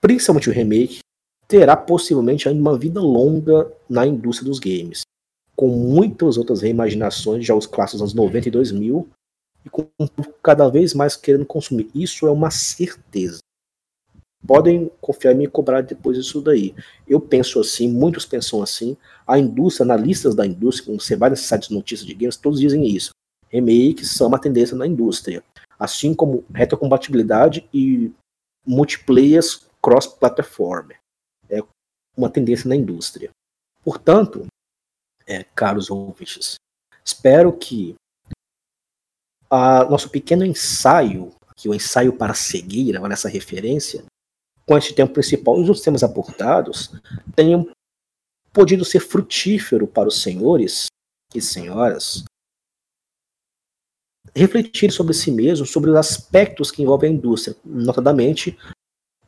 principalmente 0.00 0.48
o 0.48 0.52
remake, 0.52 1.00
terá 1.48 1.76
possivelmente 1.76 2.48
ainda 2.48 2.60
uma 2.60 2.78
vida 2.78 3.00
longa 3.00 3.72
na 3.88 4.06
indústria 4.06 4.48
dos 4.48 4.58
games, 4.58 5.02
com 5.54 5.68
muitas 5.68 6.36
outras 6.36 6.62
reimaginações 6.62 7.40
de 7.40 7.46
jogos 7.46 7.66
clássicos 7.66 8.00
dos 8.00 8.12
anos 8.12 8.14
90 8.14 8.48
e 8.48 8.50
2000, 8.50 9.08
e 9.64 9.70
com 9.70 9.88
cada 10.42 10.68
vez 10.68 10.94
mais 10.94 11.16
querendo 11.16 11.46
consumir. 11.46 11.90
Isso 11.94 12.26
é 12.26 12.30
uma 12.30 12.50
certeza 12.50 13.38
podem 14.46 14.90
confiar 15.00 15.32
em 15.32 15.38
mim 15.38 15.44
e 15.44 15.48
cobrar 15.48 15.80
depois 15.80 16.16
disso 16.16 16.40
daí. 16.40 16.74
Eu 17.08 17.20
penso 17.20 17.58
assim, 17.60 17.88
muitos 17.88 18.26
pensam 18.26 18.62
assim. 18.62 18.96
A 19.26 19.38
indústria, 19.38 19.84
analistas 19.84 20.34
da 20.34 20.46
indústria, 20.46 20.86
quando 20.86 21.00
você 21.00 21.16
vai 21.16 21.30
nesses 21.30 21.46
sites 21.46 21.68
de 21.68 21.74
notícias 21.74 22.06
de 22.06 22.14
games, 22.14 22.36
todos 22.36 22.60
dizem 22.60 22.86
isso. 22.86 23.10
Remakes 23.48 24.10
são 24.10 24.28
uma 24.28 24.38
tendência 24.38 24.76
na 24.76 24.86
indústria. 24.86 25.42
Assim 25.78 26.14
como 26.14 26.44
retrocompatibilidade 26.52 27.68
e 27.72 28.12
multiplayers 28.66 29.66
cross-platform. 29.82 30.92
É 31.48 31.60
uma 32.16 32.30
tendência 32.30 32.68
na 32.68 32.76
indústria. 32.76 33.30
Portanto, 33.82 34.46
é, 35.26 35.44
caros 35.54 35.90
ouvintes, 35.90 36.54
espero 37.04 37.52
que 37.52 37.94
a 39.50 39.84
nosso 39.84 40.08
pequeno 40.08 40.44
ensaio, 40.44 41.32
que 41.56 41.68
o 41.68 41.74
ensaio 41.74 42.16
para 42.16 42.34
seguir, 42.34 42.98
nessa 43.00 43.28
referência, 43.28 44.04
com 44.66 44.76
este 44.76 44.94
tema 44.94 45.08
principal 45.08 45.60
e 45.60 45.70
os 45.70 45.80
temas 45.82 46.02
abordados 46.02 46.90
tenham 47.36 47.70
podido 48.52 48.84
ser 48.84 49.00
frutífero 49.00 49.86
para 49.86 50.08
os 50.08 50.22
senhores 50.22 50.86
e 51.34 51.40
senhoras 51.40 52.24
refletir 54.34 54.90
sobre 54.90 55.14
si 55.14 55.30
mesmos, 55.30 55.70
sobre 55.70 55.90
os 55.90 55.96
aspectos 55.96 56.70
que 56.70 56.82
envolvem 56.82 57.10
a 57.10 57.14
indústria, 57.14 57.56
notadamente 57.64 58.56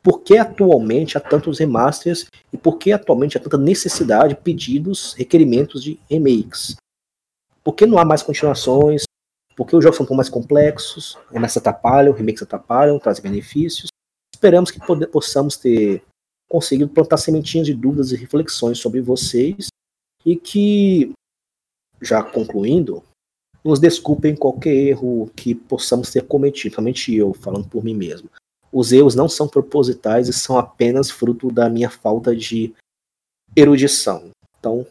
por 0.03 0.21
que 0.21 0.37
atualmente 0.37 1.17
há 1.17 1.21
tantos 1.21 1.59
remasters 1.59 2.27
e 2.51 2.57
por 2.57 2.77
que 2.77 2.93
atualmente 2.93 3.37
há 3.37 3.41
tanta 3.41 3.57
necessidade, 3.57 4.35
pedidos, 4.35 5.13
requerimentos 5.13 5.83
de 5.83 5.99
remakes. 6.09 6.77
Por 7.63 7.73
que 7.73 7.85
não 7.85 7.97
há 7.97 8.05
mais 8.05 8.23
continuações? 8.23 9.03
Por 9.55 9.67
que 9.67 9.75
os 9.75 9.83
jogos 9.83 9.97
são 9.97 10.05
tão 10.05 10.15
mais 10.15 10.29
complexos? 10.29 11.17
Remakes 11.29 11.57
atrapalham, 11.57 12.13
remakes 12.13 12.43
atrapalham, 12.43 12.99
trazem 12.99 13.23
benefícios. 13.23 13.89
Esperamos 14.33 14.71
que 14.71 14.79
possamos 15.11 15.57
ter 15.57 16.01
conseguido 16.47 16.89
plantar 16.89 17.17
sementinhas 17.17 17.67
de 17.67 17.73
dúvidas 17.73 18.11
e 18.11 18.15
reflexões 18.15 18.79
sobre 18.79 19.01
vocês 19.01 19.67
e 20.25 20.35
que, 20.35 21.11
já 22.01 22.23
concluindo, 22.23 23.03
nos 23.67 23.79
desculpem 23.79 24.33
qualquer 24.33 24.73
erro 24.73 25.29
que 25.35 25.53
possamos 25.53 26.09
ter 26.09 26.25
cometido, 26.25 26.75
somente 26.75 27.13
eu, 27.13 27.33
falando 27.33 27.67
por 27.67 27.83
mim 27.83 27.93
mesmo. 27.93 28.29
Os 28.71 28.93
erros 28.93 29.13
não 29.13 29.27
são 29.27 29.47
propositais 29.47 30.29
e 30.29 30.33
são 30.33 30.57
apenas 30.57 31.11
fruto 31.11 31.51
da 31.51 31.69
minha 31.69 31.89
falta 31.89 32.33
de 32.33 32.73
erudição. 33.55 34.29
Então. 34.57 34.87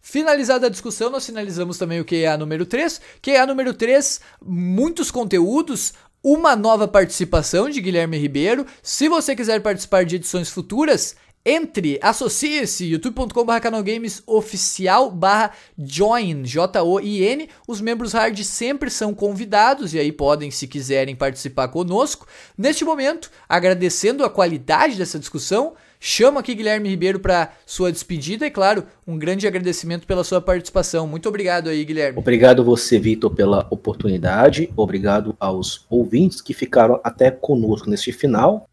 Finalizada 0.00 0.66
a 0.66 0.70
discussão, 0.70 1.10
nós 1.10 1.24
finalizamos 1.24 1.78
também 1.78 2.00
o 2.00 2.04
QA 2.04 2.36
número 2.36 2.66
3. 2.66 3.00
QA 3.22 3.46
número 3.46 3.72
3, 3.72 4.20
muitos 4.44 5.12
conteúdos, 5.12 5.94
uma 6.22 6.56
nova 6.56 6.88
participação 6.88 7.70
de 7.70 7.80
Guilherme 7.80 8.18
Ribeiro. 8.18 8.66
Se 8.82 9.08
você 9.08 9.36
quiser 9.36 9.62
participar 9.62 10.04
de 10.04 10.16
edições 10.16 10.50
futuras, 10.50 11.14
entre, 11.44 11.98
associe-se, 12.02 12.86
youtube.com.br 12.86 13.60
canalgames 13.60 14.22
oficial 14.26 15.10
barra 15.10 15.52
join, 15.78 16.42
J-O-I-N. 16.42 17.48
Os 17.68 17.80
membros 17.80 18.12
hard 18.12 18.38
sempre 18.42 18.90
são 18.90 19.12
convidados 19.12 19.92
e 19.92 19.98
aí 19.98 20.10
podem, 20.10 20.50
se 20.50 20.66
quiserem, 20.66 21.14
participar 21.14 21.68
conosco. 21.68 22.26
Neste 22.56 22.84
momento, 22.84 23.30
agradecendo 23.48 24.24
a 24.24 24.30
qualidade 24.30 24.96
dessa 24.96 25.18
discussão, 25.18 25.74
Chamo 26.06 26.38
aqui 26.38 26.54
Guilherme 26.54 26.90
Ribeiro 26.90 27.18
para 27.18 27.54
sua 27.64 27.90
despedida 27.90 28.46
e, 28.46 28.50
claro, 28.50 28.84
um 29.06 29.16
grande 29.16 29.46
agradecimento 29.46 30.06
pela 30.06 30.22
sua 30.22 30.38
participação. 30.38 31.06
Muito 31.06 31.26
obrigado 31.30 31.70
aí, 31.70 31.82
Guilherme. 31.82 32.18
Obrigado 32.18 32.62
você, 32.62 32.98
Vitor, 32.98 33.34
pela 33.34 33.66
oportunidade. 33.70 34.70
Obrigado 34.76 35.34
aos 35.40 35.86
ouvintes 35.88 36.42
que 36.42 36.52
ficaram 36.52 37.00
até 37.02 37.30
conosco 37.30 37.88
neste 37.88 38.12
final. 38.12 38.68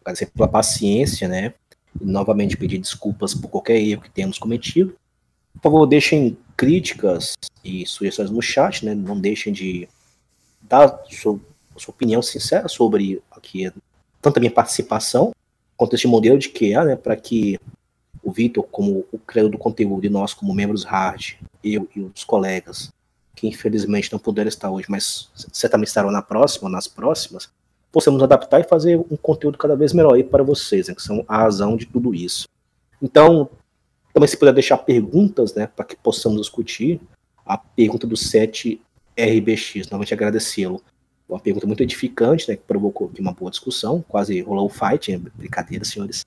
Agradecer 0.00 0.30
pela 0.34 0.48
paciência, 0.48 1.28
né? 1.28 1.52
Novamente 2.00 2.56
pedir 2.56 2.78
desculpas 2.78 3.34
por 3.34 3.48
qualquer 3.48 3.76
erro 3.76 4.02
que 4.02 4.10
tenhamos 4.10 4.38
cometido. 4.38 4.94
Por 5.54 5.62
favor, 5.62 5.86
deixem 5.86 6.36
críticas 6.56 7.34
e 7.64 7.86
sugestões 7.86 8.30
no 8.30 8.40
chat, 8.40 8.84
né? 8.84 8.94
Não 8.94 9.18
deixem 9.18 9.52
de 9.52 9.88
dar 10.60 11.02
sua, 11.10 11.38
sua 11.76 11.92
opinião 11.92 12.22
sincera 12.22 12.68
sobre 12.68 13.22
aqui 13.30 13.70
tanto 14.20 14.36
a 14.36 14.40
minha 14.40 14.52
participação 14.52 15.32
quanto 15.76 15.94
este 15.94 16.06
modelo 16.06 16.38
de 16.38 16.48
QA, 16.48 16.84
né, 16.84 16.96
para 16.96 17.16
que 17.16 17.58
o 18.22 18.30
Vitor, 18.30 18.62
como 18.70 19.04
o 19.10 19.18
criador 19.18 19.50
do 19.50 19.58
conteúdo, 19.58 20.06
e 20.06 20.08
nós, 20.08 20.32
como 20.32 20.54
membros 20.54 20.84
hard, 20.84 21.34
eu 21.62 21.88
e 21.96 22.00
os 22.00 22.22
colegas, 22.22 22.92
que 23.34 23.48
infelizmente 23.48 24.12
não 24.12 24.18
puderam 24.18 24.48
estar 24.48 24.70
hoje, 24.70 24.86
mas 24.88 25.28
certamente 25.52 25.88
estarão 25.88 26.12
na 26.12 26.22
próxima, 26.22 26.70
nas 26.70 26.86
próximas, 26.86 27.50
possamos 27.92 28.22
adaptar 28.22 28.60
e 28.60 28.64
fazer 28.64 28.98
um 28.98 29.16
conteúdo 29.16 29.58
cada 29.58 29.76
vez 29.76 29.92
melhor 29.92 30.14
aí 30.14 30.24
para 30.24 30.42
vocês, 30.42 30.88
né, 30.88 30.94
que 30.94 31.02
são 31.02 31.24
a 31.28 31.36
razão 31.36 31.76
de 31.76 31.86
tudo 31.86 32.14
isso. 32.14 32.48
Então, 33.00 33.48
também 34.12 34.26
se 34.26 34.36
puder 34.36 34.54
deixar 34.54 34.78
perguntas, 34.78 35.54
né, 35.54 35.66
para 35.66 35.84
que 35.84 35.94
possamos 35.94 36.40
discutir, 36.40 37.00
a 37.44 37.58
pergunta 37.58 38.06
do 38.06 38.14
7RBX, 38.14 39.90
novamente 39.90 40.14
agradecê-lo 40.14 40.82
uma 41.32 41.40
pergunta 41.40 41.66
muito 41.66 41.82
edificante, 41.82 42.48
né, 42.48 42.56
que 42.56 42.62
provocou 42.62 43.10
uma 43.18 43.32
boa 43.32 43.50
discussão, 43.50 44.04
quase 44.06 44.40
rolou 44.42 44.66
um 44.66 44.68
fight, 44.68 45.12
né, 45.12 45.30
brincadeira, 45.34 45.84
senhores. 45.84 46.24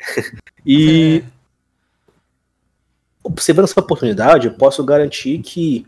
e 0.64 1.22
observando 3.22 3.64
essa 3.64 3.80
oportunidade, 3.80 4.46
eu 4.46 4.54
posso 4.54 4.82
garantir 4.84 5.40
que 5.40 5.86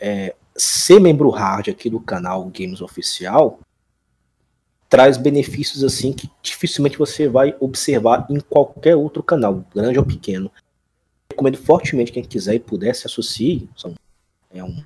é, 0.00 0.34
ser 0.54 1.00
membro 1.00 1.30
hard 1.30 1.68
aqui 1.68 1.88
do 1.88 2.00
canal 2.00 2.44
Games 2.46 2.80
Oficial 2.80 3.58
traz 4.92 5.16
benefícios 5.16 5.82
assim 5.82 6.12
que 6.12 6.30
dificilmente 6.42 6.98
você 6.98 7.26
vai 7.26 7.56
observar 7.58 8.26
em 8.28 8.38
qualquer 8.38 8.94
outro 8.94 9.22
canal, 9.22 9.64
grande 9.74 9.98
ou 9.98 10.04
pequeno. 10.04 10.52
Recomendo 11.30 11.56
fortemente 11.56 12.12
quem 12.12 12.22
quiser 12.22 12.56
e 12.56 12.60
puder 12.60 12.94
se 12.94 13.06
associe. 13.06 13.70
É 14.50 14.62
um, 14.62 14.84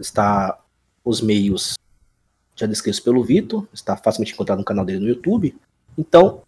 está 0.00 0.58
os 1.04 1.20
meios 1.20 1.78
já 2.56 2.66
descritos 2.66 2.98
pelo 2.98 3.22
Vitor, 3.22 3.68
está 3.72 3.96
facilmente 3.96 4.32
encontrado 4.32 4.58
no 4.58 4.64
canal 4.64 4.84
dele 4.84 4.98
no 4.98 5.06
YouTube. 5.06 5.56
Então, 5.96 6.42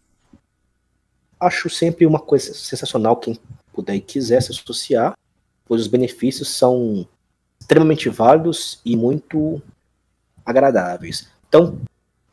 acho 1.39 1.71
sempre 1.71 2.05
uma 2.05 2.19
coisa 2.19 2.53
sensacional 2.53 3.17
quem 3.17 3.39
puder 3.73 3.95
e 3.95 4.01
quiser 4.01 4.43
se 4.43 4.51
associar, 4.51 5.17
pois 5.67 5.83
os 5.83 5.87
benefícios 5.87 6.49
são 6.49 7.07
extremamente 7.61 8.09
válidos 8.09 8.81
e 8.85 8.97
muito 8.97 9.63
agradáveis. 10.45 11.31
Então, 11.51 11.81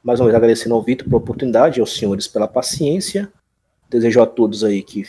mais 0.03 0.19
uma 0.19 0.27
vez 0.27 0.35
agradecendo 0.35 0.75
ao 0.75 0.83
Vitor 0.83 1.07
pela 1.07 1.17
oportunidade 1.17 1.79
aos 1.79 1.97
senhores 1.97 2.27
pela 2.27 2.47
paciência. 2.47 3.33
Desejo 3.89 4.21
a 4.21 4.27
todos 4.27 4.63
aí 4.63 4.83
que 4.83 5.07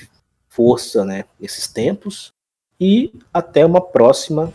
força, 0.49 1.05
né, 1.05 1.27
nesses 1.39 1.69
tempos 1.69 2.33
e 2.81 3.13
até 3.33 3.67
uma 3.67 3.83
próxima 3.83 4.51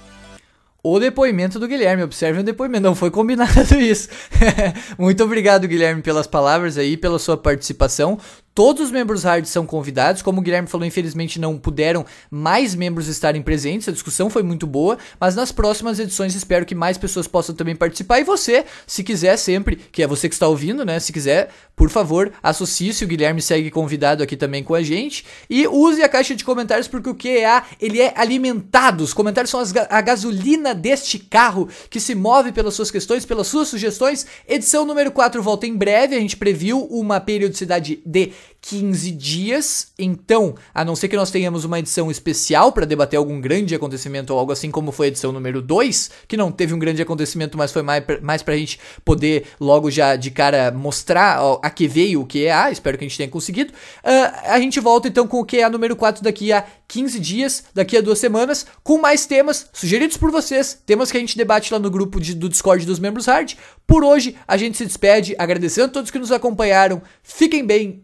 o 0.82 1.00
depoimento 1.00 1.60
do 1.60 1.68
Guilherme. 1.68 2.04
Observe 2.04 2.40
o 2.40 2.44
depoimento, 2.44 2.84
não 2.84 2.96
foi 2.96 3.10
combinado 3.12 3.76
isso. 3.80 4.10
Muito 5.00 5.24
obrigado, 5.24 5.68
Guilherme, 5.68 6.02
pelas 6.02 6.28
palavras 6.28 6.78
aí, 6.78 6.98
pela 6.98 7.20
sua 7.20 7.38
participação. 7.38 8.20
Todos 8.56 8.84
os 8.84 8.92
membros 8.92 9.24
hard 9.24 9.46
são 9.46 9.66
convidados. 9.66 10.22
Como 10.22 10.40
o 10.40 10.44
Guilherme 10.44 10.68
falou, 10.68 10.86
infelizmente 10.86 11.40
não 11.40 11.58
puderam 11.58 12.06
mais 12.30 12.76
membros 12.76 13.08
estarem 13.08 13.42
presentes. 13.42 13.90
A 13.90 13.92
discussão 13.92 14.30
foi 14.30 14.44
muito 14.44 14.68
boa, 14.68 14.98
mas 15.20 15.36
nas 15.36 15.52
próximas 15.52 15.98
edições 15.98 16.36
espero 16.36 16.64
que 16.64 16.76
mais 16.76 16.96
pessoas 16.96 17.28
possam 17.28 17.56
também 17.56 17.76
participar. 17.76 18.20
E 18.20 18.24
você, 18.24 18.64
se 18.86 19.04
quiser 19.04 19.38
sempre, 19.38 19.78
que 19.92 20.04
é 20.04 20.08
você 20.08 20.30
que 20.30 20.36
está 20.36 20.48
ouvindo, 20.48 20.86
né? 20.86 21.00
Se 21.00 21.12
quiser, 21.12 21.50
por 21.76 21.90
favor, 21.90 22.32
associe-se. 22.44 23.04
O 23.04 23.08
Guilherme 23.08 23.42
segue 23.42 23.72
convidado 23.72 24.22
aqui 24.22 24.38
também 24.38 24.64
com 24.64 24.76
a 24.76 24.84
gente. 24.84 25.26
E 25.50 25.68
use 25.68 26.04
a 26.04 26.10
caixa 26.10 26.36
de 26.36 26.44
comentários, 26.44 26.88
porque 26.88 27.10
o 27.10 27.16
QA 27.16 27.64
ele 27.82 28.00
é 28.00 28.14
alimentado. 28.16 29.04
Os 29.04 29.16
comentários 29.16 29.50
são 29.50 29.60
as, 29.60 29.74
a 29.76 30.02
gasolina 30.02 30.76
deste 30.76 31.18
carro 31.18 31.68
que 31.90 32.00
se 32.00 32.14
move 32.14 32.52
pelas 32.52 32.76
suas 32.76 32.92
questões, 32.92 33.26
pelas 33.26 33.48
suas 33.48 33.68
sugestões. 33.68 34.28
Edição 34.48 34.86
número 34.86 35.12
4 35.12 35.42
volta 35.42 35.66
em 35.66 35.76
breve. 35.76 36.16
A 36.16 36.20
gente 36.20 36.38
previu 36.38 36.84
uma 36.86 37.20
periodicidade 37.20 38.00
de 38.06 38.32
15 38.64 39.12
dias. 39.12 39.88
Então, 40.00 40.56
a 40.74 40.86
não 40.86 40.96
ser 40.96 41.10
que 41.10 41.18
nós 41.18 41.30
tenhamos 41.30 41.66
uma 41.66 41.80
edição 41.80 42.10
especial 42.10 42.72
para 42.72 42.86
debater 42.86 43.18
algum 43.18 43.40
grande 43.42 43.76
acontecimento 43.76 44.32
ou 44.32 44.40
algo 44.40 44.52
assim, 44.52 44.72
como 44.72 44.92
foi 44.92 45.08
a 45.08 45.10
edição 45.10 45.32
número 45.32 45.62
2, 45.62 46.12
que 46.28 46.38
não 46.38 46.52
teve 46.52 46.74
um 46.74 46.80
grande 46.80 47.02
acontecimento, 47.02 47.58
mas 47.58 47.72
foi 47.72 47.82
mais, 47.82 48.04
mais 48.22 48.42
pra 48.42 48.56
gente 48.56 48.80
poder 49.04 49.48
logo 49.60 49.92
já 49.92 50.16
de 50.16 50.32
cara 50.32 50.72
mostrar 50.72 51.44
ó, 51.44 51.60
a 51.62 51.70
que 51.70 51.88
veio 51.88 52.22
o 52.22 52.26
QA. 52.26 52.72
Espero 52.72 52.98
que 52.98 53.04
a 53.04 53.08
gente 53.08 53.18
tenha 53.18 53.30
conseguido. 53.30 53.74
Uh, 53.74 54.52
a 54.52 54.60
gente 54.60 54.80
volta 54.80 55.08
então 55.08 55.28
com 55.28 55.40
o 55.42 55.46
QA 55.46 55.70
número 55.70 55.96
4 55.96 56.24
daqui 56.24 56.54
a 56.54 56.66
15 56.88 57.20
dias, 57.20 57.64
daqui 57.74 57.98
a 57.98 58.02
duas 58.02 58.20
semanas, 58.20 58.66
com 58.84 58.98
mais 58.98 59.26
temas 59.26 59.68
sugeridos 59.74 60.16
por 60.16 60.32
vocês, 60.32 60.80
temas 60.86 61.12
que 61.12 61.18
a 61.18 61.20
gente 61.20 61.36
debate 61.36 61.74
lá 61.74 61.80
no 61.80 61.90
grupo 61.90 62.20
de, 62.20 62.34
do 62.34 62.48
Discord 62.48 62.86
dos 62.86 63.00
membros 63.00 63.26
hard. 63.26 63.56
Por 63.86 64.04
hoje, 64.04 64.36
a 64.48 64.56
gente 64.56 64.78
se 64.78 64.86
despede, 64.86 65.36
agradecendo 65.38 65.88
a 65.88 65.90
todos 65.90 66.12
que 66.12 66.20
nos 66.20 66.32
acompanharam. 66.32 67.02
Fiquem 67.24 67.66
bem 67.66 68.04